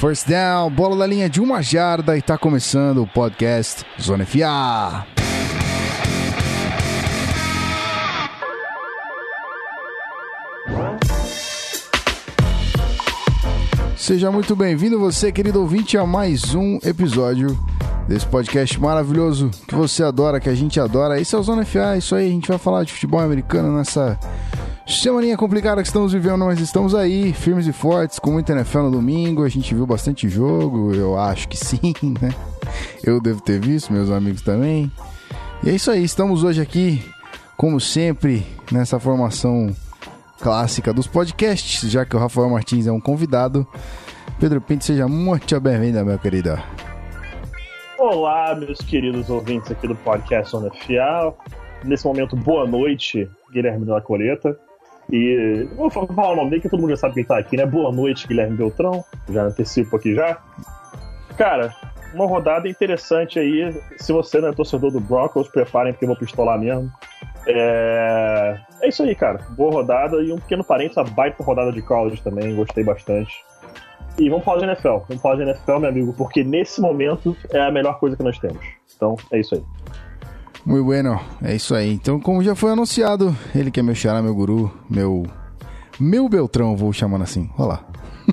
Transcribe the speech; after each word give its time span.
First 0.00 0.26
down, 0.26 0.70
bola 0.70 0.96
da 0.96 1.06
linha 1.06 1.28
de 1.28 1.42
uma 1.42 1.60
jarda 1.60 2.16
e 2.16 2.22
tá 2.22 2.38
começando 2.38 3.02
o 3.02 3.06
podcast 3.06 3.84
Zona 4.00 4.24
FA. 4.24 5.06
Seja 13.94 14.32
muito 14.32 14.56
bem-vindo 14.56 14.98
você, 14.98 15.30
querido 15.30 15.60
ouvinte, 15.60 15.98
a 15.98 16.06
mais 16.06 16.54
um 16.54 16.78
episódio 16.82 17.48
desse 18.08 18.24
podcast 18.24 18.80
maravilhoso 18.80 19.50
que 19.68 19.74
você 19.74 20.02
adora, 20.02 20.40
que 20.40 20.48
a 20.48 20.54
gente 20.54 20.80
adora. 20.80 21.20
Esse 21.20 21.34
é 21.34 21.38
o 21.38 21.42
Zona 21.42 21.66
FA, 21.66 21.98
isso 21.98 22.14
aí, 22.14 22.26
a 22.26 22.30
gente 22.30 22.48
vai 22.48 22.56
falar 22.56 22.84
de 22.84 22.92
futebol 22.94 23.20
americano 23.20 23.76
nessa 23.76 24.18
Semaninha 24.90 25.36
complicada 25.36 25.80
que 25.82 25.86
estamos 25.86 26.12
vivendo, 26.12 26.44
mas 26.44 26.58
estamos 26.58 26.96
aí, 26.96 27.32
firmes 27.32 27.66
e 27.66 27.72
fortes, 27.72 28.18
com 28.18 28.32
muita 28.32 28.52
NFL 28.52 28.80
no 28.80 28.90
domingo. 28.90 29.44
A 29.44 29.48
gente 29.48 29.72
viu 29.72 29.86
bastante 29.86 30.28
jogo, 30.28 30.92
eu 30.92 31.16
acho 31.16 31.48
que 31.48 31.56
sim, 31.56 31.94
né? 32.20 32.34
Eu 33.04 33.20
devo 33.20 33.40
ter 33.40 33.60
visto, 33.60 33.92
meus 33.92 34.10
amigos 34.10 34.42
também. 34.42 34.90
E 35.62 35.70
é 35.70 35.72
isso 35.72 35.92
aí, 35.92 36.02
estamos 36.02 36.42
hoje 36.42 36.60
aqui, 36.60 37.02
como 37.56 37.80
sempre, 37.80 38.44
nessa 38.72 38.98
formação 38.98 39.74
clássica 40.40 40.92
dos 40.92 41.06
podcasts, 41.06 41.88
já 41.88 42.04
que 42.04 42.16
o 42.16 42.18
Rafael 42.18 42.50
Martins 42.50 42.88
é 42.88 42.92
um 42.92 43.00
convidado. 43.00 43.66
Pedro 44.40 44.60
Pinto, 44.60 44.84
seja 44.84 45.06
muito 45.06 45.60
bem-vindo, 45.60 46.04
meu 46.04 46.18
querido. 46.18 46.58
Olá, 47.96 48.56
meus 48.56 48.80
queridos 48.80 49.30
ouvintes 49.30 49.70
aqui 49.70 49.86
do 49.86 49.94
podcast 49.94 50.56
Onda. 50.56 50.70
Nesse 51.84 52.04
momento, 52.04 52.34
boa 52.34 52.66
noite, 52.66 53.30
Guilherme 53.52 53.86
da 53.86 54.00
Coleta. 54.00 54.58
E 55.12 55.68
vou 55.76 55.90
falar 55.90 56.32
o 56.32 56.36
nome 56.36 56.50
dele 56.50 56.62
que 56.62 56.68
todo 56.68 56.80
mundo 56.80 56.90
já 56.90 56.96
sabe 56.96 57.14
quem 57.14 57.24
tá 57.24 57.38
aqui, 57.38 57.56
né? 57.56 57.66
Boa 57.66 57.90
noite, 57.90 58.28
Guilherme 58.28 58.56
Beltrão. 58.56 59.04
Já 59.28 59.44
antecipo 59.44 59.96
aqui 59.96 60.14
já. 60.14 60.38
Cara, 61.36 61.74
uma 62.14 62.26
rodada 62.26 62.68
interessante 62.68 63.38
aí. 63.38 63.74
Se 63.96 64.12
você 64.12 64.40
não 64.40 64.48
é 64.48 64.52
torcedor 64.52 64.90
do 64.90 65.00
Broncos, 65.00 65.48
preparem 65.48 65.92
porque 65.92 66.04
eu 66.04 66.08
vou 66.08 66.16
pistolar 66.16 66.58
mesmo. 66.58 66.90
É... 67.46 68.58
é 68.82 68.88
isso 68.88 69.02
aí, 69.02 69.14
cara. 69.14 69.40
Boa 69.50 69.72
rodada 69.72 70.22
e 70.22 70.32
um 70.32 70.38
pequeno 70.38 70.62
parênteses, 70.62 70.98
a 70.98 71.04
baita 71.04 71.42
rodada 71.42 71.72
de 71.72 71.82
college 71.82 72.22
também, 72.22 72.54
gostei 72.54 72.84
bastante. 72.84 73.32
E 74.18 74.28
vamos 74.28 74.44
falar 74.44 74.58
de 74.58 74.64
NFL. 74.64 74.98
Vamos 75.08 75.22
falar 75.22 75.36
de 75.36 75.42
NFL, 75.42 75.78
meu 75.78 75.88
amigo, 75.88 76.12
porque 76.12 76.44
nesse 76.44 76.80
momento 76.80 77.36
é 77.52 77.60
a 77.60 77.70
melhor 77.70 77.98
coisa 77.98 78.16
que 78.16 78.22
nós 78.22 78.38
temos. 78.38 78.64
Então, 78.94 79.16
é 79.32 79.40
isso 79.40 79.54
aí. 79.54 79.62
Muito 80.64 80.84
bueno, 80.84 81.18
é 81.42 81.54
isso 81.54 81.74
aí. 81.74 81.90
Então, 81.90 82.20
como 82.20 82.42
já 82.44 82.54
foi 82.54 82.72
anunciado, 82.72 83.36
ele 83.54 83.70
que 83.70 83.80
é 83.80 83.82
meu 83.82 83.94
xará, 83.94 84.20
meu 84.20 84.34
guru, 84.34 84.72
meu. 84.88 85.24
Meu 85.98 86.28
Beltrão, 86.28 86.76
vou 86.76 86.92
chamando 86.92 87.22
assim. 87.22 87.50
Olá. 87.56 87.84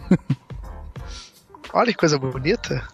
Olha 1.73 1.92
que 1.92 1.97
coisa 1.97 2.17
bonita. 2.17 2.86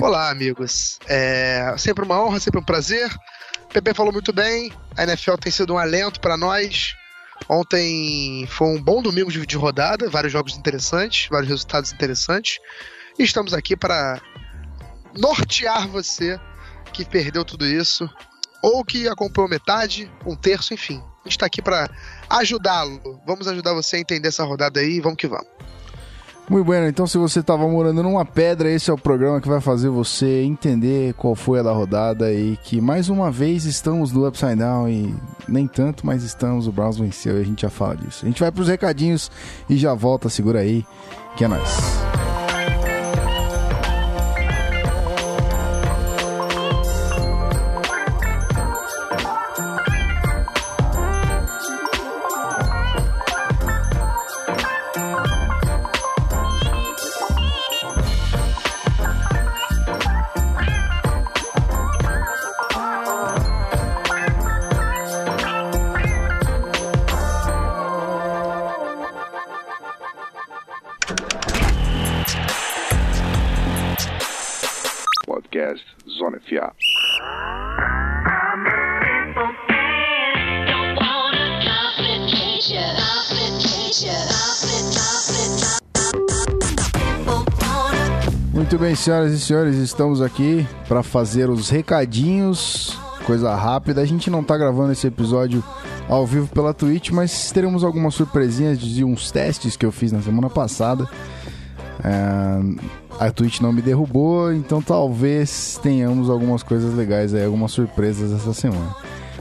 Olá, 0.00 0.30
amigos. 0.30 0.98
É 1.08 1.74
sempre 1.76 2.04
uma 2.04 2.20
honra, 2.20 2.38
sempre 2.40 2.60
um 2.60 2.64
prazer. 2.64 3.08
O 3.64 3.68
Pepe 3.72 3.94
falou 3.94 4.12
muito 4.12 4.32
bem. 4.32 4.72
A 4.96 5.04
NFL 5.04 5.34
tem 5.36 5.52
sido 5.52 5.74
um 5.74 5.78
alento 5.78 6.20
para 6.20 6.36
nós. 6.36 6.94
Ontem 7.48 8.46
foi 8.48 8.68
um 8.68 8.82
bom 8.82 9.02
domingo 9.02 9.30
de 9.30 9.56
rodada, 9.56 10.08
vários 10.08 10.32
jogos 10.32 10.56
interessantes, 10.56 11.28
vários 11.28 11.48
resultados 11.48 11.92
interessantes. 11.92 12.58
E 13.18 13.22
estamos 13.22 13.54
aqui 13.54 13.76
para 13.76 14.20
nortear 15.18 15.88
você 15.88 16.38
que 16.92 17.04
perdeu 17.04 17.44
tudo 17.44 17.66
isso 17.66 18.08
ou 18.62 18.84
que 18.84 19.08
acompanhou 19.08 19.50
metade, 19.50 20.10
um 20.24 20.36
terço, 20.36 20.72
enfim. 20.72 21.02
A 21.24 21.28
gente 21.28 21.38
tá 21.38 21.46
aqui 21.46 21.60
para 21.60 21.90
ajudá-lo. 22.30 23.20
Vamos 23.26 23.46
ajudar 23.48 23.74
você 23.74 23.96
a 23.96 24.00
entender 24.00 24.28
essa 24.28 24.44
rodada 24.44 24.80
aí, 24.80 25.00
vamos 25.00 25.16
que 25.16 25.26
vamos. 25.26 25.46
Muito 26.50 26.68
bem, 26.68 26.86
então 26.88 27.06
se 27.06 27.16
você 27.16 27.38
estava 27.38 27.66
morando 27.68 28.02
numa 28.02 28.24
pedra, 28.24 28.68
esse 28.68 28.90
é 28.90 28.92
o 28.92 28.98
programa 28.98 29.40
que 29.40 29.48
vai 29.48 29.60
fazer 29.60 29.88
você 29.88 30.42
entender 30.42 31.14
qual 31.14 31.36
foi 31.36 31.60
a 31.60 31.62
da 31.62 31.72
rodada 31.72 32.32
e 32.32 32.58
que 32.64 32.80
mais 32.80 33.08
uma 33.08 33.30
vez 33.30 33.64
estamos 33.64 34.12
no 34.12 34.26
Upside 34.26 34.56
Down 34.56 34.88
e 34.88 35.14
nem 35.48 35.68
tanto, 35.68 36.04
mas 36.04 36.24
estamos, 36.24 36.66
o 36.66 36.72
Browns 36.72 36.98
venceu 36.98 37.38
e 37.38 37.42
a 37.42 37.44
gente 37.44 37.62
já 37.62 37.70
fala 37.70 37.96
disso. 37.96 38.26
A 38.26 38.28
gente 38.28 38.40
vai 38.40 38.50
para 38.50 38.60
os 38.60 38.68
recadinhos 38.68 39.30
e 39.70 39.76
já 39.76 39.94
volta, 39.94 40.28
segura 40.28 40.60
aí, 40.60 40.84
que 41.36 41.44
é 41.44 41.48
nóis. 41.48 42.31
Bem, 88.92 88.96
senhoras 88.96 89.32
e 89.32 89.40
senhores, 89.40 89.76
estamos 89.76 90.20
aqui 90.20 90.66
para 90.86 91.02
fazer 91.02 91.48
os 91.48 91.70
recadinhos, 91.70 92.98
coisa 93.24 93.54
rápida. 93.54 94.02
A 94.02 94.04
gente 94.04 94.28
não 94.28 94.44
tá 94.44 94.56
gravando 94.58 94.92
esse 94.92 95.06
episódio 95.06 95.64
ao 96.08 96.26
vivo 96.26 96.46
pela 96.48 96.74
Twitch, 96.74 97.10
mas 97.10 97.50
teremos 97.50 97.84
algumas 97.84 98.14
surpresinhas 98.14 98.78
de 98.78 99.02
uns 99.02 99.30
testes 99.30 99.76
que 99.76 99.86
eu 99.86 99.90
fiz 99.90 100.12
na 100.12 100.20
semana 100.20 100.50
passada. 100.50 101.08
É, 102.04 102.60
a 103.18 103.30
Twitch 103.30 103.60
não 103.60 103.72
me 103.72 103.80
derrubou, 103.80 104.52
então 104.52 104.82
talvez 104.82 105.80
tenhamos 105.82 106.28
algumas 106.28 106.62
coisas 106.62 106.92
legais 106.92 107.32
aí, 107.32 107.44
algumas 107.46 107.72
surpresas 107.72 108.30
essa 108.30 108.52
semana. 108.52 108.94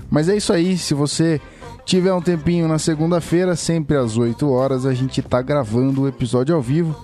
Mas 0.10 0.30
é 0.30 0.36
isso 0.38 0.54
aí, 0.54 0.78
se 0.78 0.94
você 0.94 1.42
tiver 1.84 2.14
um 2.14 2.22
tempinho 2.22 2.70
na 2.70 2.80
segunda-feira, 2.80 3.58
sempre 3.58 3.98
às 3.98 4.18
8 4.18 4.50
horas, 4.50 4.86
a 4.86 4.94
gente 4.94 5.22
tá 5.22 5.42
gravando 5.42 6.04
o 6.04 6.08
episódio 6.08 6.56
ao 6.56 6.62
vivo. 6.62 6.96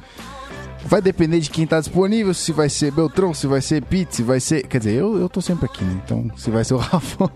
Vai 0.85 1.01
depender 1.01 1.39
de 1.39 1.49
quem 1.49 1.67
tá 1.67 1.79
disponível, 1.79 2.33
se 2.33 2.51
vai 2.51 2.69
ser 2.69 2.91
Beltrão, 2.91 3.33
se 3.33 3.47
vai 3.47 3.61
ser 3.61 3.83
Pete, 3.83 4.17
se 4.17 4.23
vai 4.23 4.39
ser. 4.39 4.65
Quer 4.67 4.77
dizer, 4.77 4.93
eu, 4.93 5.17
eu 5.17 5.27
tô 5.27 5.41
sempre 5.41 5.65
aqui, 5.65 5.83
né? 5.83 6.01
Então, 6.05 6.29
se 6.37 6.49
vai 6.49 6.63
ser 6.63 6.75
o 6.75 6.77
Rafão. 6.79 7.29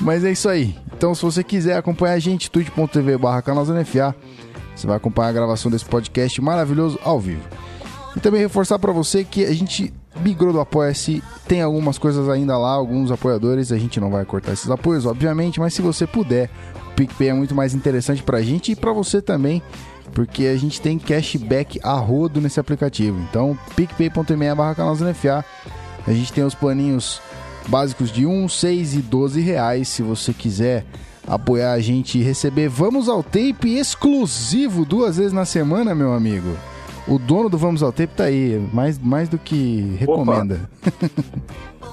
Mas 0.00 0.24
é 0.24 0.30
isso 0.30 0.48
aí. 0.48 0.78
Então, 0.94 1.14
se 1.14 1.22
você 1.22 1.42
quiser 1.42 1.76
acompanhar 1.76 2.14
a 2.14 2.18
gente, 2.18 2.50
twitch.tv 2.50 3.18
barra 3.18 3.42
você 4.80 4.86
vai 4.86 4.96
acompanhar 4.96 5.28
a 5.28 5.32
gravação 5.32 5.70
desse 5.70 5.84
podcast 5.84 6.40
maravilhoso 6.40 6.98
ao 7.02 7.20
vivo. 7.20 7.42
E 8.16 8.20
também 8.20 8.40
reforçar 8.40 8.78
para 8.78 8.92
você 8.92 9.24
que 9.24 9.44
a 9.44 9.52
gente 9.52 9.92
migrou 10.20 10.52
do 10.52 10.60
Apoia-se, 10.60 11.22
tem 11.46 11.62
algumas 11.62 11.98
coisas 11.98 12.28
ainda 12.28 12.56
lá, 12.58 12.72
alguns 12.72 13.10
apoiadores, 13.10 13.72
a 13.72 13.78
gente 13.78 14.00
não 14.00 14.10
vai 14.10 14.24
cortar 14.24 14.52
esses 14.52 14.70
apoios, 14.70 15.06
obviamente, 15.06 15.60
mas 15.60 15.74
se 15.74 15.82
você 15.82 16.06
puder, 16.06 16.50
o 16.88 16.94
PicPay 16.94 17.28
é 17.28 17.34
muito 17.34 17.54
mais 17.54 17.74
interessante 17.74 18.22
pra 18.22 18.42
gente 18.42 18.72
e 18.72 18.76
pra 18.76 18.92
você 18.92 19.22
também 19.22 19.62
porque 20.12 20.46
a 20.46 20.56
gente 20.56 20.80
tem 20.80 20.98
cashback 20.98 21.80
a 21.82 21.94
rodo 21.94 22.40
nesse 22.40 22.58
aplicativo. 22.58 23.18
Então, 23.28 23.58
picpay.me 23.76 24.54
barra 24.54 24.74
canalzonefa. 24.74 25.44
A 26.06 26.12
gente 26.12 26.32
tem 26.32 26.44
os 26.44 26.54
planinhos 26.54 27.20
básicos 27.68 28.10
de 28.10 28.26
1, 28.26 28.48
6 28.48 28.94
e 28.94 29.02
12 29.02 29.40
reais. 29.40 29.88
Se 29.88 30.02
você 30.02 30.32
quiser 30.32 30.84
apoiar 31.26 31.72
a 31.72 31.80
gente 31.80 32.18
e 32.18 32.22
receber 32.22 32.68
Vamos 32.68 33.08
ao 33.08 33.22
Tape 33.22 33.76
exclusivo 33.76 34.84
duas 34.84 35.16
vezes 35.16 35.32
na 35.32 35.44
semana, 35.44 35.94
meu 35.94 36.12
amigo. 36.12 36.56
O 37.06 37.18
dono 37.18 37.48
do 37.48 37.58
Vamos 37.58 37.82
ao 37.82 37.92
Tape 37.92 38.14
tá 38.14 38.24
aí, 38.24 38.60
mais, 38.72 38.98
mais 38.98 39.28
do 39.28 39.38
que 39.38 39.96
recomenda. 39.98 40.68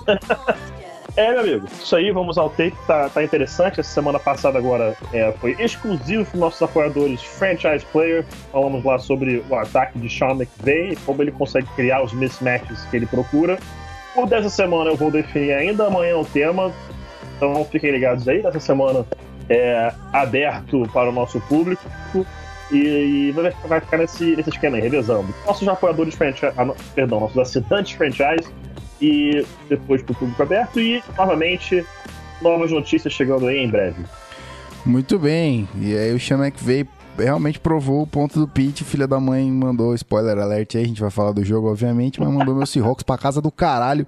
É, 1.17 1.31
meu 1.31 1.39
amigo, 1.39 1.67
isso 1.81 1.95
aí, 1.95 2.11
vamos 2.11 2.37
ao 2.37 2.47
tape, 2.47 2.75
tá, 2.85 3.09
tá 3.09 3.23
interessante. 3.23 3.79
Essa 3.79 3.89
semana 3.89 4.19
passada 4.19 4.59
agora 4.59 4.95
é, 5.11 5.31
foi 5.41 5.55
exclusivo 5.57 6.23
para 6.23 6.39
nossos 6.39 6.61
apoiadores 6.61 7.23
Franchise 7.23 7.83
Player. 7.91 8.23
Falamos 8.51 8.85
lá 8.85 8.99
sobre 8.99 9.43
o 9.49 9.55
ataque 9.55 9.97
de 9.97 10.07
Sean 10.07 10.35
McVay, 10.35 10.95
como 11.07 11.23
ele 11.23 11.31
consegue 11.31 11.65
criar 11.75 12.03
os 12.03 12.13
mismatches 12.13 12.85
que 12.85 12.97
ele 12.97 13.07
procura. 13.07 13.57
Por 14.13 14.27
dessa 14.27 14.47
semana 14.47 14.91
eu 14.91 14.95
vou 14.95 15.09
definir 15.09 15.53
ainda 15.53 15.87
amanhã 15.87 16.17
o 16.17 16.25
tema, 16.25 16.71
então 17.35 17.65
fiquem 17.65 17.89
ligados 17.89 18.27
aí. 18.27 18.43
Dessa 18.43 18.59
semana 18.59 19.03
é 19.49 19.91
aberto 20.13 20.87
para 20.93 21.09
o 21.09 21.11
nosso 21.11 21.41
público. 21.41 21.81
E, 22.71 23.29
e 23.29 23.31
vai, 23.31 23.79
ficar 23.79 23.97
nesse, 23.97 24.35
nesse 24.35 24.49
esquema 24.49 24.77
aí, 24.77 24.83
revezando. 24.83 25.33
Nossos 25.47 25.67
apoiadores 25.67 26.13
franchise, 26.13 26.53
ah, 26.55 26.67
perdão, 26.93 27.21
nossos 27.21 27.37
assinantes 27.39 27.93
franchise 27.93 28.53
e 29.01 29.45
depois 29.69 30.01
para 30.01 30.13
o 30.13 30.15
público 30.15 30.41
aberto. 30.41 30.79
E, 30.79 31.03
novamente, 31.17 31.85
novas 32.41 32.71
notícias 32.71 33.13
chegando 33.13 33.47
aí 33.47 33.57
em 33.57 33.69
breve. 33.69 34.03
Muito 34.85 35.19
bem. 35.19 35.67
E 35.79 35.95
aí 35.95 36.13
o 36.13 36.19
Sean 36.19 36.37
McVay 36.37 36.87
realmente 37.17 37.59
provou 37.59 38.03
o 38.03 38.07
ponto 38.07 38.39
do 38.39 38.47
Pete. 38.47 38.83
Filha 38.83 39.07
da 39.07 39.19
mãe 39.19 39.51
mandou 39.51 39.93
spoiler 39.95 40.37
alert 40.37 40.75
aí. 40.75 40.83
A 40.83 40.87
gente 40.87 41.01
vai 41.01 41.11
falar 41.11 41.31
do 41.31 41.43
jogo, 41.43 41.69
obviamente, 41.69 42.19
mas 42.19 42.29
mandou 42.29 42.55
meu 42.55 42.65
Seahawks 42.65 43.03
pra 43.03 43.17
casa 43.17 43.41
do 43.41 43.51
caralho. 43.51 44.07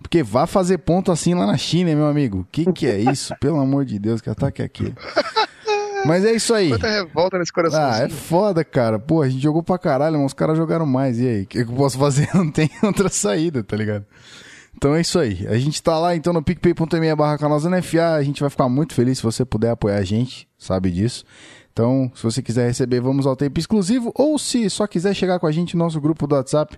Porque 0.00 0.22
vá 0.22 0.46
fazer 0.46 0.78
ponto 0.78 1.10
assim 1.10 1.34
lá 1.34 1.46
na 1.46 1.56
China, 1.56 1.94
meu 1.94 2.06
amigo. 2.06 2.46
Que 2.52 2.70
que 2.72 2.86
é 2.86 2.98
isso? 2.98 3.34
Pelo 3.40 3.58
amor 3.58 3.84
de 3.84 3.98
Deus, 3.98 4.20
que 4.20 4.30
ataque 4.30 4.62
é 4.62 4.64
aqui. 4.64 4.94
Mas 6.06 6.24
é 6.24 6.32
isso 6.32 6.54
aí. 6.54 6.70
Quanta 6.70 6.88
revolta 6.88 7.38
nesse 7.38 7.52
coração. 7.52 7.80
Ah, 7.80 7.98
é 7.98 8.08
foda, 8.08 8.64
cara. 8.64 8.98
Pô, 8.98 9.22
a 9.22 9.28
gente 9.28 9.42
jogou 9.42 9.62
pra 9.62 9.78
caralho, 9.78 10.16
mas 10.16 10.26
os 10.26 10.34
caras 10.34 10.56
jogaram 10.56 10.86
mais. 10.86 11.18
E 11.18 11.26
aí? 11.26 11.42
O 11.42 11.46
que 11.46 11.58
eu 11.58 11.66
posso 11.66 11.98
fazer? 11.98 12.28
Não 12.34 12.50
tem 12.50 12.70
outra 12.82 13.08
saída, 13.08 13.62
tá 13.62 13.76
ligado? 13.76 14.04
Então 14.76 14.94
é 14.94 15.00
isso 15.00 15.18
aí. 15.18 15.46
A 15.48 15.58
gente 15.58 15.82
tá 15.82 15.98
lá 15.98 16.14
então 16.14 16.32
no 16.32 16.42
picpay.me 16.42 17.14
barra 17.16 17.36
NFA. 17.36 18.14
A 18.14 18.22
gente 18.22 18.40
vai 18.40 18.50
ficar 18.50 18.68
muito 18.68 18.94
feliz 18.94 19.18
se 19.18 19.24
você 19.24 19.44
puder 19.44 19.70
apoiar 19.70 19.96
a 19.96 20.04
gente, 20.04 20.48
sabe 20.56 20.90
disso. 20.90 21.24
Então, 21.72 22.10
se 22.14 22.22
você 22.22 22.42
quiser 22.42 22.66
receber, 22.66 23.00
vamos 23.00 23.26
ao 23.26 23.36
tempo 23.36 23.58
exclusivo. 23.58 24.12
Ou 24.14 24.38
se 24.38 24.68
só 24.70 24.86
quiser 24.86 25.14
chegar 25.14 25.38
com 25.38 25.46
a 25.46 25.52
gente 25.52 25.76
no 25.76 25.84
nosso 25.84 26.00
grupo 26.00 26.26
do 26.26 26.34
WhatsApp, 26.34 26.76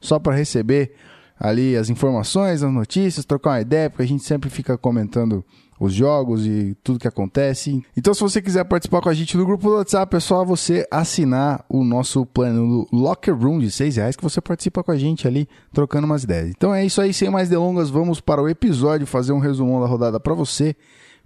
só 0.00 0.18
para 0.18 0.34
receber 0.34 0.92
ali 1.38 1.76
as 1.76 1.90
informações, 1.90 2.62
as 2.62 2.72
notícias, 2.72 3.24
trocar 3.24 3.50
uma 3.50 3.60
ideia, 3.60 3.90
porque 3.90 4.02
a 4.02 4.06
gente 4.06 4.22
sempre 4.22 4.48
fica 4.48 4.76
comentando 4.78 5.44
os 5.82 5.92
jogos 5.92 6.46
e 6.46 6.76
tudo 6.84 7.00
que 7.00 7.08
acontece. 7.08 7.84
Então, 7.96 8.14
se 8.14 8.20
você 8.20 8.40
quiser 8.40 8.64
participar 8.64 9.00
com 9.00 9.08
a 9.08 9.14
gente 9.14 9.36
no 9.36 9.44
grupo 9.44 9.68
do 9.68 9.74
WhatsApp, 9.74 10.14
é 10.16 10.20
só 10.20 10.44
você 10.44 10.86
assinar 10.88 11.64
o 11.68 11.82
nosso 11.82 12.24
plano 12.24 12.86
do 12.86 12.96
Locker 12.96 13.36
Room 13.36 13.58
de 13.58 13.68
6 13.68 13.96
reais 13.96 14.14
que 14.14 14.22
você 14.22 14.40
participa 14.40 14.84
com 14.84 14.92
a 14.92 14.96
gente 14.96 15.26
ali, 15.26 15.48
trocando 15.72 16.06
umas 16.06 16.22
ideias. 16.22 16.50
Então 16.50 16.72
é 16.72 16.86
isso 16.86 17.00
aí, 17.00 17.12
sem 17.12 17.28
mais 17.28 17.48
delongas, 17.48 17.90
vamos 17.90 18.20
para 18.20 18.40
o 18.40 18.48
episódio, 18.48 19.08
fazer 19.08 19.32
um 19.32 19.40
resumão 19.40 19.80
da 19.80 19.86
rodada 19.88 20.20
para 20.20 20.34
você, 20.34 20.76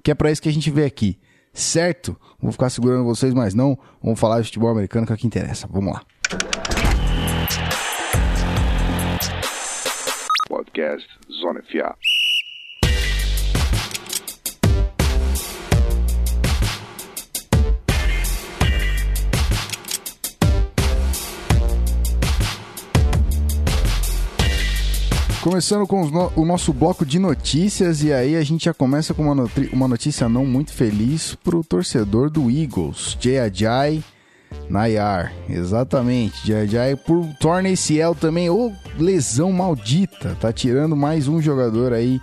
que 0.02 0.10
é 0.10 0.14
para 0.14 0.30
isso 0.30 0.40
que 0.40 0.48
a 0.48 0.52
gente 0.52 0.70
veio 0.70 0.86
aqui. 0.86 1.18
Certo? 1.52 2.16
Vou 2.40 2.50
ficar 2.50 2.70
segurando 2.70 3.04
vocês 3.04 3.34
mais 3.34 3.52
não. 3.52 3.78
Vamos 4.02 4.18
falar 4.18 4.40
de 4.40 4.46
futebol 4.46 4.70
americano 4.70 5.06
que 5.06 5.12
é 5.12 5.14
o 5.14 5.18
que 5.18 5.26
interessa. 5.26 5.68
Vamos 5.70 5.92
lá. 5.92 6.02
Podcast 10.48 11.06
Zona 11.30 11.62
FA. 11.62 11.94
Começando 25.46 25.87
com 25.87 26.04
no 26.06 26.32
o 26.34 26.44
nosso 26.44 26.72
bloco 26.72 27.06
de 27.06 27.20
notícias, 27.20 28.02
e 28.02 28.12
aí 28.12 28.34
a 28.34 28.43
gente 28.43 28.64
já 28.64 28.75
começa 28.75 29.14
com 29.14 29.31
uma, 29.31 29.48
uma 29.72 29.87
notícia 29.87 30.28
não 30.28 30.44
muito 30.44 30.72
feliz 30.72 31.37
pro 31.37 31.62
torcedor 31.62 32.28
do 32.28 32.50
Eagles, 32.50 33.16
Jay 33.20 33.38
Ajay 33.38 34.02
Nayar. 34.69 35.32
Exatamente, 35.48 36.44
Jay 36.44 36.62
Ajay 36.62 36.96
por 36.96 37.25
torna 37.38 37.69
ACL 37.69 38.16
também, 38.20 38.50
ou 38.50 38.72
lesão 38.98 39.52
maldita, 39.52 40.37
tá 40.40 40.52
tirando 40.52 40.96
mais 40.96 41.28
um 41.28 41.40
jogador 41.40 41.92
aí 41.92 42.20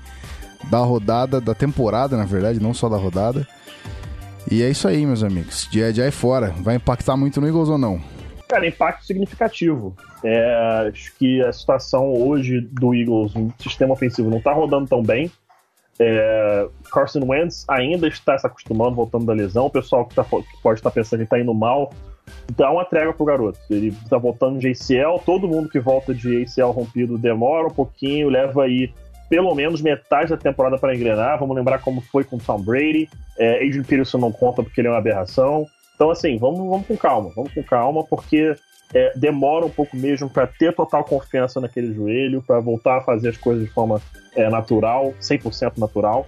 da 0.69 0.79
rodada, 0.79 1.39
da 1.39 1.55
temporada, 1.55 2.17
na 2.17 2.25
verdade, 2.25 2.59
não 2.59 2.73
só 2.73 2.89
da 2.89 2.97
rodada. 2.97 3.47
E 4.51 4.61
é 4.61 4.69
isso 4.69 4.85
aí, 4.85 5.05
meus 5.05 5.23
amigos. 5.23 5.69
Jay 5.71 5.85
Ajay 5.85 6.11
fora. 6.11 6.53
Vai 6.59 6.75
impactar 6.75 7.15
muito 7.15 7.39
no 7.39 7.47
Eagles 7.47 7.69
ou 7.69 7.77
não? 7.77 8.01
Cara, 8.53 8.67
impacto 8.67 9.03
significativo. 9.03 9.97
É, 10.23 10.87
acho 10.87 11.11
que 11.17 11.41
a 11.41 11.51
situação 11.51 12.13
hoje 12.13 12.61
do 12.61 12.93
Eagles, 12.93 13.33
no 13.33 13.51
sistema 13.57 13.93
ofensivo, 13.93 14.29
não 14.29 14.37
está 14.37 14.53
rodando 14.53 14.87
tão 14.87 15.01
bem. 15.01 15.31
É, 15.97 16.67
Carson 16.91 17.25
Wentz 17.25 17.65
ainda 17.67 18.07
está 18.07 18.37
se 18.37 18.45
acostumando, 18.45 18.95
voltando 18.95 19.25
da 19.25 19.33
lesão. 19.33 19.65
O 19.65 19.71
pessoal 19.71 20.05
que, 20.05 20.13
tá, 20.13 20.23
que 20.23 20.61
pode 20.61 20.79
estar 20.79 20.91
pensando 20.91 21.21
que 21.21 21.23
está 21.23 21.39
indo 21.39 21.51
mal, 21.51 21.91
dá 22.55 22.69
uma 22.69 22.85
trégua 22.85 23.11
pro 23.11 23.25
garoto. 23.25 23.57
Ele 23.71 23.87
está 23.87 24.19
voltando 24.19 24.59
de 24.59 24.67
ACL, 24.67 25.17
todo 25.25 25.47
mundo 25.47 25.67
que 25.67 25.79
volta 25.79 26.13
de 26.13 26.43
ACL 26.43 26.69
rompido 26.69 27.17
demora 27.17 27.65
um 27.65 27.73
pouquinho, 27.73 28.29
leva 28.29 28.65
aí 28.65 28.93
pelo 29.31 29.55
menos 29.55 29.81
metade 29.81 30.29
da 30.29 30.37
temporada 30.37 30.77
para 30.77 30.93
engrenar. 30.95 31.39
Vamos 31.39 31.55
lembrar 31.55 31.79
como 31.79 32.01
foi 32.01 32.23
com 32.23 32.37
Tom 32.37 32.61
Brady. 32.61 33.09
É, 33.35 33.65
Adrian 33.65 33.81
Peterson 33.81 34.19
não 34.19 34.31
conta 34.31 34.61
porque 34.61 34.79
ele 34.79 34.89
é 34.89 34.91
uma 34.91 34.99
aberração. 34.99 35.65
Então, 36.03 36.11
assim, 36.11 36.37
vamos, 36.37 36.59
vamos 36.69 36.85
com 36.85 36.97
calma, 36.97 37.31
vamos 37.33 37.53
com 37.53 37.63
calma, 37.63 38.03
porque 38.03 38.53
é, 38.93 39.13
demora 39.15 39.65
um 39.65 39.69
pouco 39.69 39.95
mesmo 39.95 40.29
para 40.29 40.45
ter 40.45 40.75
total 40.75 41.01
confiança 41.05 41.61
naquele 41.61 41.93
joelho, 41.93 42.41
para 42.41 42.59
voltar 42.59 42.97
a 42.97 43.01
fazer 43.01 43.29
as 43.29 43.37
coisas 43.37 43.63
de 43.63 43.69
forma 43.71 44.01
é, 44.35 44.49
natural, 44.49 45.13
100% 45.21 45.77
natural. 45.77 46.27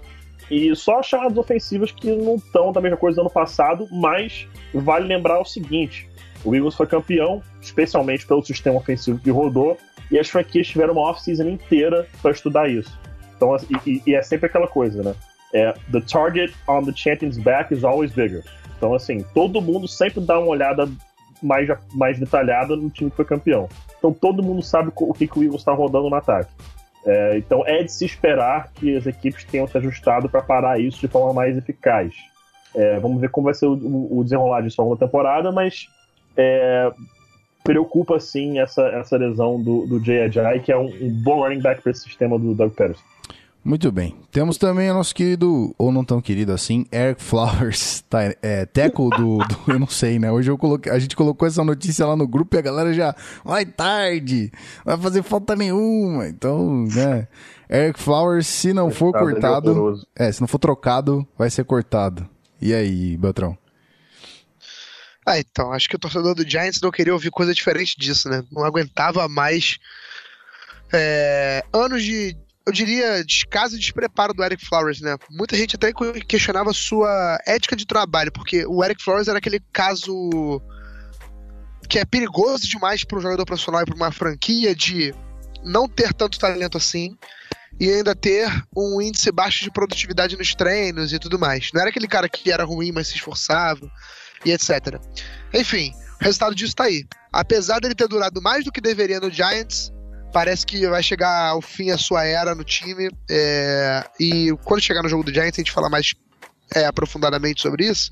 E 0.50 0.74
só 0.78 1.00
as 1.00 1.08
chamadas 1.08 1.38
ofensivas 1.38 1.92
que 1.92 2.10
não 2.10 2.36
estão 2.36 2.72
da 2.72 2.80
mesma 2.80 2.96
coisa 2.96 3.18
do 3.18 3.22
ano 3.24 3.30
passado, 3.30 3.86
mas 3.92 4.48
vale 4.74 5.08
lembrar 5.10 5.42
o 5.42 5.46
seguinte: 5.46 6.10
o 6.46 6.56
Eagles 6.56 6.76
foi 6.76 6.88
campeão, 6.88 7.44
especialmente 7.62 8.26
pelo 8.26 8.46
sistema 8.46 8.78
ofensivo 8.78 9.20
que 9.20 9.30
rodou, 9.30 9.78
e 10.10 10.18
as 10.18 10.30
franquias 10.30 10.68
tiveram 10.68 10.94
uma 10.94 11.02
off-season 11.10 11.50
inteira 11.50 12.08
para 12.22 12.32
estudar 12.32 12.70
isso. 12.70 12.98
Então, 13.36 13.54
assim, 13.54 13.68
e, 13.86 14.02
e, 14.08 14.16
é 14.16 14.22
sempre 14.22 14.46
aquela 14.46 14.70
coisa, 14.70 15.04
né? 15.04 15.14
É, 15.54 15.74
the 15.92 16.00
target 16.00 16.56
on 16.66 16.86
the 16.86 16.94
champion's 16.96 17.38
back 17.38 17.74
is 17.74 17.84
always 17.84 18.14
bigger. 18.14 18.42
Então, 18.78 18.94
assim, 18.94 19.24
todo 19.34 19.62
mundo 19.62 19.88
sempre 19.88 20.22
dá 20.22 20.40
uma 20.40 20.50
olhada 20.50 20.90
mais, 21.42 21.70
mais 21.94 22.20
detalhada 22.20 22.76
no 22.76 22.90
time 22.90 23.10
que 23.10 23.16
foi 23.16 23.26
campeão. 23.26 23.70
Então, 23.98 24.14
todo 24.14 24.44
mundo 24.44 24.62
sabe 24.62 24.92
o 24.96 25.14
que, 25.14 25.28
que 25.28 25.40
o 25.40 25.44
Eagles 25.44 25.62
está 25.62 25.74
rodando 25.74 26.10
no 26.10 26.16
ataque. 26.16 26.52
É, 27.06 27.38
então, 27.38 27.64
é 27.66 27.84
de 27.84 27.92
se 27.92 28.04
esperar 28.04 28.72
que 28.74 28.96
as 28.96 29.06
equipes 29.06 29.44
tenham 29.44 29.68
se 29.68 29.78
ajustado 29.78 30.28
para 30.28 30.42
parar 30.42 30.80
isso 30.80 31.00
de 31.00 31.08
forma 31.08 31.34
mais 31.34 31.56
eficaz. 31.56 32.14
É, 32.74 33.00
vamos 33.00 33.22
ver 33.22 33.30
como 33.30 33.46
vai 33.46 33.54
ser 33.54 33.68
o, 33.68 34.18
o 34.20 34.24
desenrolar 34.24 34.62
disso 34.62 34.82
ao 34.82 34.88
longo 34.88 35.00
da 35.00 35.06
temporada, 35.06 35.52
mas 35.52 35.88
é, 36.36 36.92
preocupa 37.64 38.20
sim 38.20 38.60
essa, 38.60 38.88
essa 38.90 39.18
lesão 39.18 39.62
do, 39.62 39.86
do 39.88 40.00
que 40.60 40.72
é 40.72 40.78
um, 40.78 40.88
um 40.88 41.10
bom 41.24 41.42
running 41.42 41.62
back 41.62 41.82
para 41.82 41.92
esse 41.92 42.02
sistema 42.02 42.38
do 42.38 42.54
Doug 42.54 42.74
Peterson. 42.74 43.04
Muito 43.66 43.92
bem. 43.92 44.16
Temos 44.32 44.60
também 44.60 44.92
o 44.92 44.94
nosso 44.94 45.16
querido, 45.16 45.74
ou 45.76 45.92
não 45.92 46.06
tão 46.06 46.22
querido 46.22 46.52
assim, 46.52 46.86
Eric 46.94 47.20
Flowers, 47.20 48.02
tá, 48.08 48.20
é, 48.40 48.64
tackle 48.64 49.10
do, 49.10 49.40
do, 49.40 49.60
Eu 49.68 49.80
não 49.80 49.88
sei, 49.88 50.20
né? 50.20 50.32
Hoje 50.32 50.52
eu 50.52 50.58
coloquei, 50.58 50.92
a 50.92 51.00
gente 51.00 51.16
colocou 51.16 51.48
essa 51.48 51.64
notícia 51.64 52.06
lá 52.06 52.16
no 52.16 52.28
grupo 52.28 52.56
e 52.56 52.60
a 52.60 52.62
galera 52.62 52.94
já. 52.94 53.16
Vai 53.44 53.66
tarde, 53.66 54.52
vai 54.86 54.96
fazer 55.00 55.24
falta 55.24 55.56
nenhuma. 55.56 56.28
Então, 56.28 56.86
né? 56.86 57.28
Eric 57.68 58.00
Flowers, 58.00 58.46
se 58.46 58.72
não 58.72 58.92
for 58.92 59.12
cortado. 59.12 60.00
É, 60.16 60.32
se 60.32 60.42
não 60.42 60.48
for 60.48 60.60
trocado, 60.60 61.28
vai 61.36 61.50
ser 61.50 61.66
cortado. 61.66 62.30
E 62.62 62.72
aí, 62.72 63.18
Beltrão? 63.18 63.58
Ah, 65.26 65.40
então, 65.40 65.74
acho 65.74 65.90
que 65.90 65.96
o 65.96 66.00
torcedor 66.00 66.36
do 66.36 66.48
Giants 66.48 66.80
não 66.80 66.92
queria 66.92 67.14
ouvir 67.14 67.32
coisa 67.32 67.52
diferente 67.52 67.98
disso, 67.98 68.30
né? 68.30 68.44
Não 68.52 68.64
aguentava 68.64 69.28
mais 69.28 69.80
é, 70.94 71.66
anos 71.74 72.04
de, 72.04 72.38
eu 72.68 72.74
diria, 72.74 73.24
descaso 73.24 73.76
e 73.76 73.80
despreparo 73.80 74.34
do 74.34 74.44
Eric 74.44 74.66
Flowers, 74.66 75.00
né? 75.00 75.16
Muita 75.30 75.56
gente 75.56 75.76
até 75.76 75.94
questionava 76.28 76.74
sua 76.74 77.40
ética 77.46 77.76
de 77.76 77.86
trabalho, 77.86 78.32
porque 78.32 78.66
o 78.66 78.84
Eric 78.84 79.04
Flowers 79.04 79.28
era 79.28 79.38
aquele 79.38 79.60
caso 79.72 80.62
que 81.88 82.00
é 82.00 82.06
perigoso 82.06 82.68
demais 82.68 83.04
para 83.04 83.20
um 83.20 83.22
jogador 83.22 83.46
profissional 83.46 83.84
e 83.84 83.86
para 83.86 83.96
uma 83.96 84.12
franquia 84.12 84.74
de 84.74 85.14
não 85.64 85.88
ter 85.88 86.12
tanto 86.14 86.40
talento 86.40 86.78
assim 86.78 87.16
e 87.80 87.90
ainda 87.90 88.16
ter 88.16 88.50
um 88.76 89.00
índice 89.00 89.32
baixo 89.32 89.64
de 89.64 89.70
produtividade 89.70 90.36
nos 90.36 90.56
treinos 90.56 91.14
e 91.14 91.20
tudo 91.20 91.38
mais. 91.38 91.70
Não 91.72 91.82
era 91.82 91.90
aquele 91.92 92.08
cara 92.08 92.28
que 92.28 92.52
era 92.52 92.64
ruim, 92.64 92.92
mas 92.92 93.08
se 93.08 93.16
esforçava 93.16 93.92
e 94.44 94.52
etc. 94.52 95.00
Enfim, 95.54 95.94
o 96.20 96.24
resultado 96.24 96.56
disso 96.56 96.76
tá 96.76 96.86
aí. 96.86 97.06
Apesar 97.32 97.80
dele 97.80 97.94
ter 97.94 98.08
durado 98.08 98.42
mais 98.42 98.64
do 98.64 98.72
que 98.72 98.82
deveria 98.82 99.20
no 99.20 99.30
Giants, 99.30 99.92
parece 100.36 100.66
que 100.66 100.86
vai 100.86 101.02
chegar 101.02 101.48
ao 101.48 101.62
fim 101.62 101.92
a 101.92 101.98
sua 101.98 102.26
era 102.26 102.54
no 102.54 102.66
time. 102.66 103.10
É, 103.32 104.04
e 104.20 104.54
quando 104.66 104.84
chegar 104.84 105.02
no 105.02 105.08
jogo 105.08 105.24
do 105.24 105.34
Giants, 105.34 105.58
a 105.58 105.62
gente 105.62 105.72
fala 105.72 105.88
mais 105.88 106.14
é, 106.76 106.84
aprofundadamente 106.86 107.62
sobre 107.62 107.86
isso. 107.86 108.12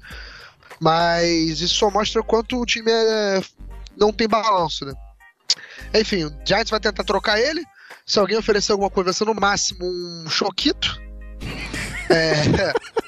Mas 0.80 1.60
isso 1.60 1.75
só 1.75 1.92
mostra 1.92 2.22
o 2.22 2.24
quanto 2.24 2.62
o 2.62 2.65
time 2.65 2.89
é, 2.89 3.42
não 3.98 4.13
tem 4.13 4.25
balanço, 4.25 4.86
né? 4.86 4.94
Enfim, 5.94 6.24
o 6.24 6.34
Giants 6.48 6.70
vai 6.70 6.80
tentar 6.80 7.03
trocar 7.03 7.42
ele. 7.42 7.62
Se 8.06 8.18
alguém 8.18 8.38
oferecer 8.38 8.72
alguma 8.72 8.89
coisa, 8.89 9.08
vai 9.08 9.13
ser 9.13 9.25
no 9.25 9.36
máximo 9.36 9.86
um 9.86 10.30
choquito. 10.30 11.01
É, 12.10 12.34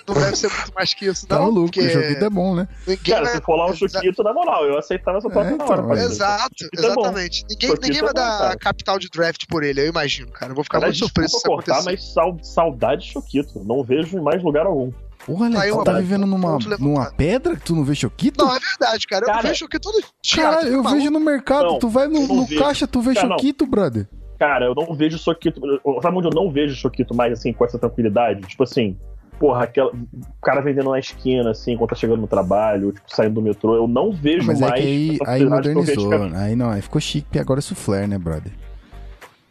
não 0.08 0.14
deve 0.14 0.36
ser 0.36 0.50
muito 0.52 0.74
mais 0.74 0.94
que 0.94 1.06
isso, 1.06 1.28
tá 1.28 1.36
não. 1.36 1.46
Tá 1.46 1.52
maluco, 1.52 1.72
porque... 1.72 1.88
o 1.88 1.90
Choquito 1.90 2.26
é 2.26 2.30
bom, 2.30 2.56
né? 2.56 2.68
Cara, 3.06 3.26
se 3.28 3.42
for 3.42 3.56
lá 3.56 3.68
um 3.68 3.74
Choquito, 3.74 4.24
na 4.24 4.34
moral, 4.34 4.66
eu 4.66 4.78
aceitava 4.78 5.18
essa 5.18 5.30
própria 5.30 5.52
é, 5.52 5.56
então, 5.56 5.68
hora. 5.68 6.04
Exato, 6.04 6.70
exatamente. 6.72 7.44
É 7.44 7.54
ninguém, 7.54 7.70
ninguém 7.82 8.02
vai 8.02 8.10
é 8.10 8.14
bom, 8.14 8.14
dar 8.14 8.40
cara. 8.40 8.58
capital 8.58 9.00
de 9.00 9.10
draft 9.10 9.46
por 9.48 9.64
ele, 9.64 9.82
eu 9.82 9.88
imagino, 9.88 10.32
cara. 10.32 10.52
Eu 10.52 10.56
vou 10.56 10.64
ficar 10.64 10.80
cara, 10.80 10.92
muito 10.92 11.00
surpreso 11.00 11.32
se 11.32 11.38
isso 11.38 11.48
cortar, 11.48 11.84
mas 11.84 12.14
saudade 12.44 13.04
de 13.04 13.14
Choquito. 13.14 13.64
Não 13.64 13.84
vejo 13.84 14.18
em 14.18 14.22
mais 14.22 14.44
lugar 14.44 14.66
algum. 14.66 14.92
Porra, 15.26 15.48
Alex, 15.48 15.76
tu 15.76 15.84
tá 15.84 15.94
vivendo 15.94 16.28
numa, 16.28 16.60
numa 16.80 17.12
pedra 17.12 17.56
que 17.56 17.64
tu 17.64 17.76
não 17.76 17.84
vê 17.84 17.96
Choquito? 17.96 18.46
Não, 18.46 18.56
é 18.56 18.60
verdade, 18.60 19.08
cara. 19.08 19.24
Eu 19.24 19.28
cara, 19.28 19.42
vejo 19.42 19.56
Choquito 19.56 19.92
todo 19.92 20.04
dia. 20.22 20.44
Cara, 20.44 20.68
eu 20.68 20.84
vejo 20.84 21.10
no 21.10 21.20
mercado, 21.20 21.66
não, 21.66 21.80
tu 21.80 21.90
vai 21.90 22.08
no, 22.08 22.28
no 22.28 22.48
caixa, 22.48 22.86
tu 22.86 23.02
vê 23.02 23.16
cara, 23.16 23.30
Choquito, 23.30 23.66
brother. 23.66 24.08
Cara, 24.38 24.66
eu 24.66 24.76
não 24.76 24.94
vejo 24.94 25.18
Choquito. 25.18 25.60
Sabe 26.02 26.18
onde 26.18 26.28
eu 26.28 26.34
não 26.34 26.52
vejo 26.52 26.76
Choquito 26.76 27.16
mais 27.16 27.34
assim, 27.34 27.54
com 27.54 27.66
essa 27.66 27.80
tranquilidade? 27.80 28.42
Tipo 28.48 28.64
assim, 28.64 28.96
porra, 29.40 29.64
aquela, 29.64 29.92
o 29.92 30.42
cara 30.42 30.62
vendendo 30.62 30.90
na 30.92 31.00
esquina, 31.00 31.52
assim, 31.52 31.74
enquanto 31.74 31.92
tá 31.92 31.96
chegando 31.96 32.22
no 32.22 32.28
trabalho, 32.28 32.92
tipo, 32.92 33.06
saindo 33.14 33.36
do 33.36 33.42
metrô, 33.42 33.76
eu 33.76 33.88
não 33.88 34.12
vejo 34.12 34.48
Mas 34.48 34.60
mais. 34.60 34.74
é 34.74 34.76
que 34.78 34.82
aí, 34.82 35.20
aí 35.26 35.42
eu 35.44 35.50
modernizou. 35.50 36.06
antigamente. 36.06 36.36
Aí 36.36 36.56
não, 36.56 36.70
aí 36.70 36.82
ficou 36.82 37.00
chique, 37.02 37.26
porque 37.28 37.40
agora 37.40 37.60
é 37.60 37.62
soufflé, 37.62 38.08
né, 38.08 38.18
brother? 38.18 38.52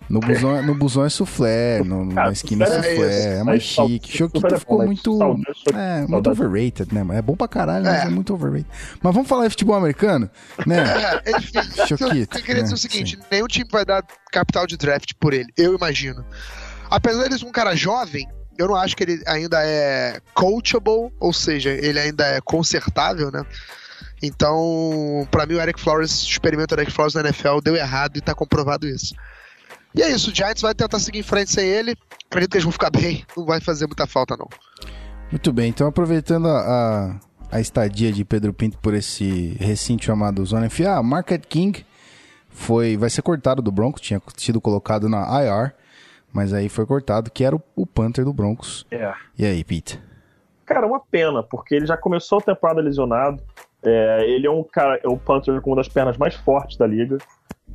No 0.06 0.20
busão, 0.20 0.62
no 0.62 0.74
busão 0.74 1.02
é 1.06 1.08
soufflé, 1.08 1.82
no, 1.82 2.04
na 2.04 2.14
Cara, 2.14 2.32
esquina 2.32 2.64
é 2.66 2.68
soufflé 2.68 2.92
é 2.96 3.34
é 3.38 3.42
mais 3.42 3.46
Mas 3.46 3.62
chique. 3.88 4.18
Choquito 4.18 4.54
é 4.54 4.58
ficou 4.58 4.76
mas 4.78 4.86
muito. 4.86 5.18
É, 5.74 5.98
muito 6.00 6.10
saudade. 6.10 6.28
overrated, 6.42 6.94
né? 6.94 7.16
É 7.16 7.22
bom 7.22 7.34
pra 7.34 7.48
caralho, 7.48 7.86
mas 7.86 8.02
É. 8.02 8.06
é 8.06 8.10
muito 8.10 8.34
overrated. 8.34 8.68
Mas 9.02 9.14
vamos 9.14 9.26
falar 9.26 9.44
de 9.44 9.50
futebol 9.50 9.74
americano, 9.76 10.28
né? 10.66 10.84
É, 11.24 11.30
enfim, 11.38 11.58
Choquito, 11.86 12.36
eu 12.36 12.42
queria 12.42 12.62
dizer 12.62 12.74
né? 12.74 12.74
o 12.74 12.76
seguinte: 12.78 13.18
nenhum 13.32 13.46
time 13.46 13.66
vai 13.72 13.82
dar 13.86 14.04
capital 14.30 14.66
de 14.66 14.76
draft 14.76 15.10
por 15.18 15.32
ele, 15.32 15.48
eu 15.56 15.74
imagino. 15.74 16.22
Apesar 16.90 17.22
dele 17.22 17.38
ser 17.38 17.46
um 17.46 17.50
cara 17.50 17.74
jovem, 17.74 18.28
eu 18.58 18.68
não 18.68 18.76
acho 18.76 18.96
que 18.96 19.02
ele 19.02 19.23
ainda 19.26 19.58
é 19.64 20.20
coachable, 20.34 21.12
ou 21.18 21.32
seja, 21.32 21.70
ele 21.70 21.99
ainda 21.99 22.25
é 22.26 22.40
consertável, 22.40 23.30
né? 23.30 23.44
Então, 24.23 25.26
pra 25.30 25.44
mim, 25.44 25.54
o 25.54 25.61
Eric 25.61 25.80
Flores, 25.80 26.23
o 26.23 26.30
experimento 26.30 26.75
do 26.75 26.80
Eric 26.80 26.92
Flores 26.92 27.14
na 27.14 27.20
NFL 27.20 27.61
deu 27.62 27.76
errado 27.76 28.16
e 28.16 28.20
tá 28.20 28.34
comprovado 28.34 28.87
isso. 28.87 29.14
E 29.94 30.02
é 30.02 30.11
isso, 30.11 30.30
o 30.30 30.34
Giants 30.34 30.62
vai 30.62 30.75
tentar 30.75 30.99
seguir 30.99 31.20
em 31.20 31.23
frente 31.23 31.52
sem 31.52 31.66
ele. 31.66 31.96
Acredito 32.26 32.50
que 32.50 32.56
eles 32.56 32.64
vão 32.64 32.73
ficar 32.73 32.90
bem, 32.90 33.25
não 33.37 33.44
vai 33.44 33.61
fazer 33.61 33.87
muita 33.87 34.06
falta, 34.06 34.37
não. 34.37 34.49
Muito 35.30 35.52
bem, 35.52 35.68
então 35.68 35.87
aproveitando 35.87 36.49
a, 36.49 37.20
a, 37.50 37.56
a 37.56 37.61
estadia 37.61 38.12
de 38.12 38.25
Pedro 38.25 38.52
Pinto 38.52 38.78
por 38.78 38.94
esse 38.94 39.56
recinto 39.61 40.04
chamado 40.04 40.44
Zona 40.44 40.68
FA, 40.70 41.02
Market 41.02 41.44
King 41.46 41.84
foi, 42.49 42.96
vai 42.96 43.11
ser 43.11 43.23
cortado 43.23 43.61
do 43.61 43.70
Broncos, 43.70 44.00
tinha 44.00 44.23
sido 44.37 44.61
colocado 44.61 45.08
na 45.08 45.26
IR, 45.42 45.73
mas 46.34 46.52
aí 46.52 46.68
foi 46.68 46.84
cortado, 46.84 47.30
que 47.30 47.44
era 47.44 47.54
o, 47.56 47.62
o 47.76 47.86
Panther 47.86 48.24
do 48.24 48.32
Broncos. 48.32 48.84
É. 48.90 49.12
E 49.38 49.46
aí, 49.46 49.62
Pete? 49.64 49.98
Cara, 50.66 50.86
uma 50.86 50.98
pena, 51.00 51.42
porque 51.42 51.74
ele 51.74 51.86
já 51.86 51.96
começou 51.96 52.38
a 52.38 52.42
temporada 52.42 52.80
lesionado. 52.80 53.42
É, 53.82 54.24
ele 54.28 54.46
é 54.46 54.50
um 54.50 54.62
cara, 54.64 54.98
é 55.02 55.08
o 55.08 55.16
punter 55.16 55.60
com 55.60 55.70
uma 55.70 55.76
das 55.76 55.88
pernas 55.88 56.16
mais 56.16 56.34
fortes 56.34 56.76
da 56.76 56.86
liga. 56.86 57.18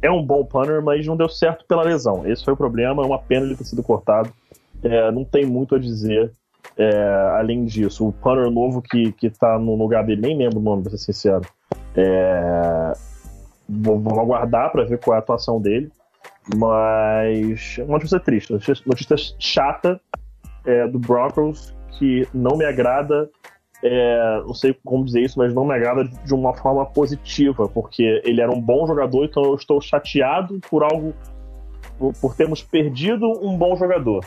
É 0.02 0.10
um 0.12 0.24
bom 0.26 0.44
punter, 0.44 0.82
mas 0.82 1.06
não 1.06 1.16
deu 1.16 1.30
certo 1.30 1.66
pela 1.66 1.84
lesão. 1.84 2.28
Esse 2.28 2.44
foi 2.44 2.54
o 2.54 2.58
problema, 2.58 3.02
é 3.04 3.06
uma 3.06 3.20
pena 3.20 3.46
ele 3.46 3.56
ter 3.56 3.64
sido 3.64 3.82
cortado. 3.84 4.32
É, 4.84 5.12
não 5.12 5.24
tem 5.24 5.46
muito 5.46 5.76
a 5.76 5.80
dizer 5.80 6.32
é, 6.76 7.34
além 7.38 7.64
disso. 7.66 8.08
O 8.08 8.12
punter 8.12 8.50
novo 8.50 8.82
que, 8.82 9.12
que 9.14 9.30
tá 9.30 9.58
no 9.60 9.76
lugar 9.76 10.04
dele, 10.04 10.22
nem 10.22 10.38
lembro 10.38 10.60
o 10.60 10.62
nome, 10.64 10.82
pra 10.82 10.92
ser 10.92 10.98
sincero. 10.98 11.42
É, 11.96 12.94
vou- 13.68 14.00
vamos 14.00 14.18
aguardar 14.18 14.72
pra 14.72 14.84
ver 14.84 14.98
qual 15.00 15.14
é 15.16 15.18
a 15.18 15.22
atuação 15.22 15.62
dele. 15.62 15.92
Mas 16.56 17.78
uma 17.80 17.94
notícia 17.94 18.20
triste, 18.20 18.52
notícia, 18.52 18.76
notícia 18.86 19.16
chata 19.38 20.02
é, 20.66 20.88
do 20.88 20.98
Broncos 20.98 21.76
que 22.00 22.28
não 22.34 22.58
me 22.58 22.66
agrada, 22.66 23.30
é, 23.84 24.42
não 24.46 24.54
sei 24.54 24.76
como 24.86 25.06
dizer 25.06 25.22
isso, 25.22 25.38
mas 25.38 25.54
não 25.54 25.66
me 25.66 25.74
agrada 25.74 26.06
de 26.06 26.34
uma 26.34 26.54
forma 26.54 26.86
positiva, 26.86 27.68
porque 27.68 28.22
ele 28.24 28.42
era 28.42 28.52
um 28.52 28.60
bom 28.60 28.88
jogador, 28.88 29.26
então 29.26 29.44
eu 29.44 29.56
estou 29.56 29.82
chateado 29.82 30.60
por 30.70 30.84
algo, 30.84 31.14
por, 32.22 32.36
termos 32.36 32.64
perdido 32.64 33.26
um 33.46 33.58
bom 33.58 33.76
jogador. 33.76 34.26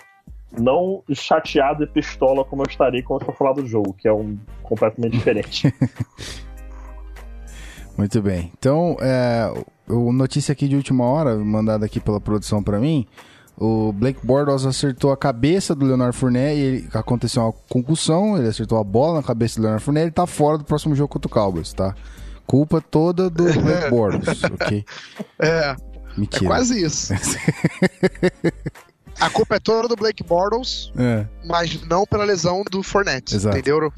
Não 0.59 1.03
chateado 1.15 1.83
e 1.83 1.87
pistola 1.87 2.45
como 2.45 2.63
eu 2.63 2.67
estaria 2.69 3.03
quando 3.03 3.25
for 3.25 3.35
falar 3.35 3.55
do 3.55 3.67
jogo, 3.67 3.95
que 3.95 4.07
é 4.07 4.13
um 4.13 4.39
completamente 4.63 5.13
diferente. 5.17 5.75
Muito 7.97 8.21
bem. 8.21 8.53
Então, 8.59 8.97
é, 9.01 9.51
o 9.89 10.13
notícia 10.13 10.53
aqui 10.53 10.69
de 10.69 10.77
última 10.77 11.05
hora, 11.05 11.37
mandada 11.37 11.85
aqui 11.87 11.99
pela 12.01 12.21
produção 12.21 12.63
pra 12.63 12.79
mim, 12.79 13.07
o 13.57 13.93
Blake 13.93 14.25
Bortles 14.25 14.65
acertou 14.65 15.13
a 15.13 15.17
cabeça 15.17 15.75
do 15.75 15.85
Leonardo 15.85 16.15
Fournette, 16.17 16.59
e 16.61 16.65
ele, 16.65 16.89
aconteceu 16.95 17.43
uma 17.43 17.53
concussão, 17.69 18.37
ele 18.39 18.49
acertou 18.49 18.79
a 18.79 18.85
bola 18.85 19.17
na 19.19 19.23
cabeça 19.23 19.57
do 19.57 19.63
Leonardo 19.63 19.85
Fournette, 19.85 20.05
ele 20.07 20.11
tá 20.13 20.27
fora 20.27 20.59
do 20.59 20.65
próximo 20.65 20.95
jogo 20.95 21.09
contra 21.09 21.27
o 21.29 21.31
Cowboys, 21.31 21.73
tá? 21.73 21.95
Culpa 22.47 22.81
toda 22.81 23.29
do 23.31 23.45
Blake 23.61 23.91
Bortles, 23.91 24.43
ok? 24.45 24.85
É, 25.39 25.49
é 25.49 25.77
Mentira. 26.17 26.47
quase 26.47 26.83
isso. 26.83 27.13
A 29.21 29.29
culpa 29.31 29.57
é 29.57 29.61
toda 29.61 29.87
do 29.87 29.95
Blake 29.95 30.25
Bortles, 30.25 30.91
É. 30.97 31.27
mas 31.45 31.81
não 31.87 32.05
pela 32.07 32.25
lesão 32.25 32.63
do 32.71 32.83
Fournette, 32.83 33.37
Exato. 33.37 33.57
entendeu? 33.57 33.93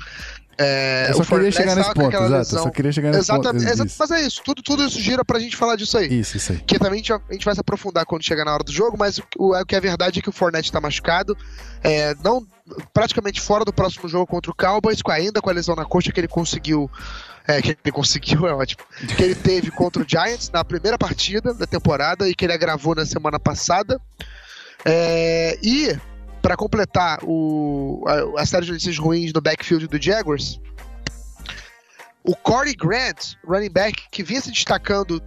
É, 0.59 1.07
Eu 1.11 1.15
só 1.15 1.23
o 1.23 1.27
queria 1.27 1.51
chegar 1.51 1.75
nesse 1.75 1.93
ponto, 1.95 2.17
exato. 2.17 2.47
só 2.47 2.71
queria 2.71 2.93
chegar 2.93 3.11
nesse 3.11 3.27
ponto. 3.33 3.57
exa- 3.57 3.85
Isso, 3.85 3.97
mas 3.99 4.11
é 4.11 4.21
isso, 4.23 4.43
tudo, 4.45 4.63
tudo 4.63 4.85
isso 4.85 5.01
gira 5.01 5.25
pra 5.25 5.39
gente 5.41 5.57
falar 5.57 5.77
disso 5.77 5.99
aí. 5.99 6.07
isso, 6.21 6.37
isso 6.37 6.53
aí. 6.53 6.59
Que 6.61 6.79
também 6.79 7.01
a 7.01 7.33
gente, 7.33 7.45
vai 7.45 7.55
se 7.55 7.61
aprofundar 7.61 8.05
quando 8.07 8.23
chegar 8.25 8.45
na 8.45 8.53
hora 8.55 8.63
do 8.65 8.73
jogo, 8.73 8.97
mas 8.99 9.19
o, 9.19 9.25
o- 9.39 9.57
o 9.61 9.67
que 9.67 9.75
é 9.75 9.81
verdade 9.81 10.19
é 10.21 10.23
que 10.23 10.29
o 10.29 10.33
Fournette 10.33 10.71
tá 10.71 10.81
machucado, 10.81 11.37
é, 11.83 12.15
não, 12.23 12.47
praticamente 12.93 13.41
fora 13.41 13.65
do 13.65 13.73
próximo 13.73 14.09
jogo 14.09 14.27
contra 14.27 14.51
o 14.51 14.55
Cowboys, 14.55 15.03
com, 15.03 15.11
ainda 15.11 15.41
com 15.41 15.51
a 15.51 15.53
lesão 15.53 15.75
na 15.75 15.85
coxa 15.85 16.13
que 16.13 16.21
ele 16.21 16.29
conseguiu. 16.29 16.91
É, 17.47 17.61
que 17.61 17.77
ele 17.85 17.93
conseguiu, 17.93 18.47
é 18.47 18.55
ótimo. 18.55 18.83
Que 19.19 19.23
ele 19.23 19.35
teve 19.35 19.71
contra 19.71 20.03
o 20.03 20.07
Giants 20.09 20.51
na 20.51 20.65
primeira 20.65 20.97
partida 20.97 21.53
da 21.53 21.67
temporada 21.67 22.27
e 22.27 22.35
que 22.35 22.43
ele 22.47 22.55
agravou 22.55 22.95
na 22.95 23.05
semana 23.05 23.39
passada. 23.39 24.01
É, 24.85 25.59
e, 25.63 25.95
pra 26.45 26.59
completar 26.59 27.21
o, 27.23 28.05
a, 28.07 28.43
a 28.43 28.45
série 28.45 28.67
de 28.67 28.73
notícias 28.73 28.99
ruins 28.99 29.33
no 29.33 29.41
backfield 29.41 29.89
do 29.89 30.01
Jaguars, 30.01 30.61
o 32.23 32.37
Corey 32.37 32.75
Grant, 32.75 33.33
running 33.49 33.71
back, 33.71 34.11
que 34.11 34.23
vinha 34.23 34.43
se 34.43 34.51
destacando 34.51 35.23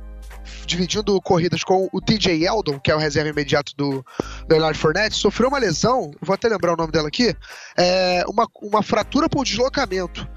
dividindo 0.67 1.19
corridas 1.21 1.63
com 1.63 1.89
o 1.91 1.99
TJ 1.99 2.45
Eldon, 2.45 2.79
que 2.79 2.91
é 2.91 2.95
o 2.95 2.99
reserva 2.99 3.31
imediato 3.31 3.73
do 3.75 4.05
Leonard 4.47 4.77
Fournette, 4.77 5.15
sofreu 5.15 5.49
uma 5.49 5.57
lesão, 5.57 6.11
vou 6.21 6.35
até 6.35 6.47
lembrar 6.47 6.73
o 6.73 6.77
nome 6.77 6.91
dela 6.91 7.07
aqui, 7.07 7.35
é, 7.75 8.23
uma, 8.27 8.47
uma 8.61 8.83
fratura 8.83 9.27
por 9.27 9.43
deslocamento. 9.43 10.27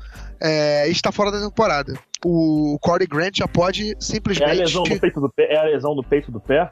É, 0.40 0.88
está 0.88 1.12
fora 1.12 1.30
da 1.30 1.38
temporada. 1.38 1.92
O 2.24 2.78
Corey 2.80 3.06
Grant 3.06 3.36
já 3.36 3.46
pode 3.46 3.90
É 3.90 3.94
a 3.94 4.00
simplesmente. 4.00 4.56
lesão 4.56 4.82
do 4.84 4.98
peito 4.98 5.20
do 5.20 5.28
pé? 5.30 5.52
É 5.52 5.58
a 5.58 5.64
lesão 5.64 5.94
do 5.94 6.02
peito 6.02 6.32
do 6.32 6.40
pé? 6.40 6.70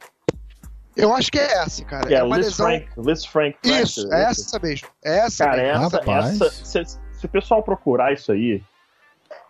Eu 0.98 1.14
acho 1.14 1.30
que 1.30 1.38
é 1.38 1.52
essa, 1.62 1.84
cara. 1.84 2.12
É, 2.12 2.16
É, 2.16 2.22
uma 2.22 2.36
Liz 2.36 2.46
lesão. 2.46 2.66
Frank. 2.66 2.88
Liz 2.98 3.24
Frank 3.24 3.58
Isso, 3.64 4.00
fracture, 4.08 4.14
é 4.20 4.30
essa 4.30 4.58
mesmo. 4.58 4.88
É 5.04 5.18
essa 5.18 5.44
Cara, 5.44 5.62
mesmo. 5.62 5.84
essa, 5.86 5.96
Rapaz. 5.98 6.40
essa 6.40 6.50
se, 6.50 6.98
se 7.12 7.26
o 7.26 7.28
pessoal 7.28 7.62
procurar 7.62 8.12
isso 8.12 8.32
aí, 8.32 8.62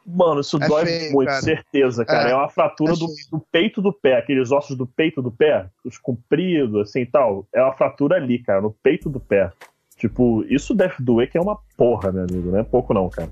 mano, 0.07 0.41
isso 0.41 0.63
É 0.63 0.69
dói 0.69 0.85
feio, 0.87 1.13
muito, 1.13 1.29
cara. 1.29 1.41
certeza, 1.43 2.05
cara. 2.05 2.29
É, 2.29 2.33
É, 2.33 2.35
uma 2.35 2.49
fratura 2.51 2.93
é 2.93 2.97
do, 2.97 3.07
do 3.31 3.41
peito 3.51 3.81
do 3.81 3.93
pé, 3.93 4.17
aqueles 4.19 4.53
ossos 4.53 4.77
do 4.77 4.87
peito 4.87 5.23
do 5.23 5.31
pé, 5.31 5.67
os 5.85 5.97
compridos, 5.99 6.83
assim 6.89 7.01
e 7.01 7.07
tal. 7.07 7.47
É 7.53 7.63
uma 7.63 7.73
fratura 7.75 8.17
ali, 8.17 8.39
cara, 8.41 8.61
no 8.61 8.71
peito 8.71 9.09
do 9.09 9.19
pé. 9.21 9.51
Tipo, 9.97 10.45
isso 10.49 10.75
deve 10.75 10.95
doer, 11.01 11.29
que 11.31 11.37
é 11.37 11.41
uma 11.41 11.59
porra, 11.77 12.13
meu 12.13 12.23
amigo, 12.23 12.51
não 12.53 12.59
é 12.59 12.63
pouco 12.63 12.95
não, 12.95 13.09
cara. 13.09 13.29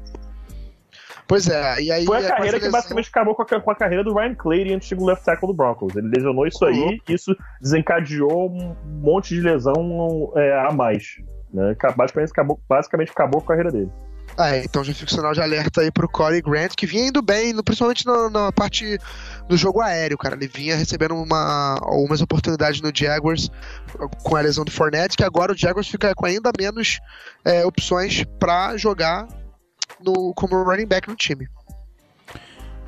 Pois 1.29 1.49
é, 1.49 1.81
e 1.83 1.91
aí. 1.91 2.05
Foi 2.05 2.23
é, 2.23 2.27
a 2.27 2.31
com 2.31 2.37
carreira 2.37 2.61
que 2.61 2.71
basicamente 2.71 3.09
acabou 3.09 3.35
com 3.35 3.43
a, 3.43 3.61
com 3.61 3.71
a 3.71 3.75
carreira 3.75 4.05
do 4.05 4.15
Ryan 4.15 4.35
Clary, 4.35 4.73
antigo 4.73 5.05
left 5.05 5.25
tackle 5.25 5.49
do 5.49 5.55
Broncos. 5.55 5.95
Ele 5.97 6.09
lesionou 6.09 6.47
isso 6.47 6.65
aí, 6.65 7.01
e 7.09 7.15
isso 7.15 7.37
desencadeou 7.61 8.49
um 8.51 8.77
monte 9.03 9.35
de 9.35 9.41
lesão 9.41 10.33
é, 10.37 10.67
a 10.67 10.71
mais. 10.73 11.17
Né? 11.53 11.75
Ca- 11.79 11.93
Basicamente 11.93 12.31
acabou, 12.31 12.61
basicamente 12.69 13.11
acabou 13.11 13.41
com 13.41 13.53
a 13.53 13.57
carreira 13.57 13.73
dele. 13.73 13.91
Ah, 14.39 14.57
então 14.59 14.85
já 14.85 14.93
fica 14.93 15.11
o 15.11 15.15
sinal 15.15 15.33
de 15.33 15.41
alerta 15.41 15.81
aí 15.81 15.91
pro 15.91 16.09
Corey 16.09 16.43
Grant, 16.43 16.75
que 16.77 16.85
vinha 16.85 17.09
indo 17.09 17.23
bem, 17.23 17.55
principalmente 17.63 18.05
na, 18.05 18.29
na 18.29 18.53
parte 18.53 18.99
do 19.49 19.57
jogo 19.57 19.81
aéreo, 19.81 20.19
cara. 20.19 20.35
Ele 20.35 20.47
vinha 20.49 20.77
recebendo 20.77 21.15
uma, 21.15 21.79
algumas 21.81 22.21
oportunidades 22.21 22.81
no 22.81 22.91
Jaguars 22.95 23.51
com 24.23 24.37
a 24.37 24.41
lesão 24.41 24.65
do 24.65 24.71
Fournette, 24.71 25.17
que 25.17 25.25
agora 25.25 25.53
o 25.53 25.57
Jaguars 25.57 25.89
fica 25.89 26.15
com 26.15 26.27
ainda 26.27 26.51
menos 26.59 27.01
é, 27.45 27.65
opções 27.65 28.25
pra 28.39 28.77
jogar 28.77 29.27
no, 30.05 30.33
como 30.35 30.63
running 30.63 30.87
back 30.87 31.09
no 31.09 31.15
time. 31.17 31.47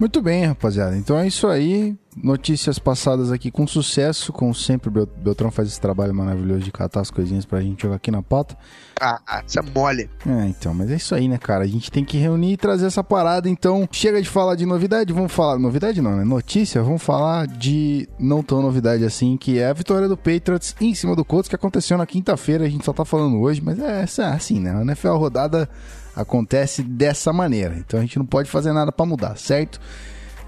Muito 0.00 0.22
bem, 0.22 0.44
rapaziada. 0.44 0.96
Então 0.96 1.18
é 1.18 1.26
isso 1.26 1.48
aí. 1.48 1.96
Notícias 2.16 2.78
passadas 2.78 3.32
aqui 3.32 3.50
com 3.50 3.66
sucesso. 3.66 4.32
Como 4.32 4.54
sempre, 4.54 4.88
o 4.88 4.92
Bel- 4.92 5.06
Beltrão 5.06 5.50
faz 5.50 5.66
esse 5.66 5.80
trabalho 5.80 6.14
maravilhoso 6.14 6.60
de 6.60 6.70
catar 6.70 7.00
as 7.00 7.10
coisinhas 7.10 7.44
pra 7.44 7.60
gente 7.60 7.82
jogar 7.82 7.96
aqui 7.96 8.08
na 8.12 8.22
pauta. 8.22 8.56
Ah, 9.00 9.20
ah, 9.26 9.42
isso 9.44 9.58
é 9.58 9.62
mole. 9.62 10.08
É, 10.24 10.46
então, 10.46 10.72
mas 10.72 10.88
é 10.92 10.94
isso 10.94 11.16
aí, 11.16 11.26
né, 11.26 11.36
cara? 11.36 11.64
A 11.64 11.66
gente 11.66 11.90
tem 11.90 12.04
que 12.04 12.16
reunir 12.16 12.52
e 12.52 12.56
trazer 12.56 12.86
essa 12.86 13.02
parada. 13.02 13.48
Então, 13.48 13.88
chega 13.90 14.22
de 14.22 14.28
falar 14.28 14.54
de 14.54 14.64
novidade, 14.64 15.12
vamos 15.12 15.32
falar. 15.32 15.58
Novidade 15.58 16.00
não, 16.00 16.16
né? 16.16 16.22
Notícia, 16.22 16.80
vamos 16.80 17.02
falar 17.02 17.48
de 17.48 18.08
não 18.20 18.40
tão 18.40 18.62
novidade 18.62 19.04
assim, 19.04 19.36
que 19.36 19.58
é 19.58 19.66
a 19.66 19.72
vitória 19.72 20.06
do 20.06 20.16
Patriots 20.16 20.76
em 20.80 20.94
cima 20.94 21.16
do 21.16 21.24
Colts, 21.24 21.48
que 21.48 21.56
aconteceu 21.56 21.98
na 21.98 22.06
quinta-feira. 22.06 22.64
A 22.66 22.68
gente 22.68 22.84
só 22.84 22.92
tá 22.92 23.04
falando 23.04 23.40
hoje, 23.40 23.60
mas 23.60 23.80
é 23.80 24.02
essa- 24.02 24.28
assim, 24.30 24.60
né? 24.60 24.70
A 24.76 24.82
NFL 24.82 25.16
rodada 25.16 25.68
acontece 26.18 26.82
dessa 26.82 27.32
maneira. 27.32 27.76
Então 27.78 27.98
a 27.98 28.02
gente 28.02 28.18
não 28.18 28.26
pode 28.26 28.50
fazer 28.50 28.72
nada 28.72 28.90
pra 28.90 29.06
mudar, 29.06 29.36
certo? 29.36 29.80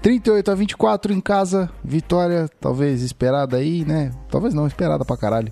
38 0.01 0.51
a 0.51 0.55
24 0.55 1.13
em 1.13 1.21
casa, 1.21 1.69
vitória 1.83 2.49
talvez 2.59 3.01
esperada 3.01 3.57
aí, 3.57 3.85
né? 3.85 4.11
Talvez 4.29 4.53
não 4.53 4.67
esperada 4.67 5.05
pra 5.05 5.15
caralho. 5.15 5.51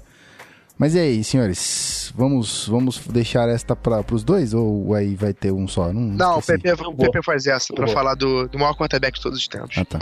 Mas 0.78 0.96
e 0.96 1.00
aí, 1.00 1.24
senhores? 1.24 2.12
Vamos, 2.16 2.68
vamos 2.68 3.06
deixar 3.08 3.48
esta 3.50 3.76
para 3.76 4.04
os 4.12 4.24
dois 4.24 4.54
ou 4.54 4.94
aí 4.94 5.14
vai 5.14 5.34
ter 5.34 5.52
um 5.52 5.68
só? 5.68 5.94
Não, 5.94 6.02
Não, 6.02 6.38
o. 6.40 6.42
PP, 6.42 6.72
o. 6.72 6.96
PP 6.96 7.22
faz 7.24 7.46
essa 7.48 7.74
vou. 7.76 7.88
falar 7.88 8.16
do, 8.16 8.48
do 8.48 8.58
maior 8.58 8.76
quarterback 8.76 9.18
de 9.18 9.22
todos 9.22 9.38
os 9.38 9.48
tempos. 9.48 9.78
Ah, 9.78 9.86
tá. 9.86 10.00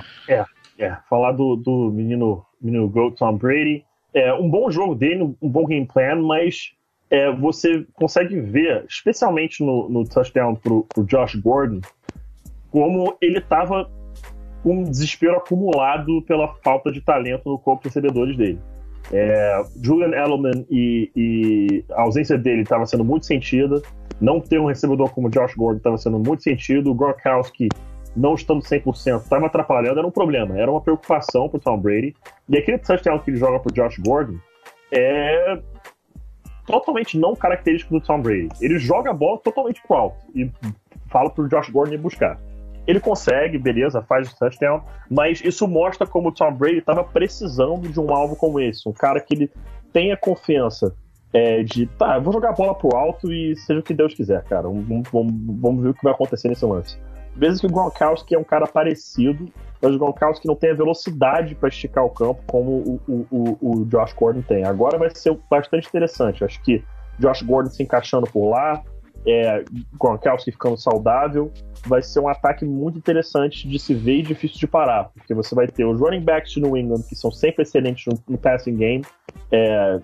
É, 0.80 0.96
falar 1.10 1.32
do, 1.32 1.56
do 1.56 1.92
menino, 1.92 2.46
menino 2.62 2.88
Goat 2.88 3.18
Tom 3.18 3.38
Brady. 3.38 3.84
É, 4.14 4.34
um 4.34 4.50
bom 4.50 4.70
jogo 4.70 4.96
dele, 4.96 5.36
um 5.42 5.50
bom 5.50 5.66
game 5.66 5.86
plan, 5.86 6.22
mas 6.22 6.72
é, 7.10 7.32
você 7.32 7.86
consegue 7.94 8.40
ver, 8.40 8.86
especialmente 8.88 9.64
no, 9.64 9.90
no 9.90 10.04
touchdown 10.04 10.56
pro, 10.56 10.84
pro 10.84 11.06
Josh 11.06 11.36
Gordon, 11.36 11.82
como 12.70 13.16
ele 13.22 13.40
estava 13.40 13.90
com 14.64 14.80
um 14.80 14.84
desespero 14.84 15.38
acumulado 15.38 16.22
pela 16.24 16.54
falta 16.64 16.92
de 16.92 17.02
talento 17.02 17.50
no 17.50 17.58
corpo 17.58 17.84
de 17.84 17.90
recebedores 17.90 18.36
dele. 18.36 18.60
É, 19.12 19.64
Julian 19.82 20.10
Edelman 20.10 20.66
e, 20.70 21.10
e, 21.16 21.86
a 21.92 22.02
ausência 22.02 22.38
dele 22.38 22.64
estava 22.64 22.86
sendo 22.86 23.06
muito 23.06 23.26
sentida. 23.26 23.82
Não 24.20 24.42
ter 24.42 24.60
um 24.60 24.66
recebedor 24.66 25.10
como 25.12 25.30
Josh 25.30 25.56
Gordon 25.56 25.78
estava 25.78 25.98
sendo 25.98 26.20
muito 26.20 26.44
sentido. 26.44 26.92
O 26.92 26.94
Gronkowski 26.94 27.70
não 28.16 28.34
estando 28.34 28.62
100% 28.62 29.22
estava 29.22 29.46
atrapalhando, 29.46 30.00
era 30.00 30.08
um 30.08 30.12
problema, 30.12 30.60
era 30.60 30.70
uma 30.70 30.82
preocupação 30.82 31.48
para 31.48 31.60
Tom 31.60 31.78
Brady. 31.78 32.16
E 32.50 32.58
aquele 32.58 32.80
touchdown 32.80 33.20
que 33.20 33.30
ele 33.30 33.38
joga 33.38 33.60
para 33.60 33.74
Josh 33.74 33.98
Gordon 34.00 34.38
é 34.92 35.60
totalmente 36.68 37.18
não 37.18 37.36
característico 37.36 37.98
do 37.98 38.06
Tom 38.06 38.22
Brady. 38.22 38.50
Ele 38.62 38.78
joga 38.78 39.10
a 39.10 39.14
bola 39.14 39.40
totalmente 39.40 39.82
pro 39.88 39.96
alto 39.96 40.18
e 40.36 40.52
fala 41.10 41.30
pro 41.30 41.48
Josh 41.48 41.70
Gordon 41.70 41.94
ir 41.94 41.98
buscar. 41.98 42.40
Ele 42.86 43.00
consegue, 43.00 43.58
beleza, 43.58 44.02
faz 44.02 44.32
o 44.32 44.38
touchdown, 44.38 44.82
mas 45.10 45.42
isso 45.44 45.68
mostra 45.68 46.06
como 46.06 46.30
o 46.30 46.32
Tom 46.32 46.54
Brady 46.54 46.78
estava 46.78 47.04
precisando 47.04 47.90
de 47.90 48.00
um 48.00 48.14
alvo 48.14 48.36
como 48.36 48.60
esse, 48.60 48.88
um 48.88 48.94
cara 48.94 49.20
que 49.20 49.34
ele 49.34 49.52
tenha 49.92 50.16
confiança 50.16 50.94
é, 51.34 51.64
de, 51.64 51.86
tá, 51.86 52.20
vou 52.20 52.32
jogar 52.32 52.50
a 52.50 52.54
bola 52.54 52.76
pro 52.76 52.96
alto 52.96 53.32
e 53.32 53.56
seja 53.56 53.80
o 53.80 53.84
que 53.84 53.94
Deus 53.94 54.14
quiser, 54.14 54.44
cara. 54.46 54.68
Vamos 54.70 55.84
ver 55.84 55.90
o 55.90 55.94
que 55.94 56.04
vai 56.04 56.14
acontecer 56.14 56.48
nesse 56.48 56.66
lance. 56.66 56.98
Vezes 57.38 57.62
que 57.62 57.68
o 57.68 57.70
Gronkowski 57.70 58.34
é 58.34 58.40
um 58.40 58.44
cara 58.44 58.66
parecido, 58.66 59.52
mas 59.82 59.94
o 59.94 60.00
Gronkowski 60.00 60.48
não 60.48 60.56
tem 60.56 60.72
a 60.72 60.74
velocidade 60.74 61.54
para 61.54 61.70
esticar 61.70 62.04
o 62.04 62.10
campo 62.10 62.42
como 62.48 63.00
o, 63.08 63.28
o, 63.30 63.58
o, 63.62 63.86
Josh 63.86 64.14
Gordon 64.14 64.42
tem. 64.42 64.66
Agora 64.66 64.98
vai 64.98 65.10
ser 65.14 65.38
bastante 65.50 65.88
interessante. 65.88 66.44
Acho 66.44 66.62
que 66.64 66.84
Josh 67.20 67.44
Gordon 67.44 67.70
se 67.70 67.84
encaixando 67.84 68.26
por 68.28 68.50
lá, 68.50 68.84
é, 69.26 69.64
Gronkowski 70.00 70.52
ficando 70.52 70.78
saudável, 70.78 71.52
vai 71.86 72.02
ser 72.02 72.20
um 72.20 72.28
ataque 72.28 72.66
muito 72.66 72.98
interessante 72.98 73.68
de 73.68 73.78
se 73.78 73.94
ver 73.94 74.20
e 74.20 74.22
difícil 74.22 74.58
de 74.58 74.68
parar, 74.68 75.10
porque 75.14 75.34
você 75.34 75.54
vai 75.54 75.68
ter 75.68 75.86
os 75.86 76.00
running 76.00 76.22
backs 76.22 76.54
de 76.54 76.62
New 76.62 76.76
England, 76.78 77.04
que 77.08 77.16
são 77.16 77.30
sempre 77.30 77.64
excelentes 77.64 78.06
no, 78.06 78.20
no 78.28 78.38
passing 78.38 78.76
game, 78.76 79.06
é, 79.52 80.00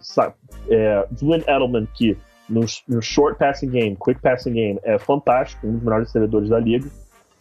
é, 0.70 1.08
Julian 1.18 1.42
Edelman, 1.48 1.88
que 1.94 2.18
no, 2.50 2.62
no, 2.88 3.02
short 3.02 3.40
passing 3.40 3.70
game, 3.70 3.96
quick 3.96 4.22
passing 4.22 4.54
game, 4.54 4.80
é 4.84 5.00
fantástico, 5.00 5.66
um 5.66 5.74
dos 5.74 5.84
melhores 5.84 6.08
recebedores 6.08 6.50
da 6.50 6.60
liga, 6.60 6.90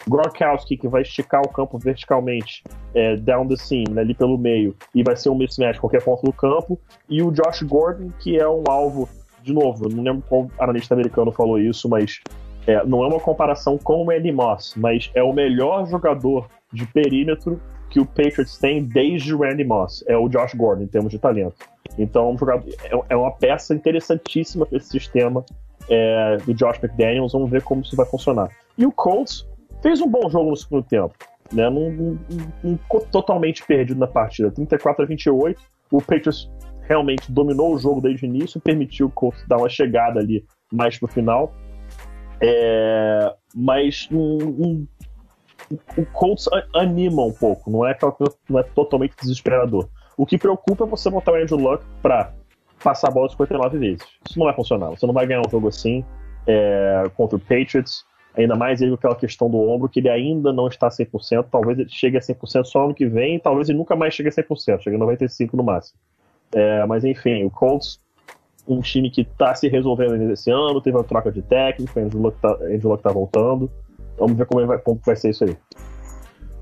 Gronkowski, 0.09 0.77
que 0.77 0.89
vai 0.89 1.03
esticar 1.03 1.43
o 1.43 1.49
campo 1.49 1.79
verticalmente, 1.79 2.63
é, 2.95 3.17
down 3.17 3.47
the 3.47 3.57
seam, 3.57 3.85
né, 3.91 4.03
ali 4.03 4.15
pelo 4.15 4.39
meio, 4.39 4.77
e 4.95 5.03
vai 5.03 5.17
ser 5.17 5.29
um 5.31 5.35
mismatch 5.35 5.79
qualquer 5.79 6.03
ponto 6.03 6.23
do 6.23 6.33
campo, 6.33 6.79
e 7.09 7.23
o 7.23 7.31
Josh 7.31 7.63
Gordon, 7.63 8.11
que 8.19 8.39
é 8.39 8.49
um 8.49 8.65
alvo, 8.69 9.09
de 9.43 9.53
novo, 9.53 9.89
não 9.89 10.03
lembro 10.03 10.23
qual 10.29 10.51
analista 10.59 10.95
americano 10.95 11.33
falou 11.33 11.59
isso, 11.59 11.89
mas 11.89 12.21
é, 12.67 12.85
não 12.85 13.03
é 13.05 13.09
uma 13.09 13.21
comparação 13.21 13.77
com 13.79 14.05
o 14.05 14.09
Randy 14.09 14.33
Moss, 14.33 14.75
mas 14.77 15.11
é 15.15 15.23
o 15.23 15.33
melhor 15.33 15.87
jogador 15.87 16.49
de 16.73 16.87
perímetro 16.87 17.61
que 17.91 18.01
o 18.01 18.07
Patriots 18.07 18.57
tem 18.57 18.83
desde 18.83 19.35
o 19.35 19.39
Randy 19.39 19.65
Moss, 19.65 20.03
é 20.07 20.17
o 20.17 20.29
Josh 20.29 20.55
Gordon, 20.55 20.85
em 20.85 20.87
termos 20.87 21.11
de 21.11 21.19
talento. 21.19 21.57
Então, 21.99 22.35
é, 22.85 23.03
é 23.11 23.17
uma 23.17 23.31
peça 23.31 23.75
interessantíssima 23.75 24.65
para 24.65 24.79
esse 24.79 24.89
sistema 24.89 25.45
é, 25.89 26.39
do 26.47 26.55
Josh 26.55 26.79
McDaniels, 26.83 27.33
vamos 27.33 27.51
ver 27.51 27.63
como 27.63 27.83
isso 27.83 27.95
vai 27.95 28.07
funcionar. 28.07 28.49
E 28.79 28.87
o 28.87 28.93
Colts, 28.93 29.47
fez 29.83 30.01
um 30.01 30.09
bom 30.09 30.29
jogo 30.31 30.51
no 30.51 30.57
segundo 30.57 30.85
tempo. 30.85 31.15
Né? 31.53 31.69
Não, 31.69 31.91
não, 31.91 32.19
não 32.63 32.79
totalmente 33.11 33.65
perdido 33.65 33.99
na 33.99 34.07
partida. 34.07 34.51
34 34.51 35.05
a 35.05 35.07
28. 35.07 35.61
O 35.91 35.99
Patriots 35.99 36.51
realmente 36.83 37.31
dominou 37.31 37.75
o 37.75 37.79
jogo 37.79 38.01
desde 38.01 38.25
o 38.25 38.29
início, 38.29 38.61
permitiu 38.61 39.07
o 39.07 39.11
Colts 39.11 39.45
dar 39.47 39.59
uma 39.59 39.69
chegada 39.69 40.21
ali 40.21 40.45
mais 40.73 40.99
pro 40.99 41.09
final. 41.09 41.53
É, 42.41 43.35
mas 43.55 44.09
um, 44.11 44.37
um, 44.37 44.87
o 45.97 46.05
Colts 46.07 46.49
anima 46.75 47.23
um 47.23 47.33
pouco, 47.33 47.71
não 47.71 47.87
é, 47.87 47.97
não 48.49 48.59
é 48.59 48.63
totalmente 48.63 49.15
desesperador. 49.21 49.89
O 50.17 50.27
que 50.27 50.37
preocupa 50.37 50.85
é 50.85 50.87
você 50.87 51.09
botar 51.09 51.33
o 51.33 51.37
Andrew 51.37 51.59
Luck 51.59 51.85
pra 52.03 52.33
passar 52.83 53.09
a 53.09 53.11
bola 53.11 53.29
59 53.29 53.79
vezes. 53.79 54.07
Isso 54.29 54.39
não 54.39 54.47
vai 54.47 54.55
funcionar. 54.55 54.91
Você 54.91 55.07
não 55.07 55.15
vai 55.15 55.27
ganhar 55.27 55.41
um 55.41 55.51
jogo 55.51 55.69
assim 55.69 56.05
é, 56.47 57.05
contra 57.17 57.37
o 57.37 57.41
Patriots. 57.41 58.05
Ainda 58.37 58.57
mais 58.57 58.81
ele 58.81 58.91
com 58.93 58.97
aquela 58.97 59.15
questão 59.15 59.51
do 59.51 59.59
ombro, 59.59 59.89
que 59.89 60.01
ele 60.01 60.09
ainda 60.09 60.53
não 60.53 60.67
está 60.67 60.89
100%. 60.89 61.47
Talvez 61.51 61.79
ele 61.79 61.89
chegue 61.89 62.17
a 62.17 62.21
100% 62.21 62.65
só 62.65 62.85
ano 62.85 62.95
que 62.95 63.07
vem, 63.07 63.39
talvez 63.39 63.69
ele 63.69 63.79
nunca 63.79 63.95
mais 63.95 64.15
chegue 64.15 64.29
a 64.29 64.33
100%, 64.33 64.81
chegue 64.81 64.97
a 64.97 64.99
95% 64.99 65.51
no 65.53 65.63
máximo. 65.63 65.99
É, 66.53 66.87
mas 66.87 67.05
enfim, 67.05 67.45
o 67.45 67.51
Colts, 67.51 68.01
um 68.67 68.81
time 68.81 69.11
que 69.11 69.23
está 69.23 69.55
se 69.55 69.69
resolvendo 69.69 70.17
nesse 70.17 70.51
ano, 70.51 70.81
teve 70.81 70.97
uma 70.97 71.05
troca 71.05 71.31
de 71.31 71.43
técnico, 71.43 71.99
o 71.99 72.19
Luck 72.19 72.37
está 72.37 72.97
tá 72.97 73.13
voltando. 73.13 73.71
Vamos 74.19 74.37
ver 74.37 74.47
como 74.47 74.67
vai, 74.67 74.79
como 74.79 75.01
vai 75.05 75.17
ser 75.17 75.31
isso 75.31 75.45
aí. 75.45 75.57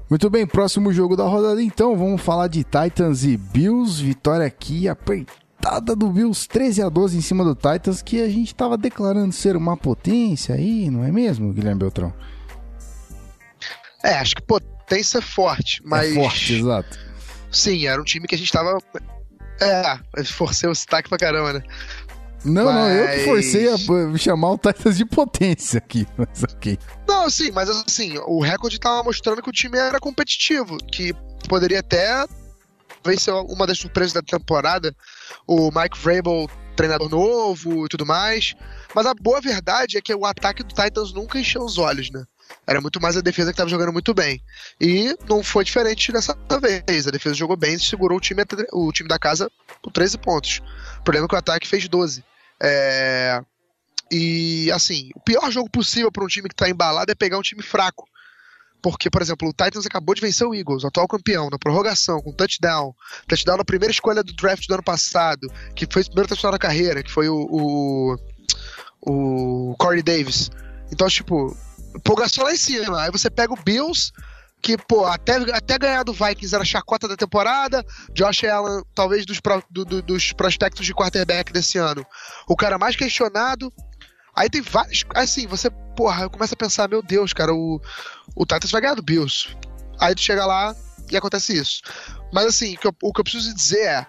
Muito 0.09 0.29
bem, 0.29 0.45
próximo 0.45 0.93
jogo 0.93 1.17
da 1.17 1.25
rodada 1.25 1.63
então, 1.63 1.97
vamos 1.97 2.21
falar 2.21 2.49
de 2.49 2.65
Titans 2.65 3.23
e 3.23 3.37
Bills, 3.37 4.03
vitória 4.03 4.45
aqui 4.45 4.89
apertada 4.89 5.50
remontada 5.61 5.94
do 5.94 6.09
Bills 6.09 6.49
13 6.49 6.83
a 6.83 6.88
12 6.88 7.18
em 7.18 7.20
cima 7.20 7.44
do 7.44 7.55
Titans, 7.55 8.03
que 8.03 8.23
a 8.23 8.29
gente 8.29 8.49
estava 8.49 8.77
declarando 8.77 9.33
ser 9.33 9.57
uma 9.57 9.77
potência 9.77 10.55
aí, 10.55 10.88
não 10.90 11.05
é 11.05 11.12
mesmo, 11.12 11.53
Guilherme 11.53 11.79
Beltrão? 11.79 12.12
É, 14.03 14.14
acho 14.14 14.35
que 14.35 14.42
potência 14.42 15.18
é 15.18 15.20
forte, 15.20 15.83
mas. 15.85 16.11
É 16.11 16.14
forte, 16.14 16.55
exato. 16.55 16.99
Sim, 17.53 17.87
era 17.87 18.01
um 18.01 18.05
time 18.05 18.27
que 18.27 18.35
a 18.35 18.38
gente 18.38 18.51
tava. 18.51 18.79
É, 19.61 20.25
forcei 20.25 20.68
o 20.68 20.75
sotaque 20.75 21.09
pra 21.09 21.18
caramba, 21.18 21.53
né? 21.53 21.62
Não, 22.42 22.64
mas... 22.64 22.75
não, 22.75 22.88
eu 22.88 23.09
que 23.09 23.25
forcei 23.25 23.68
a 23.68 23.77
chamar 24.16 24.53
o 24.53 24.59
Titans 24.59 24.96
de 24.96 25.05
potência 25.05 25.77
aqui, 25.77 26.07
mas 26.16 26.42
ok. 26.42 26.79
Não, 27.07 27.29
sim, 27.29 27.51
mas 27.51 27.68
assim, 27.68 28.16
o 28.27 28.40
recorde 28.40 28.81
tava 28.81 29.03
mostrando 29.03 29.42
que 29.42 29.51
o 29.51 29.53
time 29.53 29.77
era 29.77 30.01
competitivo, 30.01 30.79
que 30.79 31.12
poderia 31.46 31.81
até 31.81 32.25
vencer 33.05 33.35
uma 33.35 33.66
das 33.66 33.79
surpresas 33.79 34.14
da 34.14 34.23
temporada, 34.23 34.94
o 35.47 35.71
Mike 35.71 35.99
Vrabel, 35.99 36.49
treinador 36.77 37.09
novo 37.09 37.87
e 37.87 37.88
tudo 37.88 38.07
mais. 38.07 38.55
Mas 38.95 39.07
a 39.07 39.14
boa 39.14 39.40
verdade 39.40 39.99
é 39.99 40.01
que 40.01 40.14
o 40.14 40.25
ataque 40.25 40.62
do 40.62 40.75
Titans 40.75 41.12
nunca 41.12 41.38
encheu 41.38 41.62
os 41.62 41.79
olhos, 41.79 42.11
né? 42.11 42.25
Era 42.66 42.81
muito 42.81 43.01
mais 43.01 43.16
a 43.16 43.21
defesa 43.21 43.51
que 43.51 43.55
estava 43.55 43.71
jogando 43.71 43.93
muito 43.93 44.12
bem. 44.12 44.43
E 44.81 45.16
não 45.29 45.43
foi 45.43 45.64
diferente 45.64 46.12
dessa 46.12 46.37
vez. 46.61 47.07
A 47.07 47.11
defesa 47.11 47.35
jogou 47.35 47.57
bem 47.57 47.75
e 47.75 47.81
segurou 47.81 48.19
o 48.19 48.21
time, 48.21 48.43
o 48.73 48.93
time 48.93 49.09
da 49.09 49.19
casa 49.19 49.51
por 49.83 49.93
13 49.93 50.19
pontos. 50.19 50.61
O 50.99 51.03
problema 51.03 51.27
é 51.27 51.29
que 51.29 51.35
o 51.35 51.38
ataque 51.38 51.69
fez 51.69 51.88
12. 51.88 52.25
É... 52.61 53.43
E 54.11 54.71
assim, 54.73 55.11
o 55.14 55.21
pior 55.21 55.51
jogo 55.51 55.71
possível 55.71 56.11
para 56.11 56.25
um 56.25 56.29
time 56.29 56.49
que 56.49 56.55
está 56.55 56.69
embalado 56.69 57.12
é 57.12 57.14
pegar 57.14 57.38
um 57.38 57.43
time 57.43 57.62
fraco. 57.62 58.09
Porque, 58.83 59.11
por 59.11 59.21
exemplo, 59.21 59.49
o 59.49 59.53
Titans 59.53 59.87
acabou 59.87 60.14
de 60.14 60.21
vencer 60.21 60.47
o 60.47 60.55
Eagles, 60.55 60.85
o 60.85 60.87
atual 60.87 61.07
campeão, 61.07 61.49
na 61.51 61.59
prorrogação, 61.59 62.21
com 62.21 62.33
touchdown. 62.33 62.95
Touchdown 63.27 63.59
na 63.59 63.64
primeira 63.64 63.93
escolha 63.93 64.23
do 64.23 64.33
draft 64.33 64.66
do 64.66 64.75
ano 64.75 64.83
passado, 64.83 65.51
que 65.75 65.87
foi 65.90 66.03
o 66.03 66.07
primeiro 66.07 66.29
touchdown 66.29 66.53
da 66.53 66.59
carreira, 66.59 67.03
que 67.03 67.11
foi 67.11 67.29
o, 67.29 67.47
o, 67.51 68.16
o 69.03 69.77
Corey 69.79 70.03
Davis. 70.03 70.51
Então, 70.90 71.09
tipo, 71.09 71.57
empolgação 71.95 72.45
lá 72.45 72.53
em 72.53 72.57
cima. 72.57 73.03
Aí 73.03 73.11
você 73.11 73.31
pega 73.31 73.53
o 73.53 73.62
Bills, 73.62 74.12
que, 74.62 74.77
pô, 74.77 75.07
até, 75.07 75.37
até 75.55 75.79
ganhar 75.79 76.03
do 76.03 76.12
Vikings 76.12 76.55
era 76.55 76.62
a 76.62 76.66
chacota 76.66 77.09
da 77.09 77.16
temporada. 77.16 77.85
Josh 78.14 78.45
Allen, 78.45 78.83
talvez 78.95 79.25
dos, 79.25 79.40
pro, 79.40 79.62
do, 79.71 79.85
do, 79.85 80.03
dos 80.03 80.33
prospectos 80.33 80.85
de 80.85 80.95
quarterback 80.95 81.53
desse 81.53 81.79
ano, 81.79 82.05
o 82.49 82.57
cara 82.57 82.79
mais 82.79 82.97
questionado. 82.97 83.73
Aí 84.40 84.48
tem 84.48 84.62
vários. 84.62 85.05
Assim, 85.14 85.46
você, 85.46 85.68
porra, 85.94 86.26
começa 86.31 86.55
a 86.55 86.57
pensar, 86.57 86.88
meu 86.88 87.03
Deus, 87.03 87.35
cara, 87.35 87.53
o, 87.53 87.79
o 88.35 88.46
Titans 88.46 88.70
vai 88.70 88.81
ganhar 88.81 88.94
do 88.94 89.03
Bills. 89.03 89.55
Aí 90.00 90.14
tu 90.14 90.22
chega 90.22 90.46
lá 90.46 90.74
e 91.11 91.16
acontece 91.16 91.55
isso. 91.55 91.83
Mas 92.33 92.46
assim, 92.46 92.74
o 92.74 92.79
que 92.79 92.87
eu, 92.87 92.94
o 93.03 93.12
que 93.12 93.20
eu 93.20 93.24
preciso 93.24 93.55
dizer 93.55 93.85
é: 93.85 94.07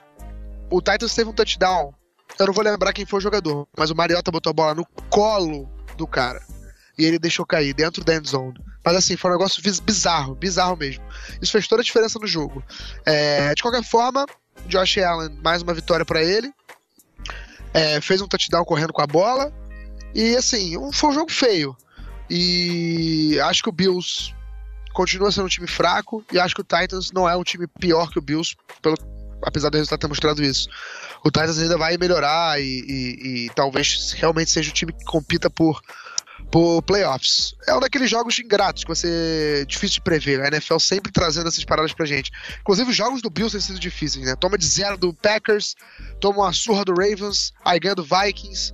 o 0.70 0.82
Titans 0.82 1.14
teve 1.14 1.30
um 1.30 1.34
touchdown. 1.34 1.94
Eu 2.40 2.46
não 2.48 2.54
vou 2.54 2.64
lembrar 2.64 2.94
quem 2.94 3.06
foi 3.06 3.20
o 3.20 3.22
jogador, 3.22 3.68
mas 3.78 3.92
o 3.92 3.96
Mariota 3.96 4.32
botou 4.32 4.52
a 4.52 4.54
bola 4.54 4.74
no 4.74 4.86
colo 5.10 5.70
do 5.98 6.08
cara. 6.08 6.42
E 6.98 7.04
ele 7.04 7.20
deixou 7.20 7.46
cair 7.46 7.74
dentro 7.74 8.02
da 8.02 8.16
end 8.16 8.30
zone. 8.30 8.58
Mas 8.86 8.96
assim, 8.96 9.18
foi 9.18 9.32
um 9.32 9.34
negócio 9.34 9.62
bizarro, 9.84 10.34
bizarro 10.34 10.78
mesmo. 10.78 11.04
Isso 11.42 11.52
fez 11.52 11.68
toda 11.68 11.82
a 11.82 11.84
diferença 11.84 12.18
no 12.18 12.26
jogo. 12.26 12.64
É, 13.06 13.54
de 13.54 13.62
qualquer 13.62 13.84
forma, 13.84 14.26
Josh 14.68 14.98
Allen, 15.00 15.38
mais 15.44 15.62
uma 15.62 15.74
vitória 15.74 16.06
para 16.06 16.24
ele. 16.24 16.54
É, 17.74 18.00
fez 18.00 18.22
um 18.22 18.30
touchdown 18.30 18.64
correndo 18.64 18.94
com 18.94 19.02
a 19.02 19.08
bola. 19.08 19.54
E 20.14 20.36
assim, 20.36 20.76
foi 20.94 21.10
um 21.10 21.14
jogo 21.14 21.32
feio. 21.32 21.76
E 22.30 23.40
acho 23.42 23.64
que 23.64 23.70
o 23.70 23.74
Bills 23.74 24.34
continua 24.94 25.32
sendo 25.32 25.46
um 25.46 25.50
time 25.50 25.68
fraco. 25.68 26.24
E 26.32 26.40
acho 26.40 26.56
que 26.56 26.62
o 26.62 26.66
Titans 26.66 27.12
não 27.12 27.28
é 27.28 27.36
um 27.36 27.44
time 27.44 27.68
pior 27.80 28.10
que 28.10 28.20
o 28.20 28.22
Bills, 28.22 28.56
pelo, 28.82 28.96
apesar 29.44 29.70
do 29.70 29.78
resultado 29.78 30.00
ter 30.00 30.08
mostrado 30.08 30.44
isso. 30.44 30.70
O 31.24 31.30
Titans 31.30 31.60
ainda 31.60 31.78
vai 31.78 31.98
melhorar 31.98 32.60
e, 32.60 32.64
e, 32.66 33.46
e 33.46 33.50
talvez 33.56 34.14
realmente 34.14 34.52
seja 34.52 34.70
um 34.70 34.74
time 34.74 34.94
que 34.94 35.04
compita 35.04 35.50
por, 35.50 35.82
por 36.50 36.82
playoffs. 36.84 37.54
É 37.68 37.76
um 37.76 37.80
daqueles 37.80 38.10
jogos 38.10 38.38
ingratos 38.40 38.84
que 38.84 38.90
você. 38.90 39.66
difícil 39.68 39.96
de 39.96 40.02
prever. 40.02 40.42
A 40.42 40.48
NFL 40.48 40.80
sempre 40.80 41.12
trazendo 41.12 41.48
essas 41.48 41.64
paradas 41.64 41.94
pra 41.94 42.06
gente. 42.06 42.32
Inclusive, 42.62 42.90
os 42.90 42.96
jogos 42.96 43.22
do 43.22 43.30
Bills 43.30 43.52
têm 43.52 43.62
sido 43.62 43.80
difíceis, 43.80 44.26
né? 44.26 44.36
Toma 44.36 44.58
de 44.58 44.66
zero 44.66 44.98
do 44.98 45.14
Packers, 45.14 45.76
toma 46.22 46.44
uma 46.44 46.54
surra 46.54 46.86
do 46.86 46.94
Ravens, 46.94 47.52
aí 47.66 47.80
ganha 47.80 47.96
do 47.96 48.04
Vikings. 48.04 48.74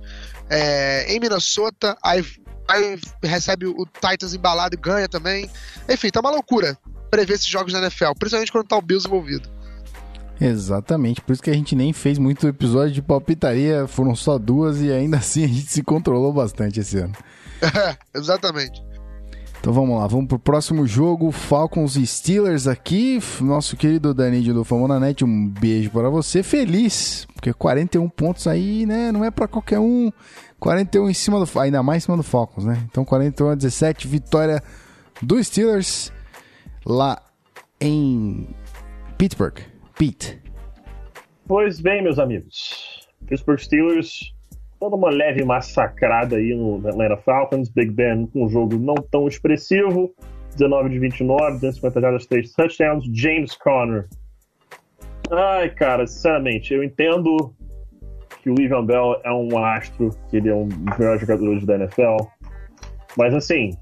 É, 0.50 1.12
em 1.12 1.18
Minnesota, 1.18 1.96
aí, 2.02 2.24
aí 2.68 2.98
recebe 3.22 3.66
o 3.66 3.84
Titans 3.86 4.34
embalado 4.34 4.76
e 4.76 4.78
ganha 4.78 5.08
também. 5.08 5.50
Enfim, 5.88 6.10
tá 6.10 6.20
uma 6.20 6.30
loucura 6.30 6.78
prever 7.10 7.34
esses 7.34 7.46
jogos 7.46 7.72
na 7.72 7.80
NFL, 7.80 8.12
principalmente 8.18 8.52
quando 8.52 8.68
tá 8.68 8.76
o 8.76 8.82
Bills 8.82 9.06
envolvido. 9.06 9.48
Exatamente, 10.40 11.20
por 11.20 11.32
isso 11.32 11.42
que 11.42 11.50
a 11.50 11.54
gente 11.54 11.74
nem 11.74 11.92
fez 11.92 12.16
muito 12.16 12.46
episódio 12.46 12.92
de 12.92 13.02
palpitaria, 13.02 13.88
foram 13.88 14.14
só 14.14 14.38
duas 14.38 14.80
e 14.80 14.92
ainda 14.92 15.16
assim 15.16 15.44
a 15.44 15.48
gente 15.48 15.66
se 15.66 15.82
controlou 15.82 16.32
bastante 16.32 16.78
esse 16.78 16.98
ano. 16.98 17.14
exatamente. 18.14 18.80
Então 19.60 19.72
vamos 19.72 19.98
lá, 19.98 20.06
vamos 20.06 20.28
pro 20.28 20.38
próximo 20.38 20.86
jogo, 20.86 21.32
Falcons 21.32 21.96
e 21.96 22.06
Steelers 22.06 22.66
aqui. 22.66 23.18
Nosso 23.40 23.76
querido 23.76 24.14
Danilo 24.14 24.54
do 24.54 24.64
Famonanet, 24.64 25.24
um 25.24 25.48
beijo 25.48 25.90
para 25.90 26.08
você. 26.08 26.42
Feliz, 26.42 27.26
porque 27.34 27.52
41 27.52 28.08
pontos 28.08 28.46
aí, 28.46 28.86
né, 28.86 29.10
não 29.10 29.24
é 29.24 29.30
para 29.30 29.48
qualquer 29.48 29.80
um. 29.80 30.12
41 30.60 31.10
em 31.10 31.14
cima 31.14 31.44
do, 31.44 31.60
ainda 31.60 31.82
mais 31.82 32.02
em 32.02 32.06
cima 32.06 32.16
do 32.16 32.22
Falcons, 32.22 32.64
né? 32.64 32.82
Então 32.90 33.04
41 33.04 33.50
a 33.50 33.54
17, 33.54 34.06
vitória 34.06 34.62
do 35.20 35.42
Steelers 35.42 36.12
lá 36.86 37.20
em 37.80 38.48
Pittsburgh. 39.16 39.58
Pete. 39.96 40.40
Pois 41.46 41.80
bem, 41.80 42.02
meus 42.02 42.18
amigos. 42.18 43.08
Pittsburgh 43.26 43.58
Steelers, 43.58 44.32
toda 44.78 44.96
uma 44.96 45.10
leve 45.10 45.44
massacrada 45.44 46.36
aí 46.36 46.54
no 46.54 46.86
Atlanta 46.88 47.16
Falcons. 47.16 47.68
Big 47.68 47.90
Ben 47.90 48.26
com 48.26 48.44
um 48.44 48.48
jogo 48.48 48.76
não 48.78 48.94
tão 48.94 49.26
expressivo. 49.26 50.12
19 50.56 50.88
de 50.88 50.98
29, 50.98 51.52
250 51.52 52.00
jardas, 52.00 52.26
3 52.26 52.52
touchdowns. 52.52 53.04
James 53.12 53.54
Conner. 53.56 54.08
Ai, 55.30 55.68
cara, 55.70 56.06
sinceramente, 56.06 56.72
eu 56.72 56.82
entendo 56.82 57.54
que 58.42 58.50
o 58.50 58.54
Le'Veon 58.54 58.84
Bell 58.84 59.20
é 59.24 59.32
um 59.32 59.58
astro, 59.58 60.10
que 60.30 60.38
ele 60.38 60.48
é 60.48 60.54
um 60.54 60.66
dos 60.66 60.98
melhores 60.98 61.20
jogadores 61.20 61.64
da 61.66 61.74
NFL. 61.74 62.16
Mas 63.16 63.34
assim, 63.34 63.76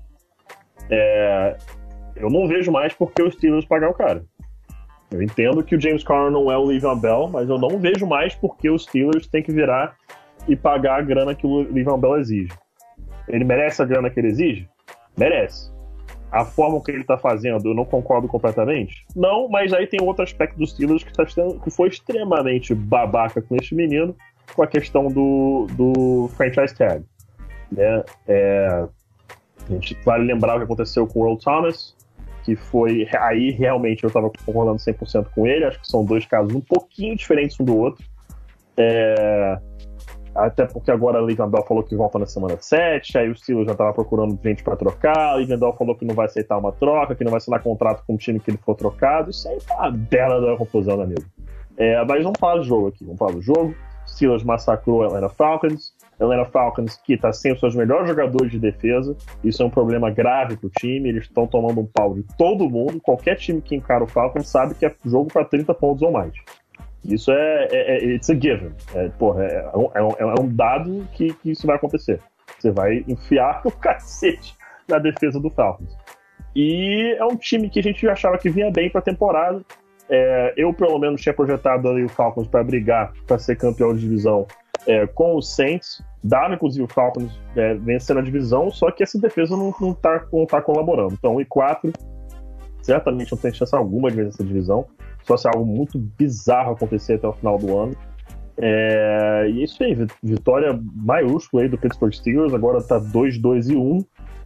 é, 0.90 1.56
eu 2.16 2.28
não 2.30 2.48
vejo 2.48 2.72
mais 2.72 2.92
porque 2.94 3.22
os 3.22 3.35
Steelers 3.35 3.64
pagar 3.64 3.90
o 3.90 3.94
cara. 3.94 4.24
Eu 5.11 5.22
entendo 5.22 5.62
que 5.62 5.76
o 5.76 5.80
James 5.80 6.02
Conner 6.02 6.32
não 6.32 6.50
é 6.50 6.59
o 6.59 6.64
Le'Veon 6.64 6.98
Bell, 6.98 7.28
mas 7.28 7.48
eu 7.48 7.59
não 7.59 7.78
vejo 7.78 8.06
mais 8.06 8.35
porque 8.35 8.68
os 8.68 8.85
Steelers 8.85 9.28
têm 9.28 9.42
que 9.42 9.52
virar 9.52 9.96
e 10.48 10.56
pagar 10.56 10.98
a 10.98 11.02
grana 11.02 11.35
que 11.35 11.46
o 11.46 11.62
Le'Veon 11.72 11.98
Bell 11.98 12.18
exige. 12.18 12.52
Ele 13.28 13.44
merece 13.44 13.82
a 13.82 13.85
grana 13.85 14.11
que 14.11 14.20
ele 14.20 14.28
exige? 14.28 14.68
Merece. 15.16 15.74
A 16.30 16.44
forma 16.44 16.80
que 16.82 16.90
ele 16.90 17.00
está 17.00 17.16
fazendo, 17.16 17.68
eu 17.68 17.74
não 17.74 17.85
concordo 17.85 18.28
completamente? 18.28 19.06
Não, 19.14 19.48
mas 19.48 19.72
aí 19.72 19.87
tem 19.87 20.00
outro 20.02 20.22
aspecto 20.22 20.59
dos 20.59 20.70
Steelers 20.70 21.02
que, 21.02 21.12
tá, 21.12 21.24
que 21.24 21.70
foi 21.70 21.88
extremamente 21.88 22.74
babaca 22.74 23.40
com 23.40 23.56
este 23.56 23.74
menino, 23.74 24.14
com 24.54 24.62
a 24.62 24.66
questão 24.66 25.09
do, 25.09 25.66
do 25.72 26.28
franchise 26.37 26.74
tag. 26.74 27.04
Né? 27.70 28.04
É, 28.28 28.87
a 29.68 29.72
gente 29.72 29.96
vale 30.04 30.24
lembrar 30.24 30.54
o 30.54 30.59
que 30.59 30.64
aconteceu 30.64 31.06
com 31.06 31.20
o 31.20 31.26
Earl 31.26 31.38
Thomas, 31.38 31.96
que 32.44 32.54
foi. 32.54 33.09
Aí 33.18 33.50
realmente 33.50 34.04
eu 34.04 34.09
estava 34.09 34.30
concordando 34.44 34.78
100% 34.78 35.26
com 35.35 35.46
ele. 35.46 35.64
Acho 35.64 35.80
que 35.80 35.88
são 35.88 36.04
dois 36.04 36.24
casos 36.24 36.54
um 36.54 36.61
pouquinho 36.61 37.16
diferentes 37.16 37.59
um 37.59 37.64
do 37.64 37.76
outro. 37.76 38.04
É, 38.76 39.59
até 40.37 40.66
porque 40.66 40.90
agora 40.90 41.18
a 41.18 41.46
Bell 41.46 41.64
falou 41.64 41.83
que 41.83 41.96
volta 41.96 42.18
na 42.18 42.27
semana 42.27 42.57
7, 42.61 43.18
aí 43.18 43.31
o 43.31 43.37
Steelers 43.37 43.66
já 43.66 43.72
estava 43.72 43.92
procurando 43.92 44.38
gente 44.42 44.62
para 44.62 44.77
trocar, 44.77 45.38
a 45.38 45.57
Bell 45.57 45.72
falou 45.72 45.94
que 45.94 46.05
não 46.05 46.14
vai 46.14 46.27
aceitar 46.27 46.59
uma 46.59 46.72
troca, 46.72 47.14
que 47.14 47.25
não 47.25 47.31
vai 47.31 47.38
assinar 47.38 47.62
contrato 47.62 48.05
com 48.07 48.14
o 48.14 48.18
time 48.18 48.38
que 48.38 48.51
ele 48.51 48.59
for 48.59 48.75
trocado. 48.75 49.31
Isso 49.31 49.49
aí 49.49 49.59
tá 49.66 49.90
bela 49.90 50.40
da 50.40 50.57
confusão, 50.57 51.01
amigo. 51.01 51.25
É, 51.77 52.03
mas 52.05 52.22
vamos 52.22 52.38
falar 52.38 52.57
do 52.57 52.64
jogo 52.64 52.88
aqui, 52.88 53.05
vamos 53.05 53.18
falar 53.18 53.33
do 53.33 53.42
jogo. 53.42 53.75
Steelers 54.07 54.44
massacrou 54.44 55.03
a 55.03 55.07
Atlanta 55.07 55.29
Falcons. 55.29 55.94
Atlanta 56.18 56.46
Falcons 56.46 56.96
que 56.96 57.14
está 57.14 57.33
sem 57.33 57.53
os 57.53 57.61
seus 57.61 57.75
melhores 57.75 58.09
jogadores 58.09 58.51
de 58.51 58.59
defesa. 58.59 59.16
Isso 59.44 59.62
é 59.62 59.66
um 59.66 59.70
problema 59.70 60.11
grave 60.11 60.57
para 60.57 60.66
o 60.66 60.70
time. 60.70 61.09
Eles 61.09 61.25
estão 61.25 61.46
tomando 61.46 61.81
um 61.81 61.87
pau 61.87 62.14
de 62.14 62.22
todo 62.38 62.70
mundo. 62.70 63.01
Qualquer 63.01 63.37
time 63.37 63.61
que 63.61 63.75
encara 63.75 64.05
o 64.05 64.07
Falcons 64.07 64.49
sabe 64.49 64.75
que 64.75 64.87
é 64.87 64.94
jogo 65.05 65.31
para 65.31 65.44
30 65.44 65.75
pontos 65.75 66.03
ou 66.03 66.11
mais. 66.11 66.33
Isso 67.04 67.30
é, 67.30 67.68
é, 67.70 67.96
é 67.96 68.14
it's 68.14 68.30
a 68.30 68.35
given. 68.35 68.72
É, 68.94 69.09
porra, 69.11 69.44
é, 69.44 69.70
é, 69.94 70.02
um, 70.02 70.11
é 70.18 70.40
um 70.40 70.48
dado 70.48 71.06
que, 71.12 71.32
que 71.35 71.50
isso 71.50 71.66
vai 71.66 71.76
acontecer. 71.76 72.20
Você 72.59 72.70
vai 72.70 73.04
enfiar 73.06 73.62
o 73.66 73.70
cacete 73.70 74.56
na 74.88 74.98
defesa 74.98 75.40
do 75.40 75.50
Falcons. 75.50 75.96
E 76.54 77.14
é 77.18 77.24
um 77.24 77.37
time 77.37 77.68
que 77.68 77.78
a 77.78 77.82
gente 77.82 78.09
achava 78.09 78.38
que 78.38 78.48
vinha 78.48 78.70
bem 78.70 78.88
para 78.88 79.00
a 79.00 79.04
temporada. 79.04 79.62
É, 80.09 80.54
eu, 80.56 80.72
pelo 80.72 80.98
menos, 80.98 81.20
tinha 81.20 81.35
projetado 81.35 81.88
ali 81.88 82.04
o 82.04 82.09
Falcons 82.09 82.48
para 82.48 82.64
brigar 82.64 83.12
para 83.26 83.38
ser 83.38 83.56
campeão 83.56 83.92
de 83.92 84.00
divisão 84.00 84.46
é, 84.87 85.06
com 85.06 85.37
o 85.37 85.42
Saints. 85.42 86.02
Dava, 86.22 86.54
inclusive, 86.54 86.85
o 86.85 86.88
Falcons 86.88 87.38
é, 87.54 87.74
vencer 87.74 88.16
a 88.16 88.22
divisão, 88.22 88.70
só 88.70 88.90
que 88.90 89.02
essa 89.02 89.18
defesa 89.20 89.56
não, 89.56 89.74
não, 89.80 89.92
tá, 89.92 90.24
não 90.32 90.46
tá 90.46 90.62
colaborando. 90.62 91.14
Então, 91.14 91.37
1 91.37 91.40
e 91.42 91.44
4, 91.44 91.92
certamente 92.82 93.32
não 93.32 93.38
tem 93.38 93.52
chance 93.52 93.74
alguma 93.74 94.11
de 94.11 94.16
vencer 94.16 94.35
essa 94.35 94.44
divisão. 94.44 94.87
Só 95.26 95.36
se 95.36 95.48
algo 95.48 95.66
muito 95.66 95.98
bizarro 95.98 96.72
acontecer 96.72 97.14
até 97.14 97.26
o 97.26 97.32
final 97.32 97.58
do 97.58 97.76
ano. 97.76 97.96
É, 98.58 99.48
e 99.50 99.64
isso 99.64 99.82
aí, 99.82 99.94
vitória 100.22 100.78
maiúscula 100.94 101.64
aí 101.64 101.68
do 101.68 101.76
Pittsburgh 101.76 102.12
Steelers, 102.12 102.54
agora 102.54 102.82
tá 102.82 103.00
2-2 103.00 103.70
e 103.70 103.76
1. 103.76 104.04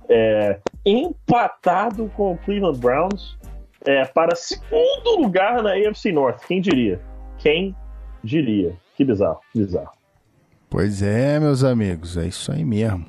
É, 0.08 0.58
empatado 0.84 2.10
com 2.16 2.32
o 2.32 2.38
Cleveland 2.38 2.78
Browns 2.80 3.38
é, 3.86 4.04
para 4.06 4.34
segundo 4.34 5.20
lugar 5.20 5.62
na 5.62 5.72
AFC 5.74 6.10
North. 6.10 6.44
Quem 6.46 6.60
diria? 6.60 7.00
Quem 7.38 7.76
diria? 8.24 8.76
Que 8.96 9.04
bizarro, 9.04 9.38
que 9.52 9.60
bizarro. 9.60 9.92
Pois 10.68 11.02
é, 11.02 11.38
meus 11.38 11.64
amigos, 11.64 12.16
é 12.16 12.26
isso 12.26 12.50
aí 12.50 12.64
mesmo. 12.64 13.06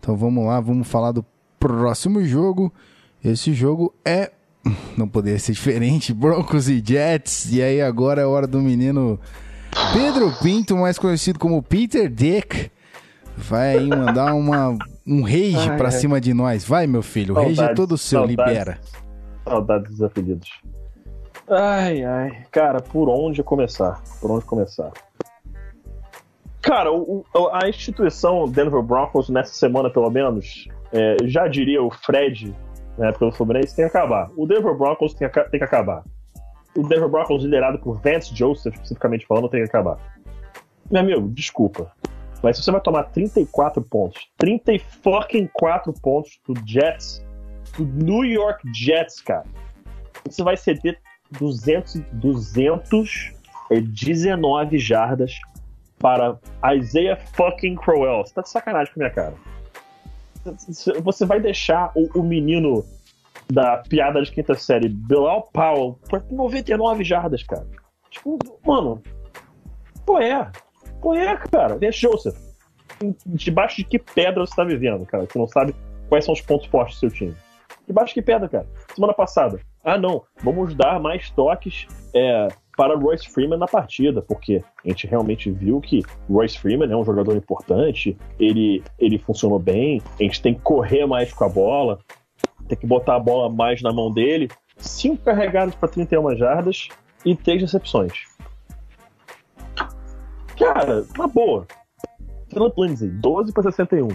Então 0.00 0.16
vamos 0.16 0.44
lá, 0.46 0.60
vamos 0.60 0.88
falar 0.88 1.12
do 1.12 1.24
próximo 1.58 2.22
jogo. 2.24 2.72
Esse 3.24 3.52
jogo 3.52 3.94
é. 4.04 4.32
Não 4.96 5.08
poderia 5.08 5.38
ser 5.38 5.52
diferente, 5.52 6.12
Broncos 6.12 6.68
e 6.68 6.82
Jets. 6.84 7.52
E 7.52 7.62
aí 7.62 7.80
agora 7.80 8.22
é 8.22 8.24
hora 8.24 8.46
do 8.46 8.60
menino 8.60 9.18
Pedro 9.92 10.32
Pinto, 10.42 10.76
mais 10.76 10.98
conhecido 10.98 11.38
como 11.38 11.62
Peter 11.62 12.08
Dick. 12.08 12.70
Vai 13.36 13.78
aí 13.78 13.88
mandar 13.88 14.34
uma, 14.34 14.76
um 15.06 15.22
rage 15.22 15.70
ai, 15.70 15.76
pra 15.76 15.88
ai. 15.88 15.92
cima 15.92 16.20
de 16.20 16.32
nós. 16.32 16.64
Vai, 16.64 16.86
meu 16.86 17.02
filho, 17.02 17.34
o 17.34 17.42
rage 17.42 17.62
é 17.62 17.74
todo 17.74 17.98
seu, 17.98 18.20
saudades. 18.20 18.36
libera. 18.36 18.78
Saudades 19.44 19.90
dos 19.90 20.02
apelidos. 20.02 20.48
Ai, 21.48 22.04
ai. 22.04 22.44
Cara, 22.50 22.80
por 22.80 23.08
onde 23.08 23.42
começar? 23.42 24.02
Por 24.20 24.30
onde 24.30 24.44
começar? 24.44 24.92
Cara, 26.62 26.90
o, 26.90 27.26
a 27.52 27.68
instituição 27.68 28.48
Denver 28.48 28.80
Broncos, 28.80 29.28
nessa 29.28 29.52
semana 29.52 29.90
pelo 29.90 30.08
menos, 30.10 30.66
é, 30.90 31.16
já 31.24 31.46
diria 31.46 31.82
o 31.82 31.90
Fred, 31.90 32.54
na 32.98 33.08
época 33.08 33.26
do 33.26 33.32
Fluminense, 33.32 33.74
tem 33.74 33.88
que 33.88 33.96
acabar. 33.96 34.30
O 34.36 34.46
Denver 34.46 34.76
Broncos 34.76 35.14
tem, 35.14 35.28
tem 35.28 35.58
que 35.58 35.64
acabar. 35.64 36.04
O 36.76 36.82
Denver 36.82 37.08
Broncos, 37.08 37.42
liderado 37.42 37.78
por 37.78 38.00
Vance 38.00 38.34
Joseph, 38.34 38.74
especificamente 38.74 39.26
falando, 39.26 39.48
tem 39.48 39.62
que 39.62 39.68
acabar. 39.68 39.98
Meu 40.90 41.00
amigo, 41.00 41.28
desculpa. 41.28 41.90
Mas 42.42 42.56
se 42.56 42.62
você 42.62 42.70
vai 42.70 42.80
tomar 42.80 43.04
34 43.04 43.82
pontos, 43.82 44.28
34 44.36 45.94
pontos 46.02 46.38
do 46.46 46.54
Jets, 46.66 47.24
do 47.78 47.84
New 47.84 48.24
York 48.24 48.62
Jets, 48.74 49.22
cara, 49.22 49.46
você 50.28 50.42
vai 50.42 50.56
ceder 50.56 50.98
200, 51.30 52.02
219 52.12 54.78
jardas 54.78 55.32
para 55.98 56.36
Isaiah 56.76 57.16
fucking 57.16 57.76
Crowell. 57.76 58.26
Você 58.26 58.34
tá 58.34 58.42
de 58.42 58.50
sacanagem 58.50 58.92
com 58.92 59.00
a 59.00 59.04
minha 59.04 59.14
cara. 59.14 59.32
Você 61.02 61.26
vai 61.26 61.40
deixar 61.40 61.92
o, 61.94 62.20
o 62.20 62.22
menino 62.22 62.84
da 63.50 63.78
piada 63.78 64.22
de 64.22 64.30
quinta 64.30 64.54
série, 64.54 64.88
Bilal 64.88 65.48
Powell, 65.52 65.98
por 66.08 66.24
99 66.30 67.04
jardas, 67.04 67.42
cara. 67.42 67.66
Tipo, 68.10 68.38
mano, 68.64 69.02
pô 70.06 70.18
é. 70.18 70.50
Pô 71.00 71.14
é, 71.14 71.36
cara. 71.36 71.76
Vê 71.76 71.90
Joseph. 71.90 72.36
Debaixo 73.26 73.76
de 73.76 73.84
que 73.84 73.98
pedra 73.98 74.46
você 74.46 74.54
tá 74.54 74.64
vivendo, 74.64 75.04
cara? 75.04 75.26
Você 75.26 75.38
não 75.38 75.48
sabe 75.48 75.74
quais 76.08 76.24
são 76.24 76.32
os 76.32 76.40
pontos 76.40 76.66
fortes 76.66 76.96
do 76.96 77.00
seu 77.00 77.10
time. 77.10 77.36
Debaixo 77.86 78.14
de 78.14 78.14
que 78.14 78.22
pedra, 78.22 78.48
cara? 78.48 78.66
Semana 78.94 79.12
passada. 79.12 79.60
Ah, 79.82 79.98
não. 79.98 80.22
Vamos 80.42 80.74
dar 80.74 81.00
mais 81.00 81.30
toques 81.30 81.86
é, 82.14 82.48
para 82.76 82.96
Royce 82.96 83.28
Freeman 83.28 83.58
na 83.58 83.66
partida, 83.66 84.20
porque 84.20 84.62
a 84.84 84.88
gente 84.88 85.06
realmente 85.06 85.50
viu 85.50 85.80
que 85.80 86.02
Royce 86.28 86.58
Freeman 86.58 86.90
é 86.90 86.96
um 86.96 87.04
jogador 87.04 87.36
importante, 87.36 88.16
ele, 88.38 88.82
ele 88.98 89.18
funcionou 89.18 89.58
bem, 89.58 90.02
a 90.18 90.22
gente 90.22 90.42
tem 90.42 90.54
que 90.54 90.60
correr 90.60 91.06
mais 91.06 91.32
com 91.32 91.44
a 91.44 91.48
bola, 91.48 91.98
tem 92.68 92.76
que 92.78 92.86
botar 92.86 93.16
a 93.16 93.20
bola 93.20 93.50
mais 93.50 93.82
na 93.82 93.92
mão 93.92 94.10
dele. 94.10 94.48
Cinco 94.76 95.24
carregados 95.24 95.74
para 95.74 95.88
31 95.88 96.36
jardas 96.36 96.88
e 97.24 97.36
três 97.36 97.60
recepções. 97.62 98.24
Cara, 100.58 101.04
na 101.16 101.26
boa. 101.26 101.66
Philip 102.48 102.80
Lindsay, 102.80 103.08
12 103.08 103.52
para 103.52 103.64
61. 103.64 104.08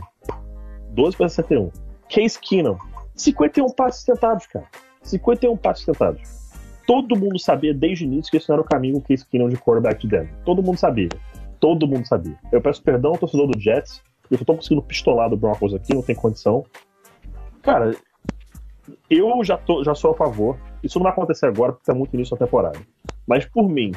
12 0.92 1.18
para 1.18 1.30
61. 1.30 1.72
Case 2.08 2.40
Keenum, 2.40 2.78
51 3.16 3.70
passes 3.72 4.04
tentados, 4.04 4.48
cara. 4.48 4.66
51 5.04 5.56
passes 5.58 5.86
tentados. 5.86 6.39
Todo 6.90 7.16
mundo 7.16 7.38
sabia 7.38 7.72
desde 7.72 8.04
o 8.04 8.08
início 8.08 8.32
que 8.32 8.38
esse 8.38 8.50
não 8.50 8.56
era 8.56 8.64
o 8.64 8.66
caminho 8.66 8.96
com 8.96 9.02
Case 9.02 9.24
Keenum 9.24 9.48
de 9.48 9.58
quarterback 9.58 10.02
de 10.02 10.08
Denver. 10.08 10.34
Todo 10.44 10.64
mundo 10.64 10.80
sabia. 10.80 11.10
Todo 11.60 11.88
mundo 11.88 12.08
sabia. 12.08 12.36
Eu 12.52 12.60
peço 12.60 12.82
perdão 12.82 13.12
ao 13.12 13.18
torcedor 13.20 13.46
do 13.46 13.60
Jets. 13.60 14.02
Eu 14.32 14.40
só 14.40 14.44
tô 14.44 14.56
conseguindo 14.56 14.82
pistolar 14.82 15.30
do 15.30 15.38
Broncos 15.38 15.72
aqui, 15.76 15.94
não 15.94 16.02
tem 16.02 16.16
condição. 16.16 16.66
Cara, 17.62 17.96
eu 19.08 19.44
já, 19.44 19.56
tô, 19.56 19.84
já 19.84 19.94
sou 19.94 20.14
a 20.14 20.16
favor. 20.16 20.58
Isso 20.82 20.98
não 20.98 21.04
vai 21.04 21.12
acontecer 21.12 21.46
agora 21.46 21.74
porque 21.74 21.86
tá 21.86 21.94
muito 21.94 22.16
início 22.16 22.36
da 22.36 22.44
temporada. 22.44 22.80
Mas 23.28 23.46
por 23.46 23.70
mim, 23.70 23.92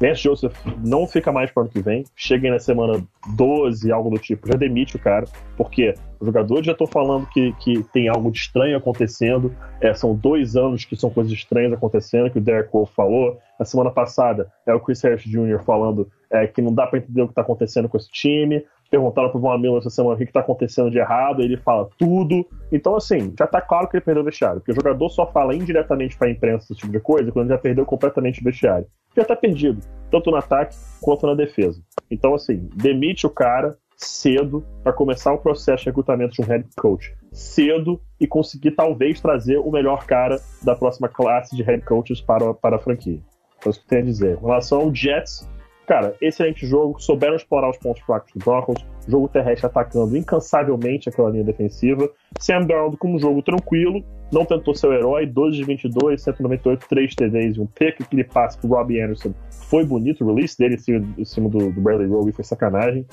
Vance 0.00 0.22
Joseph 0.22 0.54
não 0.82 1.06
fica 1.06 1.30
mais 1.30 1.50
para 1.50 1.64
ano 1.64 1.70
que 1.70 1.82
vem. 1.82 2.04
Chega 2.16 2.48
aí 2.48 2.50
na 2.50 2.58
semana 2.58 3.04
12, 3.36 3.92
algo 3.92 4.08
do 4.08 4.18
tipo. 4.18 4.48
Já 4.48 4.54
demite 4.54 4.96
o 4.96 4.98
cara, 4.98 5.26
porque 5.56 5.94
os 6.18 6.26
jogadores 6.26 6.64
já 6.64 6.72
estão 6.72 6.86
falando 6.86 7.26
que, 7.26 7.52
que 7.60 7.82
tem 7.92 8.08
algo 8.08 8.30
de 8.30 8.38
estranho 8.38 8.78
acontecendo. 8.78 9.54
É, 9.80 9.92
são 9.92 10.14
dois 10.14 10.56
anos 10.56 10.86
que 10.86 10.96
são 10.96 11.10
coisas 11.10 11.32
estranhas 11.32 11.72
acontecendo, 11.72 12.30
que 12.30 12.38
o 12.38 12.42
Derek 12.42 12.70
Wolf 12.72 12.90
falou. 12.94 13.38
Na 13.58 13.66
semana 13.66 13.90
passada, 13.90 14.50
é 14.66 14.72
o 14.72 14.80
Chris 14.80 15.02
Harris 15.02 15.22
Jr. 15.22 15.62
falando 15.62 16.10
é, 16.30 16.46
que 16.46 16.62
não 16.62 16.72
dá 16.72 16.86
para 16.86 16.98
entender 16.98 17.20
o 17.20 17.26
que 17.26 17.32
está 17.32 17.42
acontecendo 17.42 17.90
com 17.90 17.98
esse 17.98 18.10
time 18.10 18.64
perguntaram 18.90 19.30
pro 19.30 19.38
Von 19.38 19.56
Miller 19.56 19.78
essa 19.78 19.88
semana 19.88 20.14
o 20.14 20.18
que, 20.18 20.24
está 20.24 20.40
acontecendo 20.40 20.90
de 20.90 20.98
errado, 20.98 21.40
ele 21.40 21.56
fala 21.56 21.88
tudo. 21.96 22.44
Então, 22.72 22.96
assim, 22.96 23.32
já 23.38 23.46
tá 23.46 23.60
claro 23.60 23.88
que 23.88 23.96
ele 23.96 24.04
perdeu 24.04 24.22
o 24.22 24.26
vestiário, 24.26 24.60
porque 24.60 24.72
o 24.72 24.74
jogador 24.74 25.08
só 25.08 25.30
fala 25.30 25.54
indiretamente 25.54 26.18
pra 26.18 26.28
imprensa 26.28 26.64
esse 26.64 26.80
tipo 26.80 26.92
de 26.92 26.98
coisa 26.98 27.30
quando 27.30 27.48
já 27.48 27.56
perdeu 27.56 27.86
completamente 27.86 28.40
o 28.40 28.44
vestiário. 28.44 28.86
Já 29.16 29.24
tá 29.24 29.36
perdido, 29.36 29.80
tanto 30.10 30.30
no 30.30 30.36
ataque 30.36 30.76
quanto 31.00 31.26
na 31.26 31.34
defesa. 31.34 31.82
Então, 32.10 32.34
assim, 32.34 32.68
demite 32.74 33.26
o 33.26 33.30
cara 33.30 33.76
cedo 33.96 34.64
para 34.82 34.92
começar 34.92 35.32
o 35.32 35.38
processo 35.38 35.84
de 35.84 35.90
recrutamento 35.90 36.34
de 36.34 36.42
um 36.42 36.44
head 36.44 36.66
coach 36.76 37.14
cedo 37.32 38.00
e 38.18 38.26
conseguir 38.26 38.72
talvez 38.72 39.20
trazer 39.20 39.58
o 39.58 39.70
melhor 39.70 40.06
cara 40.06 40.40
da 40.62 40.74
próxima 40.74 41.08
classe 41.08 41.54
de 41.54 41.62
head 41.62 41.84
coaches 41.84 42.20
para, 42.20 42.52
para 42.54 42.76
a 42.76 42.78
franquia. 42.78 43.20
É 43.64 43.68
isso 43.68 43.78
que 43.80 43.84
eu 43.84 43.88
tenho 43.88 44.02
a 44.02 44.04
dizer. 44.04 44.38
Em 44.38 44.40
relação 44.40 44.80
ao 44.80 44.94
Jets, 44.94 45.48
cara, 45.90 46.14
excelente 46.22 46.64
jogo, 46.64 47.00
souberam 47.00 47.34
explorar 47.34 47.68
os 47.68 47.76
pontos 47.76 48.00
fracos 48.02 48.32
do 48.32 48.38
Broncos, 48.44 48.80
jogo 49.08 49.26
terrestre 49.26 49.66
atacando 49.66 50.16
incansavelmente 50.16 51.08
aquela 51.08 51.30
linha 51.30 51.42
defensiva. 51.42 52.08
Sam 52.38 52.60
Darnold 52.60 52.96
com 52.96 53.12
um 53.12 53.18
jogo 53.18 53.42
tranquilo, 53.42 54.00
não 54.32 54.44
tentou 54.44 54.72
ser 54.72 54.86
o 54.86 54.92
herói, 54.92 55.26
12 55.26 55.56
de 55.56 55.64
22, 55.64 56.22
198, 56.22 56.86
3 56.88 57.14
TDs 57.16 57.56
e 57.56 57.60
um 57.60 57.66
pick, 57.66 58.02
aquele 58.02 58.22
passe 58.22 58.56
pro 58.58 58.68
Robbie 58.68 59.00
Anderson 59.00 59.34
foi 59.68 59.84
bonito, 59.84 60.24
o 60.24 60.32
release 60.32 60.56
dele 60.56 60.76
em 61.18 61.24
cima, 61.24 61.48
do, 61.48 61.72
do 61.72 61.80
Bradley 61.80 62.06
Roby 62.06 62.30
foi 62.30 62.44
sacanagem. 62.44 63.04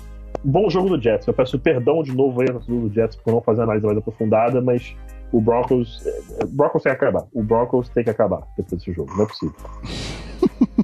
Bom 0.44 0.70
jogo 0.70 0.96
do 0.96 1.02
Jets, 1.02 1.26
eu 1.26 1.34
peço 1.34 1.58
perdão 1.58 2.04
de 2.04 2.16
novo 2.16 2.42
aí 2.42 2.48
do 2.48 2.94
Jets 2.94 3.16
por 3.16 3.34
não 3.34 3.42
fazer 3.42 3.64
análise 3.64 3.88
mais 3.88 3.98
aprofundada, 3.98 4.62
mas 4.62 4.96
o 5.32 5.42
Broncos, 5.42 6.06
o 6.06 6.44
é, 6.44 6.46
Broncos 6.46 6.84
tem 6.84 6.92
que 6.92 7.04
acabar. 7.04 7.26
O 7.34 7.42
Broncos 7.42 7.90
tem 7.90 8.04
que 8.04 8.12
acabar 8.12 8.44
depois 8.56 8.80
desse 8.80 8.94
jogo, 8.94 9.12
não 9.18 9.24
é 9.24 9.28
possível. 9.28 9.56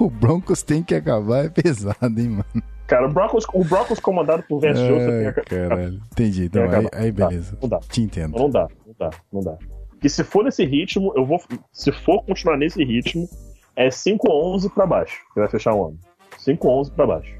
o 0.05 0.11
Broncos 0.11 0.63
tem 0.63 0.83
que 0.83 0.95
acabar 0.95 1.47
é 1.47 1.49
pesado, 1.49 2.21
hein, 2.21 2.29
mano. 2.29 2.63
Cara, 2.87 3.07
o 3.07 3.13
Broncos, 3.13 3.47
o 3.53 3.65
Broncos 3.65 4.01
comandado 4.01 4.43
por 4.43 4.61
Vance 4.61 4.85
Joseph 4.87 5.35
tem 5.35 5.45
que. 5.45 5.51
Caralho, 5.51 6.01
entendi. 6.13 6.45
Então, 6.47 6.65
aí, 6.65 6.89
aí, 6.93 7.13
beleza. 7.13 7.57
Não 7.61 7.69
dá. 7.69 7.79
Te 7.79 8.03
entendo. 8.03 8.37
Não 8.37 8.51
dá, 8.51 8.67
não 8.87 8.95
dá, 8.99 9.11
não 9.33 9.41
dá. 9.43 9.57
Que 10.01 10.09
se 10.09 10.25
for 10.25 10.45
nesse 10.45 10.65
ritmo, 10.65 11.13
eu 11.15 11.25
vou. 11.25 11.41
Se 11.73 11.93
for 11.93 12.23
continuar 12.25 12.57
nesse 12.57 12.83
ritmo, 12.83 13.29
é 13.77 13.89
5-11 13.89 14.73
pra 14.75 14.87
baixo 14.87 15.21
que 15.33 15.41
vai 15.41 15.49
fechar 15.49 15.75
o 15.75 15.89
ano. 15.89 15.99
5-11 16.39 16.93
pra 16.93 17.07
baixo. 17.07 17.33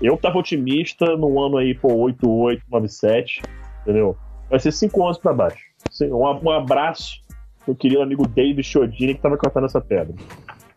Eu 0.00 0.16
tava 0.16 0.38
otimista 0.38 1.16
no 1.16 1.44
ano 1.44 1.58
aí, 1.58 1.74
pô, 1.74 1.88
8-8, 1.88 2.60
9-7, 2.70 3.42
entendeu? 3.82 4.16
Vai 4.48 4.60
ser 4.60 4.70
5-11 4.70 5.20
pra 5.20 5.34
baixo. 5.34 5.58
Um, 6.02 6.48
um 6.48 6.50
abraço 6.50 7.20
meu 7.68 7.76
querido 7.76 8.00
amigo 8.00 8.26
David 8.26 8.62
Chiodini 8.62 9.14
que 9.14 9.20
tava 9.20 9.36
cantando 9.36 9.66
essa 9.66 9.80
pedra. 9.80 10.14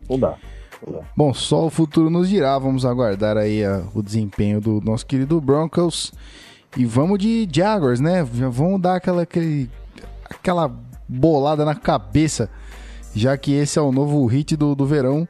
Não 0.10 0.20
dá. 0.20 0.36
Bom, 1.16 1.34
só 1.34 1.66
o 1.66 1.70
futuro 1.70 2.10
nos 2.10 2.30
dirá. 2.30 2.58
Vamos 2.58 2.86
aguardar 2.86 3.38
aí 3.38 3.64
a, 3.64 3.84
o 3.94 4.02
desempenho 4.02 4.60
do 4.60 4.82
nosso 4.82 5.06
querido 5.06 5.40
Broncos. 5.40 6.14
E 6.78 6.86
vamos 6.86 7.20
de 7.20 7.48
Jaguars, 7.52 8.00
né? 8.00 8.24
Vamos 8.24 8.82
dar 8.82 8.96
aquela, 8.96 9.24
aquele, 9.24 9.70
aquela 10.30 10.72
bolada 11.08 11.66
na 11.66 11.76
cabeça, 11.76 12.50
já 13.14 13.38
que 13.38 13.54
esse 13.54 13.78
é 13.78 13.82
o 13.82 13.92
novo 13.92 14.26
hit 14.26 14.56
do, 14.56 14.74
do 14.74 14.86
verão, 14.86 15.28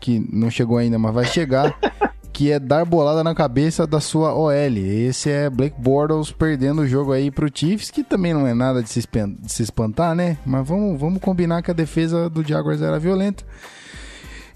que 0.00 0.18
não 0.32 0.50
chegou 0.50 0.76
ainda, 0.76 0.98
mas 0.98 1.14
vai 1.14 1.24
chegar. 1.24 1.78
que 2.32 2.50
é 2.50 2.58
dar 2.58 2.84
bolada 2.84 3.22
na 3.22 3.34
cabeça 3.34 3.86
da 3.86 4.00
sua 4.00 4.34
OL. 4.34 4.50
Esse 4.50 5.30
é 5.30 5.50
Blake 5.50 5.78
Bortles 5.78 6.32
perdendo 6.32 6.82
o 6.82 6.88
jogo 6.88 7.12
aí 7.12 7.30
pro 7.30 7.50
Chiefs, 7.52 7.90
que 7.90 8.02
também 8.02 8.32
não 8.32 8.46
é 8.46 8.54
nada 8.54 8.82
de 8.82 8.88
se, 8.88 9.00
de 9.00 9.52
se 9.52 9.62
espantar, 9.62 10.14
né? 10.14 10.38
Mas 10.44 10.66
vamos, 10.66 10.98
vamos 10.98 11.20
combinar 11.20 11.62
que 11.62 11.70
a 11.70 11.74
defesa 11.74 12.30
do 12.30 12.42
Jaguars 12.42 12.80
era 12.80 12.98
violenta. 12.98 13.44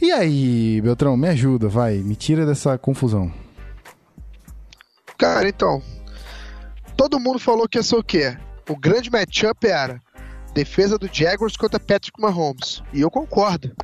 E 0.00 0.12
aí, 0.12 0.80
Beltrão, 0.82 1.16
me 1.16 1.28
ajuda, 1.28 1.68
vai, 1.68 1.96
me 1.98 2.14
tira 2.14 2.44
dessa 2.44 2.76
confusão. 2.76 3.32
Cara, 5.16 5.48
então, 5.48 5.82
todo 6.96 7.18
mundo 7.18 7.38
falou 7.38 7.66
que 7.66 7.78
ia 7.78 7.82
ser 7.82 7.96
o 7.96 8.04
quê? 8.04 8.36
O 8.68 8.76
grande 8.76 9.10
matchup 9.10 9.66
era 9.66 10.00
defesa 10.52 10.98
do 10.98 11.08
Jaguars 11.10 11.56
contra 11.56 11.80
Patrick 11.80 12.20
Mahomes. 12.20 12.82
E 12.92 13.00
eu 13.00 13.10
concordo. 13.10 13.74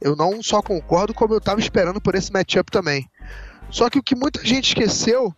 Eu 0.00 0.16
não 0.16 0.42
só 0.42 0.62
concordo, 0.62 1.12
como 1.12 1.34
eu 1.34 1.40
tava 1.40 1.60
esperando 1.60 2.00
por 2.00 2.14
esse 2.14 2.32
matchup 2.32 2.70
também. 2.70 3.06
Só 3.70 3.90
que 3.90 3.98
o 3.98 4.02
que 4.02 4.16
muita 4.16 4.42
gente 4.44 4.68
esqueceu 4.68 5.34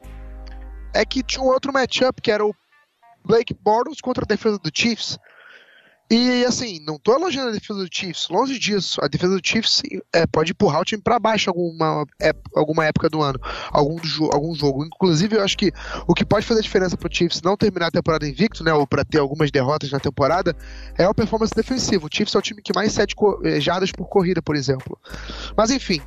é 0.95 1.05
que 1.05 1.23
tinha 1.23 1.43
um 1.43 1.49
outro 1.49 1.73
matchup, 1.73 2.21
que 2.23 2.31
era 2.31 2.45
o 2.45 2.55
Blake 3.25 3.55
Bortles 3.55 4.01
contra 4.01 4.25
a 4.25 4.27
defesa 4.27 4.59
do 4.59 4.71
Chiefs. 4.73 5.19
E 6.13 6.45
assim, 6.45 6.79
não 6.87 6.99
tô 6.99 7.15
elogiando 7.15 7.49
a 7.49 7.53
defesa 7.53 7.83
do 7.83 7.89
Chiefs, 7.91 8.29
longe 8.29 8.59
disso. 8.59 9.01
A 9.03 9.09
defesa 9.09 9.35
do 9.35 9.41
Chiefs 9.43 9.81
é, 10.13 10.27
pode 10.27 10.53
empurrar 10.53 10.83
o 10.83 10.85
time 10.85 11.01
para 11.01 11.19
baixo 11.19 11.49
alguma, 11.49 12.05
alguma 12.55 12.85
época 12.85 13.09
do 13.09 13.23
ano, 13.23 13.41
algum, 13.71 13.97
algum 14.31 14.55
jogo. 14.55 14.85
Inclusive, 14.85 15.37
eu 15.37 15.43
acho 15.43 15.57
que 15.57 15.73
o 16.07 16.13
que 16.13 16.23
pode 16.23 16.45
fazer 16.45 16.61
diferença 16.61 16.99
pro 16.99 17.09
Chiefs 17.11 17.41
não 17.41 17.57
terminar 17.57 17.87
a 17.87 17.91
temporada 17.91 18.29
invicto, 18.29 18.63
né, 18.63 18.75
ou 18.75 18.87
para 18.87 19.07
ter 19.07 19.21
algumas 19.21 19.51
derrotas 19.51 19.91
na 19.91 19.99
temporada, 19.99 20.55
é 20.99 21.05
a 21.05 21.15
performance 21.15 21.55
defensiva. 21.55 22.05
O 22.05 22.15
Chiefs 22.15 22.35
é 22.35 22.39
o 22.39 22.43
time 22.43 22.61
que 22.61 22.75
mais 22.75 22.93
cede 22.93 23.15
eh, 23.45 23.59
jardas 23.59 23.91
por 23.91 24.07
corrida, 24.07 24.43
por 24.43 24.55
exemplo. 24.55 24.99
Mas 25.57 25.71
enfim, 25.71 26.03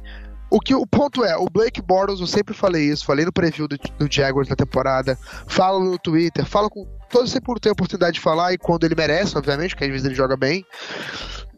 o, 0.52 0.60
que, 0.60 0.76
o 0.76 0.86
ponto 0.86 1.26
é, 1.26 1.36
o 1.36 1.48
Blake 1.50 1.82
Bortles, 1.82 2.20
eu 2.20 2.28
sempre 2.28 2.54
falei 2.54 2.84
isso, 2.91 3.06
falei 3.06 3.26
no 3.26 3.34
preview 3.34 3.68
do, 3.68 3.76
do 3.98 4.08
Jaguars 4.08 4.48
da 4.48 4.56
temporada, 4.56 5.18
falo 5.48 5.84
no 5.84 5.98
Twitter, 5.98 6.46
falo 6.46 6.70
com 6.70 6.86
todo 7.10 7.28
sempre 7.28 7.60
tem 7.60 7.70
a 7.70 7.74
oportunidade 7.74 8.15
de 8.15 8.22
falar 8.22 8.54
e 8.54 8.58
quando 8.58 8.84
ele 8.84 8.96
merece, 8.96 9.38
obviamente, 9.38 9.72
porque 9.72 9.86
às 9.86 9.91
vezes 9.91 10.06
ele 10.06 10.15
joga 10.15 10.36
bem. 10.36 10.65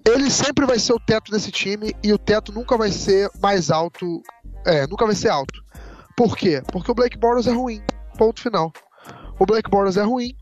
Ele 0.05 0.29
sempre 0.29 0.65
vai 0.65 0.79
ser 0.79 0.93
o 0.93 0.99
teto 0.99 1.31
desse 1.31 1.51
time 1.51 1.93
e 2.01 2.13
o 2.13 2.17
teto 2.17 2.51
nunca 2.53 2.77
vai 2.77 2.91
ser 2.91 3.29
mais 3.41 3.69
alto. 3.69 4.21
É, 4.65 4.87
nunca 4.87 5.05
vai 5.05 5.15
ser 5.15 5.29
alto. 5.29 5.61
Por 6.15 6.37
quê? 6.37 6.61
Porque 6.71 6.89
o 6.89 6.95
Blake 6.95 7.17
Bortles 7.17 7.47
é 7.47 7.51
ruim. 7.51 7.81
Ponto 8.17 8.41
final. 8.41 8.71
O 9.37 9.45
Blake 9.45 9.69
Bortles 9.69 9.97
é 9.97 10.03
ruim 10.03 10.33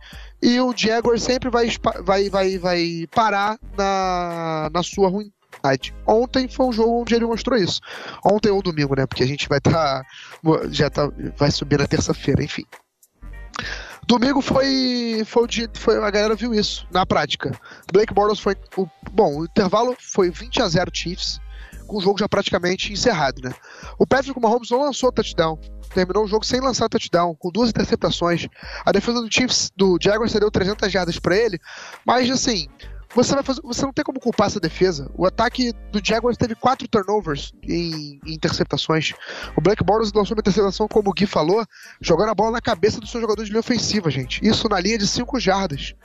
e 0.42 0.60
o 0.62 0.74
Jaguar 0.76 1.18
sempre 1.20 1.50
vai, 1.50 1.68
vai, 2.04 2.30
vai, 2.30 2.58
vai 2.58 3.08
parar 3.14 3.58
na, 3.78 4.70
na 4.72 4.84
sua 4.84 5.10
ruindade. 5.10 5.94
Ontem 6.08 6.48
foi 6.48 6.68
um 6.68 6.72
jogo 6.72 7.02
onde 7.02 7.16
ele 7.16 7.26
mostrou 7.26 7.58
isso. 7.58 7.82
Ontem 8.24 8.52
ou 8.52 8.62
domingo, 8.62 8.96
né? 8.96 9.06
Porque 9.06 9.24
a 9.24 9.28
gente 9.28 9.50
vai 9.50 9.58
estar. 9.58 9.72
Tá, 9.72 10.04
já 10.70 10.90
tá, 10.90 11.10
vai 11.38 11.50
subir 11.50 11.80
na 11.80 11.88
terça-feira, 11.88 12.44
enfim. 12.44 12.64
Domingo 14.08 14.40
foi, 14.40 15.24
foi 15.26 15.44
o 15.44 15.48
dia, 15.48 15.70
foi, 15.74 15.98
a 15.98 16.12
galera 16.12 16.36
viu 16.36 16.54
isso 16.54 16.88
na 16.92 17.06
prática. 17.06 17.52
Blake 17.92 18.14
Bortles 18.14 18.40
foi. 18.40 18.56
O, 18.78 18.88
bom, 19.12 19.40
o 19.40 19.46
intervalo 19.46 19.96
foi 20.00 20.30
20 20.30 20.62
a 20.62 20.68
0 20.68 20.92
Chiefs, 20.94 21.40
com 21.88 21.98
o 21.98 22.02
jogo 22.02 22.20
já 22.20 22.30
praticamente 22.30 22.94
encerrado, 22.94 23.42
né? 23.42 23.54
O 23.98 24.06
Patrick 24.06 24.40
Mahomes 24.40 24.70
não 24.70 24.82
lançou 24.82 25.12
touchdown. 25.12 25.60
Terminou 25.94 26.26
o 26.26 26.28
jogo 26.28 26.46
sem 26.46 26.60
lançar 26.60 26.90
touchdown, 26.90 27.36
com 27.36 27.50
duas 27.50 27.70
interceptações. 27.70 28.48
A 28.86 28.92
defesa 28.92 29.22
do 29.22 29.34
Chiefs, 29.34 29.72
do 29.76 29.98
Jaguars, 30.00 30.32
cedeu 30.32 30.52
300 30.52 30.92
jardas 30.92 31.18
para 31.18 31.36
ele, 31.36 31.60
mas 32.06 32.30
assim, 32.30 32.68
você, 33.16 33.34
vai 33.34 33.44
fazer, 33.44 33.62
você 33.64 33.82
não 33.84 33.94
tem 33.94 34.04
como 34.04 34.20
culpar 34.20 34.48
essa 34.48 34.60
defesa. 34.60 35.10
O 35.16 35.26
ataque 35.26 35.72
do 35.90 36.02
Jaguars 36.04 36.38
teve 36.38 36.54
quatro 36.54 36.86
turnovers 36.86 37.54
em, 37.64 38.20
em 38.26 38.34
interceptações. 38.34 39.14
O 39.56 39.62
Black 39.62 39.82
Bortles 39.84 40.12
lançou 40.12 40.36
uma 40.36 40.42
interceptação, 40.42 40.86
como 40.88 41.10
o 41.10 41.14
Gui 41.14 41.26
falou, 41.26 41.66
jogando 42.02 42.30
a 42.30 42.36
bola 42.36 42.52
na 42.52 42.62
cabeça 42.62 43.00
do 43.00 43.08
seu 43.08 43.22
jogador 43.22 43.46
de 43.46 43.52
linha 43.52 43.62
ofensiva, 43.62 44.12
gente. 44.12 44.46
Isso 44.46 44.68
na 44.68 44.82
linha 44.82 44.98
de 44.98 45.08
cinco 45.08 45.40
jardas 45.40 45.96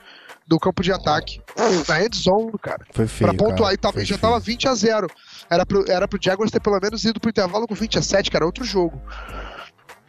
do 0.47 0.57
campo 0.57 0.81
de 0.81 0.93
ataque. 0.93 1.41
Na 1.87 2.01
end 2.01 2.17
zone, 2.17 2.53
cara. 2.61 2.85
Foi 2.93 3.05
feio, 3.07 3.29
Pra 3.29 3.37
pontuar, 3.37 3.69
cara. 3.71 3.77
Tava, 3.77 4.05
já 4.05 4.17
tava 4.17 4.39
20 4.39 4.69
a 4.69 4.73
0 4.73 5.07
Era 5.49 5.65
pro, 5.65 5.91
era 5.91 6.07
pro 6.07 6.19
Jaguars 6.21 6.49
ter 6.49 6.61
pelo 6.61 6.79
menos 6.81 7.03
ido 7.03 7.19
pro 7.19 7.29
intervalo 7.29 7.67
com 7.67 7.75
20 7.75 7.99
a 7.99 8.01
7, 8.01 8.31
que 8.31 8.37
era 8.37 8.45
outro 8.45 8.63
jogo. 8.63 9.01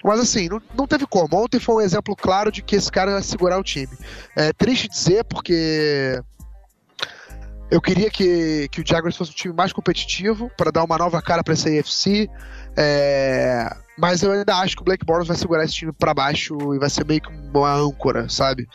Mas 0.04 0.18
assim, 0.18 0.48
não, 0.48 0.60
não 0.76 0.86
teve 0.86 1.06
como. 1.06 1.28
Ontem 1.36 1.60
foi 1.60 1.76
um 1.76 1.80
exemplo 1.80 2.16
claro 2.16 2.50
de 2.50 2.62
que 2.62 2.74
esse 2.74 2.90
cara 2.90 3.12
vai 3.12 3.22
segurar 3.22 3.58
o 3.58 3.62
time. 3.62 3.96
É 4.36 4.52
triste 4.52 4.88
dizer, 4.88 5.24
porque 5.24 6.20
Eu 7.72 7.80
queria 7.80 8.10
que, 8.10 8.68
que 8.68 8.82
o 8.82 8.84
Jaguars 8.86 9.16
fosse 9.16 9.30
um 9.30 9.34
time 9.34 9.54
mais 9.54 9.72
competitivo 9.72 10.50
para 10.58 10.70
dar 10.70 10.84
uma 10.84 10.98
nova 10.98 11.22
cara 11.22 11.42
para 11.42 11.54
essa 11.54 11.70
AFC. 11.70 12.28
É, 12.76 13.66
mas 13.96 14.22
eu 14.22 14.30
ainda 14.30 14.56
acho 14.58 14.76
que 14.76 14.82
o 14.82 14.84
Blake 14.84 15.06
Bortles 15.06 15.28
vai 15.28 15.38
segurar 15.38 15.64
esse 15.64 15.72
time 15.72 15.90
para 15.90 16.12
baixo 16.12 16.54
e 16.74 16.78
vai 16.78 16.90
ser 16.90 17.06
meio 17.06 17.22
que 17.22 17.30
uma 17.30 17.72
âncora, 17.72 18.28
sabe? 18.28 18.68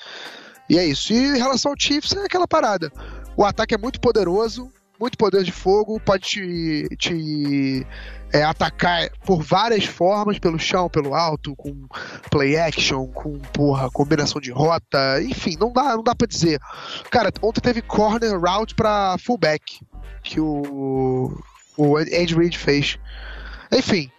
E 0.67 0.79
é 0.79 0.83
isso. 0.83 1.13
E 1.13 1.15
em 1.15 1.37
relação 1.37 1.73
ao 1.73 1.79
Chiefs, 1.79 2.13
é 2.13 2.25
aquela 2.25 2.47
parada. 2.47 2.91
O 3.35 3.45
ataque 3.45 3.75
é 3.75 3.77
muito 3.77 4.01
poderoso, 4.01 4.67
muito 4.99 5.17
poder 5.17 5.43
de 5.43 5.51
fogo, 5.51 5.99
pode 5.99 6.23
te, 6.23 6.87
te 6.97 7.87
é, 8.33 8.43
atacar 8.43 9.09
por 9.25 9.41
várias 9.41 9.85
formas, 9.85 10.39
pelo 10.39 10.59
chão, 10.59 10.89
pelo 10.89 11.13
alto, 11.13 11.55
com 11.55 11.87
play 12.29 12.57
action, 12.57 13.07
com 13.07 13.37
porra, 13.53 13.89
combinação 13.91 14.41
de 14.41 14.51
rota, 14.51 15.21
enfim, 15.21 15.55
não 15.59 15.71
dá, 15.71 15.95
não 15.95 16.03
dá 16.03 16.15
pra 16.15 16.27
dizer. 16.27 16.59
Cara, 17.09 17.31
ontem 17.41 17.61
teve 17.61 17.81
corner 17.81 18.39
route 18.39 18.75
pra 18.75 19.17
fullback, 19.19 19.81
que 20.23 20.39
o, 20.39 21.39
o 21.77 21.97
Andy 21.97 22.35
Reid 22.35 22.57
fez. 22.57 22.99
Enfim, 23.71 24.11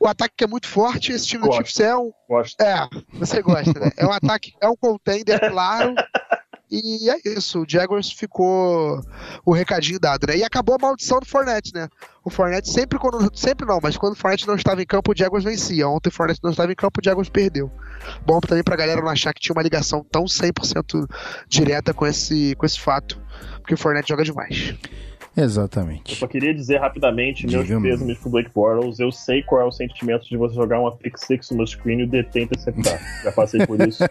o 0.00 0.06
ataque 0.06 0.44
é 0.44 0.46
muito 0.46 0.68
forte, 0.68 1.12
esse 1.12 1.26
time 1.26 1.42
do 1.46 1.52
Chiefs 1.52 1.80
é 1.80 1.96
um. 1.96 2.12
Gosto. 2.28 2.60
É, 2.60 2.88
você 3.12 3.42
gosta, 3.42 3.78
né? 3.78 3.90
É 3.96 4.06
um 4.06 4.12
ataque, 4.12 4.54
é 4.60 4.68
um 4.68 4.76
contender, 4.76 5.40
claro. 5.50 5.94
E 6.70 7.08
é 7.08 7.18
isso, 7.24 7.62
o 7.62 7.64
Jaguars 7.66 8.12
ficou 8.12 9.00
o 9.44 9.52
recadinho 9.52 9.98
dado, 9.98 10.26
né? 10.26 10.36
E 10.36 10.44
acabou 10.44 10.74
a 10.74 10.78
maldição 10.78 11.18
do 11.18 11.26
Fournette, 11.26 11.72
né? 11.74 11.88
O 12.22 12.28
Fournette 12.28 12.68
sempre 12.68 12.98
quando. 12.98 13.34
Sempre 13.36 13.66
não, 13.66 13.80
mas 13.82 13.96
quando 13.96 14.12
o 14.12 14.16
Fournette 14.16 14.46
não 14.46 14.54
estava 14.54 14.82
em 14.82 14.86
campo, 14.86 15.12
o 15.12 15.16
Jaguars 15.16 15.44
vencia. 15.44 15.88
Ontem 15.88 16.10
o 16.10 16.12
Fournette 16.12 16.40
não 16.42 16.50
estava 16.50 16.70
em 16.70 16.74
campo, 16.74 17.00
o 17.00 17.04
Jaguars 17.04 17.30
perdeu. 17.30 17.70
Bom 18.26 18.38
também 18.40 18.62
pra 18.62 18.76
galera 18.76 19.00
não 19.00 19.08
achar 19.08 19.32
que 19.32 19.40
tinha 19.40 19.54
uma 19.54 19.62
ligação 19.62 20.04
tão 20.04 20.24
100% 20.24 21.06
direta 21.48 21.94
com 21.94 22.06
esse, 22.06 22.54
com 22.56 22.66
esse 22.66 22.78
fato, 22.78 23.18
porque 23.58 23.74
o 23.74 23.78
Fournette 23.78 24.10
joga 24.10 24.24
demais. 24.24 24.74
Exatamente. 25.40 26.12
Eu 26.12 26.16
só 26.18 26.26
queria 26.26 26.52
dizer 26.52 26.78
rapidamente, 26.78 27.46
meus 27.46 27.64
Diga-me. 27.64 27.88
pêsames 27.88 28.18
pro 28.18 28.30
Blake 28.30 28.50
Bortles. 28.52 28.98
Eu 28.98 29.12
sei 29.12 29.42
qual 29.42 29.60
é 29.60 29.64
o 29.64 29.70
sentimento 29.70 30.28
de 30.28 30.36
você 30.36 30.54
jogar 30.54 30.80
uma 30.80 30.96
pick 30.96 31.16
six 31.16 31.50
no 31.50 31.66
screen 31.66 32.00
e 32.00 32.04
o 32.04 32.08
DT 32.08 32.42
interceptar. 32.42 33.00
Já 33.22 33.32
passei 33.32 33.64
por 33.66 33.80
isso. 33.86 34.02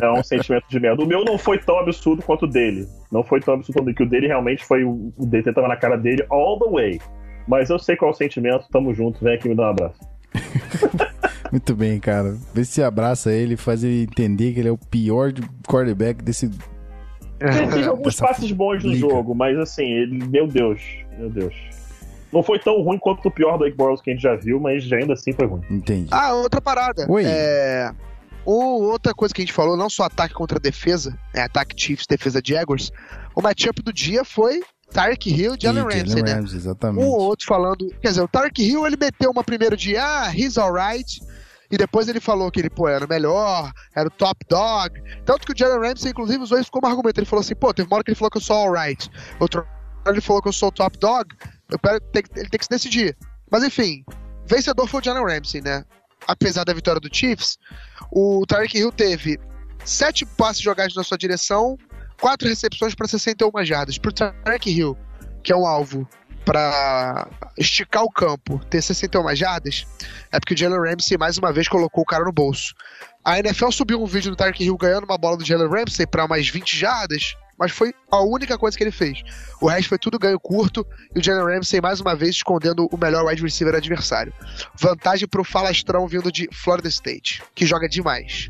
é 0.00 0.10
um 0.10 0.22
sentimento 0.22 0.64
de 0.68 0.78
merda. 0.78 1.02
O 1.02 1.06
meu 1.06 1.24
não 1.24 1.36
foi 1.36 1.58
tão 1.58 1.78
absurdo 1.78 2.22
quanto 2.22 2.44
o 2.44 2.48
dele. 2.48 2.86
Não 3.10 3.24
foi 3.24 3.40
tão 3.40 3.54
absurdo 3.54 3.78
quanto 3.78 3.82
o 3.82 3.86
dele, 3.86 3.96
que 3.96 4.02
o 4.04 4.08
dele 4.08 4.26
realmente 4.28 4.64
foi. 4.64 4.84
O 4.84 5.12
DT 5.18 5.52
tava 5.52 5.68
na 5.68 5.76
cara 5.76 5.96
dele 5.96 6.24
all 6.30 6.58
the 6.58 6.70
way. 6.70 7.00
Mas 7.48 7.70
eu 7.70 7.78
sei 7.78 7.96
qual 7.96 8.10
é 8.10 8.14
o 8.14 8.16
sentimento, 8.16 8.66
tamo 8.70 8.92
junto, 8.94 9.24
vem 9.24 9.34
aqui 9.34 9.48
me 9.48 9.54
dar 9.54 9.68
um 9.68 9.70
abraço. 9.70 9.98
Muito 11.50 11.74
bem, 11.74 11.98
cara. 11.98 12.36
Vê 12.52 12.64
se 12.64 12.82
abraça 12.82 13.32
ele, 13.32 13.56
faz 13.56 13.82
ele 13.82 14.02
entender 14.02 14.52
que 14.52 14.60
ele 14.60 14.68
é 14.68 14.72
o 14.72 14.78
pior 14.78 15.32
quarterback 15.66 16.22
desse. 16.22 16.50
Ele 17.40 17.66
teve 17.68 17.84
alguns 17.88 18.16
passes 18.16 18.50
bons 18.52 18.82
no 18.84 18.90
liga. 18.90 19.08
jogo, 19.08 19.34
mas 19.34 19.56
assim, 19.58 19.84
ele. 19.84 20.24
Meu 20.26 20.46
Deus, 20.46 20.80
meu 21.18 21.30
Deus. 21.30 21.54
Não 22.32 22.42
foi 22.42 22.58
tão 22.58 22.80
ruim 22.82 22.98
quanto 22.98 23.26
o 23.26 23.30
pior 23.30 23.56
Blake 23.56 23.76
Bortles 23.76 24.02
que 24.02 24.10
a 24.10 24.12
gente 24.12 24.22
já 24.22 24.36
viu, 24.36 24.60
mas 24.60 24.90
ainda 24.92 25.14
assim 25.14 25.32
foi 25.32 25.46
ruim. 25.46 25.62
Entendi. 25.70 26.08
Ah, 26.10 26.34
outra 26.34 26.60
parada. 26.60 27.06
Oi. 27.10 27.24
É. 27.26 27.90
o- 28.44 28.82
outra 28.90 29.14
coisa 29.14 29.32
que 29.34 29.40
a 29.40 29.44
gente 29.44 29.52
falou, 29.52 29.76
não 29.76 29.88
só 29.90 30.04
ataque 30.04 30.34
contra 30.34 30.58
defesa, 30.60 31.18
é 31.34 31.40
ataque 31.42 31.74
Chiefs, 31.80 32.06
defesa 32.06 32.40
Jaguars. 32.44 32.90
O 33.34 33.40
matchup 33.42 33.82
do 33.82 33.92
dia 33.92 34.24
foi 34.24 34.60
Tarek 34.90 35.30
Hill 35.30 35.54
e 35.54 35.58
Jalen 35.62 35.84
Ramsey, 35.84 36.22
né? 36.22 36.32
Ramsey, 36.34 36.56
exatamente. 36.58 37.04
um 37.04 37.08
ou 37.08 37.18
outro 37.20 37.46
falando. 37.46 37.88
Quer 38.00 38.08
dizer, 38.08 38.22
o 38.22 38.28
Tarek 38.28 38.62
Hill 38.62 38.86
ele 38.86 38.96
meteu 39.00 39.30
uma 39.30 39.44
primeiro 39.44 39.76
de 39.76 39.96
ah, 39.96 40.30
he's 40.34 40.56
alright. 40.58 41.20
E 41.70 41.76
depois 41.76 42.08
ele 42.08 42.20
falou 42.20 42.50
que 42.50 42.60
ele, 42.60 42.70
pô, 42.70 42.88
era 42.88 43.04
o 43.04 43.08
melhor, 43.08 43.70
era 43.94 44.08
o 44.08 44.10
top 44.10 44.44
dog. 44.48 45.00
Tanto 45.24 45.46
que 45.46 45.52
o 45.52 45.56
Jalen 45.56 45.88
Ramsey, 45.88 46.10
inclusive, 46.10 46.42
usou 46.42 46.58
isso 46.58 46.70
como 46.70 46.86
argumento. 46.86 47.18
Ele 47.18 47.26
falou 47.26 47.42
assim, 47.42 47.54
pô, 47.54 47.74
teve 47.74 47.88
uma 47.88 47.96
hora 47.96 48.04
que 48.04 48.10
ele 48.10 48.16
falou 48.16 48.30
que 48.30 48.38
eu 48.38 48.42
sou 48.42 48.56
alright. 48.56 49.10
Outra 49.38 49.60
hora 49.60 50.14
ele 50.14 50.20
falou 50.20 50.40
que 50.40 50.48
eu 50.48 50.52
sou 50.52 50.70
o 50.70 50.72
top 50.72 50.98
dog. 50.98 51.28
Quero, 51.36 52.00
tem, 52.12 52.22
ele 52.36 52.48
tem 52.48 52.58
que 52.58 52.64
se 52.64 52.70
decidir. 52.70 53.16
Mas 53.50 53.62
enfim, 53.62 54.02
vencedor 54.46 54.86
foi 54.86 55.00
o 55.00 55.04
Jalen 55.04 55.24
Ramsey, 55.24 55.60
né? 55.60 55.84
Apesar 56.26 56.64
da 56.64 56.72
vitória 56.72 57.00
do 57.00 57.14
Chiefs, 57.14 57.58
o 58.10 58.44
Tarek 58.46 58.76
Hill 58.76 58.92
teve 58.92 59.38
sete 59.84 60.24
passes 60.24 60.62
jogados 60.62 60.96
na 60.96 61.04
sua 61.04 61.18
direção, 61.18 61.76
quatro 62.20 62.48
recepções 62.48 62.94
para 62.94 63.06
61 63.06 63.64
jardas. 63.64 63.98
Pro 63.98 64.12
Tarek 64.12 64.70
Hill, 64.70 64.96
que 65.42 65.52
é 65.52 65.56
um 65.56 65.66
alvo 65.66 66.08
para 66.48 67.28
esticar 67.58 68.02
o 68.02 68.10
campo, 68.10 68.58
ter 68.70 68.80
61 68.80 69.36
jardas, 69.36 69.86
é 70.32 70.40
porque 70.40 70.54
o 70.54 70.56
Jalen 70.56 70.80
Ramsey 70.80 71.18
mais 71.18 71.36
uma 71.36 71.52
vez 71.52 71.68
colocou 71.68 72.02
o 72.02 72.06
cara 72.06 72.24
no 72.24 72.32
bolso. 72.32 72.72
A 73.22 73.38
NFL 73.38 73.70
subiu 73.70 74.02
um 74.02 74.06
vídeo 74.06 74.30
do 74.30 74.36
Tarek 74.36 74.64
Hill 74.64 74.78
ganhando 74.78 75.04
uma 75.04 75.18
bola 75.18 75.36
do 75.36 75.44
Jalen 75.44 75.68
Ramsey 75.68 76.06
para 76.06 76.26
mais 76.26 76.48
20 76.48 76.74
jardas, 76.74 77.36
mas 77.58 77.70
foi 77.70 77.92
a 78.10 78.22
única 78.22 78.56
coisa 78.56 78.78
que 78.78 78.82
ele 78.82 78.90
fez. 78.90 79.22
O 79.60 79.68
resto 79.68 79.90
foi 79.90 79.98
tudo 79.98 80.18
ganho 80.18 80.40
curto 80.40 80.86
e 81.14 81.18
o 81.18 81.22
Jalen 81.22 81.56
Ramsey 81.56 81.82
mais 81.82 82.00
uma 82.00 82.16
vez 82.16 82.36
escondendo 82.36 82.88
o 82.90 82.96
melhor 82.96 83.26
wide 83.26 83.42
receiver 83.42 83.74
adversário. 83.74 84.32
Vantagem 84.74 85.28
pro 85.28 85.44
falastrão 85.44 86.08
vindo 86.08 86.32
de 86.32 86.48
Florida 86.50 86.88
State, 86.88 87.42
que 87.54 87.66
joga 87.66 87.86
demais. 87.86 88.48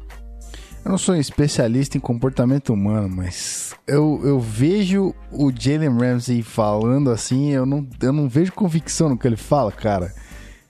Eu 0.88 0.92
não 0.92 0.98
sou 0.98 1.14
um 1.14 1.18
especialista 1.18 1.98
em 1.98 2.01
comportamento 2.01 2.72
humano, 2.72 3.11
mas 3.14 3.74
eu, 3.87 4.22
eu 4.24 4.40
vejo 4.40 5.14
o 5.31 5.53
Jalen 5.55 5.98
Ramsey 5.98 6.42
falando 6.42 7.11
assim, 7.11 7.51
eu 7.51 7.66
não, 7.66 7.87
eu 8.01 8.11
não 8.11 8.27
vejo 8.27 8.55
convicção 8.55 9.11
no 9.11 9.18
que 9.18 9.27
ele 9.27 9.37
fala, 9.37 9.70
cara. 9.70 10.11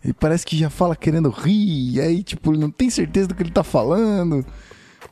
Ele 0.03 0.13
parece 0.13 0.45
que 0.45 0.59
já 0.59 0.69
fala 0.69 0.97
querendo 0.97 1.31
rir, 1.31 1.95
e 1.95 2.01
aí, 2.01 2.25
tipo, 2.25 2.51
ele 2.51 2.59
não 2.59 2.69
tem 2.69 2.91
certeza 2.91 3.29
do 3.29 3.35
que 3.37 3.45
ele 3.45 3.53
tá 3.53 3.63
falando. 3.63 4.45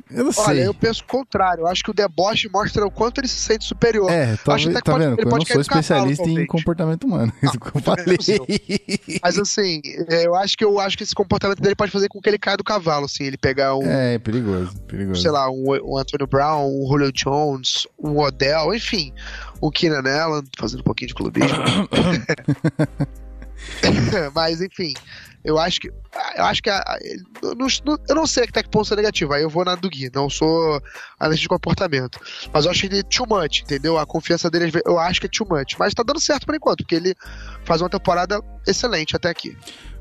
Eu 0.08 0.24
não 0.24 0.32
Olha, 0.36 0.54
sei. 0.60 0.66
eu 0.68 0.72
penso 0.72 1.02
o 1.02 1.06
contrário. 1.06 1.62
Eu 1.62 1.66
acho 1.66 1.82
que 1.82 1.90
o 1.90 1.94
deboche 1.94 2.48
mostra 2.48 2.86
o 2.86 2.90
quanto 2.90 3.20
ele 3.20 3.26
se 3.26 3.36
sente 3.38 3.64
superior. 3.64 4.08
É, 4.10 4.36
tá, 4.36 4.54
acho 4.54 4.68
até 4.70 4.80
tá 4.80 4.92
pode- 4.92 5.04
vendo? 5.04 5.14
ele 5.18 5.22
Eu 5.26 5.30
não 5.30 5.30
sou 5.30 5.40
do 5.40 5.46
cavalo, 5.68 5.80
especialista 5.80 6.22
em 6.28 6.46
comportamento 6.46 7.04
humano. 7.04 7.32
Isso 7.42 7.58
que 7.58 7.76
eu 7.76 7.80
falei. 7.82 8.16
Mas 9.22 9.38
assim, 9.38 9.80
é, 10.08 10.26
eu 10.26 10.34
acho 10.36 10.56
que 10.56 10.64
eu 10.64 10.78
acho 10.78 10.96
que 10.96 11.02
esse 11.02 11.14
comportamento 11.14 11.60
dele 11.60 11.74
pode 11.74 11.90
fazer 11.90 12.08
com 12.08 12.20
que 12.20 12.28
ele 12.28 12.38
caia 12.38 12.56
do 12.56 12.62
cavalo, 12.64 13.06
assim, 13.06 13.24
ele 13.24 13.36
pegar 13.36 13.74
um, 13.76 13.82
É, 13.84 14.18
perigoso, 14.18 14.78
perigoso. 14.82 15.20
sei 15.22 15.30
lá, 15.32 15.50
um, 15.50 15.64
um 15.84 15.98
Antonio 15.98 16.26
Brown, 16.26 16.66
um 16.68 16.86
Julio 16.88 17.10
Jones, 17.12 17.86
um 17.98 18.18
Odell, 18.20 18.72
enfim, 18.74 19.12
um 19.60 19.70
Keenan 19.70 20.08
Allen, 20.08 20.44
fazendo 20.56 20.80
um 20.80 20.84
pouquinho 20.84 21.08
de 21.08 21.14
clubismo. 21.14 21.48
Mas 24.34 24.60
enfim, 24.60 24.94
eu 25.44 25.58
acho 25.58 25.80
que 25.80 25.88
eu 25.88 26.44
acho 26.44 26.62
que 26.62 26.70
a- 26.70 26.78
a- 26.78 26.98
não, 27.56 27.66
eu 28.08 28.14
não 28.14 28.26
sei 28.26 28.44
até 28.44 28.62
que 28.62 28.68
ponto 28.70 28.92
é 28.92 28.96
negativo. 28.96 29.32
Aí 29.32 29.42
eu 29.42 29.50
vou 29.50 29.64
na 29.64 29.74
do 29.74 29.88
Gui, 29.88 30.10
não 30.14 30.28
sou 30.30 30.80
analista 31.18 31.42
de 31.42 31.48
comportamento. 31.48 32.18
Mas 32.52 32.64
eu 32.64 32.70
acho 32.70 32.86
ele 32.86 33.02
too 33.02 33.26
much, 33.28 33.62
entendeu? 33.62 33.98
A 33.98 34.06
confiança 34.06 34.50
dele, 34.50 34.72
eu 34.84 34.98
acho 34.98 35.20
que 35.20 35.26
é 35.26 35.30
too 35.30 35.46
much. 35.48 35.76
Mas 35.78 35.94
tá 35.94 36.02
dando 36.02 36.20
certo 36.20 36.46
por 36.46 36.54
enquanto, 36.54 36.78
porque 36.78 36.94
ele 36.94 37.14
faz 37.64 37.80
uma 37.80 37.88
temporada 37.90 38.40
excelente 38.66 39.14
até 39.14 39.28
aqui. 39.30 39.56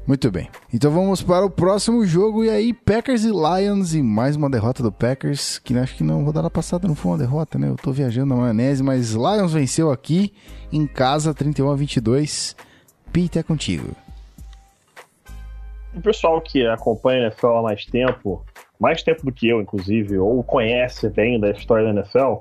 Muito 0.08 0.30
bem. 0.30 0.50
Então 0.72 0.92
vamos 0.92 1.24
para 1.24 1.44
o 1.44 1.50
próximo 1.50 2.06
jogo. 2.06 2.44
E 2.44 2.50
aí, 2.50 2.72
Packers 2.74 3.24
e 3.24 3.30
Lions. 3.32 3.96
E 3.96 4.04
mais 4.04 4.36
uma 4.36 4.48
derrota 4.50 4.84
do 4.84 4.92
Packers. 4.92 5.58
Que 5.58 5.76
acho 5.80 5.96
que 5.96 6.04
não, 6.04 6.24
rodada 6.24 6.48
passada 6.48 6.88
não 6.88 6.94
foi 6.94 7.14
uma 7.14 7.18
derrota, 7.18 7.58
né? 7.58 7.70
Eu 7.70 7.76
tô 7.76 7.92
viajando 7.92 8.28
na 8.28 8.36
maionese. 8.40 8.84
Mas 8.84 9.14
Lions 9.14 9.52
venceu 9.52 9.92
aqui 9.92 10.32
em 10.72 10.86
casa, 10.86 11.34
31 11.34 11.72
a 11.72 11.76
22. 11.76 12.56
É 13.16 13.44
contigo. 13.44 13.96
O 15.96 16.02
pessoal 16.02 16.42
que 16.42 16.68
acompanha 16.68 17.20
a 17.20 17.24
NFL 17.28 17.48
há 17.48 17.62
mais 17.62 17.86
tempo, 17.86 18.46
mais 18.78 19.02
tempo 19.02 19.26
do 19.26 19.32
que 19.32 19.48
eu, 19.48 19.62
inclusive, 19.62 20.18
ou 20.18 20.44
conhece 20.44 21.10
bem 21.10 21.40
da 21.40 21.52
história 21.52 21.86
da 21.86 22.02
NFL, 22.02 22.40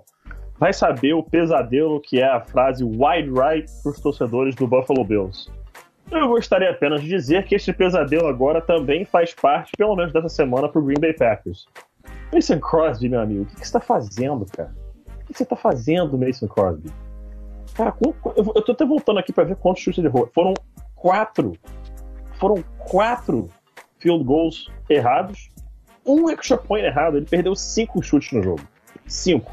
vai 0.59 0.73
saber 0.73 1.13
o 1.13 1.23
pesadelo 1.23 2.01
que 2.01 2.21
é 2.21 2.27
a 2.27 2.41
frase 2.41 2.83
wide 2.83 3.31
right 3.31 3.71
para 3.85 3.93
os 3.93 4.01
torcedores 4.01 4.57
do 4.57 4.67
Buffalo 4.67 5.05
Bills. 5.05 5.49
Eu 6.11 6.27
gostaria 6.27 6.71
apenas 6.71 7.03
de 7.03 7.09
dizer 7.09 7.45
que 7.45 7.55
este 7.55 7.73
pesadelo 7.73 8.27
agora 8.27 8.61
também 8.61 9.05
faz 9.05 9.33
parte, 9.33 9.71
pelo 9.79 9.95
menos 9.95 10.13
dessa 10.13 10.29
semana, 10.29 10.69
para 10.69 10.81
o 10.81 10.85
Green 10.85 10.99
Bay 11.01 11.13
Packers. 11.13 11.67
Mason 12.33 12.59
Crosby, 12.59 13.09
meu 13.09 13.21
amigo, 13.21 13.43
o 13.43 13.47
que 13.47 13.55
você 13.55 13.63
está 13.63 13.81
fazendo, 13.81 14.45
cara? 14.47 14.75
O 15.23 15.27
que 15.27 15.35
você 15.35 15.45
está 15.45 15.55
fazendo, 15.55 16.19
Mason 16.19 16.49
Crosby? 16.49 16.91
Cara, 17.75 17.93
com- 17.93 18.15
eu 18.37 18.53
eu 18.55 18.63
tô 18.63 18.73
até 18.73 18.85
voltando 18.85 19.19
aqui 19.19 19.33
para 19.33 19.45
ver 19.45 19.57
quantos 19.57 19.83
chutes 19.83 19.99
ele 19.99 20.09
errou. 20.09 20.31
Foram 20.35 20.55
quatro 20.95 21.53
foram 22.35 22.63
quatro 22.79 23.49
field 23.99 24.25
goals 24.25 24.71
errados, 24.89 25.51
um 26.07 26.29
extra 26.31 26.57
point 26.57 26.85
errado. 26.87 27.17
Ele 27.17 27.27
perdeu 27.27 27.55
cinco 27.57 28.03
chutes 28.03 28.33
no 28.33 28.43
jogo. 28.43 28.61
Cinco. 29.07 29.51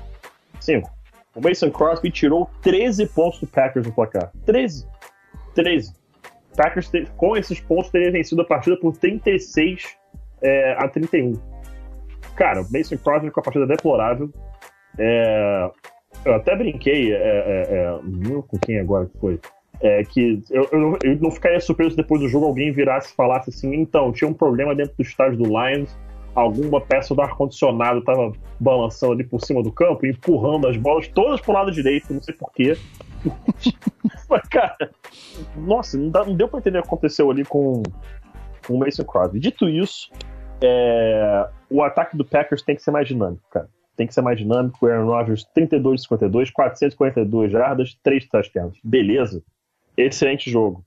Cinco. 0.59 0.89
O 1.33 1.41
Mason 1.41 1.71
Crosby 1.71 2.11
tirou 2.11 2.49
13 2.61 3.07
pontos 3.07 3.39
do 3.39 3.47
Packers 3.47 3.87
no 3.87 3.93
placar. 3.93 4.31
13. 4.45 4.85
13. 5.55 5.93
O 6.51 6.57
Packers, 6.57 6.89
te- 6.89 7.07
com 7.15 7.37
esses 7.37 7.59
pontos, 7.61 7.89
teria 7.89 8.11
vencido 8.11 8.41
a 8.41 8.45
partida 8.45 8.75
por 8.77 8.97
36 8.97 9.95
é, 10.41 10.73
a 10.77 10.87
31. 10.89 11.33
Cara, 12.35 12.61
o 12.61 12.67
Mason 12.71 12.97
Crosby 12.97 13.31
com 13.31 13.39
a 13.39 13.43
partida 13.43 13.65
deplorável. 13.65 14.29
É, 14.97 15.71
eu 16.25 16.33
até 16.35 16.55
brinquei, 16.55 17.13
é, 17.13 17.17
é, 17.17 17.67
é, 17.69 17.99
com 18.47 18.57
quem 18.59 18.79
agora 18.79 19.05
que 19.05 19.17
foi? 19.19 19.39
É, 19.81 20.03
que 20.03 20.43
eu, 20.51 20.67
eu, 20.71 20.79
não- 20.79 20.97
eu 21.03 21.15
não 21.19 21.31
ficaria 21.31 21.59
surpreso 21.59 21.95
depois 21.95 22.21
do 22.21 22.27
jogo 22.27 22.45
alguém 22.45 22.71
virasse 22.71 23.11
e 23.11 23.15
falasse 23.15 23.49
assim: 23.49 23.73
então, 23.73 24.11
tinha 24.11 24.29
um 24.29 24.33
problema 24.33 24.75
dentro 24.75 24.93
do 24.95 25.01
estádio 25.01 25.37
do 25.39 25.45
Lions, 25.45 25.97
alguma 26.35 26.79
peça 26.79 27.15
do 27.15 27.21
ar-condicionado 27.21 27.99
estava 27.99 28.31
balançando 28.59 29.13
ali 29.13 29.23
por 29.23 29.41
cima 29.41 29.63
do 29.63 29.71
campo, 29.71 30.05
empurrando 30.05 30.67
as 30.67 30.77
bolas 30.77 31.07
todas 31.07 31.41
pro 31.41 31.53
lado 31.53 31.71
direito, 31.71 32.13
não 32.13 32.21
sei 32.21 32.35
porquê. 32.35 32.77
Mas, 34.29 34.47
cara, 34.49 34.91
nossa, 35.57 35.97
não, 35.97 36.09
dá, 36.09 36.23
não 36.25 36.35
deu 36.35 36.47
pra 36.47 36.59
entender 36.59 36.79
o 36.79 36.81
que 36.83 36.87
aconteceu 36.87 37.29
ali 37.31 37.43
com, 37.43 37.81
com 38.65 38.75
o 38.75 38.79
Mason 38.79 39.03
Crosby. 39.03 39.39
Dito 39.39 39.67
isso, 39.67 40.09
é, 40.61 41.47
o 41.69 41.83
ataque 41.83 42.15
do 42.15 42.23
Packers 42.23 42.61
tem 42.61 42.75
que 42.75 42.83
ser 42.83 42.91
mais 42.91 43.07
dinâmico, 43.07 43.43
cara. 43.49 43.67
Tem 43.95 44.07
que 44.07 44.13
ser 44.13 44.21
mais 44.21 44.37
dinâmico. 44.37 44.85
Aaron 44.87 45.05
Rodgers, 45.05 45.43
32 45.53 46.03
52, 46.03 46.49
442 46.51 47.51
jardas, 47.51 47.97
3 48.01 48.27
touchdowns. 48.27 48.77
Beleza. 48.83 49.43
Excelente 49.97 50.49
jogo 50.49 50.83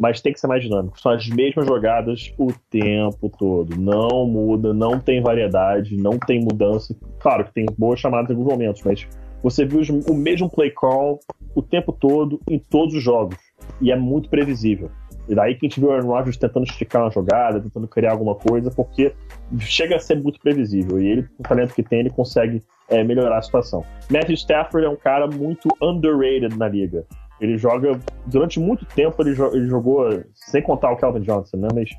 mas 0.00 0.20
tem 0.20 0.32
que 0.32 0.40
ser 0.40 0.46
mais 0.46 0.62
dinâmico. 0.62 1.00
São 1.00 1.12
as 1.12 1.28
mesmas 1.28 1.66
jogadas 1.66 2.32
o 2.38 2.52
tempo 2.70 3.30
todo. 3.30 3.76
Não 3.76 4.26
muda, 4.26 4.72
não 4.72 4.98
tem 4.98 5.22
variedade, 5.22 5.96
não 5.96 6.18
tem 6.18 6.40
mudança. 6.40 6.96
Claro 7.20 7.44
que 7.44 7.52
tem 7.52 7.66
boas 7.78 8.00
chamadas 8.00 8.30
em 8.30 8.32
alguns 8.34 8.50
momentos, 8.50 8.82
mas 8.82 9.06
você 9.42 9.64
viu 9.64 9.80
o 10.08 10.14
mesmo 10.14 10.50
play 10.50 10.70
call 10.70 11.20
o 11.54 11.62
tempo 11.62 11.92
todo 11.92 12.40
em 12.48 12.58
todos 12.58 12.94
os 12.94 13.02
jogos. 13.02 13.36
E 13.80 13.92
é 13.92 13.96
muito 13.96 14.28
previsível. 14.28 14.90
E 15.28 15.34
daí 15.34 15.54
que 15.54 15.66
a 15.66 15.68
gente 15.68 15.80
viu 15.80 15.90
o 15.90 15.92
Aaron 15.92 16.08
Rodgers 16.08 16.36
tentando 16.36 16.64
esticar 16.64 17.02
uma 17.02 17.10
jogada, 17.10 17.60
tentando 17.60 17.86
criar 17.86 18.12
alguma 18.12 18.34
coisa, 18.34 18.70
porque 18.70 19.14
chega 19.60 19.96
a 19.96 20.00
ser 20.00 20.20
muito 20.20 20.40
previsível. 20.40 21.00
E 21.00 21.06
ele, 21.06 21.22
com 21.22 21.42
o 21.42 21.48
talento 21.48 21.74
que 21.74 21.82
tem, 21.82 22.00
ele 22.00 22.10
consegue 22.10 22.62
é, 22.88 23.04
melhorar 23.04 23.38
a 23.38 23.42
situação. 23.42 23.84
Matthew 24.10 24.34
Stafford 24.34 24.86
é 24.86 24.90
um 24.90 24.96
cara 24.96 25.26
muito 25.28 25.68
underrated 25.80 26.56
na 26.56 26.68
liga. 26.68 27.04
Ele 27.40 27.56
joga. 27.56 27.98
Durante 28.26 28.60
muito 28.60 28.84
tempo 28.84 29.20
ele, 29.22 29.34
jo 29.34 29.50
ele 29.54 29.66
jogou, 29.66 30.22
sem 30.34 30.62
contar 30.62 30.92
o 30.92 30.96
Calvin 30.96 31.22
Johnson, 31.22 31.56
né? 31.56 31.68
Mas 31.74 31.90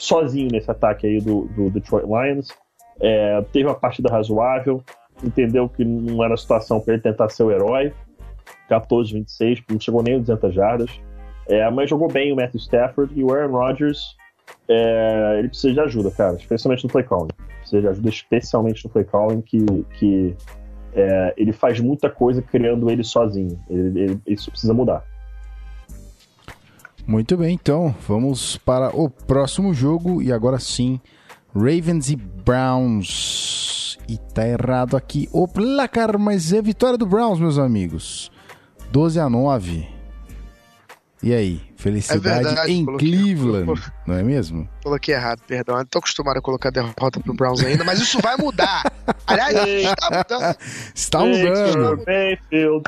sozinho 0.00 0.48
nesse 0.50 0.70
ataque 0.70 1.06
aí 1.06 1.20
do, 1.20 1.42
do 1.48 1.70
Detroit 1.70 2.06
Lions. 2.06 2.48
É, 3.00 3.40
teve 3.52 3.66
uma 3.66 3.74
partida 3.74 4.10
razoável, 4.10 4.82
entendeu 5.24 5.68
que 5.68 5.84
não 5.84 6.22
era 6.22 6.36
situação 6.36 6.80
para 6.80 6.94
ele 6.94 7.02
tentar 7.02 7.28
ser 7.28 7.44
o 7.44 7.50
herói. 7.50 7.92
14, 8.68 9.12
26, 9.12 9.62
não 9.70 9.80
chegou 9.80 10.02
nem 10.02 10.14
a 10.14 10.18
200 10.18 10.54
jardas. 10.54 11.00
É, 11.50 11.68
mas 11.68 11.90
jogou 11.90 12.06
bem 12.06 12.32
o 12.32 12.36
Matthew 12.36 12.60
Stafford 12.60 13.12
e 13.18 13.24
o 13.24 13.34
Aaron 13.34 13.50
Rodgers. 13.50 14.16
É, 14.68 15.36
ele 15.40 15.48
precisa 15.48 15.74
de 15.74 15.80
ajuda, 15.80 16.10
cara, 16.12 16.36
especialmente 16.36 16.84
no 16.84 16.90
play 16.90 17.04
calling. 17.04 17.28
Precisa 17.58 17.80
de 17.82 17.88
ajuda, 17.88 18.08
especialmente 18.08 18.84
no 18.84 18.90
play 18.90 19.04
calling, 19.04 19.42
que, 19.42 19.66
que 19.98 20.36
é, 20.94 21.34
ele 21.36 21.52
faz 21.52 21.80
muita 21.80 22.08
coisa 22.08 22.40
criando 22.40 22.88
ele 22.88 23.02
sozinho. 23.02 23.60
Ele, 23.68 24.00
ele, 24.00 24.20
isso 24.28 24.48
precisa 24.48 24.72
mudar. 24.72 25.04
Muito 27.04 27.36
bem, 27.36 27.54
então 27.54 27.92
vamos 28.06 28.56
para 28.58 28.94
o 28.96 29.10
próximo 29.10 29.74
jogo 29.74 30.22
e 30.22 30.32
agora 30.32 30.60
sim, 30.60 31.00
Ravens 31.52 32.10
e 32.10 32.16
Browns. 32.16 33.98
E 34.08 34.16
tá 34.16 34.46
errado 34.46 34.96
aqui 34.96 35.28
o 35.32 35.48
placar, 35.48 36.16
mas 36.16 36.52
é 36.52 36.62
vitória 36.62 36.96
do 36.96 37.06
Browns, 37.06 37.40
meus 37.40 37.58
amigos. 37.58 38.30
12 38.92 39.18
a 39.18 39.28
9. 39.28 39.99
E 41.22 41.34
aí, 41.34 41.60
felicidade 41.76 42.26
é 42.26 42.42
verdade, 42.44 42.72
em 42.72 42.84
coloquei, 42.84 43.10
Cleveland, 43.10 43.92
não 44.06 44.14
é 44.14 44.22
mesmo? 44.22 44.66
Coloquei 44.82 45.14
errado, 45.14 45.42
perdão. 45.46 45.74
Eu 45.74 45.80
não 45.80 45.86
tô 45.86 45.98
acostumado 45.98 46.38
a 46.38 46.40
colocar 46.40 46.70
derrota 46.70 47.20
pro 47.20 47.34
Browns 47.34 47.62
ainda, 47.62 47.84
mas 47.84 48.00
isso 48.00 48.18
vai 48.20 48.36
mudar. 48.38 48.90
Aliás, 49.26 49.54
está 49.84 50.10
mudando. 50.10 50.56
Está 50.94 51.18
mudando. 51.20 52.04
Mayfield. 52.06 52.84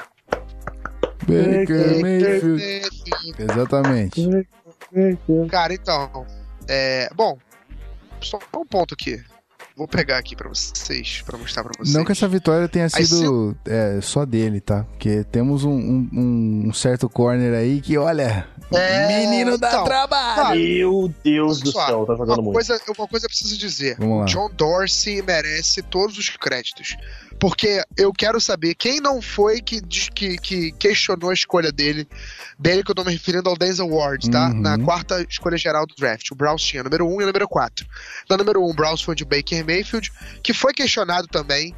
Baker 1.26 2.00
Mayfield. 2.00 2.62
Exatamente. 3.38 4.46
Cara, 5.50 5.74
então, 5.74 6.26
é, 6.66 7.10
bom, 7.14 7.38
só 8.20 8.38
um 8.56 8.64
ponto 8.64 8.94
aqui. 8.94 9.22
Vou 9.76 9.88
pegar 9.88 10.18
aqui 10.18 10.36
para 10.36 10.48
vocês, 10.48 11.22
para 11.24 11.38
mostrar 11.38 11.62
para 11.62 11.72
vocês. 11.78 11.94
Não 11.94 12.04
que 12.04 12.12
essa 12.12 12.28
vitória 12.28 12.68
tenha 12.68 12.88
sido 12.88 13.56
se... 13.64 13.70
é, 13.70 14.00
só 14.02 14.26
dele, 14.26 14.60
tá? 14.60 14.84
Porque 14.84 15.24
temos 15.24 15.64
um, 15.64 15.72
um, 15.72 16.64
um, 16.68 16.72
certo 16.74 17.08
corner 17.08 17.54
aí 17.54 17.80
que, 17.80 17.96
olha, 17.96 18.46
é... 18.70 19.06
menino 19.06 19.56
dá 19.56 19.70
então, 19.70 19.84
trabalho. 19.84 20.60
Meu 20.60 21.14
Deus 21.24 21.60
do 21.60 21.72
céu, 21.72 22.04
tá 22.06 22.14
jogando 22.14 22.28
uma 22.28 22.42
muito. 22.42 22.52
Coisa, 22.54 22.80
uma 22.98 23.08
coisa 23.08 23.26
eu 23.26 23.30
preciso 23.30 23.56
dizer. 23.56 23.96
John 24.26 24.50
Dorsey 24.54 25.22
merece 25.22 25.80
todos 25.82 26.18
os 26.18 26.28
créditos. 26.28 26.96
Porque 27.42 27.82
eu 27.96 28.12
quero 28.12 28.40
saber 28.40 28.72
quem 28.76 29.00
não 29.00 29.20
foi 29.20 29.60
que, 29.60 29.80
que, 29.80 30.36
que 30.38 30.70
questionou 30.70 31.30
a 31.30 31.34
escolha 31.34 31.72
dele, 31.72 32.06
dele 32.56 32.84
que 32.84 32.92
eu 32.92 32.94
tô 32.94 33.02
me 33.02 33.10
referindo 33.10 33.48
ao 33.48 33.56
Denzel 33.56 33.88
Ward, 33.88 34.30
tá? 34.30 34.46
Uhum. 34.46 34.60
Na 34.60 34.78
quarta 34.78 35.20
escolha 35.28 35.58
geral 35.58 35.84
do 35.84 35.92
draft. 35.96 36.30
O 36.30 36.36
Browns 36.36 36.62
tinha 36.62 36.84
número 36.84 37.04
1 37.04 37.08
um 37.08 37.20
e 37.20 37.26
número 37.26 37.48
4. 37.48 37.84
Na 38.30 38.36
número 38.36 38.62
1, 38.62 38.64
um, 38.64 38.70
o 38.70 38.72
Browns 38.72 39.02
foi 39.02 39.16
de 39.16 39.24
Baker 39.24 39.66
Mayfield, 39.66 40.12
que 40.40 40.54
foi 40.54 40.72
questionado 40.72 41.26
também. 41.26 41.74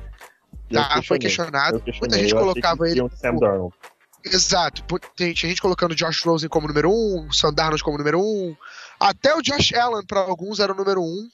Tá? 0.70 1.00
Foi 1.02 1.18
questionado. 1.18 1.82
Muita 1.98 2.18
gente 2.18 2.34
colocava 2.34 2.86
ele. 2.86 3.00
Sam 3.16 3.36
Darnold. 3.36 3.74
Exato. 4.22 4.84
Tem 5.16 5.34
gente 5.34 5.62
colocando 5.62 5.94
Josh 5.94 6.20
Rosen 6.26 6.50
como 6.50 6.68
número 6.68 6.90
1, 6.90 6.92
um, 6.92 7.32
Sam 7.32 7.54
Darnold 7.54 7.82
como 7.82 7.96
número 7.96 8.20
1. 8.20 8.22
Um. 8.22 8.56
Até 9.00 9.34
o 9.34 9.40
Josh 9.40 9.72
Allen, 9.72 10.04
para 10.04 10.20
alguns, 10.20 10.60
era 10.60 10.74
o 10.74 10.76
número 10.76 11.00
1. 11.00 11.04
Um. 11.04 11.28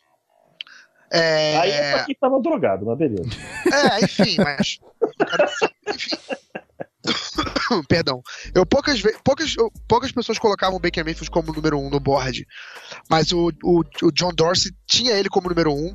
É... 1.12 1.58
Aí 1.58 1.70
é 1.70 1.92
pra 1.92 2.04
quem 2.04 2.14
tava 2.14 2.40
drogado, 2.40 2.86
mas 2.86 2.98
beleza. 2.98 3.28
É, 3.72 4.04
enfim, 4.04 4.36
mas. 4.38 4.78
enfim. 5.88 6.16
Perdão. 7.88 8.22
Eu 8.54 8.66
poucas, 8.66 9.00
poucas, 9.24 9.54
poucas 9.88 10.12
pessoas 10.12 10.38
colocavam 10.38 10.76
o 10.76 10.80
Baker 10.80 11.04
Mayfield 11.04 11.30
como 11.30 11.52
número 11.52 11.78
um 11.78 11.90
no 11.90 12.00
board. 12.00 12.46
Mas 13.08 13.32
o, 13.32 13.50
o, 13.62 13.82
o 14.02 14.12
John 14.12 14.32
Dorsey 14.32 14.72
tinha 14.86 15.14
ele 15.14 15.28
como 15.28 15.48
número 15.48 15.72
um 15.72 15.94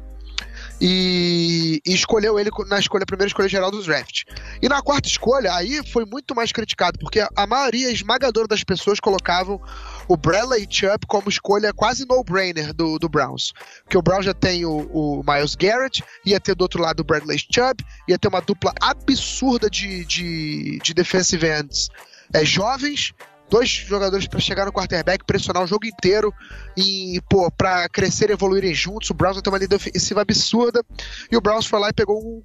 e, 0.79 1.81
e, 1.85 1.93
escolheu 1.93 2.37
ele 2.37 2.49
na 2.67 2.79
escolha, 2.79 3.05
primeira 3.05 3.27
escolha 3.27 3.47
geral 3.47 3.71
do 3.71 3.83
draft. 3.83 4.23
E 4.61 4.67
na 4.67 4.81
quarta 4.81 5.07
escolha, 5.07 5.53
aí 5.53 5.81
foi 5.91 6.05
muito 6.05 6.35
mais 6.35 6.51
criticado, 6.51 6.99
porque 6.99 7.25
a 7.35 7.47
maioria 7.47 7.91
esmagadora 7.91 8.47
das 8.47 8.63
pessoas 8.63 8.99
colocavam 8.99 9.61
o 10.07 10.17
Bradley 10.17 10.67
Chubb 10.69 11.05
como 11.07 11.29
escolha 11.29 11.73
quase 11.73 12.05
no-brainer 12.05 12.73
do, 12.73 12.99
do 12.99 13.07
Browns. 13.07 13.53
Porque 13.83 13.97
o 13.97 14.01
Browns 14.01 14.25
já 14.25 14.33
tem 14.33 14.65
o, 14.65 14.89
o, 14.93 15.23
Miles 15.25 15.55
Garrett, 15.55 16.03
ia 16.25 16.39
ter 16.39 16.55
do 16.55 16.61
outro 16.61 16.81
lado 16.81 16.99
o 16.99 17.03
Bradley 17.03 17.39
Chubb, 17.39 17.83
ia 18.07 18.19
ter 18.19 18.27
uma 18.27 18.41
dupla 18.41 18.73
absurda 18.81 19.69
de, 19.69 20.05
de, 20.05 20.79
de 20.83 20.93
defensive 20.93 21.47
ends 21.47 21.89
é, 22.33 22.43
jovens 22.43 23.13
dois 23.55 23.69
jogadores 23.69 24.27
para 24.27 24.41
chegar 24.41 24.65
no 24.65 24.73
quarterback, 24.73 25.23
pressionar 25.23 25.63
o 25.63 25.67
jogo 25.67 25.85
inteiro 25.85 26.33
e, 26.75 27.21
pô, 27.29 27.49
pra 27.49 27.87
crescer 27.87 28.29
e 28.29 28.33
evoluírem 28.33 28.73
juntos. 28.73 29.09
O 29.09 29.13
Browns 29.13 29.41
ter 29.41 29.49
uma 29.49 29.57
linha 29.57 29.69
defensiva 29.69 30.21
absurda. 30.21 30.83
E 31.31 31.37
o 31.37 31.41
Browns 31.41 31.65
foi 31.65 31.79
lá 31.79 31.87
e 31.87 31.93
pegou 31.93 32.21
um 32.21 32.43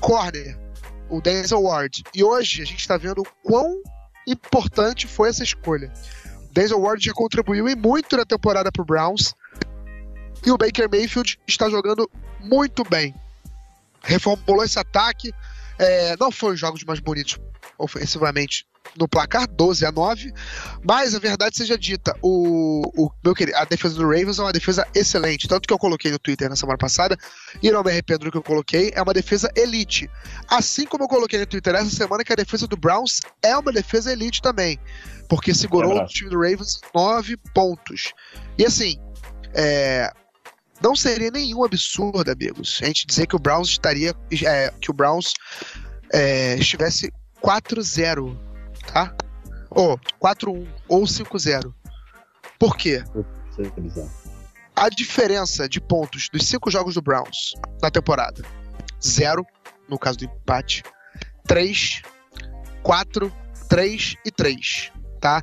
corner, 0.00 0.58
o 1.10 1.20
Denzel 1.20 1.62
Ward. 1.62 2.02
E 2.14 2.24
hoje 2.24 2.62
a 2.62 2.64
gente 2.64 2.88
tá 2.88 2.96
vendo 2.96 3.20
o 3.20 3.26
quão 3.42 3.82
importante 4.26 5.06
foi 5.06 5.28
essa 5.28 5.44
escolha. 5.44 5.92
O 6.48 6.54
Denzel 6.54 6.80
Ward 6.80 7.04
já 7.04 7.12
contribuiu 7.12 7.68
e 7.68 7.76
muito 7.76 8.16
na 8.16 8.24
temporada 8.24 8.72
pro 8.72 8.82
Browns. 8.82 9.34
E 10.46 10.50
o 10.50 10.56
Baker 10.56 10.88
Mayfield 10.90 11.38
está 11.46 11.68
jogando 11.68 12.10
muito 12.40 12.82
bem. 12.82 13.14
Reformulou 14.02 14.64
esse 14.64 14.78
ataque. 14.78 15.34
É, 15.78 16.16
não 16.18 16.32
foi 16.32 16.54
os 16.54 16.60
jogos 16.60 16.82
mais 16.82 16.98
bonitos 16.98 17.38
ofensivamente 17.78 18.69
no 18.96 19.08
placar 19.08 19.46
12 19.48 19.84
a 19.84 19.92
9, 19.92 20.32
mas 20.84 21.14
a 21.14 21.18
verdade 21.18 21.56
seja 21.56 21.78
dita, 21.78 22.14
o, 22.22 22.82
o 22.96 23.10
meu 23.24 23.34
querido, 23.34 23.56
a 23.56 23.64
defesa 23.64 23.94
do 23.94 24.02
Ravens 24.02 24.38
é 24.38 24.42
uma 24.42 24.52
defesa 24.52 24.86
excelente, 24.94 25.48
tanto 25.48 25.66
que 25.66 25.72
eu 25.72 25.78
coloquei 25.78 26.10
no 26.10 26.18
Twitter 26.18 26.48
na 26.48 26.56
semana 26.56 26.78
passada, 26.78 27.16
e 27.62 27.70
não 27.70 27.82
me 27.82 27.90
arrependo 27.90 28.24
do 28.24 28.30
que 28.30 28.38
eu 28.38 28.42
coloquei, 28.42 28.92
é 28.94 29.02
uma 29.02 29.14
defesa 29.14 29.50
elite. 29.56 30.10
Assim 30.48 30.86
como 30.86 31.04
eu 31.04 31.08
coloquei 31.08 31.38
no 31.38 31.46
Twitter 31.46 31.74
essa 31.74 31.90
semana 31.90 32.24
que 32.24 32.32
a 32.32 32.36
defesa 32.36 32.66
do 32.66 32.76
Browns 32.76 33.20
é 33.42 33.56
uma 33.56 33.72
defesa 33.72 34.12
elite 34.12 34.42
também, 34.42 34.78
porque 35.28 35.54
segurou 35.54 35.98
é 35.98 36.02
o 36.02 36.06
time 36.06 36.30
do 36.30 36.36
Ravens 36.36 36.80
9 36.94 37.36
pontos. 37.54 38.12
E 38.58 38.64
assim, 38.64 38.98
é, 39.54 40.10
não 40.82 40.96
seria 40.96 41.30
nenhum 41.30 41.64
absurdo, 41.64 42.30
amigos, 42.30 42.80
a 42.82 42.86
gente 42.86 43.06
dizer 43.06 43.26
que 43.26 43.36
o 43.36 43.38
Browns 43.38 43.68
estaria, 43.68 44.14
é, 44.44 44.72
que 44.80 44.90
o 44.90 44.94
Browns 44.94 45.34
é, 46.12 46.56
estivesse 46.56 47.12
4-0 47.42 48.49
tá? 48.86 49.14
Ou 49.70 49.98
4-1 50.20 50.66
ou 50.88 51.02
5-0. 51.02 51.72
Por 52.58 52.76
quê? 52.76 53.02
A 54.74 54.88
diferença 54.88 55.68
de 55.68 55.80
pontos 55.80 56.28
dos 56.32 56.46
cinco 56.46 56.70
jogos 56.70 56.94
do 56.94 57.02
Browns 57.02 57.54
na 57.82 57.90
temporada: 57.90 58.42
0, 59.02 59.46
no 59.88 59.98
caso 59.98 60.18
do 60.18 60.24
empate, 60.24 60.82
3, 61.46 62.02
4, 62.82 63.32
3 63.68 64.16
e 64.24 64.30
3, 64.30 64.92
tá? 65.20 65.42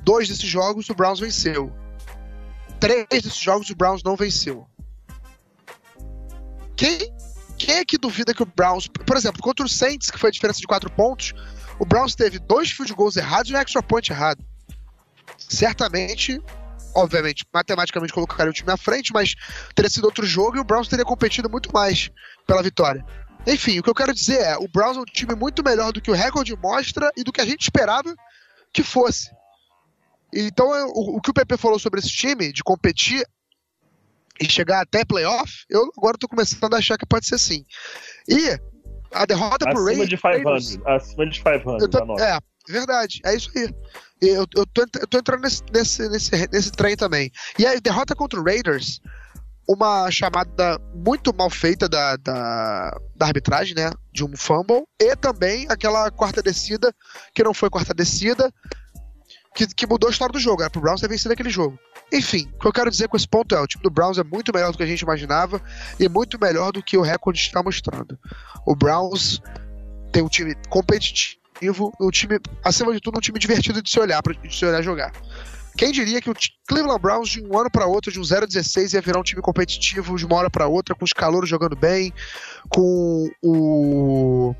Dois 0.00 0.28
desses 0.28 0.48
jogos 0.48 0.88
o 0.90 0.94
Browns 0.94 1.20
venceu. 1.20 1.72
Três 2.78 3.06
desses 3.08 3.36
jogos 3.36 3.70
o 3.70 3.74
Browns 3.74 4.02
não 4.02 4.16
venceu. 4.16 4.66
Quem, 6.76 6.98
quem 7.56 7.76
é 7.76 7.84
que 7.84 7.96
duvida 7.96 8.34
que 8.34 8.42
o 8.42 8.46
Browns. 8.46 8.86
Por 8.88 9.16
exemplo, 9.16 9.40
contra 9.40 9.64
o 9.64 9.68
Saints, 9.68 10.10
que 10.10 10.18
foi 10.18 10.28
a 10.28 10.32
diferença 10.32 10.60
de 10.60 10.66
4 10.66 10.90
pontos, 10.90 11.32
o 11.78 11.84
Browns 11.84 12.14
teve 12.14 12.38
dois 12.38 12.70
field 12.70 12.92
goals 12.94 13.16
errados 13.16 13.50
e 13.50 13.54
um 13.54 13.58
extra 13.58 13.82
point 13.82 14.10
errado. 14.10 14.44
Certamente 15.36 16.40
obviamente, 16.94 17.44
matematicamente 17.52 18.12
colocaria 18.12 18.50
o 18.50 18.54
time 18.54 18.70
à 18.70 18.76
frente, 18.76 19.12
mas 19.12 19.34
teria 19.74 19.90
sido 19.90 20.04
outro 20.04 20.24
jogo 20.24 20.56
e 20.56 20.60
o 20.60 20.64
Browns 20.64 20.88
teria 20.88 21.04
competido 21.04 21.50
muito 21.50 21.72
mais 21.72 22.10
pela 22.46 22.62
vitória. 22.62 23.04
Enfim, 23.46 23.78
o 23.78 23.82
que 23.82 23.90
eu 23.90 23.94
quero 23.94 24.14
dizer 24.14 24.40
é, 24.40 24.56
o 24.56 24.68
Browns 24.68 24.96
é 24.96 25.00
um 25.00 25.04
time 25.04 25.34
muito 25.34 25.62
melhor 25.62 25.92
do 25.92 26.00
que 26.00 26.10
o 26.10 26.14
recorde 26.14 26.56
mostra 26.56 27.10
e 27.16 27.22
do 27.22 27.32
que 27.32 27.40
a 27.40 27.44
gente 27.44 27.62
esperava 27.62 28.14
que 28.72 28.82
fosse. 28.82 29.30
Então, 30.32 30.68
o, 30.88 31.16
o 31.16 31.20
que 31.20 31.30
o 31.30 31.34
PP 31.34 31.56
falou 31.56 31.78
sobre 31.78 32.00
esse 32.00 32.08
time, 32.08 32.52
de 32.52 32.62
competir 32.62 33.24
e 34.40 34.48
chegar 34.48 34.80
até 34.80 35.04
playoff, 35.04 35.64
eu 35.68 35.88
agora 35.96 36.18
tô 36.18 36.26
começando 36.26 36.74
a 36.74 36.78
achar 36.78 36.96
que 36.96 37.06
pode 37.06 37.26
ser 37.26 37.38
sim. 37.38 37.64
E 38.28 38.58
a 39.14 39.24
derrota 39.24 39.68
acima 39.68 39.74
pro 39.74 39.84
Raiders... 39.84 40.08
De 40.08 40.16
500, 40.18 40.78
acima 40.86 41.26
de 41.30 41.42
500, 41.42 41.88
tô, 41.88 42.18
É, 42.18 42.38
verdade, 42.68 43.20
é 43.24 43.34
isso 43.34 43.50
aí. 43.56 43.74
Eu, 44.20 44.46
eu, 44.56 44.66
tô, 44.66 44.82
eu 44.82 45.06
tô 45.06 45.18
entrando 45.18 45.42
nesse, 45.42 45.62
nesse, 45.72 46.08
nesse, 46.08 46.48
nesse 46.50 46.72
trem 46.72 46.96
também. 46.96 47.30
E 47.58 47.66
a 47.66 47.78
derrota 47.78 48.14
contra 48.14 48.40
o 48.40 48.44
Raiders, 48.44 49.00
uma 49.68 50.10
chamada 50.10 50.78
muito 50.94 51.34
mal 51.34 51.50
feita 51.50 51.88
da, 51.88 52.16
da, 52.16 52.98
da, 53.16 53.26
arbitragem, 53.26 53.74
né? 53.74 53.90
De 54.12 54.24
um 54.24 54.36
fumble, 54.36 54.84
e 55.00 55.14
também 55.16 55.66
aquela 55.68 56.10
quarta 56.10 56.42
descida, 56.42 56.94
que 57.34 57.42
não 57.42 57.54
foi 57.54 57.70
quarta 57.70 57.94
descida, 57.94 58.52
que, 59.54 59.66
que 59.66 59.86
mudou 59.86 60.08
a 60.08 60.12
história 60.12 60.32
do 60.32 60.40
jogo. 60.40 60.62
Era 60.62 60.70
pro 60.70 60.80
Browns 60.80 61.00
ter 61.00 61.08
vencido 61.08 61.32
aquele 61.32 61.50
jogo. 61.50 61.78
Enfim, 62.12 62.48
o 62.54 62.58
que 62.60 62.66
eu 62.66 62.72
quero 62.72 62.90
dizer 62.90 63.08
com 63.08 63.16
esse 63.16 63.26
ponto 63.26 63.54
é: 63.54 63.60
o 63.60 63.66
time 63.66 63.82
do 63.82 63.90
Browns 63.90 64.18
é 64.18 64.24
muito 64.24 64.52
melhor 64.52 64.70
do 64.72 64.78
que 64.78 64.84
a 64.84 64.86
gente 64.86 65.00
imaginava 65.00 65.60
e 65.98 66.08
muito 66.08 66.38
melhor 66.40 66.72
do 66.72 66.82
que 66.82 66.96
o 66.96 67.02
recorde 67.02 67.38
está 67.38 67.62
mostrando. 67.62 68.18
O 68.66 68.74
Browns 68.76 69.40
tem 70.12 70.22
um 70.22 70.28
time 70.28 70.54
competitivo, 70.68 71.92
um 72.00 72.10
time, 72.10 72.38
acima 72.62 72.92
de 72.92 73.00
tudo, 73.00 73.18
um 73.18 73.20
time 73.20 73.38
divertido 73.38 73.82
de 73.82 73.90
se 73.90 73.98
olhar, 73.98 74.22
de 74.22 74.56
se 74.56 74.64
olhar 74.64 74.82
jogar. 74.82 75.12
Quem 75.76 75.90
diria 75.90 76.20
que 76.20 76.30
o 76.30 76.34
Cleveland 76.68 77.00
Browns 77.00 77.30
de 77.30 77.44
um 77.44 77.58
ano 77.58 77.68
para 77.68 77.86
outro, 77.86 78.12
de 78.12 78.20
um 78.20 78.24
0 78.24 78.44
a 78.44 78.46
16, 78.46 78.92
ia 78.92 79.00
virar 79.00 79.18
um 79.18 79.24
time 79.24 79.42
competitivo 79.42 80.16
de 80.16 80.24
uma 80.24 80.36
hora 80.36 80.48
para 80.48 80.68
outra, 80.68 80.94
com 80.94 81.04
os 81.04 81.12
calouros 81.12 81.50
jogando 81.50 81.74
bem, 81.74 82.12
com 82.68 83.28
o 83.42 84.54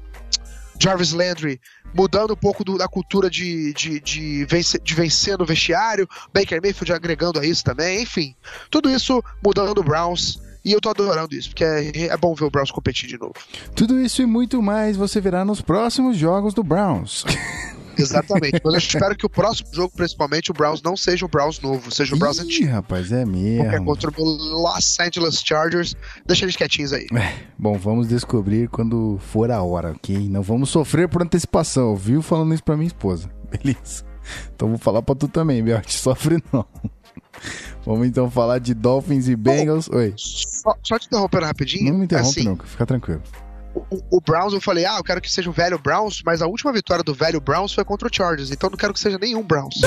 Jarvis 0.78 1.12
Landry 1.12 1.60
mudando 1.94 2.32
um 2.32 2.36
pouco 2.36 2.64
do, 2.64 2.76
da 2.76 2.88
cultura 2.88 3.30
de, 3.30 3.72
de, 3.72 4.00
de, 4.00 4.44
vencer, 4.46 4.80
de 4.82 4.94
vencer 4.94 5.38
no 5.38 5.46
vestiário, 5.46 6.08
Baker 6.32 6.60
Mayfield 6.60 6.92
agregando 6.92 7.38
a 7.38 7.46
isso 7.46 7.62
também, 7.62 8.02
enfim. 8.02 8.34
Tudo 8.70 8.90
isso 8.90 9.22
mudando 9.44 9.78
o 9.78 9.84
Browns. 9.84 10.42
E 10.64 10.72
eu 10.72 10.80
tô 10.80 10.88
adorando 10.88 11.34
isso, 11.34 11.50
porque 11.50 11.62
é, 11.62 12.06
é 12.06 12.16
bom 12.16 12.34
ver 12.34 12.46
o 12.46 12.50
Browns 12.50 12.70
competir 12.70 13.06
de 13.06 13.18
novo. 13.18 13.34
Tudo 13.76 14.00
isso 14.00 14.22
e 14.22 14.26
muito 14.26 14.62
mais 14.62 14.96
você 14.96 15.20
verá 15.20 15.44
nos 15.44 15.60
próximos 15.60 16.16
jogos 16.16 16.54
do 16.54 16.64
Browns. 16.64 17.24
Exatamente. 17.98 18.60
Mas 18.64 18.74
eu 18.74 18.78
espero 18.78 19.16
que 19.16 19.26
o 19.26 19.30
próximo 19.30 19.68
jogo, 19.72 19.92
principalmente, 19.94 20.50
o 20.50 20.54
Browns 20.54 20.82
não 20.82 20.96
seja 20.96 21.24
o 21.24 21.28
Browns 21.28 21.60
novo, 21.60 21.90
seja 21.90 22.14
o 22.14 22.18
Browns 22.18 22.38
antigo. 22.38 22.70
rapaz, 22.70 23.12
é 23.12 23.24
mesmo. 23.24 23.62
Porque 23.62 23.76
é 23.76 23.80
contra 23.80 24.10
o 24.16 24.24
Los 24.24 24.98
Angeles 25.00 25.42
Chargers. 25.44 25.94
Deixa 26.26 26.44
eles 26.44 26.56
quietinhos 26.56 26.92
aí. 26.92 27.06
É, 27.14 27.34
bom, 27.58 27.76
vamos 27.78 28.08
descobrir 28.08 28.68
quando 28.68 29.18
for 29.18 29.50
a 29.50 29.62
hora, 29.62 29.92
ok? 29.92 30.28
Não 30.28 30.42
vamos 30.42 30.70
sofrer 30.70 31.08
por 31.08 31.22
antecipação, 31.22 31.94
viu? 31.96 32.22
Falando 32.22 32.54
isso 32.54 32.64
pra 32.64 32.76
minha 32.76 32.88
esposa. 32.88 33.30
Beleza. 33.50 34.04
Então 34.54 34.68
vou 34.68 34.78
falar 34.78 35.02
pra 35.02 35.14
tu 35.14 35.28
também, 35.28 35.62
Belt. 35.62 35.90
Sofre 35.90 36.42
não. 36.52 36.64
Vamos 37.84 38.06
então 38.06 38.30
falar 38.30 38.58
de 38.58 38.72
Dolphins 38.72 39.28
e 39.28 39.36
Bengals. 39.36 39.88
Oi. 39.88 40.14
Só, 40.16 40.74
só 40.82 40.98
te 40.98 41.06
interrompendo 41.06 41.44
rapidinho. 41.44 41.92
Não 41.92 41.98
me 41.98 42.04
interrompe, 42.04 42.40
assim, 42.40 42.48
não, 42.48 42.56
fica 42.56 42.86
tranquilo 42.86 43.22
o, 43.74 44.16
o, 44.16 44.20
Browns, 44.20 44.52
eu 44.52 44.60
falei, 44.60 44.84
ah, 44.86 44.96
eu 44.98 45.04
quero 45.04 45.20
que 45.20 45.30
seja 45.30 45.50
o 45.50 45.52
velho 45.52 45.78
Browns, 45.78 46.22
mas 46.24 46.40
a 46.40 46.46
última 46.46 46.72
vitória 46.72 47.02
do 47.02 47.12
velho 47.12 47.40
Browns 47.40 47.72
foi 47.72 47.84
contra 47.84 48.08
o 48.08 48.10
Chargers, 48.14 48.50
então 48.50 48.70
não 48.70 48.76
quero 48.76 48.94
que 48.94 49.00
seja 49.00 49.18
nenhum 49.18 49.42
Browns. 49.42 49.80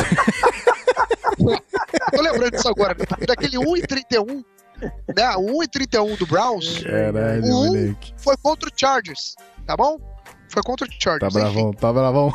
Tô 1.37 2.21
lembrando 2.21 2.51
disso 2.51 2.67
agora, 2.67 2.95
daquele 3.25 3.57
1 3.57 3.77
e 3.77 3.81
31, 3.81 4.43
né? 5.15 5.35
O 5.37 5.59
1 5.59 5.63
e 5.63 5.67
31 5.67 6.15
do 6.15 6.25
Browns, 6.25 6.83
Caralho, 6.83 7.43
o 7.43 7.47
1 7.47 7.49
moleque. 7.49 8.13
foi 8.17 8.35
contra 8.37 8.69
o 8.69 8.71
Chargers, 8.75 9.35
tá 9.65 9.77
bom? 9.77 9.99
Foi 10.49 10.63
contra 10.63 10.87
o 10.87 10.89
Chargers. 10.91 11.33
Tá 11.33 11.39
bravão, 11.39 11.73
tá 11.73 11.93
bravão. 11.93 12.33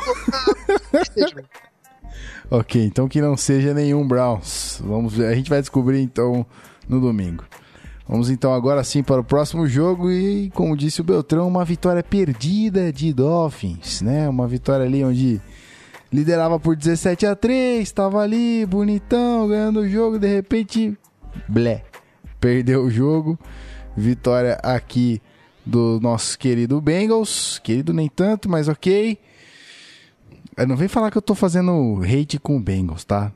ok, 2.49 2.83
então 2.83 3.07
que 3.07 3.21
não 3.21 3.37
seja 3.37 3.73
nenhum 3.73 4.07
Browns. 4.07 4.79
Vamos 4.83 5.13
ver, 5.13 5.27
a 5.27 5.35
gente 5.35 5.49
vai 5.49 5.59
descobrir 5.59 6.01
então 6.01 6.45
no 6.87 6.99
domingo. 6.99 7.45
Vamos 8.07 8.29
então 8.29 8.53
agora 8.53 8.83
sim 8.83 9.01
para 9.01 9.21
o 9.21 9.23
próximo 9.23 9.65
jogo 9.65 10.11
e, 10.11 10.49
como 10.53 10.75
disse 10.75 11.01
o 11.01 11.03
Beltrão, 11.03 11.47
uma 11.47 11.63
vitória 11.63 12.03
perdida 12.03 12.91
de 12.91 13.13
Dolphins, 13.13 14.01
né? 14.01 14.27
Uma 14.27 14.47
vitória 14.47 14.85
ali 14.85 15.03
onde 15.03 15.41
liderava 16.11 16.59
por 16.59 16.75
17 16.75 17.25
a 17.25 17.35
3, 17.35 17.81
estava 17.81 18.19
ali 18.21 18.65
bonitão, 18.65 19.47
ganhando 19.47 19.79
o 19.79 19.89
jogo, 19.89 20.19
de 20.19 20.27
repente, 20.27 20.97
blé, 21.47 21.83
perdeu 22.39 22.83
o 22.83 22.91
jogo. 22.91 23.39
Vitória 23.95 24.59
aqui 24.61 25.21
do 25.65 25.99
nosso 26.01 26.37
querido 26.37 26.81
Bengals, 26.81 27.59
querido 27.63 27.93
nem 27.93 28.09
tanto, 28.09 28.49
mas 28.49 28.67
ok. 28.67 29.17
Não 30.67 30.75
vem 30.75 30.87
falar 30.87 31.09
que 31.09 31.17
eu 31.17 31.21
tô 31.21 31.33
fazendo 31.33 32.01
hate 32.03 32.37
com 32.37 32.57
o 32.57 32.61
Bengals, 32.61 33.03
tá? 33.05 33.31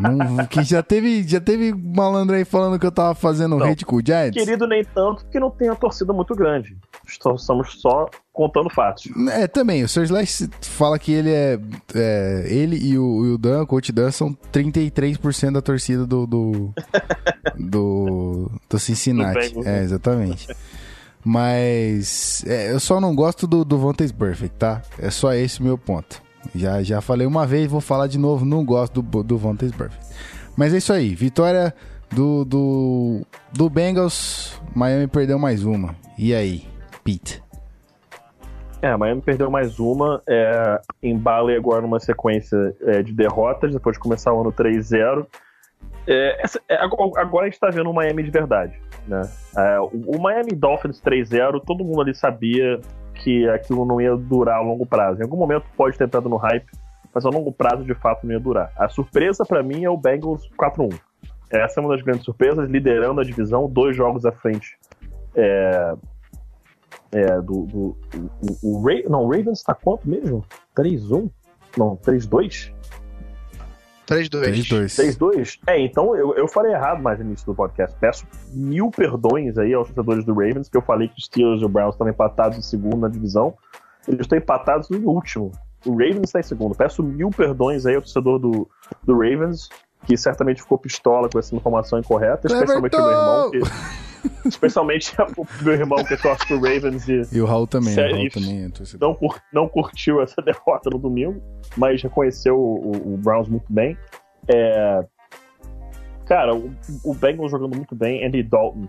Não, 0.00 0.46
que 0.46 0.62
já 0.62 0.82
teve, 0.82 1.22
já 1.22 1.40
teve 1.40 1.72
malandro 1.72 2.34
aí 2.34 2.44
falando 2.44 2.78
que 2.78 2.86
eu 2.86 2.90
tava 2.90 3.14
fazendo 3.14 3.56
não, 3.56 3.66
hate 3.66 3.84
com 3.84 3.96
o 3.96 4.02
Giants. 4.04 4.36
Querido, 4.36 4.66
nem 4.66 4.84
tanto, 4.84 5.24
porque 5.24 5.38
não 5.38 5.50
tem 5.50 5.68
uma 5.70 5.76
torcida 5.76 6.12
muito 6.12 6.34
grande. 6.34 6.76
Estamos 7.06 7.46
só 7.80 8.08
contando 8.32 8.68
fatos. 8.68 9.08
É, 9.30 9.46
também. 9.46 9.84
O 9.84 9.88
Sr. 9.88 10.04
Slash 10.04 10.50
fala 10.62 10.98
que 10.98 11.12
ele 11.12 11.30
é. 11.30 11.58
é 11.94 12.46
ele 12.48 12.76
e 12.76 12.98
o, 12.98 13.24
e 13.24 13.28
o 13.30 13.38
Dan, 13.38 13.62
o 13.62 13.66
coach 13.66 13.92
Dan, 13.92 14.10
são 14.10 14.36
33% 14.52 15.52
da 15.52 15.62
torcida 15.62 16.06
do. 16.06 16.26
do. 16.26 16.74
do, 17.56 18.50
do 18.68 18.78
Cincinnati. 18.78 19.54
Do 19.54 19.66
é, 19.66 19.82
exatamente. 19.82 20.48
Mas. 21.24 22.44
É, 22.46 22.72
eu 22.72 22.80
só 22.80 23.00
não 23.00 23.14
gosto 23.14 23.46
do, 23.46 23.64
do 23.64 23.78
Vontaze 23.78 24.12
Perfect, 24.12 24.56
tá? 24.56 24.82
É 24.98 25.10
só 25.10 25.32
esse 25.32 25.60
o 25.60 25.62
meu 25.62 25.78
ponto. 25.78 26.25
Já, 26.54 26.82
já 26.82 27.00
falei 27.00 27.26
uma 27.26 27.46
vez, 27.46 27.70
vou 27.70 27.80
falar 27.80 28.06
de 28.06 28.18
novo, 28.18 28.44
não 28.44 28.64
gosto 28.64 29.02
do, 29.02 29.22
do 29.22 29.38
Vontaze 29.38 29.72
Perfect. 29.72 30.06
Mas 30.56 30.72
é 30.72 30.78
isso 30.78 30.92
aí, 30.92 31.14
vitória 31.14 31.74
do, 32.10 32.44
do, 32.44 33.26
do 33.52 33.68
Bengals, 33.68 34.60
Miami 34.74 35.06
perdeu 35.06 35.38
mais 35.38 35.64
uma. 35.64 35.94
E 36.18 36.34
aí, 36.34 36.64
Pete? 37.04 37.42
É, 38.80 38.96
Miami 38.96 39.20
perdeu 39.22 39.50
mais 39.50 39.78
uma, 39.78 40.22
é, 40.28 40.80
embale 41.02 41.56
agora 41.56 41.82
numa 41.82 41.98
sequência 41.98 42.74
é, 42.82 43.02
de 43.02 43.12
derrotas, 43.12 43.72
depois 43.72 43.96
de 43.96 44.00
começar 44.00 44.32
o 44.32 44.40
ano 44.40 44.52
3-0. 44.52 45.26
É, 46.06 46.42
é, 46.68 46.76
agora 46.76 47.46
a 47.46 47.50
gente 47.50 47.58
tá 47.58 47.68
vendo 47.68 47.90
o 47.90 47.94
Miami 47.94 48.22
de 48.22 48.30
verdade, 48.30 48.80
né? 49.08 49.22
É, 49.56 49.80
o, 49.80 49.90
o 50.16 50.22
Miami 50.22 50.52
Dolphins 50.52 51.00
3-0, 51.00 51.62
todo 51.66 51.84
mundo 51.84 52.00
ali 52.02 52.14
sabia 52.14 52.80
que 53.16 53.48
aquilo 53.48 53.84
não 53.84 54.00
ia 54.00 54.16
durar 54.16 54.58
a 54.58 54.62
longo 54.62 54.86
prazo. 54.86 55.20
Em 55.20 55.24
algum 55.24 55.36
momento 55.36 55.66
pode 55.76 55.96
ter 55.96 56.04
entrado 56.04 56.28
no 56.28 56.36
hype, 56.36 56.66
mas 57.12 57.24
a 57.24 57.30
longo 57.30 57.52
prazo 57.52 57.84
de 57.84 57.94
fato 57.94 58.26
não 58.26 58.32
ia 58.32 58.40
durar. 58.40 58.72
A 58.76 58.88
surpresa 58.88 59.44
para 59.44 59.62
mim 59.62 59.84
é 59.84 59.90
o 59.90 59.96
Bengals 59.96 60.50
4-1. 60.58 60.98
Essa 61.50 61.80
é 61.80 61.82
uma 61.82 61.94
das 61.94 62.02
grandes 62.02 62.24
surpresas, 62.24 62.68
liderando 62.68 63.20
a 63.20 63.24
divisão, 63.24 63.68
dois 63.68 63.96
jogos 63.96 64.26
à 64.26 64.32
frente 64.32 64.76
é, 65.34 65.94
é, 67.12 67.40
do. 67.40 67.66
do 67.66 67.96
o, 68.62 68.80
o, 68.82 68.82
o, 68.82 69.10
não, 69.10 69.24
o 69.24 69.30
Ravens 69.30 69.62
tá 69.62 69.74
quanto 69.74 70.08
mesmo? 70.08 70.44
3-1? 70.76 71.30
Não, 71.76 71.96
3-2? 71.96 72.72
3-2. 74.06 75.18
3-2? 75.18 75.58
É, 75.66 75.80
então 75.80 76.14
eu, 76.16 76.34
eu 76.36 76.48
falei 76.48 76.72
errado 76.72 77.02
mais 77.02 77.18
no 77.18 77.24
início 77.26 77.46
do 77.46 77.54
podcast. 77.54 77.96
Peço 78.00 78.26
mil 78.52 78.90
perdões 78.90 79.58
aí 79.58 79.74
aos 79.74 79.88
torcedores 79.88 80.24
do 80.24 80.32
Ravens, 80.32 80.68
que 80.68 80.76
eu 80.76 80.82
falei 80.82 81.08
que 81.08 81.18
os 81.18 81.24
Steelers 81.26 81.60
e 81.60 81.64
o 81.64 81.68
Browns 81.68 81.94
estão 81.94 82.08
empatados 82.08 82.56
em 82.56 82.62
segundo 82.62 82.98
na 82.98 83.08
divisão. 83.08 83.54
Eles 84.06 84.20
estão 84.20 84.38
empatados 84.38 84.88
no 84.88 85.08
último. 85.08 85.50
O 85.84 85.92
Ravens 85.92 86.24
está 86.24 86.40
em 86.40 86.44
segundo. 86.44 86.74
Peço 86.74 87.02
mil 87.02 87.30
perdões 87.30 87.84
aí 87.86 87.96
ao 87.96 88.02
torcedor 88.02 88.38
do, 88.38 88.68
do 89.04 89.14
Ravens, 89.14 89.68
que 90.04 90.16
certamente 90.16 90.62
ficou 90.62 90.78
pistola 90.78 91.28
com 91.28 91.38
essa 91.38 91.54
informação 91.54 91.98
incorreta, 91.98 92.46
especialmente 92.46 92.96
o 92.96 93.00
meu 93.00 93.10
irmão, 93.10 93.50
que 93.50 93.60
Especialmente 94.44 95.14
o 95.36 95.64
meu 95.64 95.74
irmão 95.74 96.04
que 96.04 96.16
torce 96.16 96.46
pro 96.46 96.56
Ravens 96.56 97.08
e. 97.08 97.22
E 97.32 97.40
o 97.40 97.46
Raul 97.46 97.66
também, 97.66 97.94
o 97.94 97.96
Raul 97.96 98.30
também 98.30 98.64
é 98.64 98.70
não, 99.00 99.18
não 99.52 99.68
curtiu 99.68 100.20
essa 100.20 100.40
derrota 100.42 100.90
no 100.90 100.98
domingo, 100.98 101.40
mas 101.76 102.02
reconheceu 102.02 102.58
o, 102.58 103.14
o 103.14 103.16
Browns 103.16 103.48
muito 103.48 103.72
bem. 103.72 103.96
É, 104.48 105.04
cara, 106.26 106.54
o, 106.54 106.72
o 107.04 107.14
Bengals 107.14 107.50
jogando 107.50 107.76
muito 107.76 107.94
bem, 107.94 108.24
Andy 108.24 108.42
Dalton 108.42 108.88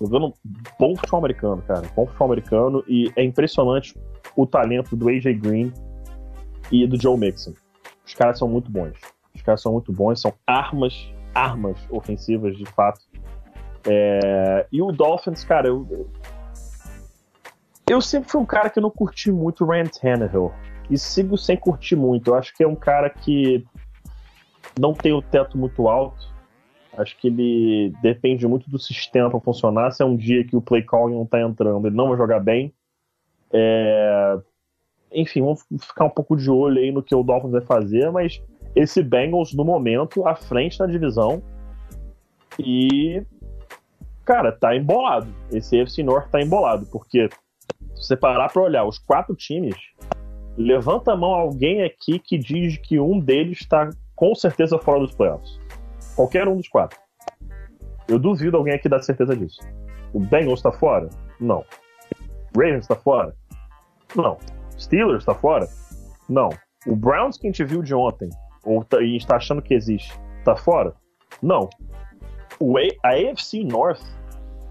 jogando 0.00 0.32
bom 0.78 0.94
futebol 0.94 1.18
americano, 1.18 1.62
cara. 1.62 1.82
Bom 1.94 2.06
futebol 2.06 2.26
americano 2.26 2.84
e 2.86 3.12
é 3.16 3.24
impressionante 3.24 3.94
o 4.36 4.46
talento 4.46 4.94
do 4.94 5.08
AJ 5.08 5.34
Green 5.38 5.72
e 6.70 6.86
do 6.86 7.00
Joe 7.00 7.18
Mixon. 7.18 7.52
Os 8.06 8.14
caras 8.14 8.38
são 8.38 8.48
muito 8.48 8.70
bons. 8.70 8.96
Os 9.34 9.42
caras 9.42 9.62
são 9.62 9.72
muito 9.72 9.92
bons, 9.92 10.20
são 10.20 10.32
armas, 10.46 11.10
armas 11.34 11.78
ofensivas 11.90 12.56
de 12.56 12.66
fato 12.66 13.00
é, 13.86 14.66
e 14.70 14.82
o 14.82 14.92
Dolphins, 14.92 15.44
cara, 15.44 15.68
eu, 15.68 15.86
eu 17.88 18.00
sempre 18.00 18.30
fui 18.30 18.40
um 18.40 18.46
cara 18.46 18.68
que 18.68 18.80
não 18.80 18.90
curti 18.90 19.32
muito 19.32 19.64
o 19.64 19.68
Rand 19.68 19.88
Tannehill. 19.88 20.52
E 20.90 20.98
sigo 20.98 21.36
sem 21.36 21.56
curtir 21.56 21.96
muito. 21.96 22.30
Eu 22.30 22.34
acho 22.34 22.54
que 22.54 22.62
é 22.62 22.68
um 22.68 22.74
cara 22.74 23.10
que 23.10 23.64
não 24.78 24.92
tem 24.92 25.12
o 25.12 25.22
teto 25.22 25.56
muito 25.56 25.88
alto. 25.88 26.28
Acho 26.96 27.16
que 27.18 27.28
ele 27.28 27.94
depende 28.02 28.46
muito 28.46 28.68
do 28.68 28.78
sistema 28.78 29.30
para 29.30 29.40
funcionar. 29.40 29.90
Se 29.92 30.02
é 30.02 30.06
um 30.06 30.16
dia 30.16 30.44
que 30.44 30.56
o 30.56 30.62
play 30.62 30.82
calling 30.82 31.14
não 31.14 31.26
tá 31.26 31.40
entrando, 31.40 31.86
ele 31.86 31.96
não 31.96 32.08
vai 32.08 32.16
jogar 32.16 32.40
bem. 32.40 32.72
É... 33.52 34.38
Enfim, 35.12 35.40
vamos 35.40 35.64
ficar 35.80 36.04
um 36.04 36.10
pouco 36.10 36.36
de 36.36 36.50
olho 36.50 36.78
aí 36.78 36.90
no 36.90 37.02
que 37.02 37.14
o 37.14 37.22
Dolphins 37.22 37.52
vai 37.52 37.62
fazer, 37.62 38.10
mas 38.10 38.42
esse 38.78 39.02
Bengals, 39.02 39.52
no 39.52 39.64
momento, 39.64 40.24
à 40.26 40.36
frente 40.36 40.78
na 40.78 40.86
divisão. 40.86 41.42
E. 42.58 43.22
Cara, 44.24 44.52
tá 44.52 44.76
embolado. 44.76 45.26
Esse 45.50 45.80
AFC 45.80 46.02
North 46.04 46.30
tá 46.30 46.40
embolado, 46.40 46.86
porque 46.86 47.28
se 47.94 48.06
você 48.06 48.16
parar 48.16 48.52
pra 48.52 48.62
olhar 48.62 48.84
os 48.84 48.98
quatro 48.98 49.34
times, 49.34 49.74
levanta 50.56 51.12
a 51.12 51.16
mão 51.16 51.30
alguém 51.30 51.82
aqui 51.82 52.20
que 52.20 52.38
diz 52.38 52.76
que 52.76 53.00
um 53.00 53.18
deles 53.18 53.58
está 53.60 53.90
com 54.14 54.32
certeza 54.34 54.78
fora 54.78 55.00
dos 55.00 55.12
playoffs. 55.12 55.58
Qualquer 56.14 56.46
um 56.46 56.56
dos 56.56 56.68
quatro. 56.68 56.98
Eu 58.06 58.18
duvido 58.18 58.56
alguém 58.56 58.74
aqui 58.74 58.88
dar 58.88 59.02
certeza 59.02 59.34
disso. 59.36 59.60
O 60.12 60.20
Bengals 60.20 60.60
está 60.60 60.70
fora? 60.70 61.08
Não. 61.40 61.64
Ravens 62.54 62.84
está 62.84 62.94
fora? 62.94 63.34
Não. 64.14 64.38
Steelers 64.78 65.22
está 65.22 65.34
fora? 65.34 65.66
Não. 66.28 66.50
O 66.86 66.94
Browns 66.94 67.36
que 67.36 67.46
a 67.46 67.50
gente 67.50 67.64
viu 67.64 67.82
de 67.82 67.94
ontem, 67.94 68.28
ou 68.64 68.84
tá, 68.84 69.00
e 69.00 69.16
está 69.16 69.36
achando 69.36 69.62
que 69.62 69.74
existe, 69.74 70.18
está 70.38 70.56
fora? 70.56 70.94
Não. 71.42 71.68
O 72.58 72.76
a, 72.76 72.82
a 73.04 73.10
AFC 73.10 73.64
North 73.64 74.02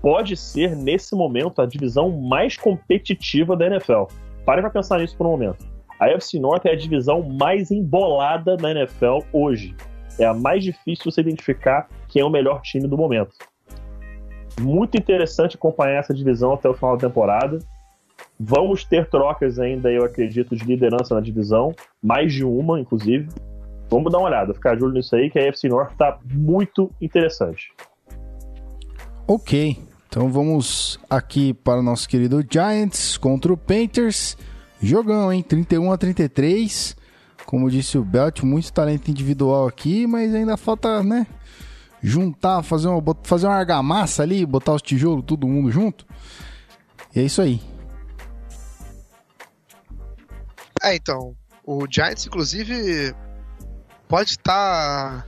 pode 0.02 0.36
ser, 0.36 0.76
nesse 0.76 1.16
momento, 1.16 1.62
a 1.62 1.66
divisão 1.66 2.12
mais 2.12 2.58
competitiva 2.58 3.56
da 3.56 3.68
NFL. 3.68 4.04
Pare 4.46 4.62
para 4.62 4.70
pensar 4.70 5.00
nisso 5.00 5.18
por 5.18 5.28
um 5.28 5.32
momento. 5.32 5.66
A 6.00 6.06
AFC 6.06 6.40
North 6.40 6.66
é 6.66 6.72
a 6.72 6.76
divisão 6.76 7.24
mais 7.24 7.72
embolada 7.72 8.56
da 8.56 8.72
NFL 8.72 9.20
hoje. 9.34 9.76
É 10.20 10.26
a 10.26 10.34
mais 10.34 10.64
difícil 10.64 11.12
você 11.12 11.22
identificar 11.22 11.90
quem 12.08 12.22
é 12.22 12.26
o 12.26 12.30
melhor 12.30 12.62
time 12.62 12.88
do 12.88 12.98
momento. 12.98 13.34
Muito 14.60 14.98
interessante 14.98 15.56
acompanhar 15.56 16.00
essa 16.00 16.14
divisão 16.14 16.54
até 16.54 16.70
o 16.70 16.74
final 16.74 16.98
da 16.98 17.08
temporada. 17.08 17.60
Vamos 18.40 18.84
ter 18.84 19.10
trocas 19.10 19.60
ainda, 19.60 19.92
eu 19.92 20.04
acredito, 20.04 20.56
de 20.56 20.64
liderança 20.64 21.14
na 21.14 21.22
divisão, 21.22 21.74
mais 22.02 22.34
de 22.34 22.44
uma, 22.44 22.80
inclusive. 22.80 23.28
Vamos 23.90 24.12
dar 24.12 24.20
uma 24.20 24.28
olhada, 24.28 24.54
ficar 24.54 24.76
de 24.76 24.84
olho 24.84 24.94
nisso 24.94 25.16
aí, 25.16 25.30
que 25.30 25.40
a 25.40 25.50
AFC 25.50 25.70
North 25.70 25.92
está 25.92 26.20
muito 26.26 26.92
interessante. 27.02 27.72
Ok, 29.26 29.78
então 30.08 30.32
vamos 30.32 31.00
aqui 31.10 31.54
para 31.54 31.80
o 31.80 31.84
nosso 31.84 32.08
querido 32.08 32.46
Giants 32.50 33.18
contra 33.18 33.52
o 33.52 33.58
Panthers. 33.58 34.38
Jogão, 34.82 35.32
hein? 35.32 35.42
31 35.42 35.92
a 35.92 35.98
33. 35.98 36.96
Como 37.46 37.70
disse 37.72 37.98
o 37.98 38.04
Belt, 38.04 38.42
muito 38.44 38.72
talento 38.74 39.10
individual 39.10 39.68
aqui, 39.68 40.06
mas 40.06 40.36
ainda 40.36 40.58
falta, 40.58 41.02
né? 41.02 41.26
Juntar, 42.02 42.62
fazer 42.62 42.90
uma, 42.90 43.02
fazer 43.24 43.48
uma 43.48 43.56
argamassa 43.56 44.22
ali, 44.22 44.46
botar 44.46 44.74
os 44.74 44.82
tijolos, 44.82 45.24
todo 45.26 45.48
mundo 45.48 45.72
junto. 45.72 46.06
E 47.16 47.20
é 47.20 47.24
isso 47.24 47.42
aí. 47.42 47.62
É, 50.84 50.96
então. 50.96 51.36
O 51.66 51.86
Giants, 51.90 52.26
inclusive, 52.26 53.14
pode 54.08 54.32
estar 54.32 55.24
tá 55.24 55.26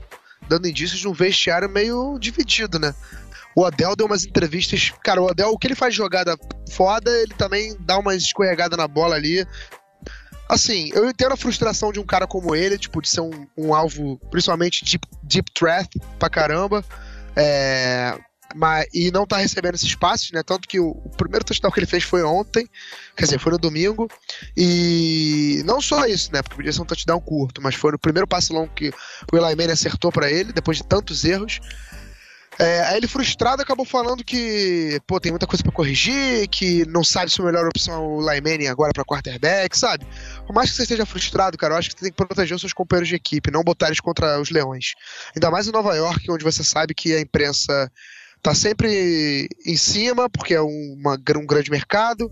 dando 0.47 0.67
indícios 0.67 0.99
de 0.99 1.07
um 1.07 1.13
vestiário 1.13 1.69
meio 1.69 2.17
dividido, 2.19 2.79
né? 2.79 2.93
O 3.55 3.63
Odell 3.63 3.95
deu 3.95 4.05
umas 4.05 4.25
entrevistas. 4.25 4.91
Cara, 5.03 5.21
o 5.21 5.25
Odell, 5.25 5.49
o 5.49 5.57
que 5.57 5.67
ele 5.67 5.75
faz 5.75 5.93
jogada 5.93 6.37
foda, 6.71 7.11
ele 7.11 7.33
também 7.33 7.75
dá 7.79 7.97
uma 7.97 8.15
escorregada 8.15 8.77
na 8.77 8.87
bola 8.87 9.15
ali. 9.15 9.45
Assim, 10.47 10.89
eu 10.93 11.07
entendo 11.07 11.33
a 11.33 11.37
frustração 11.37 11.91
de 11.91 11.99
um 11.99 12.05
cara 12.05 12.25
como 12.25 12.55
ele, 12.55 12.77
tipo, 12.77 13.01
de 13.01 13.09
ser 13.09 13.21
um, 13.21 13.47
um 13.57 13.73
alvo, 13.73 14.17
principalmente 14.31 14.83
deep, 14.83 15.07
deep 15.23 15.51
threat 15.51 15.89
pra 16.17 16.29
caramba. 16.29 16.83
É, 17.35 18.17
mas, 18.55 18.87
e 18.93 19.11
não 19.11 19.25
tá 19.25 19.37
recebendo 19.37 19.75
esse 19.75 19.85
espaço, 19.85 20.33
né? 20.33 20.41
Tanto 20.43 20.67
que 20.67 20.79
o, 20.79 20.89
o, 20.89 21.09
primeiro 21.09 21.45
touchdown 21.45 21.71
que 21.71 21.79
ele 21.79 21.85
fez 21.85 22.03
foi 22.03 22.23
ontem, 22.23 22.67
quer 23.15 23.25
dizer, 23.25 23.39
foi 23.39 23.51
no 23.51 23.57
domingo. 23.57 24.09
E 24.57 25.61
não 25.65 25.81
só 25.81 26.05
isso, 26.05 26.31
né? 26.33 26.41
Porque 26.41 26.55
podia 26.55 26.73
ser 26.73 26.81
um 26.81 26.85
touchdown 26.85 27.19
curto, 27.21 27.61
mas 27.61 27.75
foi 27.75 27.91
no 27.91 27.99
primeiro 27.99 28.27
passe 28.27 28.51
longo 28.51 28.73
que 28.73 28.91
o 29.31 29.37
Eli 29.37 29.55
Manning 29.55 29.71
acertou 29.71 30.11
para 30.11 30.31
ele, 30.31 30.51
depois 30.51 30.77
de 30.77 30.83
tantos 30.83 31.23
erros. 31.23 31.59
É, 32.59 32.81
aí 32.87 32.97
ele 32.97 33.07
frustrado 33.07 33.61
acabou 33.61 33.85
falando 33.85 34.21
que, 34.21 34.99
pô, 35.07 35.17
tem 35.17 35.31
muita 35.31 35.47
coisa 35.47 35.63
para 35.63 35.71
corrigir, 35.71 36.45
que 36.49 36.85
não 36.87 37.05
sabe 37.05 37.31
se 37.31 37.41
a 37.41 37.45
melhor 37.45 37.65
opção 37.65 37.93
é 37.93 37.97
o 37.97 38.19
Lyman 38.19 38.67
agora 38.67 38.91
para 38.93 39.05
quarterback, 39.05 39.77
sabe? 39.77 40.05
Por 40.45 40.53
mais 40.53 40.69
que 40.69 40.75
você 40.75 40.83
esteja 40.83 41.05
frustrado, 41.05 41.57
cara, 41.57 41.75
eu 41.75 41.77
acho 41.77 41.87
que 41.89 41.95
você 41.95 42.05
tem 42.05 42.11
que 42.11 42.17
proteger 42.17 42.53
os 42.53 42.61
seus 42.61 42.73
companheiros 42.73 43.07
de 43.07 43.15
equipe, 43.15 43.49
não 43.49 43.63
botar 43.63 43.87
eles 43.87 44.01
contra 44.01 44.41
os 44.41 44.49
leões. 44.49 44.93
Ainda 45.33 45.49
mais 45.49 45.69
em 45.69 45.71
Nova 45.71 45.95
York, 45.95 46.29
onde 46.29 46.43
você 46.43 46.61
sabe 46.61 46.93
que 46.93 47.15
a 47.15 47.21
imprensa 47.21 47.89
tá 48.41 48.53
sempre 48.53 49.47
em 49.65 49.77
cima, 49.77 50.29
porque 50.29 50.53
é 50.53 50.61
uma, 50.61 51.17
um 51.37 51.45
grande 51.45 51.71
mercado. 51.71 52.31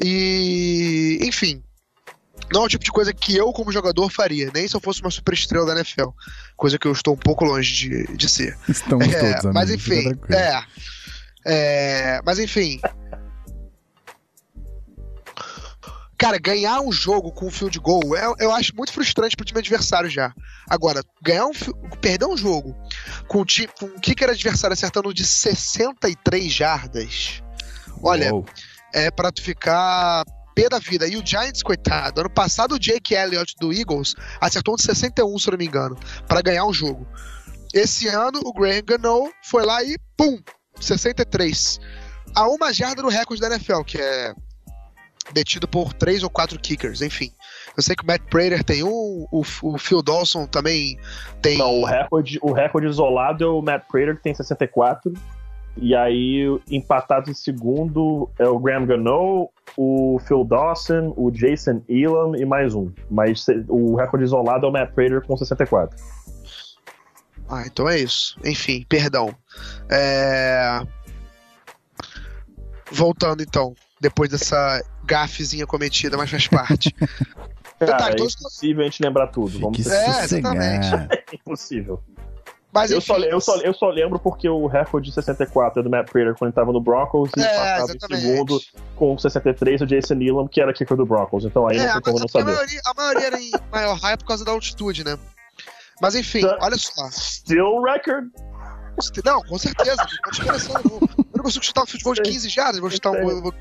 E, 0.00 1.18
enfim, 1.22 1.62
não 2.52 2.62
é 2.62 2.64
o 2.64 2.68
tipo 2.68 2.84
de 2.84 2.92
coisa 2.92 3.12
que 3.12 3.36
eu, 3.36 3.52
como 3.52 3.72
jogador, 3.72 4.10
faria, 4.10 4.50
nem 4.54 4.66
se 4.66 4.74
eu 4.74 4.80
fosse 4.80 5.00
uma 5.00 5.10
superestrela 5.10 5.66
da 5.66 5.74
NFL. 5.74 6.10
Coisa 6.56 6.78
que 6.78 6.86
eu 6.86 6.92
estou 6.92 7.14
um 7.14 7.18
pouco 7.18 7.44
longe 7.44 7.72
de, 7.74 8.16
de 8.16 8.28
ser. 8.28 8.56
Estamos 8.68 9.06
é, 9.06 9.10
todos, 9.10 9.46
amigos, 9.46 9.54
Mas 9.54 9.70
enfim, 9.70 10.12
é, 10.30 10.62
é. 11.44 12.20
Mas 12.24 12.38
enfim. 12.38 12.80
Cara, 16.18 16.36
ganhar 16.36 16.80
um 16.80 16.90
jogo 16.90 17.30
com 17.30 17.46
um 17.46 17.50
field 17.50 17.78
goal 17.78 18.16
eu, 18.16 18.34
eu 18.40 18.52
acho 18.52 18.74
muito 18.74 18.92
frustrante 18.92 19.36
pro 19.36 19.46
time 19.46 19.60
adversário 19.60 20.10
já. 20.10 20.34
Agora, 20.68 21.00
ganhar 21.22 21.46
um 21.46 21.52
perder 22.00 22.26
um 22.26 22.36
jogo 22.36 22.76
com, 23.28 23.42
o 23.42 23.44
time, 23.44 23.68
com 23.78 23.86
o 23.86 24.00
kicker 24.00 24.28
adversário 24.28 24.74
acertando 24.74 25.14
de 25.14 25.24
63 25.24 26.52
jardas. 26.52 27.40
Olha, 28.02 28.32
Uou. 28.32 28.44
é 28.92 29.12
para 29.12 29.30
tu 29.30 29.40
ficar 29.40 30.24
pé 30.56 30.68
da 30.68 30.80
vida. 30.80 31.06
E 31.06 31.16
o 31.16 31.24
Giants, 31.24 31.62
coitado, 31.62 32.20
ano 32.20 32.30
passado 32.30 32.74
o 32.74 32.78
Jake 32.80 33.14
Elliott 33.14 33.54
do 33.60 33.72
Eagles 33.72 34.16
acertou 34.40 34.74
um 34.74 34.76
de 34.76 34.82
61, 34.82 35.38
se 35.38 35.48
eu 35.48 35.52
não 35.52 35.58
me 35.58 35.66
engano, 35.66 35.96
para 36.26 36.42
ganhar 36.42 36.64
um 36.64 36.72
jogo. 36.72 37.06
Esse 37.72 38.08
ano 38.08 38.40
o 38.44 38.52
Graham 38.52 38.82
Gano 38.84 39.32
foi 39.44 39.64
lá 39.64 39.84
e 39.84 39.96
pum, 40.16 40.36
63. 40.80 41.78
A 42.34 42.48
uma 42.48 42.72
jarda 42.72 43.02
do 43.02 43.08
recorde 43.08 43.40
da 43.40 43.54
NFL, 43.54 43.82
que 43.82 43.98
é 44.00 44.34
detido 45.32 45.68
por 45.68 45.92
três 45.92 46.22
ou 46.22 46.30
quatro 46.30 46.58
kickers, 46.58 47.02
enfim. 47.02 47.30
Eu 47.76 47.82
sei 47.82 47.94
que 47.94 48.02
o 48.02 48.06
Matt 48.06 48.22
Prater 48.22 48.64
tem 48.64 48.82
um, 48.82 49.26
o, 49.30 49.42
o 49.62 49.78
Phil 49.78 50.02
Dawson 50.02 50.46
também 50.46 50.98
tem. 51.42 51.58
Não, 51.58 51.80
o 51.80 51.84
recorde, 51.84 52.38
o 52.42 52.52
recorde 52.52 52.88
isolado 52.88 53.44
é 53.44 53.46
o 53.46 53.62
Matt 53.62 53.84
Prater, 53.88 54.16
que 54.16 54.22
tem 54.22 54.34
64. 54.34 55.12
E 55.80 55.94
aí, 55.94 56.44
empatado 56.68 57.30
em 57.30 57.34
segundo 57.34 58.28
é 58.36 58.48
o 58.48 58.58
Graham 58.58 58.84
Gano, 58.84 59.48
o 59.76 60.18
Phil 60.26 60.44
Dawson, 60.44 61.14
o 61.16 61.30
Jason 61.30 61.82
Elam 61.88 62.34
e 62.34 62.44
mais 62.44 62.74
um. 62.74 62.90
Mas 63.08 63.46
o 63.68 63.94
recorde 63.94 64.24
isolado 64.24 64.66
é 64.66 64.68
o 64.68 64.72
Matt 64.72 64.92
Prater 64.92 65.22
com 65.24 65.36
64. 65.36 65.96
Ah, 67.48 67.62
então 67.66 67.88
é 67.88 67.98
isso. 67.98 68.36
Enfim, 68.44 68.84
perdão. 68.88 69.34
É... 69.88 70.80
Voltando 72.90 73.42
então, 73.42 73.74
depois 74.00 74.30
dessa 74.30 74.82
gafezinha 75.08 75.66
cometida, 75.66 76.16
mas 76.16 76.30
faz 76.30 76.46
parte. 76.46 76.94
Cara, 77.78 77.92
Detalhe, 77.92 78.22
é 78.22 78.24
impossível 78.24 78.82
a 78.82 78.84
gente 78.84 79.02
lembrar 79.02 79.28
tudo. 79.28 79.58
Vamos 79.60 79.82
ser... 79.82 79.94
É, 79.94 80.24
exatamente. 80.24 80.88
É 81.30 81.34
impossível. 81.34 82.02
Mas, 82.72 82.90
eu, 82.90 83.00
só, 83.00 83.18
eu, 83.18 83.40
só, 83.40 83.56
eu 83.58 83.72
só 83.72 83.88
lembro 83.88 84.18
porque 84.18 84.48
o 84.48 84.66
recorde 84.66 85.08
de 85.08 85.14
64 85.14 85.80
é 85.80 85.82
do 85.82 85.88
Matt 85.88 86.10
Prater 86.10 86.34
quando 86.34 86.48
ele 86.48 86.54
tava 86.54 86.72
no 86.72 86.80
Broncos 86.80 87.30
e 87.36 87.40
é, 87.40 87.48
passava 87.48 87.92
em 87.92 88.16
segundo 88.16 88.60
com 88.94 89.16
63 89.16 89.80
o 89.80 89.86
Jason 89.86 90.14
Nealon, 90.14 90.46
que 90.46 90.60
era 90.60 90.72
kicker 90.72 90.96
do 90.96 91.06
Broncos. 91.06 91.44
Então 91.44 91.66
aí 91.66 91.78
é, 91.78 91.86
não 91.86 91.92
tem 91.94 92.12
como 92.12 92.18
não 92.18 92.28
saber. 92.28 92.52
A 92.52 92.54
maioria, 92.54 92.80
a 92.84 92.94
maioria 92.94 93.26
era 93.26 93.40
em 93.40 93.50
maior 93.72 93.98
raio 93.98 94.18
por 94.18 94.26
causa 94.26 94.44
da 94.44 94.52
altitude, 94.52 95.02
né? 95.02 95.18
Mas 96.00 96.14
enfim, 96.14 96.42
The 96.42 96.58
olha 96.60 96.76
só. 96.76 97.08
Still 97.10 97.82
record? 97.82 98.28
Não, 99.24 99.42
com 99.42 99.58
certeza. 99.58 99.96
Não. 99.96 100.06
Eu 100.46 101.26
não 101.38 101.44
consigo 101.44 101.64
chutar 101.64 101.86
futebol 101.86 102.14
de 102.14 102.22
15 102.22 102.48
jardas, 102.48 102.80
vou 102.80 102.90
chutar 102.90 103.12
um. 103.12 103.40
Vou, 103.40 103.54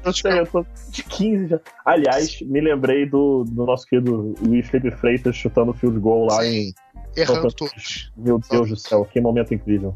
de 0.89 1.03
15 1.03 1.47
já. 1.47 1.59
Aliás, 1.85 2.41
me 2.41 2.59
lembrei 2.59 3.05
do, 3.07 3.43
do 3.43 3.65
nosso 3.65 3.85
querido 3.85 4.35
Luiz 4.41 4.67
Felipe 4.67 4.95
Freitas 4.97 5.35
chutando 5.35 5.71
o 5.71 5.73
field 5.73 5.99
goal 5.99 6.25
lá 6.25 6.41
Sim. 6.41 6.49
em 6.49 6.75
errando 7.15 7.51
todos. 7.53 8.11
Meu 8.17 8.39
Deus 8.39 8.69
do 8.69 8.75
céu, 8.75 9.05
que 9.05 9.21
momento 9.21 9.53
incrível. 9.53 9.95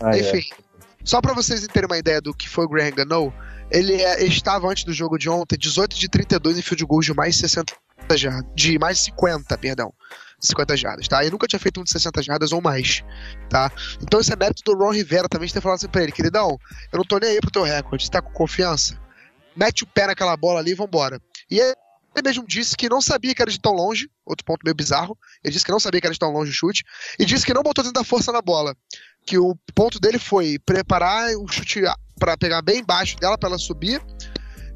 Ai, 0.00 0.20
Enfim, 0.20 0.38
é. 0.38 0.62
só 1.04 1.20
para 1.20 1.34
vocês 1.34 1.66
terem 1.66 1.86
uma 1.86 1.98
ideia 1.98 2.20
do 2.20 2.32
que 2.32 2.48
foi 2.48 2.64
o 2.64 2.68
Graham 2.68 2.90
Gano, 2.92 3.34
ele 3.70 3.94
é, 3.94 4.24
estava 4.24 4.68
antes 4.68 4.84
do 4.84 4.92
jogo 4.92 5.18
de 5.18 5.28
ontem 5.28 5.56
18 5.58 5.98
de 5.98 6.08
32 6.08 6.58
em 6.58 6.62
field 6.62 6.84
goals 6.84 7.06
de 7.06 7.14
mais 7.14 7.36
60 7.36 7.74
jardas, 8.16 8.44
de 8.54 8.78
mais 8.78 9.00
50, 9.00 9.58
perdão. 9.58 9.92
50 10.42 10.76
jardas, 10.76 11.08
tá? 11.08 11.22
Ele 11.22 11.30
nunca 11.30 11.46
tinha 11.46 11.60
feito 11.60 11.80
um 11.80 11.84
de 11.84 11.90
60 11.90 12.22
jardas 12.22 12.52
ou 12.52 12.60
mais, 12.60 13.02
tá? 13.48 13.70
Então 14.02 14.20
isso 14.20 14.32
é 14.32 14.36
mérito 14.36 14.62
do 14.64 14.76
Ron 14.76 14.90
Rivera 14.90 15.28
também 15.28 15.46
de 15.46 15.54
ter 15.54 15.60
falado 15.60 15.76
assim 15.76 15.88
pra 15.88 16.02
ele, 16.02 16.12
queridão, 16.12 16.58
eu 16.92 16.98
não 16.98 17.04
tô 17.04 17.18
nem 17.18 17.30
aí 17.30 17.40
pro 17.40 17.50
teu 17.50 17.62
recorde, 17.62 18.04
você 18.04 18.10
tá 18.10 18.20
com 18.20 18.32
confiança? 18.32 19.00
Mete 19.56 19.84
o 19.84 19.86
pé 19.86 20.06
naquela 20.06 20.36
bola 20.36 20.60
ali 20.60 20.72
e 20.72 20.74
vambora. 20.74 21.20
E 21.50 21.60
Ele 21.60 21.74
mesmo 22.24 22.46
disse 22.46 22.76
que 22.76 22.88
não 22.88 23.00
sabia 23.00 23.34
que 23.34 23.42
era 23.42 23.50
de 23.50 23.60
tão 23.60 23.72
longe, 23.72 24.08
outro 24.24 24.44
ponto 24.44 24.62
meio 24.64 24.74
bizarro. 24.74 25.16
Ele 25.44 25.52
disse 25.52 25.64
que 25.64 25.70
não 25.70 25.80
sabia 25.80 26.00
que 26.00 26.06
era 26.06 26.14
de 26.14 26.18
tão 26.18 26.32
longe 26.32 26.50
o 26.50 26.54
chute, 26.54 26.82
e 27.18 27.24
disse 27.24 27.44
que 27.44 27.54
não 27.54 27.62
botou 27.62 27.84
tanta 27.84 28.02
força 28.02 28.32
na 28.32 28.40
bola. 28.40 28.74
Que 29.26 29.38
o 29.38 29.54
ponto 29.74 30.00
dele 30.00 30.18
foi 30.18 30.58
preparar 30.58 31.30
o 31.36 31.46
chute 31.46 31.82
para 32.18 32.36
pegar 32.36 32.62
bem 32.62 32.80
embaixo 32.80 33.16
dela 33.18 33.36
para 33.36 33.50
ela 33.50 33.58
subir, 33.58 34.02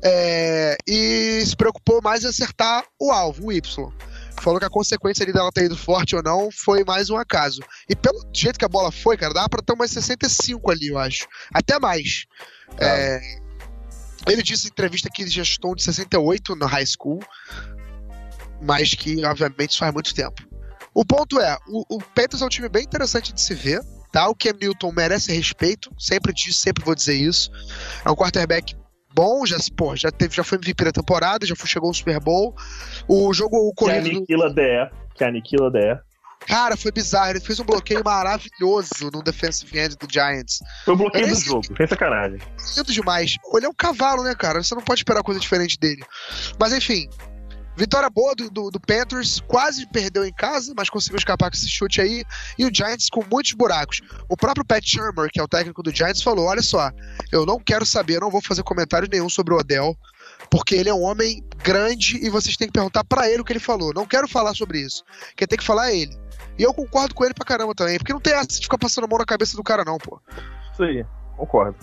é, 0.05 0.77
e 0.87 1.43
se 1.45 1.57
preocupou 1.57 2.01
mais 2.03 2.25
em 2.25 2.29
acertar 2.29 2.85
o 3.01 3.11
alvo, 3.11 3.47
o 3.47 3.53
Y. 3.53 3.93
Falou 4.41 4.61
que 4.61 4.67
a 4.67 4.71
consequência 4.71 5.25
ali 5.25 5.33
dela 5.33 5.51
ter 5.53 5.65
ido 5.65 5.77
forte 5.77 6.15
ou 6.15 6.23
não 6.23 6.51
foi 6.51 6.85
mais 6.85 7.11
um 7.11 7.17
acaso. 7.17 7.61
E 7.89 7.97
pelo 7.97 8.21
jeito 8.33 8.59
que 8.59 8.65
a 8.65 8.69
bola 8.69 8.93
foi, 8.93 9.17
cara, 9.17 9.35
dá 9.35 9.49
pra 9.49 9.63
ter 9.63 9.73
umas 9.73 9.91
65 9.91 10.71
ali, 10.71 10.89
eu 10.89 10.99
acho. 10.99 11.27
Até 11.53 11.79
mais. 11.79 12.27
É, 12.79 13.21
ele 14.27 14.43
disse 14.43 14.67
em 14.67 14.71
entrevista 14.71 15.09
que 15.13 15.27
já 15.27 15.43
estou 15.43 15.75
de 15.75 15.83
68 15.83 16.55
na 16.57 16.67
high 16.67 16.87
school, 16.87 17.21
mas 18.61 18.95
que, 18.95 19.25
obviamente, 19.25 19.71
isso 19.71 19.79
faz 19.79 19.93
muito 19.93 20.15
tempo. 20.15 20.43
O 20.95 21.05
ponto 21.05 21.41
é, 21.41 21.57
o, 21.69 21.97
o 21.97 21.99
Panthers 21.99 22.43
é 22.43 22.45
um 22.45 22.49
time 22.49 22.69
bem 22.69 22.83
interessante 22.83 23.33
de 23.33 23.41
se 23.41 23.55
ver, 23.55 23.81
tá? 24.11 24.29
O 24.29 24.35
Cam 24.35 24.55
Newton 24.59 24.93
merece 24.93 25.33
respeito, 25.33 25.91
sempre 25.99 26.33
disse, 26.33 26.61
sempre 26.61 26.85
vou 26.85 26.95
dizer 26.95 27.15
isso. 27.15 27.51
É 28.05 28.11
um 28.11 28.17
quarterback 28.17 28.75
bom, 29.17 29.47
já, 29.47 29.57
pô, 29.77 29.97
já, 29.97 30.11
teve, 30.11 30.35
já 30.37 30.45
foi 30.45 30.59
MVP 30.59 30.85
da 30.85 30.93
temporada, 30.93 31.47
já 31.47 31.57
foi, 31.57 31.67
chegou 31.69 31.89
ao 31.89 31.95
Super 31.95 32.21
Bowl. 32.21 32.55
O 33.09 33.33
jogo 33.33 33.57
o 33.57 33.71
Que 33.71 33.77
corrido. 33.77 34.11
do- 34.11 34.17
aniquila 34.19 34.51
DE. 34.53 34.91
Que 35.15 35.25
aniquila 35.25 35.71
DE. 35.71 35.99
Cara, 36.47 36.77
foi 36.77 36.93
bizarro. 36.93 37.31
Ele 37.31 37.41
fez 37.41 37.59
um 37.59 37.65
bloqueio 37.65 38.03
maravilhoso 38.05 39.11
no 39.13 39.23
defensive 39.23 39.77
end 39.79 39.97
do 39.97 40.07
Giants. 40.09 40.61
Foi 40.85 40.95
o 40.95 40.97
bloqueio 40.97 41.27
do 41.27 41.33
Esse- 41.33 41.47
jogo, 41.47 41.67
sem 41.77 41.87
sacanagem. 41.89 42.39
Lindo 42.77 42.93
demais. 42.93 43.35
Ele 43.55 43.67
é 43.67 43.69
um 43.69 43.75
cavalo, 43.75 44.23
né, 44.23 44.35
cara? 44.35 44.63
Você 44.63 44.75
não 44.75 44.83
pode 44.83 45.01
esperar 45.01 45.23
coisa 45.23 45.41
diferente 45.41 45.79
dele. 45.79 46.05
Mas 46.61 46.73
enfim. 46.73 47.09
Vitória 47.77 48.09
boa 48.09 48.35
do, 48.35 48.51
do, 48.51 48.71
do 48.71 48.81
Panthers, 48.81 49.41
quase 49.47 49.87
perdeu 49.87 50.25
em 50.25 50.33
casa, 50.33 50.73
mas 50.75 50.89
conseguiu 50.89 51.19
escapar 51.19 51.51
com 51.51 51.57
esse 51.57 51.69
chute 51.69 52.01
aí. 52.01 52.25
E 52.59 52.65
o 52.65 52.75
Giants 52.75 53.11
com 53.11 53.23
muitos 53.31 53.53
buracos. 53.53 54.01
O 54.29 54.37
próprio 54.37 54.65
Pat 54.65 54.83
Shermer, 54.83 55.31
que 55.31 55.39
é 55.39 55.43
o 55.43 55.49
técnico 55.49 55.83
do 55.83 55.95
Giants, 55.95 56.23
falou: 56.23 56.47
Olha 56.47 56.63
só, 56.63 56.91
eu 57.31 57.45
não 57.45 57.61
quero 57.61 57.85
saber, 57.85 58.17
eu 58.17 58.21
não 58.21 58.31
vou 58.31 58.41
fazer 58.41 58.63
comentário 58.63 59.09
nenhum 59.11 59.29
sobre 59.29 59.53
o 59.53 59.59
Odell, 59.59 59.95
porque 60.51 60.75
ele 60.75 60.89
é 60.89 60.95
um 60.95 61.03
homem 61.03 61.45
grande 61.63 62.17
e 62.25 62.31
vocês 62.31 62.57
têm 62.57 62.69
que 62.69 62.73
perguntar 62.73 63.05
pra 63.05 63.29
ele 63.29 63.43
o 63.43 63.45
que 63.45 63.53
ele 63.53 63.61
falou. 63.61 63.93
Não 63.93 64.07
quero 64.07 64.27
falar 64.27 64.55
sobre 64.55 64.81
isso. 64.81 65.05
Quem 65.37 65.47
tem 65.47 65.59
que 65.59 65.65
falar 65.65 65.91
é 65.91 65.99
ele. 65.99 66.17
E 66.59 66.63
eu 66.63 66.73
concordo 66.73 67.15
com 67.15 67.25
ele 67.25 67.35
pra 67.35 67.45
caramba 67.45 67.75
também, 67.75 67.99
porque 67.99 68.13
não 68.13 68.21
tem 68.21 68.33
essa 68.33 68.47
de 68.47 68.63
ficar 68.63 68.79
passando 68.79 69.05
a 69.05 69.09
mão 69.09 69.19
na 69.19 69.27
cabeça 69.27 69.55
do 69.55 69.63
cara, 69.63 69.85
não, 69.85 69.99
pô. 69.99 70.19
Isso 70.73 70.83
aí, 70.83 71.05
concordo. 71.37 71.77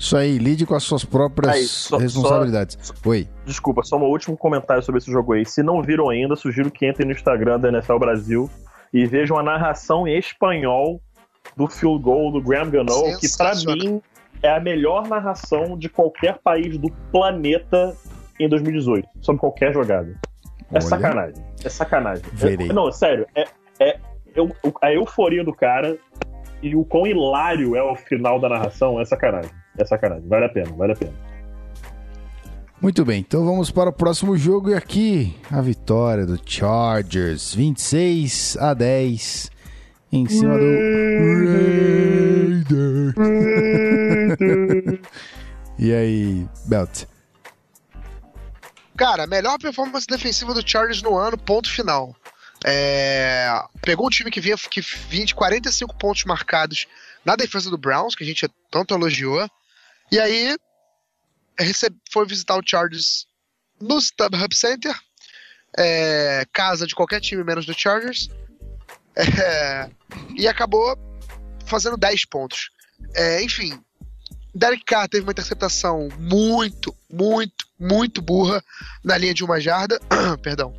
Isso 0.00 0.16
aí, 0.16 0.38
lide 0.38 0.64
com 0.64 0.74
as 0.74 0.82
suas 0.82 1.04
próprias 1.04 1.54
Aí, 1.54 1.64
só- 1.64 1.98
responsabilidades. 1.98 2.78
Oi. 3.04 3.28
Desculpa, 3.44 3.82
só 3.84 3.98
um 3.98 4.04
último 4.04 4.34
comentário 4.34 4.82
sobre 4.82 4.98
esse 4.98 5.12
jogo 5.12 5.34
aí. 5.34 5.44
Se 5.44 5.62
não 5.62 5.82
viram 5.82 6.08
ainda, 6.08 6.34
sugiro 6.36 6.70
que 6.70 6.88
entrem 6.88 7.06
no 7.06 7.12
Instagram 7.12 7.60
da 7.60 7.68
NFL 7.68 7.98
Brasil 7.98 8.48
e 8.94 9.04
vejam 9.04 9.38
a 9.38 9.42
narração 9.42 10.08
em 10.08 10.16
espanhol 10.18 11.02
do 11.54 11.66
field 11.68 12.02
goal 12.02 12.32
do 12.32 12.40
Graham 12.40 12.70
Gano, 12.70 12.86
que 13.20 13.28
pra 13.36 13.54
Sensacional. 13.54 13.76
mim 13.76 14.02
é 14.42 14.48
a 14.56 14.58
melhor 14.58 15.06
narração 15.06 15.76
de 15.76 15.90
qualquer 15.90 16.38
país 16.42 16.78
do 16.78 16.90
planeta 17.12 17.94
em 18.38 18.48
2018, 18.48 19.06
sobre 19.20 19.38
qualquer 19.38 19.72
jogada. 19.74 20.18
É 20.70 20.76
Olha. 20.76 20.80
sacanagem. 20.80 21.44
É 21.62 21.68
sacanagem. 21.68 22.24
Verei. 22.32 22.70
É- 22.70 22.72
não, 22.72 22.90
sério, 22.90 23.26
é, 23.34 23.44
é 23.78 23.98
o- 24.40 24.72
a 24.80 24.92
euforia 24.94 25.44
do 25.44 25.52
cara 25.52 25.98
e 26.62 26.74
o 26.74 26.84
quão 26.86 27.06
hilário 27.06 27.76
é 27.76 27.82
o 27.82 27.94
final 27.94 28.40
da 28.40 28.48
narração 28.48 28.98
é 28.98 29.04
sacanagem. 29.04 29.50
É 29.78 29.84
sacanagem. 29.84 30.28
Vale 30.28 30.46
a 30.46 30.48
pena, 30.48 30.72
vale 30.76 30.92
a 30.92 30.96
pena. 30.96 31.12
Muito 32.80 33.04
bem, 33.04 33.20
então 33.20 33.44
vamos 33.44 33.70
para 33.70 33.90
o 33.90 33.92
próximo 33.92 34.36
jogo 34.38 34.70
e 34.70 34.74
aqui 34.74 35.36
a 35.50 35.60
vitória 35.60 36.24
do 36.24 36.40
Chargers, 36.44 37.54
26 37.54 38.56
a 38.58 38.72
10 38.72 39.50
em 40.10 40.26
cima 40.26 40.54
do 40.58 40.64
Raiders. 42.66 43.14
e 45.78 45.92
aí, 45.92 46.48
Belt? 46.66 47.04
Cara, 48.96 49.26
melhor 49.26 49.58
performance 49.58 50.06
defensiva 50.06 50.54
do 50.54 50.66
Chargers 50.66 51.02
no 51.02 51.16
ano, 51.16 51.36
ponto 51.36 51.70
final. 51.70 52.14
É, 52.64 53.50
Pegou 53.82 54.06
um 54.06 54.10
time 54.10 54.30
que 54.30 54.40
vinha, 54.40 54.56
que 54.56 54.80
vinha 54.80 55.24
de 55.24 55.34
45 55.34 55.96
pontos 55.96 56.24
marcados 56.24 56.86
na 57.24 57.36
defesa 57.36 57.70
do 57.70 57.78
Browns, 57.78 58.14
que 58.14 58.24
a 58.24 58.26
gente 58.26 58.48
tanto 58.70 58.94
elogiou. 58.94 59.48
E 60.12 60.18
aí 60.18 60.56
foi 62.12 62.26
visitar 62.26 62.56
o 62.56 62.62
Chargers 62.64 63.26
no 63.80 63.98
StubHub 64.00 64.54
Center, 64.54 64.94
é, 65.78 66.44
casa 66.52 66.86
de 66.86 66.94
qualquer 66.94 67.20
time 67.20 67.44
menos 67.44 67.64
do 67.64 67.78
Chargers, 67.78 68.28
é, 69.16 69.90
e 70.36 70.48
acabou 70.48 70.96
fazendo 71.66 71.96
10 71.96 72.24
pontos. 72.26 72.70
É, 73.14 73.42
enfim, 73.42 73.80
Derek 74.54 74.84
Carr 74.84 75.08
teve 75.08 75.24
uma 75.24 75.32
interceptação 75.32 76.08
muito, 76.18 76.94
muito, 77.10 77.66
muito 77.78 78.20
burra 78.20 78.62
na 79.04 79.16
linha 79.16 79.34
de 79.34 79.44
uma 79.44 79.60
jarda. 79.60 80.00
Perdão. 80.42 80.74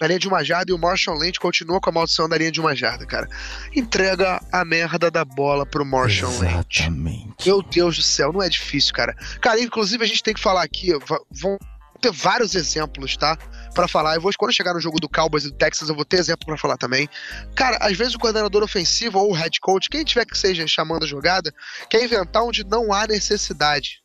Na 0.00 0.06
linha 0.06 0.18
de 0.18 0.28
uma 0.28 0.42
jarda 0.42 0.72
e 0.72 0.74
o 0.74 0.78
Marshall 0.78 1.18
Lynch 1.18 1.38
continua 1.38 1.78
com 1.78 1.90
a 1.90 1.92
maldição 1.92 2.26
da 2.26 2.38
linha 2.38 2.50
de 2.50 2.60
uma 2.60 2.74
jarda, 2.74 3.04
cara. 3.04 3.28
Entrega 3.76 4.40
a 4.50 4.64
merda 4.64 5.10
da 5.10 5.24
bola 5.24 5.66
pro 5.66 5.84
Marshall 5.84 6.32
Lynch. 6.32 6.44
Exatamente. 6.46 7.46
Meu 7.46 7.62
Deus 7.62 7.96
do 7.96 8.02
céu, 8.02 8.32
não 8.32 8.42
é 8.42 8.48
difícil, 8.48 8.94
cara. 8.94 9.14
Cara, 9.42 9.60
inclusive 9.60 10.02
a 10.02 10.06
gente 10.06 10.22
tem 10.22 10.32
que 10.32 10.40
falar 10.40 10.62
aqui, 10.62 10.92
vão 11.30 11.58
ter 12.00 12.10
vários 12.10 12.54
exemplos, 12.54 13.14
tá? 13.16 13.36
Pra 13.74 13.86
falar. 13.86 14.14
Eu 14.14 14.22
vou, 14.22 14.32
quando 14.38 14.54
chegar 14.54 14.72
no 14.72 14.80
jogo 14.80 14.98
do 14.98 15.08
Cowboys 15.08 15.44
e 15.44 15.50
do 15.50 15.56
Texas, 15.56 15.90
eu 15.90 15.94
vou 15.94 16.04
ter 16.04 16.16
exemplo 16.16 16.46
pra 16.46 16.56
falar 16.56 16.78
também. 16.78 17.06
Cara, 17.54 17.76
às 17.80 17.96
vezes 17.96 18.14
o 18.14 18.18
coordenador 18.18 18.62
ofensivo 18.62 19.18
ou 19.18 19.30
o 19.30 19.34
head 19.34 19.60
coach, 19.60 19.90
quem 19.90 20.02
tiver 20.02 20.24
que 20.24 20.36
seja 20.36 20.66
chamando 20.66 21.04
a 21.04 21.06
jogada, 21.06 21.52
quer 21.90 22.02
inventar 22.02 22.42
onde 22.42 22.64
não 22.64 22.90
há 22.90 23.06
necessidade. 23.06 24.00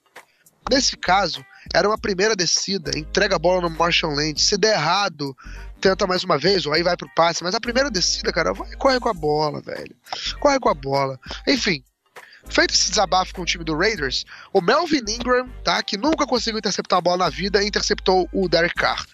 Nesse 0.70 0.98
caso, 0.98 1.46
era 1.76 1.90
uma 1.90 1.98
primeira 1.98 2.36
descida, 2.38 2.98
entrega 2.98 3.36
a 3.36 3.40
bola 3.40 3.62
no 3.62 3.70
Marshall 3.70 4.16
Lynch. 4.16 4.42
Se 4.42 4.58
der 4.58 4.76
errado, 4.76 5.36
tenta 5.82 6.08
mais 6.08 6.24
uma 6.24 6.38
vez, 6.38 6.66
ou 6.66 6.72
aí 6.72 6.82
vai 6.82 6.96
pro 6.96 7.14
passe. 7.14 7.44
Mas 7.44 7.54
a 7.54 7.60
primeira 7.60 7.92
descida, 7.92 8.32
cara, 8.32 8.54
vai, 8.54 8.72
corre 8.78 8.98
com 8.98 9.10
a 9.10 9.14
bola, 9.14 9.62
velho. 9.62 9.94
Corre 10.40 10.58
com 10.58 10.70
a 10.70 10.74
bola. 10.74 11.20
Enfim, 11.46 11.84
feito 12.50 12.74
esse 12.74 12.90
desabafo 12.90 13.34
com 13.34 13.42
o 13.42 13.46
time 13.46 13.66
do 13.66 13.76
Raiders, 13.76 14.24
o 14.54 14.62
Melvin 14.62 15.04
Ingram, 15.10 15.50
tá, 15.66 15.84
que 15.84 15.98
nunca 15.98 16.26
conseguiu 16.26 16.60
interceptar 16.60 17.00
a 17.00 17.02
bola 17.02 17.26
na 17.26 17.30
vida, 17.30 17.62
interceptou 17.62 18.30
o 18.32 18.48
Derek 18.48 18.76
Carr. 18.76 19.06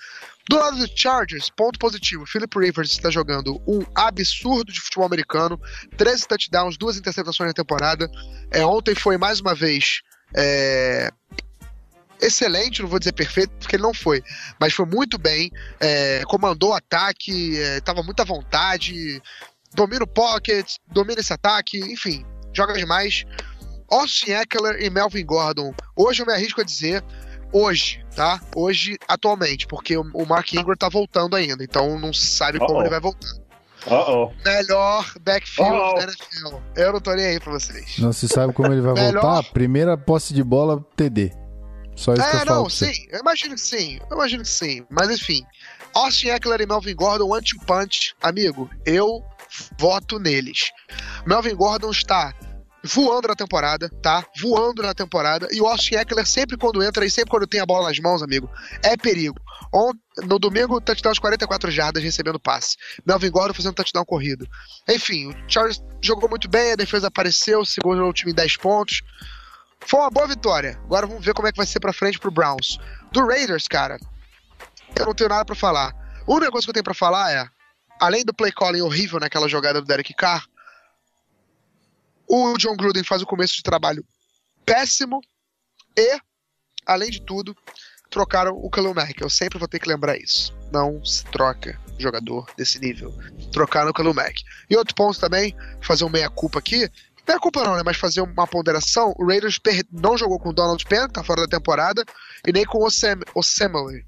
Do 0.47 0.57
lado 0.57 0.77
do 0.77 0.87
Chargers, 0.95 1.49
ponto 1.49 1.79
positivo, 1.79 2.27
Philip 2.27 2.59
Rivers 2.59 2.91
está 2.91 3.09
jogando 3.09 3.59
um 3.67 3.83
absurdo 3.95 4.71
de 4.71 4.81
futebol 4.81 5.05
americano, 5.05 5.59
13 5.97 6.27
touchdowns, 6.27 6.77
duas 6.77 6.97
interceptações 6.97 7.49
na 7.49 7.53
temporada. 7.53 8.07
É, 8.51 8.63
ontem 8.65 8.93
foi 8.93 9.17
mais 9.17 9.39
uma 9.39 9.55
vez 9.55 10.01
é, 10.35 11.11
excelente, 12.21 12.81
não 12.81 12.89
vou 12.89 12.99
dizer 12.99 13.13
perfeito, 13.13 13.51
porque 13.59 13.75
ele 13.75 13.83
não 13.83 13.93
foi, 13.93 14.23
mas 14.59 14.73
foi 14.73 14.85
muito 14.85 15.17
bem, 15.17 15.51
é, 15.79 16.21
comandou 16.25 16.69
o 16.69 16.73
ataque, 16.73 17.55
estava 17.77 18.03
muito 18.03 18.21
à 18.21 18.25
vontade, 18.25 19.21
domina 19.73 20.03
o 20.03 20.07
pocket, 20.07 20.75
domina 20.91 21.19
esse 21.19 21.33
ataque, 21.33 21.77
enfim, 21.79 22.25
joga 22.53 22.73
demais. 22.73 23.25
Austin 23.89 24.31
Eckler 24.31 24.81
e 24.81 24.89
Melvin 24.89 25.25
Gordon. 25.25 25.73
Hoje 25.97 26.21
eu 26.21 26.25
me 26.25 26.31
arrisco 26.31 26.61
a 26.61 26.63
dizer, 26.63 27.03
hoje, 27.51 28.05
tá? 28.15 28.39
Hoje, 28.55 28.97
atualmente, 29.05 29.67
porque 29.67 29.97
o 29.97 30.25
Mark 30.25 30.53
Ingram 30.53 30.77
tá 30.77 30.87
voltando 30.87 31.35
ainda, 31.35 31.61
então 31.61 31.99
não 31.99 32.13
se 32.13 32.27
sabe 32.27 32.57
como 32.57 32.75
Uh-oh. 32.75 32.81
ele 32.81 32.89
vai 32.89 32.99
voltar. 33.01 33.27
Uh-oh. 33.87 34.31
Melhor 34.45 35.11
backfield 35.21 35.73
Uh-oh. 35.75 35.95
da 35.95 36.03
NFL. 36.03 36.57
Eu 36.75 36.93
não 36.93 37.01
tô 37.01 37.13
nem 37.15 37.25
aí 37.25 37.39
pra 37.39 37.51
vocês. 37.51 37.97
Não 37.97 38.13
se 38.13 38.27
sabe 38.29 38.53
como 38.53 38.71
ele 38.71 38.79
vai 38.79 38.93
Melhor. 39.01 39.21
voltar. 39.21 39.43
Primeira 39.51 39.97
posse 39.97 40.33
de 40.33 40.43
bola, 40.43 40.85
TD. 40.95 41.33
Só 42.01 42.13
isso 42.13 42.21
que 42.23 42.27
É, 42.29 42.41
eu 42.41 42.45
falo. 42.45 42.49
não, 42.55 42.63
você. 42.63 42.93
sim, 42.93 43.07
eu 43.09 43.19
imagino 43.19 43.53
que 43.55 43.61
sim, 43.61 43.99
eu 44.09 44.15
imagino 44.17 44.43
que 44.43 44.49
sim. 44.49 44.85
Mas 44.89 45.09
enfim, 45.11 45.45
Austin 45.93 46.29
Eckler 46.29 46.61
e 46.61 46.65
Melvin 46.65 46.95
Gordon, 46.95 47.29
one-two 47.29 47.59
punch, 47.65 48.15
amigo, 48.21 48.69
eu 48.85 49.23
voto 49.77 50.17
neles. 50.17 50.71
Melvin 51.25 51.53
Gordon 51.55 51.91
está 51.91 52.33
voando 52.83 53.27
na 53.27 53.35
temporada, 53.35 53.87
tá? 54.01 54.25
Voando 54.39 54.81
na 54.81 54.93
temporada. 54.95 55.47
E 55.51 55.61
o 55.61 55.67
Austin 55.67 55.95
Eckler, 55.95 56.25
sempre 56.25 56.57
quando 56.57 56.81
entra 56.81 57.05
e 57.05 57.11
sempre 57.11 57.29
quando 57.29 57.45
tem 57.45 57.59
a 57.59 57.65
bola 57.65 57.89
nas 57.89 57.99
mãos, 57.99 58.23
amigo, 58.23 58.49
é 58.81 58.97
perigo. 58.97 59.39
On- 59.71 59.91
no 60.23 60.39
domingo, 60.39 60.81
touchdown 60.81 61.13
de 61.13 61.21
44 61.21 61.69
jardas 61.69 62.01
recebendo 62.03 62.39
passe. 62.39 62.75
Melvin 63.05 63.29
Gordon 63.29 63.53
fazendo 63.53 63.75
touchdown 63.75 64.03
corrido. 64.05 64.47
Enfim, 64.89 65.27
o 65.27 65.35
Charles 65.47 65.79
jogou 66.01 66.27
muito 66.27 66.49
bem, 66.49 66.71
a 66.71 66.75
defesa 66.75 67.07
apareceu, 67.07 67.63
segurou 67.63 68.09
o 68.09 68.13
time 68.13 68.31
em 68.31 68.35
10 68.35 68.57
pontos. 68.57 69.01
Foi 69.85 69.99
uma 69.99 70.09
boa 70.09 70.27
vitória. 70.27 70.79
Agora 70.83 71.07
vamos 71.07 71.25
ver 71.25 71.33
como 71.33 71.47
é 71.47 71.51
que 71.51 71.57
vai 71.57 71.65
ser 71.65 71.79
pra 71.79 71.93
frente 71.93 72.19
pro 72.19 72.31
Browns. 72.31 72.77
Do 73.11 73.25
Raiders, 73.25 73.67
cara, 73.67 73.99
eu 74.97 75.05
não 75.05 75.13
tenho 75.13 75.29
nada 75.29 75.45
pra 75.45 75.55
falar. 75.55 75.93
A 76.27 76.31
única 76.31 76.51
coisa 76.51 76.65
que 76.65 76.69
eu 76.69 76.73
tenho 76.73 76.83
pra 76.83 76.93
falar 76.93 77.31
é, 77.31 77.45
além 77.99 78.23
do 78.23 78.33
play 78.33 78.51
calling 78.51 78.81
horrível 78.81 79.19
naquela 79.19 79.49
jogada 79.49 79.81
do 79.81 79.87
Derek 79.87 80.13
Carr, 80.13 80.45
o 82.27 82.57
John 82.57 82.75
Gruden 82.77 83.03
faz 83.03 83.21
o 83.21 83.25
começo 83.25 83.55
de 83.55 83.63
trabalho 83.63 84.05
péssimo 84.65 85.21
e, 85.97 86.19
além 86.85 87.09
de 87.09 87.21
tudo, 87.21 87.55
trocaram 88.09 88.53
o 88.53 88.69
Kalil 88.69 88.93
Mack. 88.93 89.19
Eu 89.19 89.29
sempre 89.29 89.59
vou 89.59 89.67
ter 89.67 89.79
que 89.79 89.89
lembrar 89.89 90.17
isso. 90.17 90.53
Não 90.71 91.03
se 91.03 91.25
troca 91.25 91.79
jogador 91.97 92.45
desse 92.57 92.79
nível. 92.79 93.13
Trocaram 93.51 93.89
o 93.89 93.93
Kalil 93.93 94.13
Mack. 94.13 94.41
E 94.69 94.77
outro 94.77 94.95
ponto 94.95 95.19
também, 95.19 95.55
fazer 95.81 96.03
um 96.03 96.09
meia-culpa 96.09 96.59
aqui. 96.59 96.89
Meia-culpa 97.31 97.63
não, 97.63 97.75
né? 97.77 97.81
Mas 97.85 97.97
fazer 97.97 98.21
uma 98.21 98.45
ponderação. 98.45 99.13
O 99.17 99.25
Raiders 99.25 99.57
não 99.91 100.17
jogou 100.17 100.37
com 100.37 100.49
o 100.49 100.53
Donald 100.53 100.83
Penn, 100.85 101.07
tá 101.07 101.23
fora 101.23 101.41
da 101.41 101.47
temporada, 101.47 102.03
e 102.45 102.51
nem 102.51 102.65
com 102.65 102.79
o 102.79 102.85
Osemele. 102.85 104.05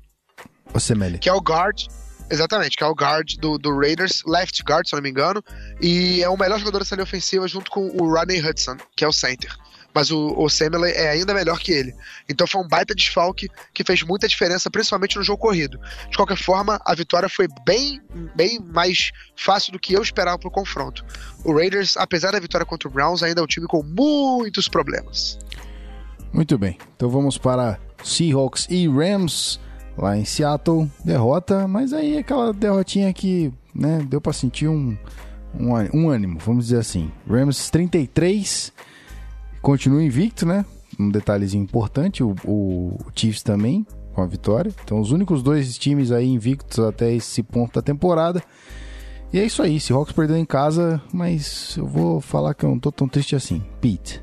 Osemele. 0.74 1.20
Que 1.20 1.30
é 1.30 1.34
o 1.34 1.40
guard 1.40 1.88
Exatamente, 2.30 2.78
que 2.78 2.84
é 2.84 2.88
o 2.88 2.96
guard 2.96 3.36
do, 3.38 3.58
do 3.60 3.78
Raiders, 3.78 4.24
left 4.26 4.64
guard, 4.64 4.88
se 4.88 4.96
eu 4.96 4.98
não 4.98 5.04
me 5.04 5.10
engano, 5.10 5.44
e 5.80 6.24
é 6.24 6.30
o 6.30 6.38
melhor 6.38 6.58
jogador 6.58 6.80
dessa 6.80 6.96
linha 6.96 7.04
ofensiva 7.04 7.48
junto 7.48 7.70
com 7.70 7.86
o 7.90 8.12
Rodney 8.12 8.44
Hudson, 8.44 8.78
que 8.96 9.04
é 9.04 9.08
o 9.08 9.14
center. 9.14 9.56
Mas 9.94 10.12
o, 10.12 10.34
o 10.38 10.50
Samuel 10.50 10.86
é 10.86 11.10
ainda 11.10 11.34
melhor 11.34 11.60
que 11.60 11.72
ele. 11.72 11.94
Então 12.28 12.48
foi 12.48 12.62
um 12.62 12.68
baita 12.68 12.96
desfalque 12.96 13.48
que 13.74 13.84
fez 13.84 14.02
muita 14.04 14.28
diferença, 14.28 14.70
principalmente 14.70 15.18
no 15.18 15.24
jogo 15.24 15.40
corrido. 15.40 15.80
De 16.10 16.18
qualquer 16.18 16.38
forma, 16.38 16.82
a 16.86 16.96
vitória 16.96 17.30
foi 17.30 17.48
bem, 17.66 18.02
bem 18.36 18.60
mais 18.60 19.12
fácil 19.36 19.72
do 19.72 19.80
que 19.80 19.94
eu 19.94 20.02
esperava 20.02 20.40
pro 20.40 20.50
confronto. 20.50 21.06
O 21.44 21.54
Raiders, 21.54 21.96
apesar 21.98 22.32
da 22.32 22.40
vitória 22.40 22.66
contra 22.66 22.88
o 22.88 22.92
Browns, 22.92 23.22
ainda 23.22 23.42
é 23.42 23.44
um 23.44 23.48
time 23.48 23.68
com 23.68 23.84
muitos 23.84 24.68
problemas. 24.68 25.38
Muito 26.32 26.58
bem, 26.58 26.78
então 26.96 27.10
vamos 27.10 27.38
para 27.38 27.80
Seahawks 28.04 28.66
e 28.70 28.88
Rams 28.88 29.60
lá 29.98 30.18
em 30.18 30.26
Seattle, 30.26 30.90
derrota, 31.04 31.68
mas 31.68 31.94
aí 31.94 32.18
aquela 32.18 32.52
derrotinha 32.52 33.14
que, 33.14 33.54
né, 33.74 34.04
deu 34.08 34.20
para 34.20 34.34
sentir 34.34 34.68
um, 34.68 34.98
um, 35.54 35.72
um 35.94 36.10
ânimo, 36.10 36.40
vamos 36.40 36.66
dizer 36.66 36.80
assim. 36.80 37.12
Rams 37.30 37.70
33, 37.70 38.74
continua 39.64 40.04
invicto, 40.04 40.46
né? 40.46 40.64
Um 41.00 41.10
detalhezinho 41.10 41.64
importante, 41.64 42.24
o, 42.24 42.36
o 42.46 42.98
Chiefs 43.16 43.42
também 43.42 43.88
com 44.14 44.22
a 44.22 44.28
vitória. 44.28 44.72
Então 44.84 45.00
os 45.00 45.12
únicos 45.12 45.42
dois 45.42 45.76
times 45.78 46.12
aí 46.12 46.28
invictos 46.28 46.78
até 46.78 47.12
esse 47.12 47.42
ponto 47.42 47.74
da 47.74 47.82
temporada. 47.82 48.44
E 49.32 49.40
é 49.40 49.46
isso 49.46 49.64
aí, 49.64 49.80
Seahawks 49.80 50.14
perdeu 50.14 50.38
em 50.38 50.46
casa, 50.46 51.02
mas 51.12 51.76
eu 51.78 51.88
vou 51.88 52.22
falar 52.22 52.54
que 52.54 52.64
eu 52.64 52.70
não 52.70 52.78
tô 52.78 52.92
tão 52.92 53.08
triste 53.08 53.36
assim. 53.36 53.64
Pete. 53.82 54.22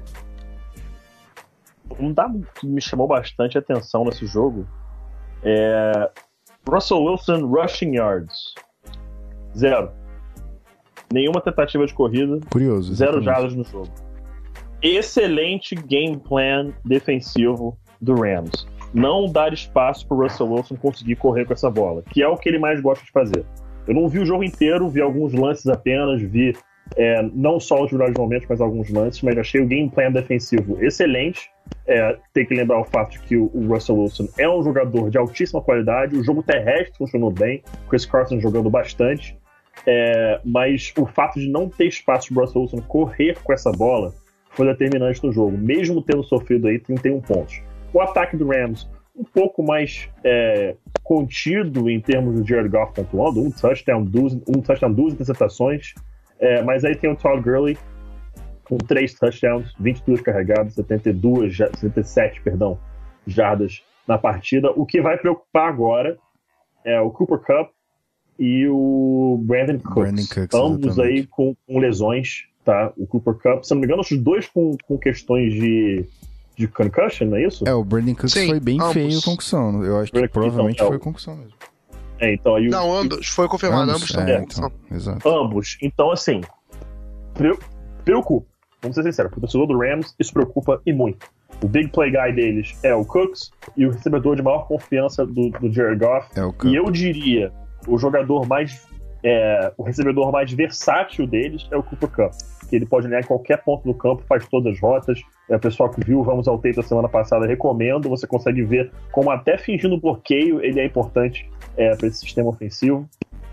Um 1.99 2.13
dado 2.13 2.47
que 2.55 2.69
me 2.69 2.81
chamou 2.81 3.09
bastante 3.09 3.59
atenção 3.59 4.05
nesse 4.05 4.25
jogo 4.27 4.65
é, 5.43 6.11
Russell 6.69 7.03
Wilson 7.03 7.47
rushing 7.47 7.97
yards. 7.97 8.55
Zero. 9.57 9.91
Nenhuma 11.13 11.41
tentativa 11.41 11.85
de 11.85 11.93
corrida. 11.93 12.39
Curioso. 12.53 12.95
Zero 12.95 13.21
jardas 13.21 13.55
no 13.55 13.65
jogo. 13.65 13.91
Excelente 14.83 15.75
game 15.75 16.19
plan 16.19 16.73
defensivo 16.85 17.77
do 18.01 18.15
Rams. 18.15 18.67
Não 18.95 19.31
dar 19.31 19.53
espaço 19.53 20.07
para 20.07 20.17
Russell 20.17 20.51
Wilson 20.51 20.77
conseguir 20.77 21.17
correr 21.17 21.45
com 21.45 21.53
essa 21.53 21.71
bola, 21.71 22.03
que 22.11 22.23
é 22.23 22.29
o 22.29 22.37
que 22.37 22.49
ele 22.49 22.59
mais 22.59 22.81
gosta 22.81 23.05
de 23.05 23.11
fazer. 23.11 23.45
Eu 23.87 23.95
não 23.95 24.09
vi 24.09 24.19
o 24.19 24.27
jogo 24.27 24.43
inteiro, 24.43 24.89
vi 24.89 25.01
alguns 25.01 25.35
lances 25.35 25.67
apenas, 25.67 26.23
vi 26.23 26.57
é, 26.97 27.23
não 27.35 27.61
só 27.61 27.85
os 27.85 27.93
melhores 27.93 28.15
momentos, 28.17 28.47
mas 28.49 28.61
alguns 28.61 28.91
lances, 28.91 29.23
mas 29.23 29.37
achei 29.37 29.61
o 29.61 29.67
game 29.67 29.89
plan 29.91 30.11
defensivo 30.11 30.83
excelente. 30.83 31.51
É, 31.87 32.17
tem 32.33 32.47
que 32.47 32.55
lembrar 32.55 32.81
o 32.81 32.85
fato 32.85 33.13
de 33.13 33.21
que 33.21 33.37
o, 33.37 33.51
o, 33.55 33.69
Russell 33.69 33.97
Wilson 33.97 34.29
é 34.39 34.49
um 34.49 34.63
jogador 34.63 35.11
de 35.11 35.19
altíssima 35.19 35.61
qualidade, 35.61 36.17
o 36.17 36.25
jogo 36.25 36.43
terrestre 36.43 36.97
funcionou 36.99 37.31
bem, 37.31 37.63
Chris 37.89 38.07
Carson 38.07 38.41
jogando 38.41 38.69
bastante, 38.69 39.39
é, 39.87 40.41
mas 40.45 40.93
o 40.99 41.07
fato 41.07 41.39
de 41.39 41.49
não 41.49 41.69
ter 41.69 41.87
espaço 41.87 42.35
para 42.35 42.43
o 42.43 42.45
Russell 42.45 42.63
Wilson 42.63 42.81
correr 42.83 43.39
com 43.43 43.53
essa 43.53 43.71
bola 43.71 44.13
foi 44.51 44.67
determinante 44.67 45.25
no 45.25 45.33
jogo, 45.33 45.57
mesmo 45.57 46.03
tendo 46.03 46.23
sofrido 46.23 46.69
aí 46.69 46.79
31 46.79 47.21
pontos. 47.21 47.63
O 47.93 48.01
ataque 48.01 48.37
do 48.37 48.49
Rams 48.49 48.89
um 49.17 49.25
pouco 49.25 49.63
mais 49.63 50.09
é, 50.25 50.77
contido 51.03 51.91
em 51.91 52.01
termos 52.01 52.41
do 52.41 52.47
Jared 52.47 52.71
Goff 52.71 52.95
pontuando, 52.95 53.43
um 53.43 53.51
touchdown, 53.51 54.05
duas, 54.05 54.35
um 54.35 54.63
touchdown, 54.63 54.93
duas 54.93 55.13
interceptações, 55.15 55.95
é, 56.39 56.63
mas 56.63 56.85
aí 56.85 56.95
tem 56.95 57.11
o 57.11 57.17
Todd 57.17 57.43
Gurley 57.43 57.77
com 58.65 58.79
três 58.79 59.15
touchdowns, 59.15 59.75
22 59.81 60.21
carregados, 60.21 60.75
72, 60.75 61.57
77, 61.57 62.41
perdão, 62.41 62.79
jardas 63.27 63.83
na 64.07 64.17
partida. 64.17 64.71
O 64.71 64.87
que 64.87 65.03
vai 65.03 65.19
preocupar 65.19 65.69
agora 65.69 66.17
é 66.85 67.01
o 67.01 67.11
Cooper 67.11 67.39
Cup 67.39 67.71
e 68.39 68.67
o 68.69 69.39
Brandon 69.43 69.79
Cooks. 69.81 69.95
Brandon 69.95 70.23
Cooks 70.23 70.55
ambos 70.55 70.87
exatamente. 70.87 71.19
aí 71.19 71.27
com, 71.27 71.57
com, 71.67 71.79
lesões, 71.79 72.47
tá? 72.65 72.93
O 72.97 73.07
Cooper 73.07 73.35
Cup, 73.35 73.65
se 73.65 73.73
não 73.73 73.81
me 73.81 73.87
engano, 73.87 74.03
os 74.03 74.11
dois 74.13 74.49
com, 74.49 74.77
com 74.87 74.99
questões 74.99 75.53
de, 75.53 76.05
de 76.57 76.69
concussion, 76.69 77.27
não 77.29 77.37
é 77.37 77.47
isso? 77.47 77.65
É, 77.67 77.75
o 77.75 77.85
Brandon 77.85 78.15
Cooks 78.15 78.33
Sim, 78.33 78.49
foi 78.49 78.61
bem 78.61 78.81
ambos. 78.81 78.93
feio 78.93 79.23
concussão. 79.23 79.85
Eu 79.85 79.99
acho 79.99 80.13
que 80.13 80.29
provavelmente 80.29 80.77
então, 80.77 80.89
foi 80.89 80.99
concussão 80.99 81.37
mesmo. 81.37 81.55
É, 82.19 82.35
então 82.35 82.55
aí 82.55 82.69
Não, 82.69 82.95
ambos, 82.95 83.29
foi 83.29 83.49
confirmado, 83.49 83.91
ambos, 83.91 84.15
ambos 84.15 84.31
é, 84.31 84.41
então, 84.43 84.73
exato. 84.91 85.29
Ambos. 85.29 85.79
Então, 85.81 86.11
assim, 86.11 86.43
preocupa. 88.05 88.47
Vamos 88.83 88.95
ser 88.95 89.03
sinceros, 89.03 89.33
o 89.37 89.41
torcedor 89.41 89.67
do 89.67 89.79
Rams 89.79 90.15
isso 90.19 90.33
preocupa 90.33 90.81
e 90.87 90.93
muito. 90.93 91.27
O 91.63 91.69
big 91.69 91.89
play 91.89 92.11
guy 92.11 92.33
deles 92.33 92.79
é 92.83 92.95
o 92.95 93.05
Cooks 93.05 93.51
e 93.77 93.85
o 93.87 93.91
recebedor 93.91 94.37
de 94.37 94.43
maior 94.43 94.67
confiança 94.67 95.27
do, 95.27 95.51
do 95.51 95.71
Jared 95.73 95.99
Goff. 95.99 96.29
É 96.35 96.45
o 96.45 96.55
e 96.65 96.77
eu 96.77 96.91
diria, 96.91 97.53
o 97.87 97.99
jogador 97.99 98.47
mais. 98.47 98.87
É, 99.23 99.71
o 99.77 99.83
recebedor 99.83 100.33
mais 100.33 100.51
versátil 100.51 101.27
deles 101.27 101.69
é 101.71 101.77
o 101.77 101.83
Cooper 101.83 102.09
Cup. 102.09 102.33
Que 102.71 102.77
ele 102.77 102.87
pode 102.87 103.09
ganhar 103.09 103.21
em 103.21 103.27
qualquer 103.27 103.63
ponto 103.65 103.85
do 103.85 103.93
campo, 103.93 104.23
faz 104.29 104.47
todas 104.49 104.75
as 104.75 104.81
rotas. 104.81 105.21
É, 105.49 105.57
o 105.57 105.61
pessoal 105.61 105.91
que 105.91 106.01
viu 106.03 106.23
Vamos 106.23 106.47
ao 106.47 106.57
Tape 106.57 106.77
da 106.77 106.83
semana 106.83 107.09
passada, 107.09 107.47
recomendo. 107.47 108.09
Você 108.09 108.27
consegue 108.27 108.63
ver 108.63 108.93
como, 109.11 109.29
até 109.31 109.59
fingindo 109.59 110.01
bloqueio, 110.01 110.65
ele 110.65 110.79
é 110.79 110.87
importante 110.87 111.51
é, 111.77 111.97
para 111.97 112.07
esse 112.07 112.21
sistema 112.21 112.49
ofensivo. 112.49 113.09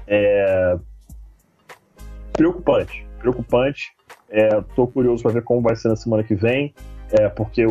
É... 0.07 0.77
Preocupante, 2.31 3.05
preocupante. 3.19 3.91
Estou 4.29 4.85
é, 4.85 4.91
curioso 4.91 5.23
para 5.23 5.31
ver 5.33 5.43
como 5.43 5.61
vai 5.61 5.75
ser 5.75 5.87
na 5.87 5.95
semana 5.95 6.23
que 6.23 6.35
vem, 6.35 6.73
é, 7.11 7.27
porque 7.29 7.65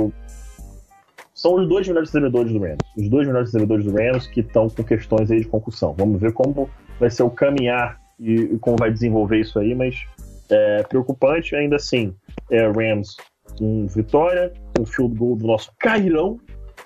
são 1.35 1.55
os 1.55 1.69
dois 1.69 1.87
melhores 1.87 2.11
recebedores 2.11 2.53
do 2.53 2.59
Rams. 2.59 2.79
Os 2.97 3.09
dois 3.09 3.27
melhores 3.27 3.53
recebedores 3.53 3.85
do 3.85 3.93
Rams 3.93 4.27
que 4.27 4.41
estão 4.41 4.69
com 4.69 4.83
questões 4.83 5.31
aí 5.31 5.41
de 5.41 5.47
concussão. 5.47 5.95
Vamos 5.97 6.21
ver 6.21 6.33
como 6.33 6.69
vai 6.99 7.11
ser 7.11 7.23
o 7.23 7.31
caminhar 7.31 8.01
e, 8.19 8.33
e 8.33 8.59
como 8.59 8.77
vai 8.77 8.91
desenvolver 8.91 9.41
isso 9.41 9.59
aí, 9.59 9.75
mas 9.75 10.07
é 10.51 10.83
preocupante 10.83 11.55
ainda 11.55 11.77
assim. 11.77 12.15
É, 12.51 12.67
Rams 12.67 13.17
com 13.59 13.87
vitória, 13.87 14.53
um 14.79 14.85
field 14.85 15.17
goal 15.17 15.37
do 15.37 15.47
nosso 15.47 15.73
Cairão, 15.79 16.39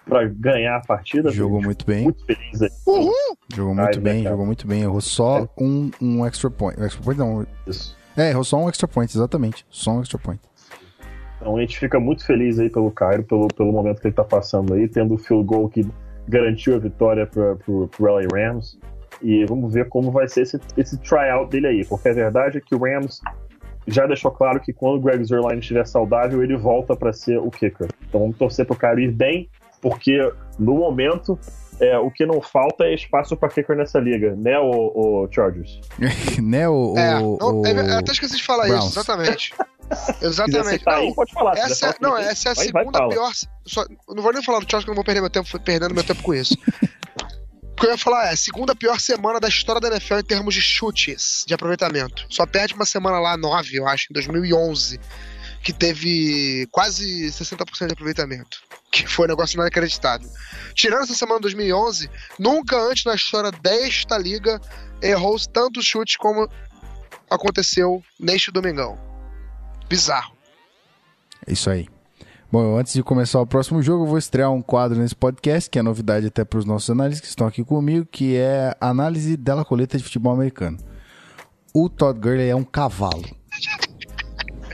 para 0.05 0.27
ganhar 0.29 0.77
a 0.77 0.81
partida. 0.81 1.31
Jogou 1.31 1.63
muito 1.63 1.87
bem. 1.87 2.05
Muito 2.05 2.25
feliz 2.25 2.63
aí. 2.63 2.71
Uhul! 2.87 3.13
Jogou 3.55 3.75
muito 3.75 3.97
Ai, 3.97 4.03
bem, 4.03 4.25
jogou 4.25 4.47
muito 4.47 4.67
bem. 4.67 4.83
Errou 4.83 5.01
só 5.01 5.41
é. 5.41 5.49
um, 5.59 5.91
um 6.01 6.27
extra 6.27 6.51
point. 6.51 6.81
Extra 6.81 7.03
point 7.03 7.19
não. 7.19 7.47
Isso. 7.67 7.97
É, 8.17 8.31
errou 8.31 8.45
só 8.45 8.59
um 8.59 8.69
extra 8.69 8.89
point, 8.89 9.17
exatamente. 9.17 9.65
Só 9.71 9.93
um 9.93 10.01
extra 10.01 10.19
point. 10.19 10.41
Então 11.41 11.57
a 11.57 11.61
gente 11.61 11.79
fica 11.79 11.99
muito 11.99 12.25
feliz 12.25 12.59
aí 12.59 12.69
pelo 12.69 12.91
Cairo, 12.91 13.25
pelo, 13.25 13.49
pelo 13.49 13.73
momento 13.73 14.01
que 14.01 14.09
ele 14.09 14.15
tá 14.15 14.25
passando 14.25 14.75
aí, 14.75 14.89
tendo 14.89 15.15
o 15.15 15.19
field 15.19 15.45
goal 15.45 15.69
que 15.69 15.87
garantiu 16.29 16.75
a 16.75 16.79
vitória 16.79 17.27
para 17.27 17.57
pro, 17.57 17.89
pro 17.89 18.13
LA 18.13 18.23
Rams. 18.33 18.79
E 19.23 19.45
vamos 19.45 19.73
ver 19.73 19.89
como 19.89 20.11
vai 20.11 20.29
ser 20.29 20.43
esse, 20.43 20.59
esse 20.77 20.99
tryout 20.99 21.51
dele 21.51 21.67
aí, 21.67 21.85
porque 21.85 22.09
a 22.09 22.13
verdade 22.13 22.59
é 22.59 22.61
que 22.61 22.75
o 22.75 22.79
Rams 22.79 23.21
já 23.91 24.07
deixou 24.07 24.31
claro 24.31 24.61
que 24.61 24.73
quando 24.73 24.97
o 24.97 25.01
Greg 25.01 25.25
Zerline 25.25 25.61
estiver 25.61 25.87
saudável, 25.87 26.43
ele 26.43 26.57
volta 26.57 26.97
para 26.97 27.13
ser 27.13 27.39
o 27.39 27.51
kicker. 27.51 27.89
Então 28.09 28.21
vamos 28.21 28.37
torcer 28.37 28.67
pro 28.67 28.77
Cairo 28.77 29.01
ir 29.01 29.13
bem 29.13 29.49
porque 29.81 30.33
no 30.59 30.75
momento 30.75 31.39
é, 31.81 31.99
o 31.99 32.11
que 32.11 32.27
não 32.27 32.41
falta 32.43 32.85
é 32.85 32.95
espaço 32.95 33.37
para 33.37 33.49
kicker 33.49 33.75
nessa 33.75 33.99
liga, 33.99 34.37
né, 34.37 34.59
o, 34.59 35.25
o 35.25 35.29
Chargers? 35.33 35.81
né, 36.43 36.69
o, 36.69 36.95
é, 36.97 37.19
o, 37.19 37.39
não, 37.41 37.67
é, 37.67 37.99
até 37.99 38.13
esqueci 38.13 38.37
de 38.37 38.45
falar 38.45 38.67
Browns. 38.67 38.85
isso, 38.85 38.99
exatamente. 38.99 39.55
Exatamente. 40.23 40.87
Não, 40.87 40.93
aí, 40.93 41.13
pode 41.13 41.33
falar. 41.33 41.59
Essa, 41.59 41.89
é, 41.89 41.95
não, 42.01 42.17
essa 42.17 42.51
é 42.51 42.53
a 42.53 42.55
vai, 42.55 42.65
segunda 42.67 42.99
vai, 43.01 43.09
pior. 43.09 43.33
Só, 43.65 43.85
não 44.09 44.23
vou 44.23 44.33
nem 44.33 44.41
falar 44.41 44.61
do 44.61 44.71
Chargers, 44.71 44.85
que 44.85 44.91
eu 44.91 44.93
não 44.93 44.97
vou 44.97 45.05
perder 45.05 45.21
meu 45.21 45.29
tempo 45.29 45.49
perdendo 45.59 45.93
meu 45.93 46.05
tempo 46.05 46.23
com 46.23 46.33
isso. 46.33 46.57
Que 47.81 47.87
eu 47.87 47.93
ia 47.93 47.99
falar 47.99 48.31
é 48.31 48.37
segunda 48.37 48.77
pior 48.77 49.01
semana 49.01 49.41
da 49.41 49.49
história 49.49 49.81
da 49.81 49.89
NFL 49.89 50.19
em 50.19 50.23
termos 50.23 50.55
de 50.55 50.61
chutes, 50.61 51.45
de 51.47 51.55
aproveitamento. 51.55 52.27
Só 52.29 52.45
perde 52.45 52.75
uma 52.75 52.85
semana 52.85 53.19
lá, 53.19 53.39
9, 53.39 53.75
eu 53.75 53.89
acho, 53.89 54.09
em 54.11 54.13
2011, 54.13 55.01
que 55.63 55.73
teve 55.73 56.69
quase 56.71 57.29
60% 57.29 57.87
de 57.87 57.93
aproveitamento 57.95 58.71
que 58.91 59.07
foi 59.07 59.27
um 59.27 59.29
negócio 59.29 59.57
inacreditável. 59.57 60.29
Tirando 60.75 61.05
essa 61.05 61.15
semana 61.15 61.39
de 61.39 61.43
2011, 61.43 62.11
nunca 62.39 62.77
antes 62.77 63.05
na 63.05 63.15
história 63.15 63.53
desta 63.53 64.19
liga 64.19 64.61
errou 65.01 65.39
tantos 65.49 65.87
chutes 65.87 66.17
como 66.17 66.51
aconteceu 67.31 68.03
neste 68.19 68.51
domingão. 68.51 68.99
Bizarro. 69.89 70.37
É 71.47 71.53
isso 71.53 71.71
aí. 71.71 71.89
Bom, 72.53 72.77
antes 72.77 72.95
de 72.95 73.03
começar 73.05 73.41
o 73.41 73.47
próximo 73.47 73.81
jogo, 73.81 74.03
eu 74.03 74.09
vou 74.09 74.19
estrear 74.19 74.51
um 74.51 74.61
quadro 74.61 74.99
nesse 74.99 75.15
podcast, 75.15 75.71
que 75.71 75.79
é 75.79 75.83
novidade 75.83 76.27
até 76.27 76.45
para 76.45 76.59
os 76.59 76.65
nossos 76.65 76.91
analistas 76.91 77.21
que 77.21 77.29
estão 77.29 77.47
aqui 77.47 77.63
comigo, 77.63 78.05
que 78.05 78.37
é 78.37 78.77
análise 78.81 79.37
dela 79.37 79.65
coleta 79.65 79.97
de 79.97 80.03
futebol 80.03 80.33
americano. 80.33 80.77
O 81.73 81.89
Todd 81.89 82.19
Gurley 82.19 82.49
é 82.49 82.57
um 82.57 82.65
cavalo. 82.65 83.40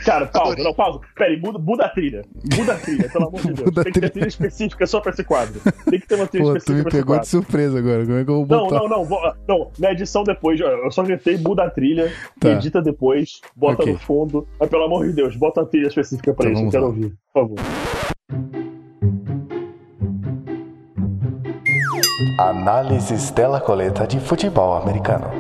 Cara, 0.06 0.24
pausa, 0.26 0.46
Adorei. 0.52 0.64
não, 0.64 0.72
pausa. 0.72 1.00
Peraí, 1.16 1.40
muda, 1.40 1.58
muda 1.58 1.84
a 1.84 1.88
trilha. 1.88 2.22
Muda 2.56 2.74
a 2.74 2.76
trilha, 2.76 3.08
pelo 3.10 3.26
amor 3.26 3.40
de 3.40 3.52
Deus. 3.54 3.74
Tem 3.74 3.74
que 3.74 3.74
ter 3.84 3.90
trilha. 3.92 4.10
trilha 4.10 4.28
específica 4.28 4.86
só 4.86 5.00
pra 5.00 5.10
esse 5.10 5.24
quadro. 5.24 5.60
Tem 5.90 5.98
que 5.98 6.06
ter 6.06 6.14
uma 6.14 6.26
trilha 6.28 6.44
Pô, 6.44 6.52
tu 6.52 6.56
específica 6.58 6.76
me 6.76 6.82
pra 6.84 6.88
esse 6.90 6.98
pegou 7.06 7.18
de 7.18 7.26
surpresa 7.26 7.78
agora. 7.80 8.06
Como 8.06 8.18
é 8.18 8.24
que 8.24 8.30
eu 8.30 8.44
vou 8.46 8.56
Não, 8.56 8.64
botar? 8.68 8.78
não, 8.78 8.88
não, 8.88 9.04
vou- 9.04 9.34
não. 9.48 9.70
Na 9.80 9.90
edição 9.90 10.22
depois, 10.22 10.60
eu 10.60 10.90
só 10.92 11.02
gritei, 11.02 11.36
muda 11.38 11.64
a 11.64 11.70
trilha, 11.70 12.12
Tá. 12.38 12.50
edita 12.50 12.80
depois, 12.80 13.40
bota 13.56 13.82
Ok. 13.82 13.92
no 13.94 13.98
fundo. 13.98 14.46
Mas 14.60 14.68
pelo 14.70 14.84
amor 14.84 15.04
de 15.06 15.12
Deus, 15.12 15.34
bota 15.36 15.62
a 15.62 15.66
trilha 15.66 15.88
específica 15.88 16.32
pra 16.32 16.50
Então 16.50 16.60
isso, 16.60 16.68
eu 16.68 16.70
quero 16.70 16.82
lá. 16.84 16.88
ouvir, 16.90 17.12
por 17.34 17.40
favor. 17.42 17.56
Análises 22.38 23.30
dela 23.30 23.60
coleta 23.60 24.06
de 24.06 24.20
futebol 24.20 24.74
americano. 24.76 25.30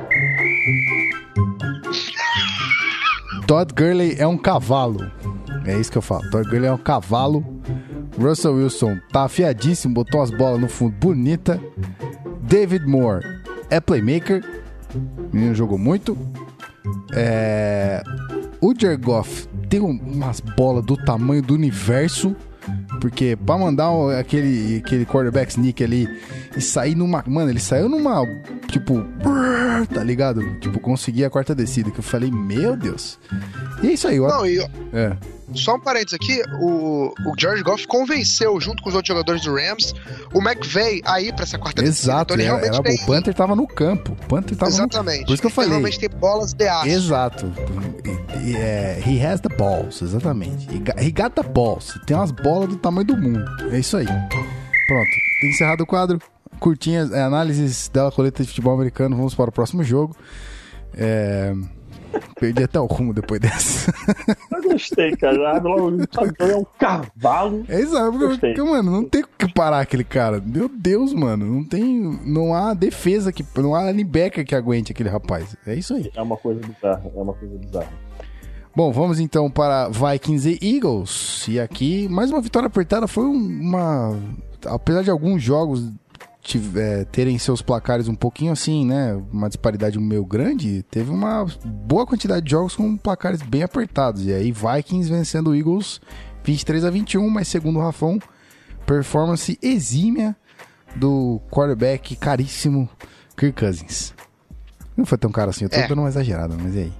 Todd 3.46 3.72
Gurley 3.74 4.16
é 4.18 4.26
um 4.26 4.36
cavalo. 4.36 5.10
É 5.64 5.78
isso 5.78 5.90
que 5.90 5.98
eu 5.98 6.02
falo. 6.02 6.28
Todd 6.30 6.48
Gurley 6.48 6.66
é 6.68 6.72
um 6.72 6.78
cavalo. 6.78 7.44
Russell 8.18 8.54
Wilson 8.54 8.98
tá 9.12 9.24
afiadíssimo, 9.24 9.94
botou 9.94 10.22
as 10.22 10.30
bolas 10.30 10.60
no 10.60 10.68
fundo 10.68 10.92
bonita. 10.96 11.60
David 12.42 12.86
Moore 12.86 13.24
é 13.70 13.80
playmaker. 13.80 14.42
O 14.94 15.36
menino 15.36 15.54
jogou 15.54 15.78
muito. 15.78 16.16
É... 17.12 18.02
O 18.60 18.72
Jared 18.76 19.02
Goff 19.02 19.46
tem 19.68 19.80
um- 19.80 20.00
umas 20.00 20.40
bolas 20.40 20.84
do 20.84 20.96
tamanho 20.96 21.42
do 21.42 21.54
universo. 21.54 22.34
Porque 23.00 23.36
pra 23.36 23.56
mandar 23.58 23.90
aquele, 24.18 24.82
aquele 24.84 25.04
quarterback 25.04 25.50
sneak 25.50 25.82
ali 25.84 26.08
e 26.56 26.60
sair 26.60 26.94
numa. 26.94 27.22
Mano, 27.26 27.50
ele 27.50 27.60
saiu 27.60 27.88
numa. 27.88 28.24
Tipo. 28.68 29.04
Tá 29.92 30.02
ligado? 30.02 30.42
Tipo, 30.60 30.80
conseguir 30.80 31.24
a 31.24 31.30
quarta 31.30 31.54
descida. 31.54 31.90
Que 31.90 31.98
eu 31.98 32.04
falei, 32.04 32.30
meu 32.30 32.76
Deus. 32.76 33.18
E 33.82 33.88
é 33.88 33.92
isso 33.92 34.08
aí, 34.08 34.18
ó. 34.20 34.28
Não, 34.28 34.46
e 34.46 34.58
É. 34.92 35.16
só 35.54 35.76
um 35.76 35.80
parênteses 35.80 36.14
aqui, 36.14 36.42
o, 36.60 37.12
o 37.24 37.32
George 37.38 37.62
Goff 37.62 37.86
convenceu, 37.86 38.60
junto 38.60 38.82
com 38.82 38.88
os 38.88 38.94
outros 38.94 39.08
jogadores 39.08 39.42
do 39.42 39.54
Rams, 39.54 39.94
o 40.34 40.40
McVay 40.40 41.00
a 41.04 41.20
ir 41.20 41.32
pra 41.34 41.44
essa 41.44 41.56
quarta. 41.58 41.82
Exato, 41.84 42.34
Então 42.34 42.44
ele 42.44 42.52
era, 42.64 42.66
era- 42.74 42.82
tem... 42.82 42.96
o 42.96 43.06
Panther 43.06 43.32
tava 43.34 43.54
no 43.54 43.66
campo. 43.66 44.12
O 44.12 44.26
Panther 44.26 44.56
tava 44.56 44.70
no 44.70 44.76
Exatamente. 44.76 45.26
Por 45.26 45.32
isso 45.34 45.42
que 45.42 45.46
eu 45.46 45.48
Ele 45.48 45.54
falei. 45.54 45.70
realmente 45.70 45.98
tem 46.00 46.08
bolas 46.10 46.52
de 46.52 46.66
aço. 46.68 46.88
Exato. 46.88 47.52
E- 48.04 48.50
e- 48.50 48.56
é, 48.56 49.02
he 49.06 49.24
has 49.24 49.40
the 49.40 49.48
balls, 49.48 50.02
exatamente. 50.02 50.66
He 50.74 50.78
got, 50.78 50.98
he 51.00 51.12
the 51.12 51.48
balls. 51.48 51.98
Tem 52.06 52.16
umas 52.16 52.30
bolas 52.32 52.68
do 52.68 52.76
tamanho 52.76 53.06
do 53.06 53.16
mundo. 53.16 53.44
É 53.70 53.78
isso 53.78 53.96
aí. 53.96 54.06
Pronto. 54.06 55.10
Encerrado 55.44 55.82
o 55.82 55.86
quadro. 55.86 56.18
Curtinhas, 56.58 57.12
é, 57.12 57.22
análises 57.22 57.88
dela 57.88 58.10
coleta 58.10 58.42
de 58.42 58.48
futebol 58.48 58.74
americano. 58.74 59.14
Vamos 59.16 59.34
para 59.34 59.50
o 59.50 59.52
próximo 59.52 59.84
jogo. 59.84 60.16
É, 60.94 61.52
Perdi 62.38 62.64
até 62.64 62.78
o 62.80 62.86
rumo 62.86 63.12
depois 63.14 63.40
dessa. 63.40 63.92
Eu 64.50 64.62
gostei, 64.62 65.16
cara. 65.16 65.58
Logo, 65.60 66.02
é 66.38 66.56
um 66.56 66.64
cavalo. 66.78 67.64
É 67.68 67.80
isso, 67.80 67.96
aí, 67.96 68.10
porque, 68.10 68.62
mano, 68.62 68.90
não 68.90 69.04
tem 69.04 69.22
o 69.22 69.28
que 69.38 69.52
parar 69.52 69.80
aquele 69.80 70.04
cara. 70.04 70.42
Meu 70.44 70.68
Deus, 70.68 71.12
mano. 71.14 71.46
Não 71.46 71.64
tem. 71.64 72.18
Não 72.24 72.54
há 72.54 72.74
defesa 72.74 73.32
que. 73.32 73.44
Não 73.56 73.74
há 73.74 73.90
linebacker 73.90 74.44
que 74.44 74.54
aguente 74.54 74.92
aquele 74.92 75.08
rapaz. 75.08 75.56
É 75.66 75.74
isso 75.74 75.94
aí. 75.94 76.10
É 76.14 76.22
uma 76.22 76.36
coisa 76.36 76.60
bizarra, 76.60 77.02
é 77.14 77.20
uma 77.20 77.32
coisa 77.34 77.56
bizarra. 77.58 78.06
Bom, 78.74 78.92
vamos 78.92 79.18
então 79.18 79.50
para 79.50 79.88
Vikings 79.88 80.58
e 80.60 80.76
Eagles. 80.76 81.46
E 81.48 81.58
aqui, 81.58 82.06
mais 82.08 82.30
uma 82.30 82.42
vitória 82.42 82.66
apertada. 82.66 83.06
Foi 83.06 83.24
um- 83.24 83.32
uma. 83.60 84.18
Apesar 84.66 85.02
de 85.02 85.10
alguns 85.10 85.42
jogos 85.42 85.90
tive- 86.46 86.80
é, 86.80 87.04
terem 87.04 87.36
seus 87.38 87.60
placares 87.60 88.06
um 88.08 88.14
pouquinho 88.14 88.52
assim, 88.52 88.86
né? 88.86 89.14
Uma 89.32 89.48
disparidade 89.48 89.98
meio 89.98 90.24
grande, 90.24 90.82
teve 90.90 91.10
uma 91.10 91.44
boa 91.64 92.06
quantidade 92.06 92.44
de 92.44 92.50
jogos 92.52 92.76
com 92.76 92.96
placares 92.96 93.42
bem 93.42 93.62
apertados. 93.62 94.24
E 94.24 94.32
aí, 94.32 94.52
Vikings 94.52 95.10
vencendo 95.10 95.50
o 95.50 95.54
Eagles 95.56 96.00
23 96.44 96.84
a 96.84 96.90
21, 96.90 97.28
mas 97.28 97.48
segundo 97.48 97.78
o 97.78 97.82
Rafão, 97.82 98.18
performance 98.86 99.58
exímia 99.60 100.36
do 100.94 101.40
quarterback 101.50 102.14
caríssimo 102.16 102.88
Kirk 103.36 103.58
Cousins. 103.60 104.14
Não 104.96 105.04
foi 105.04 105.18
tão 105.18 105.30
caro 105.30 105.50
assim, 105.50 105.64
eu 105.64 105.68
tô 105.68 105.76
É. 105.76 105.86
dando 105.88 105.98
uma 106.00 106.08
exagerada, 106.08 106.56
mas 106.56 106.74
e 106.74 106.78
aí? 106.78 106.92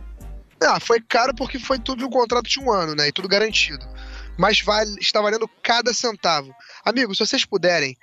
Ah, 0.62 0.80
foi 0.80 1.00
caro 1.00 1.34
porque 1.34 1.58
foi 1.58 1.78
tudo 1.78 2.04
um 2.06 2.10
contrato 2.10 2.48
de 2.48 2.58
um 2.60 2.70
ano, 2.72 2.94
né? 2.94 3.08
E 3.08 3.12
tudo 3.12 3.28
garantido. 3.28 3.86
Mas 4.38 4.60
vale, 4.60 4.96
está 5.00 5.20
valendo 5.20 5.48
cada 5.62 5.94
centavo. 5.94 6.52
Amigos, 6.84 7.16
se 7.18 7.26
vocês 7.26 7.44
puderem, 7.44 7.96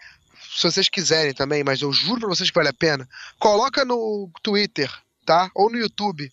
se 0.56 0.64
vocês 0.64 0.89
quiserem 0.89 1.34
também, 1.34 1.64
mas 1.64 1.82
eu 1.82 1.91
juro 1.91 2.22
pra 2.22 2.30
vocês 2.30 2.49
que 2.49 2.56
vale 2.56 2.70
a 2.70 2.74
pena, 2.74 3.08
coloca 3.39 3.84
no 3.84 4.30
Twitter, 4.41 4.91
tá? 5.26 5.49
Ou 5.56 5.70
no 5.70 5.78
YouTube. 5.78 6.32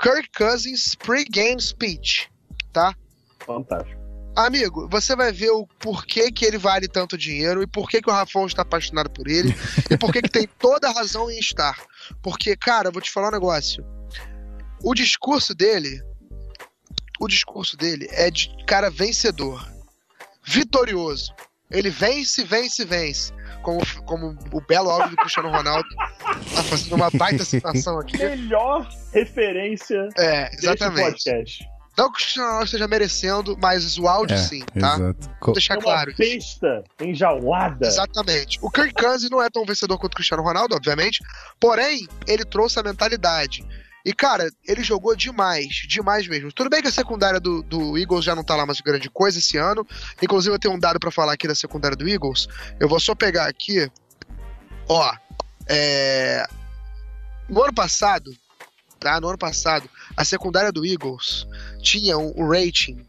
Kirk 0.00 0.30
Cousins 0.36 0.94
pre-game 0.94 1.60
speech, 1.60 2.30
tá? 2.72 2.94
Fantástico. 3.44 4.00
Amigo, 4.34 4.88
você 4.88 5.16
vai 5.16 5.32
ver 5.32 5.50
o 5.50 5.66
porquê 5.78 6.30
que 6.30 6.44
ele 6.44 6.56
vale 6.56 6.88
tanto 6.88 7.18
dinheiro 7.18 7.62
e 7.62 7.66
por 7.66 7.88
que, 7.88 8.00
o 8.06 8.12
Rafão 8.12 8.46
está 8.46 8.62
apaixonado 8.62 9.10
por 9.10 9.28
ele 9.28 9.54
e 9.90 9.98
por 9.98 10.12
que, 10.12 10.22
que 10.22 10.30
tem 10.30 10.48
toda 10.58 10.88
a 10.88 10.92
razão 10.92 11.30
em 11.30 11.38
estar. 11.38 11.76
Porque, 12.22 12.56
cara, 12.56 12.88
eu 12.88 12.92
vou 12.92 13.02
te 13.02 13.10
falar 13.10 13.28
um 13.28 13.32
negócio. 13.32 13.84
O 14.82 14.94
discurso 14.94 15.54
dele, 15.54 16.00
o 17.20 17.28
discurso 17.28 17.76
dele 17.76 18.06
é 18.10 18.30
de 18.30 18.48
cara 18.66 18.88
vencedor, 18.88 19.68
vitorioso. 20.42 21.34
Ele 21.70 21.90
vence, 21.90 22.44
vence, 22.44 22.84
vence. 22.84 23.32
Como, 23.62 23.80
como 24.04 24.36
o 24.52 24.60
belo 24.62 24.88
áudio 24.90 25.10
do 25.10 25.16
Cristiano 25.16 25.50
Ronaldo 25.50 25.88
tá 26.54 26.62
fazendo 26.64 26.94
uma 26.94 27.10
baita 27.10 27.44
citação 27.44 27.98
aqui. 27.98 28.16
Melhor 28.16 28.88
referência 29.12 30.08
É, 30.18 30.50
exatamente. 30.54 31.10
podcast. 31.12 31.64
Não 31.98 32.06
que 32.06 32.12
o 32.12 32.14
Cristiano 32.14 32.46
Ronaldo 32.46 32.64
esteja 32.64 32.88
merecendo, 32.88 33.58
mas 33.60 33.98
o 33.98 34.08
áudio 34.08 34.38
sim, 34.38 34.60
tá? 34.78 34.94
Exato. 34.96 35.30
Vou 35.42 35.52
deixar 35.52 35.74
É 35.74 35.76
uma 35.76 35.82
claro. 35.82 36.14
besta 36.16 36.84
enjaulada. 37.02 37.86
Exatamente. 37.86 38.58
O 38.62 38.70
Kirk 38.70 38.94
Cousins 38.94 39.30
não 39.30 39.42
é 39.42 39.50
tão 39.50 39.64
vencedor 39.66 39.98
quanto 39.98 40.12
o 40.12 40.16
Cristiano 40.16 40.42
Ronaldo, 40.42 40.74
obviamente. 40.74 41.18
Porém, 41.60 42.08
ele 42.26 42.44
trouxe 42.44 42.80
a 42.80 42.82
mentalidade. 42.82 43.62
E, 44.04 44.12
cara, 44.14 44.50
ele 44.66 44.82
jogou 44.82 45.14
demais, 45.14 45.84
demais 45.86 46.26
mesmo. 46.26 46.52
Tudo 46.52 46.70
bem 46.70 46.80
que 46.80 46.88
a 46.88 46.92
secundária 46.92 47.38
do, 47.38 47.62
do 47.62 47.98
Eagles 47.98 48.24
já 48.24 48.34
não 48.34 48.44
tá 48.44 48.56
lá 48.56 48.64
mais 48.64 48.80
grande 48.80 49.10
coisa 49.10 49.38
esse 49.38 49.56
ano. 49.56 49.86
Inclusive, 50.22 50.54
eu 50.54 50.58
tenho 50.58 50.74
um 50.74 50.78
dado 50.78 50.98
pra 50.98 51.10
falar 51.10 51.34
aqui 51.34 51.46
da 51.46 51.54
secundária 51.54 51.96
do 51.96 52.08
Eagles. 52.08 52.48
Eu 52.78 52.88
vou 52.88 52.98
só 52.98 53.14
pegar 53.14 53.46
aqui. 53.46 53.90
Ó, 54.88 55.12
é... 55.68 56.46
No 57.48 57.62
ano 57.62 57.74
passado, 57.74 58.32
tá? 58.98 59.20
No 59.20 59.28
ano 59.28 59.38
passado, 59.38 59.88
a 60.16 60.24
secundária 60.24 60.72
do 60.72 60.84
Eagles 60.86 61.46
tinha 61.82 62.16
um, 62.16 62.32
um 62.36 62.48
rating. 62.48 63.04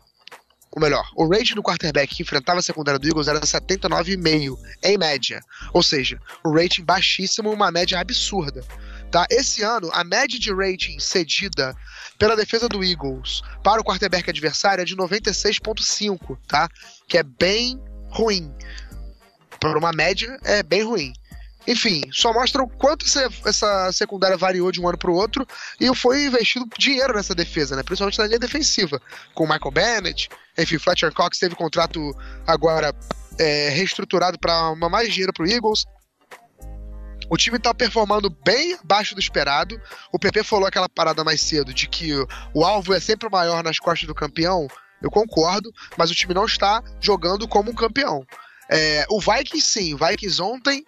Ou 0.72 0.82
melhor, 0.82 1.06
o 1.16 1.28
rating 1.28 1.56
do 1.56 1.64
quarterback 1.64 2.16
que 2.16 2.24
enfrentava 2.24 2.60
a 2.60 2.64
secundária 2.64 2.98
do 2.98 3.08
Eagles 3.08 3.28
era 3.28 3.42
79,5 3.42 4.58
em 4.84 4.98
média. 4.98 5.42
Ou 5.74 5.84
seja, 5.84 6.20
o 6.46 6.54
rating 6.54 6.84
baixíssimo, 6.84 7.52
uma 7.52 7.70
média 7.70 8.00
absurda. 8.00 8.64
Tá? 9.12 9.28
Esse 9.30 9.62
ano, 9.62 9.90
a 9.92 10.04
média 10.06 10.40
de 10.40 10.54
rating 10.54 10.98
cedida 10.98 11.76
pela 12.18 12.36
defesa 12.36 12.70
do 12.70 12.82
Eagles 12.82 13.42
para 13.62 13.82
o 13.82 13.84
quarterback 13.84 14.30
adversário 14.30 14.82
é 14.82 14.86
de 14.86 14.96
96,5, 14.96 16.38
tá? 16.48 16.70
Que 17.10 17.18
é 17.18 17.24
bem 17.24 17.78
ruim. 18.10 18.54
Para 19.60 19.78
uma 19.78 19.92
média, 19.92 20.40
é 20.44 20.64
bem 20.64 20.84
ruim. 20.84 21.12
Enfim, 21.68 22.04
só 22.12 22.34
mostra 22.34 22.64
o 22.64 22.68
quanto 22.68 23.06
essa, 23.06 23.30
essa 23.46 23.92
secundária 23.92 24.38
variou 24.38 24.72
de 24.72 24.82
um 24.82 24.88
ano 24.88 24.98
para 24.98 25.12
o 25.12 25.16
outro 25.16 25.46
e 25.80 25.94
foi 25.94 26.26
investido 26.26 26.66
dinheiro 26.78 27.14
nessa 27.14 27.36
defesa, 27.36 27.76
né? 27.76 27.84
Principalmente 27.84 28.18
na 28.18 28.28
linha 28.28 28.40
defensiva, 28.40 29.00
com 29.36 29.44
o 29.44 29.48
Michael 29.48 29.72
Bennett, 29.72 30.30
enfim, 30.58 30.80
Fletcher 30.80 31.14
Cox 31.14 31.38
teve 31.38 31.54
contrato 31.54 32.16
agora 32.48 32.96
é, 33.38 33.70
reestruturado 33.70 34.40
para 34.40 34.74
mais 34.76 35.10
dinheiro 35.10 35.34
para 35.34 35.46
o 35.46 35.48
Eagles. 35.48 35.86
O 37.32 37.38
time 37.38 37.58
tá 37.58 37.74
performando 37.74 38.30
bem 38.30 38.74
abaixo 38.74 39.16
do 39.16 39.22
esperado. 39.22 39.82
O 40.12 40.20
PP 40.20 40.44
falou 40.44 40.68
aquela 40.68 40.90
parada 40.90 41.24
mais 41.24 41.40
cedo 41.40 41.74
de 41.74 41.88
que 41.88 42.14
o, 42.14 42.28
o 42.54 42.66
alvo 42.66 42.94
é 42.94 43.00
sempre 43.00 43.30
maior 43.30 43.64
nas 43.64 43.80
costas 43.80 44.06
do 44.06 44.14
campeão. 44.14 44.68
Eu 45.02 45.10
concordo, 45.10 45.72
mas 45.98 46.12
o 46.12 46.14
time 46.14 46.34
não 46.34 46.46
está 46.46 46.84
jogando 47.00 47.48
como 47.48 47.72
um 47.72 47.74
campeão. 47.74 48.28
É, 48.70 49.06
o 49.10 49.22
Vikings 49.22 49.66
sim, 49.66 49.94
o 49.94 49.98
Vikings 49.98 50.42
ontem, 50.42 50.86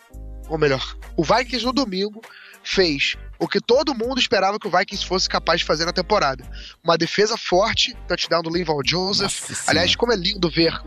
ou 0.50 0.58
melhor, 0.58 0.98
o 1.16 1.24
Vikings 1.24 1.66
no 1.66 1.72
domingo 1.72 2.22
fez 2.62 3.16
o 3.40 3.48
que 3.48 3.62
todo 3.62 3.96
mundo 3.96 4.20
esperava 4.20 4.60
que 4.60 4.68
o 4.68 4.72
Vikings 4.72 5.06
fosse 5.06 5.30
capaz 5.30 5.62
de 5.62 5.66
fazer 5.66 5.86
na 5.86 5.94
temporada. 5.94 6.44
Uma 6.84 6.98
defesa 6.98 7.38
forte, 7.38 7.96
touchdown 8.06 8.42
do 8.42 8.50
Linval 8.50 8.82
Joseph. 8.86 9.50
Nossa 9.50 9.72
Aliás, 9.72 9.96
como 9.96 10.12
é 10.12 10.18
lindo 10.18 10.50
ver 10.50 10.78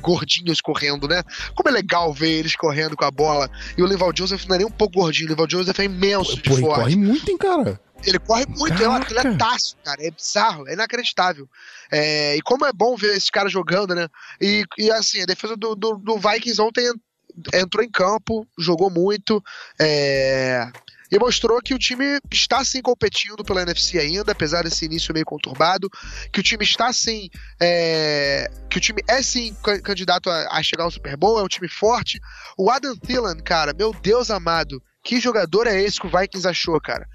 gordinhos 0.00 0.60
correndo, 0.60 1.06
né? 1.08 1.22
Como 1.54 1.68
é 1.68 1.72
legal 1.72 2.12
ver 2.12 2.30
eles 2.30 2.54
correndo 2.56 2.96
com 2.96 3.04
a 3.04 3.10
bola. 3.10 3.50
E 3.76 3.82
o 3.82 3.86
Linval 3.86 4.12
Joseph 4.14 4.44
não 4.46 4.54
é 4.54 4.58
nem 4.58 4.66
um 4.66 4.70
pouco 4.70 4.94
gordinho, 5.00 5.26
o 5.26 5.30
Linval 5.30 5.50
Joseph 5.50 5.78
é 5.80 5.84
imenso 5.84 6.36
de 6.36 6.42
Pô, 6.42 6.54
ele 6.54 6.60
forte. 6.62 6.80
corre 6.80 6.96
muito, 6.96 7.30
hein, 7.30 7.36
cara? 7.38 7.80
Ele 8.04 8.18
corre 8.20 8.46
muito, 8.46 8.80
é 8.80 8.88
um 8.88 8.92
Caraca. 8.92 9.20
atletaço, 9.20 9.76
cara. 9.84 10.00
É 10.06 10.10
bizarro, 10.10 10.68
é 10.68 10.72
inacreditável. 10.74 11.48
É, 11.90 12.36
e 12.36 12.42
como 12.42 12.64
é 12.64 12.72
bom 12.72 12.96
ver 12.96 13.16
esses 13.16 13.28
caras 13.28 13.50
jogando, 13.52 13.92
né? 13.94 14.06
E, 14.40 14.64
e 14.78 14.90
assim, 14.90 15.20
a 15.22 15.26
defesa 15.26 15.56
do, 15.56 15.74
do, 15.74 15.96
do 15.96 16.16
Vikings 16.16 16.60
ontem 16.62 16.86
en- 16.88 17.58
entrou 17.60 17.84
em 17.84 17.90
campo, 17.90 18.46
jogou 18.56 18.88
muito. 18.88 19.42
é, 19.80 20.70
e 21.10 21.18
mostrou 21.18 21.60
que 21.60 21.74
o 21.74 21.78
time 21.78 22.18
está 22.30 22.64
sim 22.64 22.82
competindo 22.82 23.44
pela 23.44 23.62
NFC 23.62 23.98
ainda, 23.98 24.32
apesar 24.32 24.62
desse 24.62 24.84
início 24.84 25.14
meio 25.14 25.24
conturbado, 25.24 25.88
que 26.32 26.40
o 26.40 26.42
time 26.42 26.64
está 26.64 26.92
sim, 26.92 27.30
é, 27.60 28.50
que 28.68 28.78
o 28.78 28.80
time 28.80 29.02
é 29.08 29.22
sim 29.22 29.56
candidato 29.82 30.30
a, 30.30 30.58
a, 30.58 30.62
chegar 30.62 30.84
ao 30.84 30.90
Super 30.90 31.16
Bowl, 31.16 31.38
é 31.38 31.42
um 31.42 31.48
time 31.48 31.68
forte. 31.68 32.20
O 32.56 32.70
Adam 32.70 32.96
Thielen, 32.96 33.38
cara, 33.42 33.72
meu 33.72 33.92
Deus 33.92 34.30
amado, 34.30 34.82
que 35.02 35.20
jogador 35.20 35.66
é 35.66 35.80
esse 35.80 36.00
que 36.00 36.06
o 36.06 36.10
Vikings 36.10 36.46
achou, 36.46 36.80
cara? 36.80 37.08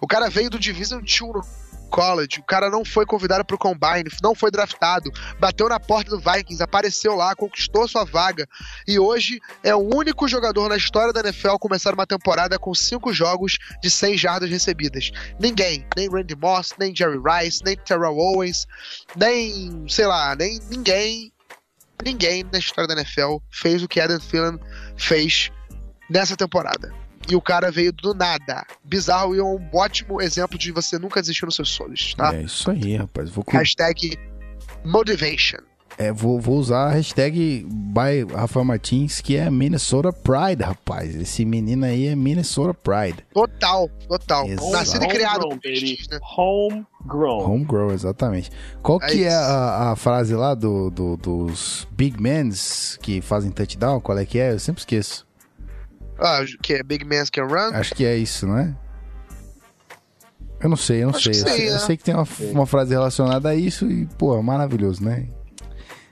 O 0.00 0.06
cara 0.06 0.28
veio 0.28 0.50
do 0.50 0.58
Division 0.58 1.00
2 1.00 1.65
college, 1.86 2.40
o 2.40 2.44
cara 2.44 2.70
não 2.70 2.84
foi 2.84 3.06
convidado 3.06 3.44
pro 3.44 3.58
combine, 3.58 4.10
não 4.22 4.34
foi 4.34 4.50
draftado, 4.50 5.10
bateu 5.38 5.68
na 5.68 5.80
porta 5.80 6.10
do 6.10 6.18
Vikings, 6.18 6.62
apareceu 6.62 7.14
lá, 7.14 7.34
conquistou 7.34 7.88
sua 7.88 8.04
vaga 8.04 8.46
e 8.86 8.98
hoje 8.98 9.40
é 9.62 9.74
o 9.74 9.78
único 9.78 10.28
jogador 10.28 10.68
na 10.68 10.76
história 10.76 11.12
da 11.12 11.20
NFL 11.20 11.50
a 11.50 11.58
começar 11.58 11.94
uma 11.94 12.06
temporada 12.06 12.58
com 12.58 12.74
cinco 12.74 13.12
jogos 13.12 13.58
de 13.82 13.90
100 13.90 14.18
jardas 14.18 14.50
recebidas. 14.50 15.10
Ninguém, 15.38 15.86
nem 15.96 16.08
Randy 16.08 16.36
Moss, 16.36 16.74
nem 16.78 16.94
Jerry 16.94 17.18
Rice, 17.18 17.62
nem 17.64 17.76
Terrell 17.76 18.16
Owens, 18.16 18.66
nem, 19.16 19.84
sei 19.88 20.06
lá, 20.06 20.34
nem 20.34 20.60
ninguém, 20.70 21.32
ninguém 22.04 22.44
na 22.52 22.58
história 22.58 22.88
da 22.88 23.00
NFL 23.00 23.36
fez 23.50 23.82
o 23.82 23.88
que 23.88 24.00
Adam 24.00 24.18
Thielen 24.18 24.58
fez 24.96 25.50
nessa 26.10 26.36
temporada 26.36 27.05
e 27.28 27.36
o 27.36 27.40
cara 27.40 27.70
veio 27.70 27.92
do 27.92 28.14
nada. 28.14 28.64
Bizarro 28.84 29.34
e 29.34 29.38
é 29.38 29.42
um 29.42 29.60
ótimo 29.72 30.20
exemplo 30.20 30.58
de 30.58 30.72
você 30.72 30.98
nunca 30.98 31.20
desistir 31.20 31.44
nos 31.44 31.56
seus 31.56 31.68
sonhos, 31.68 32.14
tá? 32.14 32.34
É 32.34 32.42
isso 32.42 32.70
aí, 32.70 32.96
rapaz. 32.96 33.30
Vou... 33.30 33.44
Hashtag 33.48 34.18
motivation. 34.84 35.58
É, 35.98 36.12
vou, 36.12 36.38
vou 36.38 36.58
usar 36.58 36.88
a 36.88 36.90
hashtag 36.90 37.66
by 37.66 38.30
Rafael 38.30 38.64
Martins, 38.64 39.22
que 39.22 39.34
é 39.34 39.50
Minnesota 39.50 40.12
Pride, 40.12 40.62
rapaz. 40.62 41.16
Esse 41.16 41.44
menino 41.44 41.86
aí 41.86 42.08
é 42.08 42.14
Minnesota 42.14 42.74
Pride. 42.74 43.24
Total, 43.32 43.88
total. 44.06 44.46
Exato. 44.46 44.70
Nascido 44.72 45.04
e 45.04 45.08
criado 45.08 45.48
com 45.48 45.54
né? 45.54 46.20
Homegrown. 46.36 47.50
Homegrown, 47.50 47.92
exatamente. 47.92 48.50
Qual 48.82 49.00
é 49.00 49.06
que 49.06 49.24
é 49.24 49.34
a, 49.34 49.92
a, 49.92 49.96
frase 49.96 50.34
lá 50.34 50.54
do, 50.54 50.90
do, 50.90 51.16
dos 51.16 51.88
Big 51.92 52.20
Mens 52.20 52.98
que 53.00 53.22
fazem 53.22 53.50
touchdown? 53.50 53.98
Qual 54.00 54.18
é 54.18 54.26
que 54.26 54.38
é? 54.38 54.52
Eu 54.52 54.58
sempre 54.58 54.80
esqueço. 54.80 55.25
Ah, 56.18 56.44
que 56.62 56.74
é 56.74 56.82
Big 56.82 57.04
Man 57.04 57.24
Can 57.32 57.46
Run? 57.46 57.74
Acho 57.74 57.94
que 57.94 58.04
é 58.04 58.16
isso, 58.16 58.46
não 58.46 58.58
é? 58.58 58.74
Eu 60.60 60.70
não 60.70 60.76
sei, 60.76 61.02
eu 61.02 61.08
não 61.08 61.14
sei. 61.14 61.32
Eu, 61.32 61.34
sei, 61.34 61.68
eu 61.68 61.72
né? 61.74 61.78
sei 61.80 61.96
que 61.96 62.04
tem 62.04 62.14
uma, 62.14 62.26
uma 62.52 62.66
frase 62.66 62.92
relacionada 62.92 63.50
a 63.50 63.54
isso 63.54 63.90
e, 63.90 64.06
pô, 64.18 64.40
maravilhoso, 64.42 65.04
né? 65.04 65.28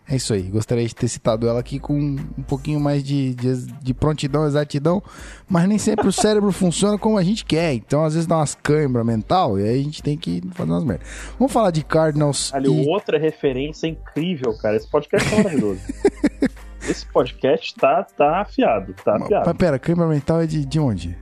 É 0.07 0.16
isso 0.16 0.34
aí. 0.34 0.42
Gostaria 0.42 0.86
de 0.86 0.94
ter 0.94 1.09
citado 1.09 1.48
ela 1.48 1.59
aqui 1.59 1.78
com 1.78 1.94
um 1.96 2.42
pouquinho 2.46 2.78
mais 2.78 3.02
de, 3.02 3.34
de, 3.34 3.66
de, 3.66 3.94
prontidão, 3.94 4.46
exatidão, 4.46 5.02
mas 5.48 5.66
nem 5.66 5.78
sempre 5.78 6.07
o 6.07 6.12
cérebro 6.14 6.52
funciona 6.52 6.98
como 6.98 7.16
a 7.16 7.22
gente 7.22 7.42
quer. 7.42 7.72
Então, 7.72 8.05
às 8.05 8.12
vezes 8.12 8.26
dá 8.26 8.36
umas 8.36 8.55
câimbras 8.55 9.07
mental 9.07 9.59
e 9.59 9.62
aí 9.62 9.80
a 9.80 9.82
gente 9.82 10.02
tem 10.02 10.18
que 10.18 10.42
fazer 10.52 10.70
umas 10.70 10.84
merdas. 10.84 11.09
Vamos 11.38 11.52
falar 11.52 11.70
de 11.70 11.82
Cardinals. 11.82 12.52
Ali, 12.52 12.68
e... 12.68 12.88
outra 12.88 13.18
referência 13.18 13.86
incrível, 13.86 14.55
cara. 14.59 14.76
Esse 14.76 14.88
podcast 14.88 15.32
é 15.32 15.36
maravilhoso. 15.38 15.80
Esse 16.89 17.07
podcast 17.07 17.74
tá, 17.76 18.03
tá 18.03 18.41
afiado, 18.41 18.95
tá 19.05 19.16
afiado. 19.16 19.47
Mas 19.47 19.57
pera, 19.57 19.78
câmera 19.78 20.09
mental 20.09 20.41
é 20.41 20.47
de, 20.47 20.64
de 20.64 20.78
onde? 20.78 21.16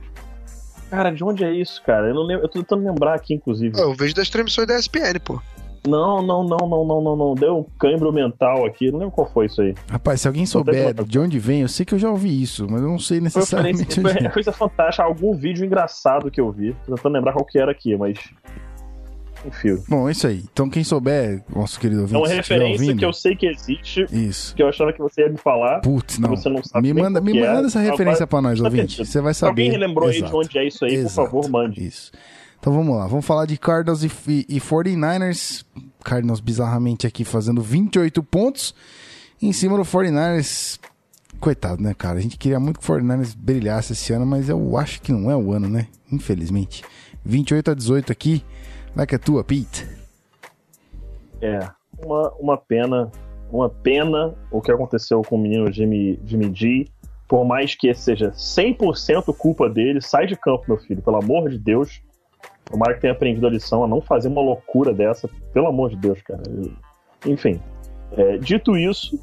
Cara, 0.89 1.09
de 1.09 1.23
onde 1.23 1.43
é 1.43 1.51
isso, 1.51 1.81
cara? 1.83 2.09
Eu 2.09 2.13
não 2.13 2.23
lembro, 2.23 2.45
eu 2.45 2.49
tô 2.49 2.59
tentando 2.59 2.83
lembrar 2.85 3.15
aqui, 3.15 3.33
inclusive. 3.33 3.79
Eu 3.79 3.95
vejo 3.95 4.13
das 4.13 4.29
transmissões 4.29 4.67
da 4.67 4.77
ESPN, 4.77 5.19
pô. 5.23 5.41
Não, 5.87 6.21
não, 6.21 6.43
não, 6.43 6.57
não, 6.57 6.85
não, 6.85 7.01
não, 7.01 7.15
não. 7.15 7.35
Deu 7.35 7.57
um 7.57 7.65
câimbro 7.77 8.13
mental 8.13 8.65
aqui. 8.65 8.89
Não 8.89 8.99
lembro 8.99 9.11
qual 9.11 9.29
foi 9.29 9.47
isso 9.47 9.61
aí. 9.61 9.75
Rapaz, 9.89 10.21
se 10.21 10.27
alguém 10.27 10.45
souber 10.45 10.93
de 10.93 11.19
onde 11.19 11.39
vem, 11.39 11.61
eu 11.61 11.67
sei 11.67 11.85
que 11.85 11.93
eu 11.93 11.99
já 11.99 12.09
ouvi 12.09 12.41
isso, 12.41 12.67
mas 12.69 12.81
eu 12.81 12.87
não 12.87 12.99
sei 12.99 13.19
necessariamente. 13.19 13.99
Foi, 13.99 14.13
foi 14.13 14.29
coisa 14.29 14.51
fantástica, 14.51 15.03
algum 15.03 15.35
vídeo 15.35 15.65
engraçado 15.65 16.31
que 16.31 16.39
eu 16.39 16.51
vi. 16.51 16.73
Tô 16.85 16.95
tentando 16.95 17.13
lembrar 17.13 17.33
qual 17.33 17.45
que 17.45 17.59
era 17.59 17.71
aqui, 17.71 17.97
mas 17.97 18.17
um 19.45 19.51
fio. 19.51 19.83
Bom, 19.87 20.07
é 20.07 20.11
isso 20.11 20.27
aí. 20.27 20.43
Então, 20.51 20.69
quem 20.69 20.83
souber, 20.83 21.43
nosso 21.53 21.79
querido 21.79 22.01
ouvinte, 22.01 22.15
É 22.15 22.19
uma 22.19 22.27
referência 22.27 22.81
ouvindo, 22.83 22.99
que 22.99 23.05
eu 23.05 23.13
sei 23.13 23.35
que 23.35 23.45
existe. 23.45 24.05
Isso. 24.11 24.55
Que 24.55 24.63
eu 24.63 24.67
achava 24.67 24.93
que 24.93 24.99
você 24.99 25.21
ia 25.21 25.29
me 25.29 25.37
falar. 25.37 25.79
Putz, 25.81 26.17
não. 26.19 26.29
Você 26.29 26.49
não 26.49 26.63
sabe 26.63 26.93
me 26.93 27.01
manda, 27.01 27.21
me 27.21 27.33
manda 27.33 27.63
é. 27.63 27.65
essa 27.65 27.79
referência 27.79 28.25
para 28.25 28.41
nós, 28.41 28.59
ouvinte. 28.59 29.05
Você 29.05 29.21
vai 29.21 29.33
saber. 29.33 29.49
Alguém 29.49 29.71
relembrou 29.71 30.09
Exato. 30.09 30.25
aí 30.25 30.29
de 30.29 30.35
onde 30.35 30.57
é 30.57 30.67
isso 30.67 30.85
aí, 30.85 30.93
Exato. 30.95 31.29
por 31.29 31.43
favor, 31.43 31.49
mande. 31.49 31.85
Isso. 31.85 32.11
Então 32.59 32.71
vamos 32.71 32.95
lá, 32.95 33.07
vamos 33.07 33.25
falar 33.25 33.45
de 33.45 33.57
Cardinals 33.57 34.03
e, 34.03 34.45
e 34.47 34.61
49ers. 34.61 35.65
Cardinals 36.01 36.39
bizarramente 36.39 37.05
aqui 37.05 37.25
fazendo 37.25 37.61
28 37.61 38.23
pontos 38.23 38.73
em 39.41 39.51
cima 39.51 39.75
do 39.75 39.83
49ers. 39.83 40.79
Coitado, 41.41 41.83
né, 41.83 41.93
cara? 41.93 42.19
A 42.19 42.21
gente 42.21 42.37
queria 42.37 42.59
muito 42.61 42.79
que 42.79 42.89
o 42.89 42.95
49ers 42.95 43.35
brilhasse 43.35 43.91
esse 43.91 44.13
ano, 44.13 44.25
mas 44.25 44.47
eu 44.47 44.77
acho 44.77 45.01
que 45.01 45.11
não 45.11 45.29
é 45.29 45.35
o 45.35 45.51
ano, 45.51 45.67
né? 45.67 45.87
Infelizmente. 46.09 46.83
28 47.25 47.71
a 47.71 47.73
18 47.73 48.11
aqui. 48.11 48.45
Como 48.93 49.01
é 49.01 49.07
que 49.07 49.15
é 49.15 49.17
tua, 49.17 49.43
Pete? 49.43 49.87
É, 51.41 51.67
uma, 52.05 52.31
uma 52.33 52.57
pena, 52.57 53.11
uma 53.51 53.67
pena 53.67 54.35
o 54.51 54.61
que 54.61 54.71
aconteceu 54.71 55.23
com 55.23 55.35
o 55.35 55.39
menino 55.39 55.71
Jimmy, 55.73 56.19
Jimmy 56.23 56.53
G. 56.53 56.87
Por 57.27 57.43
mais 57.43 57.73
que 57.73 57.91
seja 57.95 58.29
100% 58.29 59.35
culpa 59.35 59.67
dele, 59.67 59.99
sai 59.99 60.27
de 60.27 60.35
campo, 60.35 60.65
meu 60.67 60.77
filho, 60.77 61.01
pelo 61.01 61.17
amor 61.17 61.49
de 61.49 61.57
Deus. 61.57 62.03
Tomara 62.65 62.93
que 62.93 63.01
tenha 63.01 63.13
aprendido 63.13 63.47
a 63.47 63.49
lição 63.49 63.83
a 63.83 63.87
não 63.87 63.99
fazer 63.99 64.27
uma 64.27 64.41
loucura 64.41 64.93
dessa, 64.93 65.27
pelo 65.51 65.65
amor 65.67 65.89
de 65.89 65.95
Deus, 65.95 66.21
cara. 66.21 66.43
Enfim, 67.25 67.59
é, 68.11 68.37
dito 68.37 68.77
isso, 68.77 69.19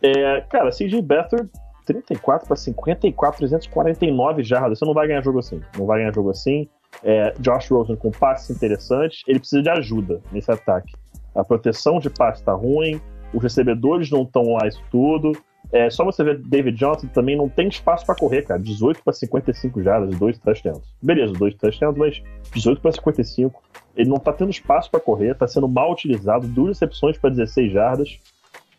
é, 0.00 0.40
cara, 0.48 0.70
CJ 0.70 1.02
Beathard, 1.02 1.50
34 1.84 2.48
para 2.48 2.56
54, 2.56 3.38
349 3.38 4.42
jardas. 4.42 4.78
Você 4.78 4.84
não 4.86 4.94
vai 4.94 5.06
ganhar 5.06 5.22
jogo 5.22 5.40
assim. 5.40 5.60
Não 5.78 5.84
vai 5.84 5.98
ganhar 5.98 6.14
jogo 6.14 6.30
assim. 6.30 6.66
É, 7.02 7.34
Josh 7.38 7.70
Rosen 7.70 7.96
com 7.96 8.10
passes 8.10 8.54
interessantes, 8.54 9.22
ele 9.26 9.38
precisa 9.38 9.62
de 9.62 9.70
ajuda 9.70 10.20
nesse 10.32 10.50
ataque. 10.50 10.92
A 11.34 11.44
proteção 11.44 11.98
de 11.98 12.08
passe 12.08 12.40
está 12.40 12.52
ruim, 12.52 13.00
os 13.32 13.42
recebedores 13.42 14.10
não 14.10 14.22
estão 14.22 14.54
lá, 14.54 14.66
isso 14.68 14.82
tudo. 14.90 15.32
É, 15.72 15.90
só 15.90 16.04
você 16.04 16.22
ver 16.22 16.38
David 16.38 16.78
Johnson 16.78 17.08
também 17.08 17.36
não 17.36 17.48
tem 17.48 17.68
espaço 17.68 18.06
para 18.06 18.14
correr, 18.14 18.42
cara. 18.42 18.60
18 18.60 19.02
para 19.02 19.12
55 19.12 19.82
jardas, 19.82 20.16
dois 20.16 20.38
touchdowns. 20.38 20.84
Beleza, 21.02 21.32
dois 21.32 21.54
touchdowns, 21.54 21.96
mas 21.96 22.22
18 22.52 22.80
para 22.80 22.92
55. 22.92 23.62
Ele 23.96 24.08
não 24.08 24.18
tá 24.18 24.32
tendo 24.32 24.50
espaço 24.50 24.90
para 24.90 25.00
correr, 25.00 25.34
tá 25.34 25.46
sendo 25.46 25.68
mal 25.68 25.92
utilizado, 25.92 26.46
duas 26.46 26.78
recepções 26.78 27.18
para 27.18 27.30
16 27.30 27.72
jardas. 27.72 28.20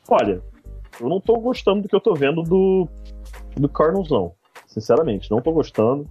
Olha, 0.07 0.41
eu 0.99 1.09
não 1.09 1.19
tô 1.19 1.37
gostando 1.39 1.81
do 1.81 1.89
que 1.89 1.95
eu 1.95 1.99
tô 1.99 2.13
vendo 2.13 2.43
do, 2.43 2.87
do 3.57 3.67
Cardinals, 3.67 4.09
não. 4.09 4.33
Sinceramente, 4.67 5.29
não 5.31 5.41
tô 5.41 5.51
gostando. 5.51 6.07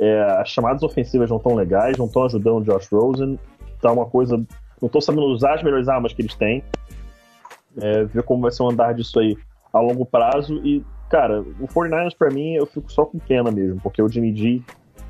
É, 0.00 0.22
as 0.40 0.48
chamadas 0.48 0.82
ofensivas 0.82 1.28
não 1.28 1.36
estão 1.36 1.54
legais, 1.54 1.98
não 1.98 2.06
estão 2.06 2.24
ajudando 2.24 2.62
o 2.62 2.64
Josh 2.64 2.88
Rosen. 2.90 3.38
Tá 3.82 3.92
uma 3.92 4.06
coisa. 4.06 4.38
Não 4.80 4.86
estão 4.86 5.00
sabendo 5.00 5.26
usar 5.26 5.56
as 5.56 5.62
melhores 5.62 5.88
armas 5.88 6.14
que 6.14 6.22
eles 6.22 6.34
têm. 6.34 6.64
É, 7.78 8.04
ver 8.04 8.22
como 8.22 8.40
vai 8.40 8.50
ser 8.50 8.62
o 8.62 8.70
andar 8.70 8.94
disso 8.94 9.20
aí 9.20 9.36
a 9.70 9.78
longo 9.78 10.06
prazo. 10.06 10.54
E, 10.64 10.82
cara, 11.10 11.42
o 11.42 11.68
49ers, 11.68 12.16
pra 12.16 12.30
mim, 12.30 12.54
eu 12.54 12.64
fico 12.64 12.90
só 12.90 13.04
com 13.04 13.18
pena 13.18 13.50
mesmo, 13.50 13.78
porque 13.82 14.00
o 14.00 14.08
Jimmy 14.08 14.34
G 14.34 14.62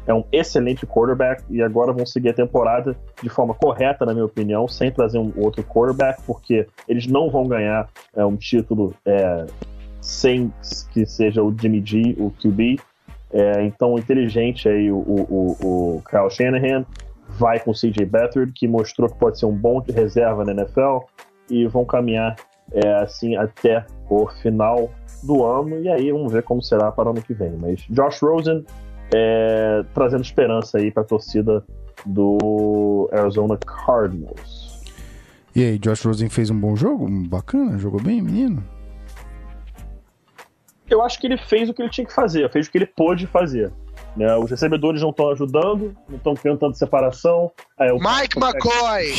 é 0.06 0.14
um 0.14 0.24
excelente 0.32 0.84
quarterback 0.86 1.44
e 1.48 1.62
agora 1.62 1.92
vão 1.92 2.04
seguir 2.04 2.30
a 2.30 2.34
temporada 2.34 2.96
de 3.22 3.28
forma 3.28 3.54
correta, 3.54 4.04
na 4.04 4.12
minha 4.12 4.24
opinião, 4.24 4.66
sem 4.66 4.90
trazer 4.90 5.18
um 5.18 5.32
outro 5.36 5.62
quarterback, 5.62 6.20
porque 6.26 6.66
eles 6.88 7.06
não 7.06 7.30
vão 7.30 7.46
ganhar 7.46 7.88
é, 8.16 8.24
um 8.24 8.36
título 8.36 8.92
é, 9.04 9.46
sem 10.00 10.52
que 10.92 11.06
seja 11.06 11.42
o 11.42 11.54
Jimmy 11.56 11.80
G, 11.84 12.16
o 12.18 12.30
QB. 12.30 12.80
É, 13.32 13.62
então, 13.62 13.96
inteligente 13.96 14.68
aí 14.68 14.90
o, 14.90 14.96
o, 14.96 15.56
o, 15.62 16.02
Kyle 16.08 16.30
Shanahan 16.30 16.84
vai 17.28 17.60
com 17.60 17.70
o 17.70 17.74
CJ 17.74 18.04
Beathard, 18.04 18.52
que 18.52 18.66
mostrou 18.66 19.08
que 19.08 19.16
pode 19.16 19.38
ser 19.38 19.46
um 19.46 19.56
bom 19.56 19.80
reserva 19.80 20.44
na 20.44 20.52
NFL, 20.52 20.98
e 21.48 21.66
vão 21.66 21.84
caminhar 21.84 22.36
é, 22.72 22.94
assim 22.94 23.36
até 23.36 23.84
o 24.08 24.26
final 24.42 24.90
do 25.22 25.44
ano, 25.44 25.80
e 25.80 25.88
aí 25.88 26.10
vamos 26.10 26.32
ver 26.32 26.42
como 26.42 26.62
será 26.62 26.90
para 26.90 27.08
o 27.08 27.12
ano 27.12 27.22
que 27.22 27.34
vem. 27.34 27.52
Mas 27.52 27.80
Josh 27.88 28.20
Rosen 28.20 28.64
é, 29.14 29.84
trazendo 29.94 30.22
esperança 30.22 30.78
aí 30.78 30.90
para 30.90 31.02
a 31.02 31.06
torcida 31.06 31.64
do 32.06 33.08
Arizona 33.12 33.58
Cardinals. 33.58 34.80
E 35.54 35.64
aí, 35.64 35.78
Josh 35.78 36.04
Rosen 36.04 36.28
fez 36.28 36.48
um 36.48 36.58
bom 36.58 36.76
jogo? 36.76 37.08
Bacana? 37.28 37.76
Jogou 37.76 38.00
bem, 38.00 38.22
menino? 38.22 38.62
Eu 40.90 41.02
acho 41.02 41.18
que 41.20 41.26
ele 41.26 41.36
fez 41.36 41.68
o 41.68 41.74
que 41.74 41.82
ele 41.82 41.90
tinha 41.90 42.06
que 42.06 42.12
fazer, 42.12 42.50
fez 42.50 42.66
o 42.66 42.70
que 42.70 42.78
ele 42.78 42.86
pôde 42.86 43.26
fazer. 43.26 43.72
Né? 44.16 44.34
Os 44.36 44.50
recebedores 44.50 45.00
não 45.00 45.10
estão 45.10 45.30
ajudando, 45.30 45.96
não 46.08 46.16
estão 46.16 46.34
criando 46.34 46.58
tanta 46.58 46.74
separação. 46.74 47.50
É, 47.78 47.92
Mike 47.92 48.38
McCoy! 48.38 49.12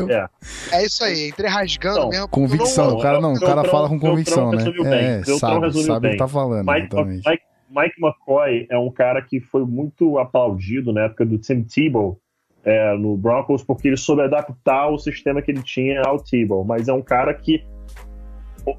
é. 0.10 0.28
é 0.72 0.84
isso 0.84 1.04
aí, 1.04 1.28
entre 1.28 1.46
rasgando 1.46 1.98
então, 1.98 2.08
mesmo. 2.08 2.28
Convicção, 2.28 2.90
não, 2.90 2.96
o 2.96 3.02
cara 3.02 3.20
não, 3.20 3.34
o 3.34 3.40
cara 3.40 3.64
fala 3.64 3.88
com 3.88 4.00
convicção, 4.00 4.50
né? 4.52 4.64
É, 4.86 5.22
sabe, 5.24 5.72
sabe 5.84 6.08
o 6.08 6.10
que 6.12 6.16
tá 6.16 6.28
falando. 6.28 6.66
Mike, 6.66 6.94
Mike, 6.96 7.42
Mike, 7.70 7.94
McCoy 8.00 8.66
é 8.70 8.78
um 8.78 8.90
cara 8.90 9.20
que 9.20 9.40
foi 9.40 9.64
muito 9.64 10.18
aplaudido 10.18 10.92
na 10.92 11.02
época 11.02 11.26
do 11.26 11.38
Tim 11.38 11.62
Tebow. 11.62 12.18
É, 12.66 12.96
no 12.96 13.14
Broncos, 13.14 13.62
porque 13.62 13.88
ele 13.88 13.96
soube 13.98 14.22
adaptar 14.22 14.88
o 14.88 14.96
sistema 14.96 15.42
que 15.42 15.50
ele 15.50 15.62
tinha 15.62 16.00
ao 16.00 16.18
Tebow, 16.18 16.64
mas 16.64 16.88
é 16.88 16.94
um 16.94 17.02
cara 17.02 17.34
que 17.34 17.62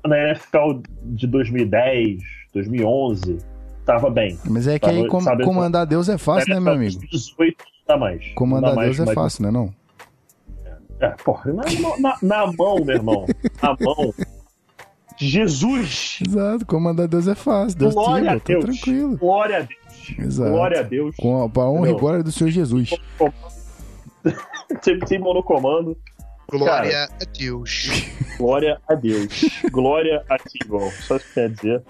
na 0.05 0.17
NFL 0.29 0.81
de 1.03 1.27
2010, 1.27 2.21
2011, 2.53 3.37
tava 3.85 4.09
bem. 4.09 4.37
Mas 4.49 4.67
é 4.67 4.79
que 4.79 4.85
Tava- 4.87 4.97
aí 4.97 5.07
com- 5.07 5.21
sabe- 5.21 5.43
comandar 5.43 5.85
Deus 5.85 6.09
é 6.09 6.17
fácil, 6.17 6.53
né, 6.53 6.59
meu 6.59 6.73
amigo? 6.73 6.99
18 7.11 7.63
dá 7.87 7.97
mais. 7.97 8.25
Comandar 8.35 8.71
Dá 8.71 8.75
mais, 8.75 8.87
Deus 8.95 8.99
é 8.99 9.05
mas- 9.05 9.15
fácil, 9.15 9.43
né 9.43 9.51
não? 9.51 9.73
É, 10.99 11.09
porra, 11.23 11.51
na, 11.53 11.63
na- 11.99 12.17
na 12.21 12.47
mão, 12.53 12.83
meu 12.85 12.95
irmão. 12.95 13.25
Na 13.61 13.75
mão. 13.79 14.13
Jesus! 15.17 16.19
Exato, 16.25 16.65
comandar 16.65 17.07
Deus 17.07 17.27
é 17.27 17.35
fácil. 17.35 17.77
Deus 17.79 17.93
Glória 17.93 18.31
a 18.31 18.39
tira, 18.39 18.59
tô 18.61 18.65
Deus. 18.67 18.79
tranquilo. 18.81 19.17
Glória 19.17 19.57
a 19.57 19.61
Deus. 19.61 20.19
Exato. 20.19 20.51
Glória 20.51 20.79
a 20.79 20.83
Deus. 20.83 21.15
Com 21.17 21.41
a, 21.41 21.69
honra 21.69 21.89
e 21.89 21.93
glória 21.93 22.23
do 22.23 22.31
Senhor 22.31 22.49
Jesus. 22.49 22.89
Sempre 24.81 25.07
tem 25.07 25.19
no 25.19 25.95
Glória 26.49 27.05
a 27.05 27.25
Deus. 27.37 27.87
Glória 28.37 28.79
a 28.87 28.93
Deus. 28.95 29.43
Glória 29.71 30.23
a 30.29 30.37
ti, 30.37 30.59
bom. 30.67 30.89
Só 30.91 31.15
isso 31.17 31.25
que 31.33 31.39
eu 31.39 31.43
quero 31.43 31.53
dizer. 31.53 31.83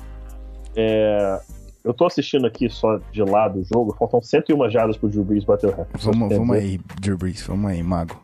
É, 0.76 1.40
eu 1.84 1.94
tô 1.94 2.06
assistindo 2.06 2.46
aqui 2.48 2.70
só 2.70 2.98
de 3.12 3.22
lado 3.24 3.60
o 3.60 3.64
jogo. 3.64 3.96
Faltam 3.98 4.22
101 4.22 4.70
jardas 4.70 4.98
pro 4.98 5.10
Drew 5.10 5.24
Brees 5.24 5.44
bater 5.44 5.68
o 5.68 5.70
recorde. 5.72 6.04
Vamos, 6.06 6.36
vamos 6.36 6.56
aí, 6.56 6.80
Drew 7.02 7.18
Brees, 7.18 7.42
vamos 7.46 7.70
aí, 7.72 7.82
mago. 7.84 8.22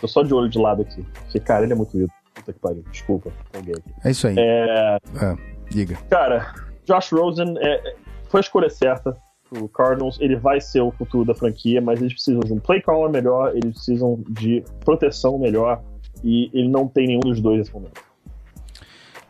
Tô 0.00 0.08
só 0.08 0.22
de 0.22 0.34
olho 0.34 0.48
de 0.48 0.58
lado 0.58 0.82
aqui. 0.82 1.02
Porque, 1.14 1.38
cara, 1.40 1.64
ele 1.64 1.72
é 1.72 1.76
muito 1.76 1.96
ídolo. 1.96 2.10
Puta 2.34 2.52
que 2.52 2.58
pariu. 2.58 2.84
Desculpa. 2.90 3.30
Alguém 3.54 3.74
aqui. 3.74 3.94
É 4.04 4.10
isso 4.10 4.26
aí. 4.26 4.34
É, 4.38 4.98
Ah, 5.20 5.36
diga. 5.70 5.96
Cara, 6.10 6.52
Josh 6.84 7.12
Rosen 7.12 7.54
é- 7.60 7.94
foi 8.28 8.40
a 8.40 8.42
escolha 8.42 8.68
certa 8.70 9.16
pro 9.52 9.68
Cardinals. 9.68 10.18
Ele 10.20 10.36
vai 10.36 10.60
ser 10.60 10.80
o 10.80 10.90
futuro 10.90 11.24
da 11.24 11.34
franquia, 11.34 11.80
mas 11.80 12.00
eles 12.00 12.14
precisam 12.14 12.40
de 12.40 12.52
um 12.52 12.58
play 12.58 12.80
caller 12.80 13.10
melhor, 13.10 13.54
eles 13.54 13.74
precisam 13.74 14.18
de 14.28 14.64
proteção 14.84 15.38
melhor, 15.38 15.82
e 16.24 16.50
ele 16.52 16.68
não 16.68 16.88
tem 16.88 17.06
nenhum 17.06 17.20
dos 17.20 17.40
dois 17.40 17.58
nesse 17.58 17.72
momento. 17.72 18.00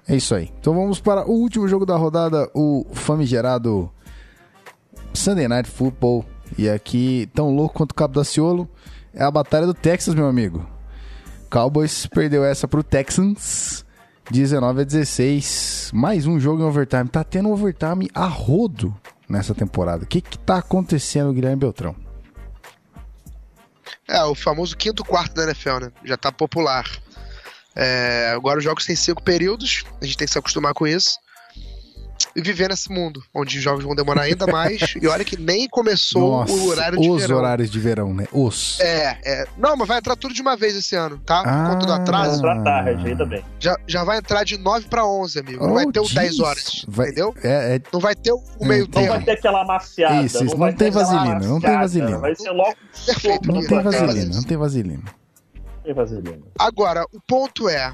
É 0.09 0.17
isso 0.17 0.35
aí. 0.35 0.51
Então 0.59 0.75
vamos 0.75 1.01
para 1.01 1.29
o 1.29 1.33
último 1.33 1.67
jogo 1.69 1.87
da 1.87 1.97
rodada, 1.97 2.51
o 2.55 2.87
famigerado 2.93 3.91
Sunday 5.15 5.49
Night 5.49 5.69
Football. 5.69 6.25
E 6.59 6.69
aqui, 6.69 7.29
tão 7.33 7.55
louco 7.55 7.77
quanto 7.77 7.93
o 7.93 7.95
Cabo 7.95 8.15
da 8.15 8.25
Ciolo, 8.25 8.69
é 9.15 9.23
a 9.23 9.31
batalha 9.31 9.67
do 9.67 9.73
Texas, 9.73 10.15
meu 10.15 10.27
amigo. 10.27 10.67
Cowboys 11.51 12.07
perdeu 12.07 12.45
essa 12.45 12.67
pro 12.67 12.83
Texans, 12.83 13.87
19 14.31 14.83
a 14.83 14.85
16. 14.85 15.91
Mais 15.95 16.27
um 16.27 16.39
jogo 16.39 16.63
em 16.63 16.67
overtime. 16.67 17.09
Tá 17.09 17.25
tendo 17.25 17.51
overtime 17.51 18.11
a 18.15 18.27
rodo 18.27 18.95
nessa 19.33 19.55
temporada. 19.55 20.05
O 20.05 20.07
que 20.07 20.21
que 20.21 20.39
tá 20.39 20.59
acontecendo, 20.59 21.33
Guilherme 21.33 21.57
Beltrão? 21.57 21.97
É, 24.07 24.23
o 24.25 24.35
famoso 24.35 24.77
quinto 24.77 25.03
quarto 25.03 25.35
da 25.35 25.45
NFL, 25.45 25.79
né? 25.81 25.93
Já 26.05 26.17
tá 26.19 26.31
popular. 26.31 26.85
É, 27.75 28.33
agora 28.37 28.59
os 28.59 28.65
jogos 28.65 28.85
têm 28.85 28.95
cinco 28.95 29.23
períodos, 29.23 29.85
a 30.01 30.05
gente 30.05 30.19
tem 30.19 30.27
que 30.27 30.33
se 30.33 30.39
acostumar 30.39 30.75
com 30.75 30.87
isso. 30.87 31.19
E 32.35 32.41
viver 32.41 32.69
nesse 32.71 32.91
mundo, 32.91 33.23
onde 33.35 33.59
os 33.59 33.63
jogos 33.63 33.85
vão 33.85 33.95
demorar 33.95 34.23
ainda 34.23 34.47
mais. 34.47 34.95
e 35.01 35.07
olha 35.07 35.25
que 35.25 35.39
nem 35.39 35.69
começou 35.69 36.39
Nossa, 36.41 36.53
o 36.53 36.67
horário 36.69 36.99
de 36.99 37.11
os 37.11 37.21
verão. 37.23 37.37
horários 37.37 37.71
de 37.71 37.79
verão, 37.79 38.15
né? 38.15 38.27
Os. 38.33 38.81
É, 38.81 39.19
é. 39.25 39.47
Não, 39.59 39.77
mas 39.77 39.87
vai 39.87 39.99
entrar 39.99 40.17
tudo 40.17 40.33
de 40.33 40.41
uma 40.41 40.57
vez 40.57 40.75
esse 40.75 40.97
ano, 40.97 41.19
tá? 41.27 41.41
Ah. 41.45 41.65
Por 41.65 41.73
conta 41.75 41.87
do 41.87 41.93
atraso. 41.93 42.41
Pra 42.41 42.63
tarde, 42.63 43.07
ainda 43.07 43.27
bem. 43.27 43.45
Já, 43.61 43.77
já 43.87 44.03
vai 44.05 44.19
entrar 44.19 44.45
de 44.45 44.57
9 44.57 44.87
pra 44.89 45.05
11, 45.07 45.41
amigo. 45.41 45.63
Não 45.65 45.73
Oh, 45.73 45.75
vai 45.75 45.87
ter 45.87 46.01
o 46.01 46.09
10 46.09 46.15
jeez. 46.15 46.41
horas, 46.41 46.85
Vai- 46.89 47.07
entendeu? 47.09 47.35
É, 47.43 47.77
é 47.77 47.81
Não 47.93 48.01
vai 48.01 48.15
ter 48.15 48.33
o 48.33 48.43
meio 48.63 48.85
Não 48.85 48.91
Tem. 48.91 49.03
termo. 49.03 49.09
vai 49.17 49.25
ter 49.25 49.33
aquela 49.33 49.63
amaciada. 49.63 50.23
Isso, 50.23 50.45
isso, 50.45 50.57
vai 50.57 50.71
não 50.71 50.77
tem 50.79 50.91
vaselina, 50.91 51.39
não 51.41 51.61
tem 51.61 51.77
vaselina. 51.77 52.19
Vai 52.19 52.35
ser 52.35 52.51
logo 52.51 52.75
Perfeito, 53.07 53.49
não 53.49 53.61
não 53.61 53.67
tem 53.67 53.83
vaselina. 53.83 54.35
Não 54.35 54.43
tem 54.43 54.57
vaselina. 54.57 55.03
Agora, 56.59 57.05
o 57.13 57.21
ponto 57.21 57.69
é. 57.69 57.93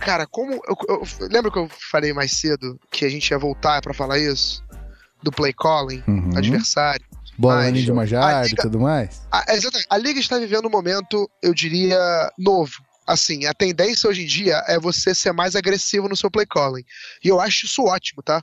Cara, 0.00 0.26
como. 0.26 0.52
Eu, 0.52 0.76
eu- 0.88 1.02
lembra 1.30 1.50
que 1.50 1.58
eu 1.58 1.68
falei 1.90 2.12
mais 2.12 2.32
cedo 2.32 2.78
que 2.90 3.04
a 3.04 3.08
gente 3.08 3.28
ia 3.30 3.38
voltar 3.38 3.80
pra 3.82 3.92
falar 3.94 4.18
isso? 4.18 4.62
Do 5.22 5.32
play 5.32 5.52
calling, 5.52 6.02
Uhum. 6.06 6.36
adversário. 6.36 7.04
Bola 7.36 7.70
de 7.72 7.84
jarda 8.06 8.46
e 8.48 8.54
tudo 8.56 8.80
mais. 8.80 9.20
A, 9.30 9.54
exatamente. 9.54 9.86
A 9.90 9.96
liga 9.96 10.18
está 10.18 10.38
vivendo 10.38 10.66
um 10.66 10.70
momento, 10.70 11.28
eu 11.42 11.52
diria, 11.54 11.98
novo. 12.38 12.72
Assim, 13.06 13.46
a 13.46 13.54
tendência 13.54 14.08
hoje 14.10 14.22
em 14.22 14.26
dia 14.26 14.62
é 14.66 14.78
você 14.78 15.14
ser 15.14 15.32
mais 15.32 15.56
agressivo 15.56 16.08
no 16.08 16.16
seu 16.16 16.30
play 16.30 16.44
calling. 16.46 16.84
E 17.24 17.28
eu 17.28 17.40
acho 17.40 17.66
isso 17.66 17.82
ótimo, 17.84 18.22
tá? 18.22 18.42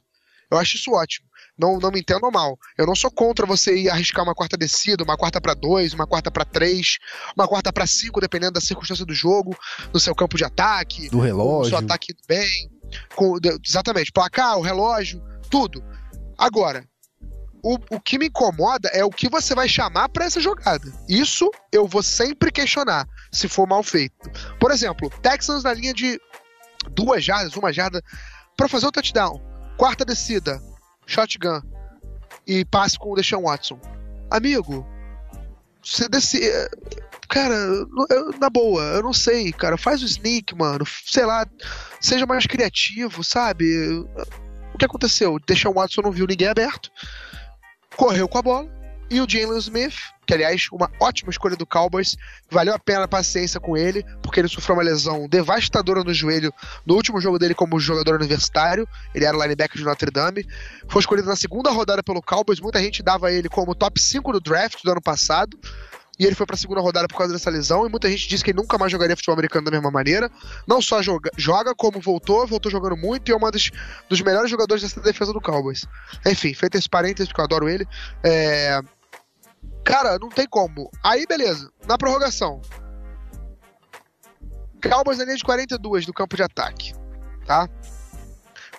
Eu 0.50 0.58
acho 0.58 0.76
isso 0.78 0.92
ótimo. 0.92 1.28
Não, 1.58 1.78
não 1.80 1.90
me 1.90 2.00
entendam 2.02 2.30
mal. 2.32 2.58
Eu 2.78 2.86
não 2.86 2.96
sou 2.96 3.10
contra 3.10 3.46
você 3.46 3.76
ir 3.78 3.90
arriscar 3.90 4.24
uma 4.24 4.36
quarta 4.36 4.58
descida, 4.58 5.04
uma 5.04 5.16
quarta 5.18 5.40
para 5.40 5.54
dois, 5.54 5.94
uma 5.94 6.06
quarta 6.06 6.30
para 6.30 6.44
três, 6.44 6.98
uma 7.36 7.48
quarta 7.48 7.72
para 7.72 7.88
cinco, 7.88 8.20
dependendo 8.20 8.54
da 8.54 8.62
circunstância 8.62 9.06
do 9.06 9.14
jogo, 9.14 9.58
no 9.94 10.00
seu 10.00 10.14
campo 10.14 10.38
de 10.38 10.44
ataque, 10.44 11.10
Do 11.10 11.20
relógio. 11.20 11.70
seu 11.70 11.78
ataque 11.78 12.14
bem, 12.28 12.70
com, 13.16 13.38
exatamente, 13.66 14.12
placar, 14.12 14.58
o 14.58 14.62
relógio, 14.62 15.24
tudo. 15.50 15.82
Agora, 16.38 16.86
o, 17.64 17.78
o 17.90 18.00
que 18.00 18.20
me 18.20 18.28
incomoda 18.28 18.90
é 18.90 19.04
o 19.04 19.10
que 19.10 19.30
você 19.30 19.56
vai 19.56 19.68
chamar 19.70 20.10
pra 20.10 20.26
essa 20.26 20.42
jogada. 20.42 20.92
Isso 21.08 21.50
eu 21.72 21.88
vou 21.88 22.04
sempre 22.04 22.52
questionar, 22.52 23.08
se 23.32 23.48
for 23.48 23.66
mal 23.66 23.82
feito. 23.82 24.30
Por 24.60 24.72
exemplo, 24.72 25.10
Texans 25.22 25.64
na 25.64 25.74
linha 25.74 25.94
de 25.94 26.20
duas 26.92 27.24
jardas, 27.24 27.56
uma 27.56 27.72
jarda, 27.72 28.04
pra 28.58 28.68
fazer 28.68 28.86
o 28.88 28.92
touchdown. 28.92 29.42
Quarta 29.78 30.06
descida, 30.06 30.62
shotgun 31.08 31.62
e 32.48 32.64
passe 32.66 32.98
com 32.98 33.12
o 33.12 33.16
Deshaun 33.16 33.44
Watson. 33.44 33.80
Amigo, 34.30 34.86
você 35.84 36.08
desce. 36.10 36.44
eh, 36.48 36.70
Cara, 37.28 37.56
eu- 37.56 38.32
na 38.40 38.52
boa, 38.52 38.82
eu 38.84 39.02
não 39.02 39.12
sei, 39.12 39.52
cara. 39.52 39.78
Faz 39.78 40.04
o 40.04 40.06
sneak, 40.06 40.54
mano. 40.56 40.86
Sei 41.06 41.26
lá, 41.26 41.44
seja 42.00 42.24
mais 42.28 42.46
criativo, 42.46 43.24
sabe? 43.24 43.66
O 44.74 44.78
que 44.78 44.86
aconteceu? 44.86 45.40
Deshaun 45.48 45.74
Watson 45.74 46.02
não 46.02 46.12
viu 46.12 46.28
ninguém 46.28 46.48
aberto, 46.48 46.92
correu 47.98 48.28
com 48.28 48.38
a 48.38 48.42
bola. 48.44 48.70
E 49.10 49.20
o 49.20 49.28
Jalen 49.28 49.58
Smith, 49.58 49.96
que 50.26 50.34
aliás, 50.34 50.68
uma 50.72 50.90
ótima 51.00 51.30
escolha 51.30 51.56
do 51.56 51.66
Cowboys, 51.66 52.18
valeu 52.50 52.74
a 52.74 52.80
pena 52.80 53.04
a 53.04 53.08
paciência 53.08 53.60
com 53.60 53.78
ele, 53.78 54.04
porque 54.22 54.40
ele 54.40 54.48
sofreu 54.48 54.76
uma 54.76 54.84
lesão 54.84 55.28
devastadora 55.28 56.04
no 56.04 56.14
joelho 56.14 56.54
no 56.86 56.96
último 56.96 57.22
jogo 57.22 57.38
dele 57.38 57.54
como 57.54 57.80
jogador 57.80 58.16
universitário. 58.16 58.88
Ele 59.14 59.26
era 59.26 59.38
linebacker 59.38 59.78
de 59.78 59.84
Notre 59.84 60.12
Dame. 60.12 60.46
Foi 60.88 61.00
escolhido 61.00 61.28
na 61.28 61.36
segunda 61.36 61.72
rodada 61.72 62.02
pelo 62.02 62.22
Cowboys. 62.22 62.60
Muita 62.60 62.80
gente 62.80 63.04
dava 63.04 63.32
ele 63.32 63.50
como 63.50 63.76
top 63.76 64.00
5 64.00 64.32
do 64.34 64.40
draft 64.40 64.84
do 64.84 64.92
ano 64.92 65.02
passado. 65.02 65.58
E 66.18 66.26
ele 66.26 66.36
foi 66.36 66.46
pra 66.46 66.56
segunda 66.56 66.80
rodada 66.80 67.08
por 67.08 67.18
causa 67.18 67.34
dessa 67.34 67.50
lesão. 67.50 67.86
E 67.86 67.90
muita 67.90 68.10
gente 68.10 68.28
disse 68.28 68.44
que 68.44 68.52
ele 68.52 68.58
nunca 68.58 68.78
mais 68.78 68.92
jogaria 68.92 69.16
futebol 69.16 69.34
americano 69.34 69.66
da 69.66 69.72
mesma 69.72 69.92
maneira. 69.92 70.32
Não 70.66 70.82
só 70.82 71.02
joga, 71.02 71.30
joga 71.38 71.76
como 71.76 72.00
voltou, 72.00 72.48
voltou 72.48 72.72
jogando 72.72 72.96
muito. 72.96 73.30
E 73.30 73.34
é 73.34 73.36
um 73.36 73.52
dos, 73.52 73.72
dos 74.10 74.22
melhores 74.22 74.50
jogadores 74.50 74.82
dessa 74.82 75.02
defesa 75.02 75.34
do 75.34 75.42
Cowboys. 75.42 75.86
Enfim, 76.26 76.54
feito 76.54 76.78
esse 76.78 76.90
parênteses, 76.90 77.28
porque 77.28 77.42
eu 77.42 77.46
adoro 77.46 77.68
ele. 77.68 77.86
É, 78.24 78.82
Cara, 79.86 80.18
não 80.20 80.30
tem 80.30 80.48
como. 80.48 80.90
Aí, 81.04 81.26
beleza. 81.28 81.70
Na 81.88 81.98
prorrogação. 81.98 82.62
Cowboys 84.82 85.18
na 85.18 85.26
linha 85.26 85.38
de 85.38 85.44
42 85.44 86.06
do 86.06 86.14
campo 86.14 86.36
de 86.36 86.44
ataque. 86.44 86.94
Tá? 87.46 87.70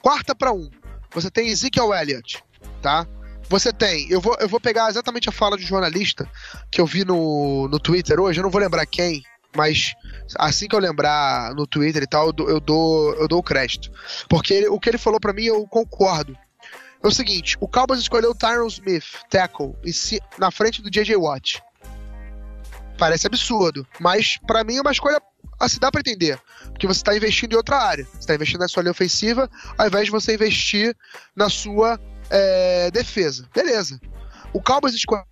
Quarta 0.03 0.35
pra 0.35 0.53
um. 0.53 0.69
Você 1.13 1.31
tem 1.31 1.49
Ezekiel 1.49 1.95
Elliott. 1.95 2.43
Tá? 2.83 3.07
Você 3.49 3.73
tem. 3.73 4.11
Eu 4.11 4.21
vou, 4.21 4.37
eu 4.41 4.49
vou 4.49 4.61
pegar 4.61 4.89
exatamente 4.91 5.29
a 5.29 5.33
fala 5.33 5.57
de 5.57 5.65
um 5.65 5.69
jornalista 5.69 6.29
que 6.71 6.81
eu 6.81 6.87
vi 6.87 7.05
no, 7.05 7.69
no 7.69 7.79
Twitter 7.79 8.21
hoje. 8.21 8.39
Eu 8.41 8.43
não 8.45 8.51
vou 8.51 8.61
lembrar 8.61 8.85
quem. 8.87 9.23
Mas 9.57 9.95
assim 10.39 10.69
que 10.69 10.75
eu 10.77 10.81
lembrar 10.81 11.55
no 11.55 11.67
Twitter 11.67 12.03
e 12.03 12.07
tal, 12.07 12.27
eu 12.27 12.33
dou, 12.61 13.15
eu 13.15 13.29
dou, 13.29 13.39
o 13.39 13.43
crédito. 13.43 13.91
Porque 14.29 14.53
ele- 14.53 14.69
o 14.69 14.79
que 14.79 14.91
ele 14.91 14.99
falou 14.99 15.19
pra 15.19 15.33
mim, 15.33 15.45
eu 15.45 15.67
concordo. 15.67 16.37
É 17.03 17.07
o 17.07 17.11
seguinte, 17.11 17.57
o 17.61 17.69
Cowboys 17.69 18.01
escolheu 18.01 18.31
o 18.31 18.35
Tyron 18.35 18.67
Smith, 18.67 19.05
tackle, 19.31 19.75
em 19.85 19.93
si- 19.93 20.21
na 20.39 20.51
frente 20.51 20.83
do 20.83 20.91
J.J. 20.91 21.17
Watt. 21.17 21.63
Parece 22.99 23.27
absurdo, 23.27 23.87
mas 24.01 24.39
pra 24.47 24.65
mim 24.65 24.77
é 24.77 24.81
uma 24.81 24.91
escolha 24.93 25.21
assim, 25.61 25.79
dá 25.79 25.91
pra 25.91 26.01
entender. 26.01 26.41
Porque 26.71 26.87
você 26.87 27.03
tá 27.03 27.15
investindo 27.17 27.53
em 27.53 27.57
outra 27.57 27.77
área. 27.77 28.07
Você 28.13 28.27
tá 28.27 28.35
investindo 28.35 28.61
na 28.61 28.69
sua 28.69 28.83
linha 28.83 28.91
ofensiva, 28.93 29.51
ao 29.77 29.87
invés 29.87 30.07
de 30.07 30.11
você 30.11 30.35
investir 30.35 30.97
na 31.35 31.49
sua 31.51 32.01
é, 32.31 32.91
defesa. 32.91 33.49
Beleza. 33.55 34.01
O 34.53 34.63
Cowboys 34.63 34.95
escolheu 34.95 35.25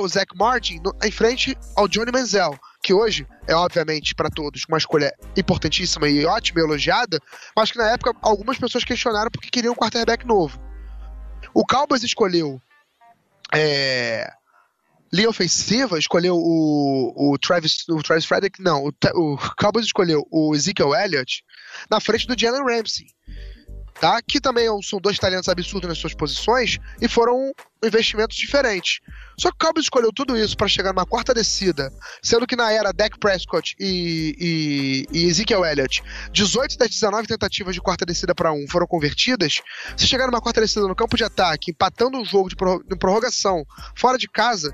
o 0.00 0.08
Zach 0.08 0.36
Martin 0.36 0.80
no- 0.84 0.94
em 1.02 1.10
frente 1.10 1.56
ao 1.76 1.86
Johnny 1.88 2.10
Manziel, 2.12 2.58
que 2.82 2.92
hoje 2.92 3.26
é, 3.46 3.54
obviamente, 3.54 4.14
pra 4.14 4.28
todos, 4.28 4.64
uma 4.68 4.78
escolha 4.78 5.12
importantíssima 5.36 6.08
e 6.08 6.24
ótima 6.26 6.60
e 6.60 6.64
elogiada, 6.64 7.20
mas 7.56 7.70
que 7.70 7.78
na 7.78 7.90
época 7.90 8.12
algumas 8.22 8.58
pessoas 8.58 8.82
questionaram 8.84 9.30
porque 9.30 9.50
queriam 9.50 9.72
um 9.72 9.76
quarterback 9.76 10.26
novo. 10.26 10.58
O 11.54 11.64
Cowboys 11.64 12.02
escolheu 12.02 12.60
é, 13.54 14.28
linha 15.12 15.30
ofensiva, 15.30 15.98
escolheu 15.98 16.36
o, 16.36 17.32
o 17.32 17.38
Travis, 17.38 17.88
o 17.88 18.02
Travis 18.02 18.24
Frederick, 18.24 18.60
não, 18.60 18.84
o, 18.84 18.92
o 19.14 19.38
Cowboys 19.56 19.86
escolheu 19.86 20.26
o 20.30 20.54
Ezekiel 20.54 20.94
Elliott 20.94 21.44
na 21.88 22.00
frente 22.00 22.26
do 22.26 22.38
Jalen 22.38 22.64
Ramsey. 22.64 23.06
Tá? 24.00 24.20
Que 24.22 24.40
também 24.40 24.66
são 24.82 25.00
dois 25.00 25.18
talentos 25.18 25.48
absurdos 25.48 25.88
nas 25.88 25.98
suas 25.98 26.14
posições 26.14 26.78
e 27.00 27.08
foram 27.08 27.52
investimentos 27.82 28.36
diferentes. 28.36 29.00
Só 29.38 29.50
que 29.50 29.56
o 29.56 29.58
Cowboys 29.58 29.84
escolheu 29.84 30.12
tudo 30.12 30.36
isso 30.36 30.56
para 30.56 30.68
chegar 30.68 30.92
numa 30.92 31.06
quarta 31.06 31.34
descida, 31.34 31.92
sendo 32.22 32.46
que 32.46 32.56
na 32.56 32.72
era 32.72 32.92
Dak 32.92 33.18
Prescott 33.18 33.76
e, 33.78 35.06
e, 35.10 35.18
e 35.18 35.24
Ezekiel 35.26 35.64
Elliott, 35.64 36.02
18 36.32 36.78
das 36.78 36.90
19 36.90 37.26
tentativas 37.26 37.74
de 37.74 37.80
quarta 37.80 38.04
descida 38.06 38.34
para 38.34 38.52
um 38.52 38.66
foram 38.68 38.86
convertidas. 38.86 39.60
Se 39.96 40.06
chegar 40.06 40.26
numa 40.26 40.40
quarta 40.40 40.60
descida 40.60 40.86
no 40.86 40.96
campo 40.96 41.16
de 41.16 41.24
ataque, 41.24 41.70
empatando 41.70 42.18
um 42.18 42.24
jogo 42.24 42.48
de, 42.48 42.56
prorrogação 42.56 43.64
fora 43.96 44.18
de 44.18 44.28
casa, 44.28 44.72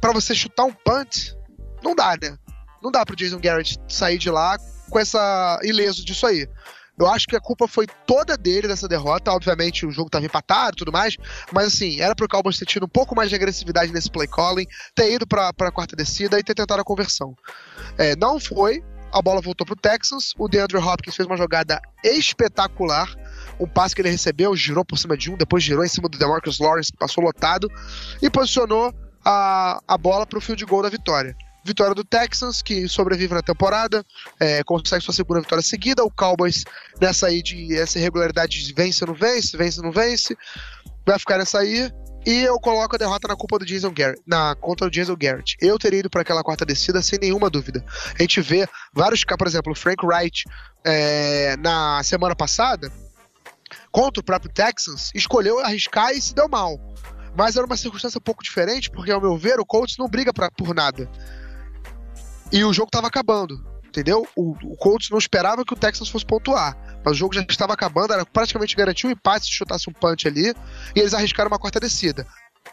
para 0.00 0.12
você 0.12 0.34
chutar 0.34 0.64
um 0.64 0.72
punt, 0.72 1.34
não 1.82 1.94
dá, 1.94 2.16
né? 2.20 2.36
Não 2.82 2.90
dá 2.90 3.04
pro 3.06 3.16
Jason 3.16 3.40
Garrett 3.40 3.78
sair 3.88 4.18
de 4.18 4.30
lá 4.30 4.58
com 4.90 4.98
essa 4.98 5.58
ileso 5.62 6.04
disso 6.04 6.26
aí. 6.26 6.46
Eu 6.98 7.06
acho 7.08 7.26
que 7.26 7.36
a 7.36 7.40
culpa 7.40 7.66
foi 7.66 7.86
toda 8.06 8.36
dele 8.36 8.68
dessa 8.68 8.86
derrota. 8.86 9.32
Obviamente, 9.32 9.84
o 9.84 9.90
jogo 9.90 10.06
estava 10.06 10.24
empatado 10.24 10.76
e 10.76 10.78
tudo 10.78 10.92
mais. 10.92 11.16
Mas, 11.52 11.66
assim, 11.66 12.00
era 12.00 12.14
pro 12.14 12.28
Cowboys 12.28 12.58
ter 12.58 12.66
tido 12.66 12.86
um 12.86 12.88
pouco 12.88 13.14
mais 13.14 13.28
de 13.28 13.34
agressividade 13.34 13.92
nesse 13.92 14.10
play 14.10 14.28
calling, 14.28 14.66
ter 14.94 15.12
ido 15.12 15.26
pra, 15.26 15.52
pra 15.52 15.72
quarta 15.72 15.96
descida 15.96 16.38
e 16.38 16.42
ter 16.42 16.54
tentado 16.54 16.80
a 16.80 16.84
conversão. 16.84 17.36
É, 17.98 18.14
não 18.16 18.38
foi. 18.38 18.82
A 19.12 19.22
bola 19.22 19.40
voltou 19.40 19.66
pro 19.66 19.76
Texans. 19.76 20.32
O 20.38 20.48
DeAndre 20.48 20.78
Hopkins 20.78 21.14
fez 21.14 21.26
uma 21.26 21.36
jogada 21.36 21.80
espetacular. 22.02 23.08
Um 23.60 23.66
passe 23.66 23.94
que 23.94 24.02
ele 24.02 24.10
recebeu, 24.10 24.56
girou 24.56 24.84
por 24.84 24.98
cima 24.98 25.16
de 25.16 25.30
um, 25.30 25.36
depois 25.36 25.62
girou 25.62 25.84
em 25.84 25.88
cima 25.88 26.08
do 26.08 26.18
DeMarcus 26.18 26.58
Lawrence, 26.58 26.90
que 26.90 26.98
passou 26.98 27.22
lotado, 27.22 27.70
e 28.20 28.28
posicionou 28.28 28.92
a, 29.24 29.80
a 29.86 29.96
bola 29.96 30.26
pro 30.26 30.40
field 30.40 30.64
goal 30.64 30.82
da 30.82 30.88
vitória. 30.88 31.36
Vitória 31.64 31.94
do 31.94 32.04
Texans, 32.04 32.60
que 32.60 32.86
sobrevive 32.88 33.34
na 33.34 33.42
temporada, 33.42 34.04
é, 34.38 34.62
consegue 34.64 35.02
sua 35.02 35.14
segunda 35.14 35.40
vitória 35.40 35.62
seguida. 35.62 36.04
O 36.04 36.10
Cowboys, 36.10 36.64
nessa 37.00 37.28
aí 37.28 37.42
de 37.42 37.76
essa 37.76 37.98
irregularidade, 37.98 38.72
vence 38.74 39.02
ou 39.02 39.08
não 39.08 39.14
vence, 39.14 39.56
vence 39.56 39.78
ou 39.78 39.86
não 39.86 39.92
vence, 39.92 40.36
vai 41.06 41.18
ficar 41.18 41.38
nessa 41.38 41.58
aí. 41.58 41.90
E 42.26 42.42
eu 42.42 42.58
coloco 42.58 42.94
a 42.94 42.98
derrota 42.98 43.28
na 43.28 43.36
culpa 43.36 43.58
do 43.58 43.66
Jason 43.66 43.92
Garrett, 43.92 44.22
na 44.26 44.54
contra 44.54 44.86
o 44.86 44.90
Jason 44.90 45.14
Garrett. 45.14 45.56
Eu 45.60 45.78
teria 45.78 46.00
ido 46.00 46.08
para 46.08 46.22
aquela 46.22 46.42
quarta 46.42 46.64
descida 46.64 47.02
sem 47.02 47.18
nenhuma 47.18 47.50
dúvida. 47.50 47.84
A 48.18 48.22
gente 48.22 48.40
vê 48.40 48.66
vários, 48.94 49.22
por 49.24 49.46
exemplo, 49.46 49.72
o 49.72 49.74
Frank 49.74 50.04
Wright 50.04 50.44
é, 50.84 51.56
na 51.58 52.02
semana 52.02 52.34
passada 52.34 52.90
contra 53.92 54.20
o 54.20 54.24
próprio 54.24 54.50
Texans 54.52 55.10
escolheu 55.14 55.60
arriscar 55.60 56.12
e 56.12 56.20
se 56.20 56.34
deu 56.34 56.48
mal. 56.48 56.80
Mas 57.36 57.56
era 57.56 57.66
uma 57.66 57.76
circunstância 57.76 58.18
um 58.18 58.22
pouco 58.22 58.42
diferente, 58.42 58.90
porque 58.90 59.10
ao 59.10 59.20
meu 59.20 59.36
ver 59.36 59.58
o 59.58 59.66
Colts 59.66 59.96
não 59.98 60.08
briga 60.08 60.32
pra, 60.32 60.50
por 60.50 60.74
nada. 60.74 61.10
E 62.54 62.64
o 62.64 62.72
jogo 62.72 62.86
estava 62.86 63.08
acabando, 63.08 63.60
entendeu? 63.84 64.24
O, 64.36 64.52
o 64.52 64.76
Colts 64.76 65.10
não 65.10 65.18
esperava 65.18 65.64
que 65.64 65.72
o 65.72 65.76
Texans 65.76 66.08
fosse 66.08 66.24
pontuar, 66.24 66.78
mas 67.04 67.14
o 67.14 67.18
jogo 67.18 67.34
já 67.34 67.42
estava 67.42 67.72
acabando, 67.72 68.12
era 68.12 68.24
praticamente 68.24 68.76
garantiu 68.76 69.08
um 69.08 69.12
empate 69.12 69.46
se 69.46 69.52
chutasse 69.52 69.90
um 69.90 69.92
punch 69.92 70.28
ali, 70.28 70.54
e 70.94 71.00
eles 71.00 71.12
arriscaram 71.12 71.48
uma 71.48 71.58
quarta 71.58 71.80
descida. 71.80 72.24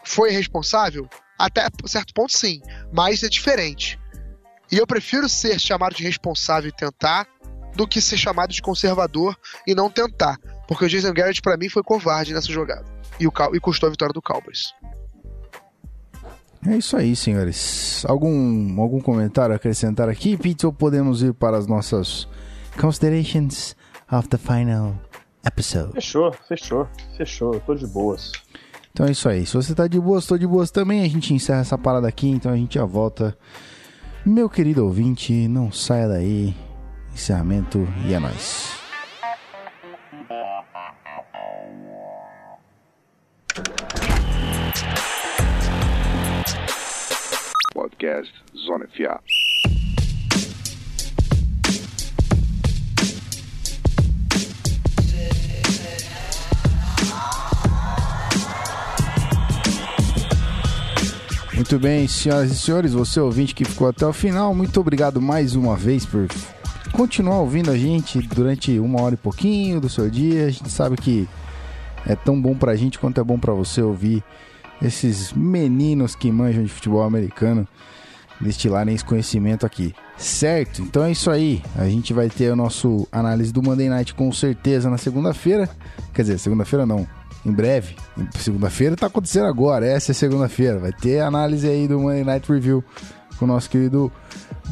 Foi 0.04 0.30
responsável? 0.30 1.08
Até 1.36 1.66
certo 1.86 2.14
ponto, 2.14 2.32
sim, 2.32 2.60
mas 2.92 3.24
é 3.24 3.28
diferente. 3.28 3.98
E 4.70 4.78
eu 4.78 4.86
prefiro 4.86 5.28
ser 5.28 5.58
chamado 5.58 5.96
de 5.96 6.04
responsável 6.04 6.68
e 6.68 6.72
tentar 6.72 7.26
do 7.74 7.84
que 7.84 8.00
ser 8.00 8.18
chamado 8.18 8.52
de 8.52 8.62
conservador 8.62 9.36
e 9.66 9.74
não 9.74 9.90
tentar. 9.90 10.38
Porque 10.68 10.84
o 10.84 10.88
Jason 10.88 11.12
Garrett, 11.12 11.42
para 11.42 11.56
mim, 11.56 11.68
foi 11.68 11.82
covarde 11.82 12.32
nessa 12.32 12.52
jogada. 12.52 12.86
E, 13.18 13.26
o, 13.26 13.32
e 13.52 13.58
custou 13.58 13.88
a 13.88 13.90
vitória 13.90 14.12
do 14.12 14.22
Cowboys. 14.22 14.72
É 16.66 16.76
isso 16.76 16.96
aí, 16.96 17.16
senhores. 17.16 18.04
Algum, 18.06 18.80
algum 18.80 19.00
comentário 19.00 19.52
a 19.52 19.56
acrescentar 19.56 20.08
aqui, 20.08 20.36
Pete, 20.36 20.64
ou 20.64 20.72
podemos 20.72 21.22
ir 21.22 21.34
para 21.34 21.56
as 21.56 21.66
nossas 21.66 22.28
considerations 22.80 23.74
of 24.10 24.28
the 24.28 24.38
final 24.38 24.94
episode? 25.44 25.92
Fechou, 25.92 26.32
fechou, 26.48 26.88
fechou. 27.16 27.54
Eu 27.54 27.60
tô 27.60 27.74
de 27.74 27.86
boas. 27.86 28.30
Então 28.92 29.06
é 29.06 29.10
isso 29.10 29.28
aí. 29.28 29.44
Se 29.44 29.54
você 29.54 29.74
tá 29.74 29.88
de 29.88 29.98
boas, 29.98 30.26
tô 30.26 30.38
de 30.38 30.46
boas 30.46 30.70
também. 30.70 31.02
A 31.02 31.08
gente 31.08 31.34
encerra 31.34 31.60
essa 31.62 31.76
parada 31.76 32.06
aqui, 32.06 32.28
então 32.28 32.52
a 32.52 32.56
gente 32.56 32.74
já 32.74 32.84
volta. 32.84 33.36
Meu 34.24 34.48
querido 34.48 34.84
ouvinte, 34.84 35.48
não 35.48 35.72
saia 35.72 36.06
daí. 36.06 36.54
Encerramento 37.12 37.86
e 38.06 38.14
é 38.14 38.20
nóis. 38.20 38.81
Podcast 47.82 48.32
Zona 48.56 48.86
FA. 48.86 49.20
Muito 61.54 61.78
bem, 61.80 62.06
senhoras 62.06 62.52
e 62.52 62.56
senhores, 62.56 62.92
você 62.92 63.18
ouvinte 63.18 63.52
que 63.52 63.64
ficou 63.64 63.88
até 63.88 64.06
o 64.06 64.12
final, 64.12 64.54
muito 64.54 64.78
obrigado 64.78 65.20
mais 65.20 65.56
uma 65.56 65.74
vez 65.74 66.06
por 66.06 66.28
continuar 66.92 67.40
ouvindo 67.40 67.70
a 67.70 67.76
gente 67.76 68.20
durante 68.20 68.78
uma 68.78 69.02
hora 69.02 69.14
e 69.14 69.18
pouquinho 69.18 69.80
do 69.80 69.88
seu 69.88 70.08
dia. 70.08 70.46
A 70.46 70.50
gente 70.50 70.70
sabe 70.70 70.96
que 70.96 71.28
é 72.06 72.14
tão 72.14 72.40
bom 72.40 72.54
pra 72.54 72.76
gente 72.76 72.98
quanto 72.98 73.20
é 73.20 73.24
bom 73.24 73.40
pra 73.40 73.52
você 73.52 73.82
ouvir 73.82 74.22
esses 74.82 75.32
meninos 75.32 76.14
que 76.14 76.30
manjam 76.30 76.62
de 76.62 76.70
futebol 76.70 77.02
americano 77.02 77.66
destilarem 78.40 78.94
esse 78.94 79.04
conhecimento 79.04 79.64
aqui. 79.64 79.94
Certo? 80.16 80.82
Então 80.82 81.04
é 81.04 81.12
isso 81.12 81.30
aí. 81.30 81.62
A 81.76 81.88
gente 81.88 82.12
vai 82.12 82.28
ter 82.28 82.52
o 82.52 82.56
nosso 82.56 83.06
análise 83.10 83.52
do 83.52 83.62
Monday 83.62 83.88
Night 83.88 84.14
com 84.14 84.30
certeza 84.32 84.90
na 84.90 84.98
segunda-feira. 84.98 85.68
Quer 86.12 86.22
dizer, 86.22 86.38
segunda-feira 86.38 86.84
não. 86.84 87.06
Em 87.44 87.52
breve. 87.52 87.96
Segunda-feira 88.38 88.96
tá 88.96 89.06
acontecendo 89.06 89.46
agora. 89.46 89.86
Essa 89.86 90.12
é 90.12 90.14
segunda-feira. 90.14 90.78
Vai 90.78 90.92
ter 90.92 91.20
análise 91.20 91.66
aí 91.68 91.88
do 91.88 92.00
Monday 92.00 92.24
Night 92.24 92.50
Review 92.50 92.84
com 93.38 93.44
o 93.44 93.48
nosso 93.48 93.68
querido 93.70 94.12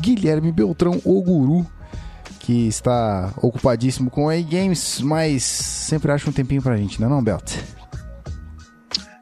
Guilherme 0.01 0.53
Beltrão, 0.53 1.01
o 1.05 1.23
guru, 1.23 1.67
que 2.41 2.69
está 2.69 3.33
ocupadíssimo 3.37 4.11
com 4.11 4.29
A-Games, 4.29 5.01
mas 5.01 5.43
sempre 5.43 6.13
acha 6.13 6.29
um 6.29 6.33
tempinho 6.33 6.63
pra 6.63 6.77
gente, 6.77 7.01
não 7.01 7.09
é 7.09 7.11
não, 7.11 7.23
Belt? 7.23 7.57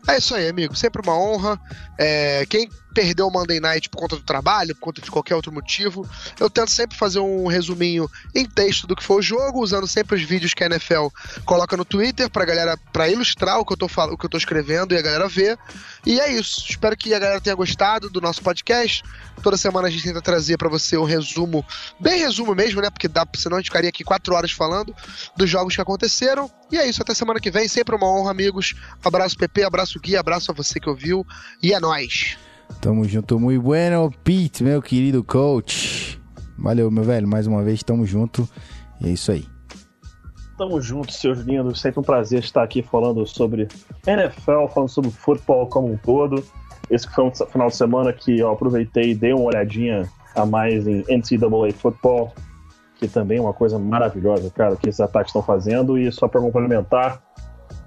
É 0.08 0.16
isso 0.16 0.34
aí, 0.34 0.48
amigo. 0.48 0.74
Sempre 0.74 1.02
uma 1.02 1.18
honra. 1.18 1.60
É, 1.98 2.46
quem 2.46 2.68
perdeu 2.98 3.28
o 3.28 3.30
Monday 3.30 3.60
Night 3.60 3.88
por 3.88 3.96
conta 3.98 4.16
do 4.16 4.22
trabalho, 4.22 4.74
por 4.74 4.80
conta 4.80 5.00
de 5.00 5.08
qualquer 5.08 5.36
outro 5.36 5.52
motivo, 5.52 6.04
eu 6.40 6.50
tento 6.50 6.72
sempre 6.72 6.98
fazer 6.98 7.20
um 7.20 7.46
resuminho 7.46 8.10
em 8.34 8.44
texto 8.44 8.88
do 8.88 8.96
que 8.96 9.04
foi 9.04 9.18
o 9.18 9.22
jogo, 9.22 9.62
usando 9.62 9.86
sempre 9.86 10.16
os 10.16 10.22
vídeos 10.22 10.52
que 10.52 10.64
a 10.64 10.66
NFL 10.66 11.06
coloca 11.44 11.76
no 11.76 11.84
Twitter 11.84 12.28
pra 12.28 12.44
galera, 12.44 12.76
para 12.92 13.08
ilustrar 13.08 13.60
o 13.60 13.64
que 13.64 13.72
eu 13.72 13.76
tô 13.76 13.86
o 13.86 14.18
que 14.18 14.26
eu 14.26 14.28
tô 14.28 14.36
escrevendo 14.36 14.94
e 14.94 14.98
a 14.98 15.02
galera 15.02 15.28
ver. 15.28 15.56
E 16.04 16.18
é 16.18 16.32
isso. 16.32 16.64
Espero 16.68 16.96
que 16.96 17.14
a 17.14 17.20
galera 17.20 17.40
tenha 17.40 17.54
gostado 17.54 18.10
do 18.10 18.20
nosso 18.20 18.42
podcast. 18.42 19.04
Toda 19.44 19.56
semana 19.56 19.86
a 19.86 19.90
gente 19.92 20.02
tenta 20.02 20.20
trazer 20.20 20.56
para 20.56 20.68
você 20.68 20.96
um 20.96 21.04
resumo, 21.04 21.64
bem 22.00 22.18
resumo 22.18 22.52
mesmo, 22.52 22.80
né? 22.80 22.90
Porque 22.90 23.06
dá, 23.06 23.24
senão 23.36 23.58
a 23.58 23.60
gente 23.60 23.70
ficaria 23.70 23.90
aqui 23.90 24.02
quatro 24.02 24.34
horas 24.34 24.50
falando 24.50 24.92
dos 25.36 25.48
jogos 25.48 25.76
que 25.76 25.80
aconteceram. 25.80 26.50
E 26.72 26.76
é 26.76 26.88
isso, 26.88 27.00
até 27.00 27.14
semana 27.14 27.38
que 27.38 27.50
vem. 27.50 27.68
Sempre 27.68 27.94
uma 27.94 28.08
honra, 28.08 28.32
amigos. 28.32 28.74
Abraço, 29.04 29.38
PP, 29.38 29.62
abraço, 29.62 30.00
Gui, 30.00 30.16
abraço 30.16 30.50
a 30.50 30.54
você 30.54 30.80
que 30.80 30.88
ouviu. 30.88 31.24
E 31.62 31.72
é 31.72 31.78
nóis. 31.78 32.36
Tamo 32.80 33.04
junto, 33.04 33.40
muito 33.40 33.62
bueno, 33.62 34.10
Pete, 34.22 34.62
meu 34.62 34.80
querido 34.80 35.24
coach. 35.24 36.20
Valeu, 36.56 36.90
meu 36.90 37.04
velho, 37.04 37.26
mais 37.26 37.46
uma 37.46 37.62
vez, 37.62 37.82
tamo 37.82 38.04
junto. 38.04 38.48
E 39.00 39.08
é 39.08 39.10
isso 39.10 39.32
aí. 39.32 39.46
Tamo 40.56 40.80
junto, 40.80 41.12
seus 41.12 41.38
lindos. 41.40 41.80
Sempre 41.80 42.00
um 42.00 42.02
prazer 42.02 42.40
estar 42.40 42.62
aqui 42.64 42.82
falando 42.82 43.24
sobre 43.26 43.68
NFL, 44.06 44.66
falando 44.72 44.88
sobre 44.88 45.10
futebol 45.10 45.66
como 45.68 45.92
um 45.92 45.96
todo. 45.96 46.44
Esse 46.90 47.08
foi 47.08 47.24
um 47.24 47.32
final 47.32 47.68
de 47.68 47.76
semana 47.76 48.12
que 48.12 48.38
eu 48.38 48.50
aproveitei 48.50 49.10
e 49.10 49.14
dei 49.14 49.32
uma 49.32 49.44
olhadinha 49.44 50.08
a 50.34 50.44
mais 50.44 50.86
em 50.86 51.04
NCAA 51.08 51.72
Football, 51.74 52.32
que 52.96 53.06
também 53.06 53.38
é 53.38 53.40
uma 53.40 53.52
coisa 53.52 53.78
maravilhosa, 53.78 54.50
cara, 54.50 54.74
que 54.76 54.88
esses 54.88 55.00
ataques 55.00 55.30
estão 55.30 55.42
fazendo. 55.42 55.96
E 55.98 56.10
só 56.10 56.26
para 56.26 56.40
complementar, 56.40 57.22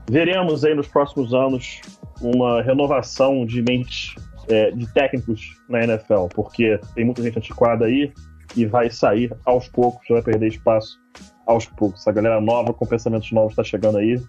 veremos 0.09 0.63
aí 0.63 0.73
nos 0.73 0.87
próximos 0.87 1.33
anos 1.33 1.81
uma 2.21 2.61
renovação 2.61 3.45
de 3.45 3.61
mentes 3.61 4.15
é, 4.47 4.71
de 4.71 4.91
técnicos 4.93 5.57
na 5.69 5.83
NFL, 5.83 6.27
porque 6.33 6.79
tem 6.95 7.05
muita 7.05 7.21
gente 7.21 7.37
antiquada 7.37 7.85
aí 7.85 8.11
e 8.55 8.65
vai 8.65 8.89
sair 8.89 9.33
aos 9.45 9.67
poucos, 9.67 10.07
vai 10.09 10.21
perder 10.21 10.47
espaço 10.47 10.99
aos 11.45 11.65
poucos. 11.65 12.07
A 12.07 12.11
galera 12.11 12.41
nova 12.41 12.73
com 12.73 12.85
pensamentos 12.85 13.31
novos 13.31 13.51
está 13.51 13.63
chegando 13.63 13.97
aí 13.97 14.21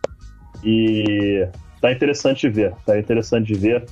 e 0.64 1.46
tá 1.80 1.92
interessante 1.92 2.48
ver, 2.48 2.74
tá 2.86 2.98
interessante 2.98 3.54
ver. 3.54 3.84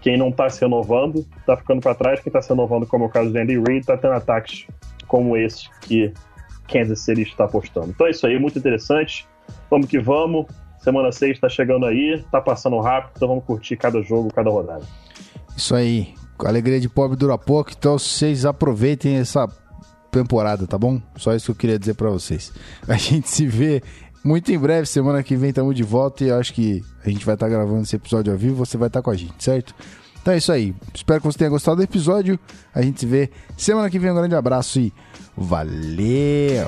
Quem 0.00 0.16
não 0.16 0.30
tá 0.30 0.48
se 0.48 0.60
renovando 0.60 1.26
tá 1.44 1.56
ficando 1.56 1.80
para 1.80 1.94
trás, 1.94 2.20
quem 2.20 2.32
tá 2.32 2.40
se 2.40 2.48
renovando, 2.48 2.86
como 2.86 3.04
é 3.04 3.06
o 3.08 3.10
caso 3.10 3.30
do 3.30 3.38
Andy 3.38 3.58
Reid, 3.58 3.86
tá 3.86 3.96
tendo 3.96 4.14
ataques 4.14 4.66
como 5.06 5.36
esse 5.36 5.68
que 5.82 6.12
Kansas 6.68 7.00
City 7.00 7.22
está 7.22 7.44
apostando. 7.44 7.88
Então 7.88 8.06
é 8.06 8.10
isso 8.10 8.26
aí, 8.26 8.38
muito 8.38 8.58
interessante. 8.58 9.26
Vamos 9.70 9.88
que 9.88 9.98
vamos. 9.98 10.46
Semana 10.78 11.10
6 11.10 11.32
está 11.32 11.48
chegando 11.48 11.84
aí, 11.86 12.24
tá 12.30 12.40
passando 12.40 12.78
rápido, 12.78 13.12
então 13.16 13.28
vamos 13.28 13.44
curtir 13.44 13.76
cada 13.76 14.00
jogo, 14.02 14.32
cada 14.32 14.50
rodada. 14.50 14.84
Isso 15.56 15.74
aí. 15.74 16.14
Alegria 16.38 16.78
de 16.78 16.88
pobre 16.88 17.16
dura 17.16 17.38
pouco, 17.38 17.70
então 17.76 17.98
vocês 17.98 18.44
aproveitem 18.44 19.16
essa 19.16 19.48
temporada, 20.10 20.66
tá 20.66 20.76
bom? 20.76 21.00
Só 21.16 21.34
isso 21.34 21.46
que 21.46 21.50
eu 21.52 21.54
queria 21.56 21.78
dizer 21.78 21.94
para 21.94 22.10
vocês. 22.10 22.52
A 22.86 22.96
gente 22.96 23.28
se 23.28 23.46
vê 23.46 23.82
Muito 24.26 24.50
em 24.50 24.58
breve, 24.58 24.86
semana 24.86 25.22
que 25.22 25.36
vem 25.36 25.50
estamos 25.50 25.74
de 25.74 25.84
volta 25.84 26.24
e 26.24 26.32
acho 26.32 26.52
que 26.52 26.82
a 27.04 27.08
gente 27.08 27.24
vai 27.24 27.34
estar 27.36 27.48
gravando 27.48 27.82
esse 27.82 27.94
episódio 27.94 28.32
ao 28.32 28.38
vivo, 28.38 28.56
você 28.56 28.76
vai 28.76 28.88
estar 28.88 29.00
com 29.00 29.10
a 29.10 29.14
gente, 29.14 29.36
certo? 29.38 29.72
Então 30.20 30.34
é 30.34 30.38
isso 30.38 30.50
aí. 30.50 30.74
Espero 30.92 31.20
que 31.20 31.26
você 31.28 31.38
tenha 31.38 31.50
gostado 31.50 31.76
do 31.76 31.84
episódio. 31.84 32.36
A 32.74 32.82
gente 32.82 32.98
se 32.98 33.06
vê 33.06 33.30
semana 33.56 33.88
que 33.88 34.00
vem. 34.00 34.10
Um 34.10 34.16
grande 34.16 34.34
abraço 34.34 34.80
e 34.80 34.92
valeu! 35.36 36.66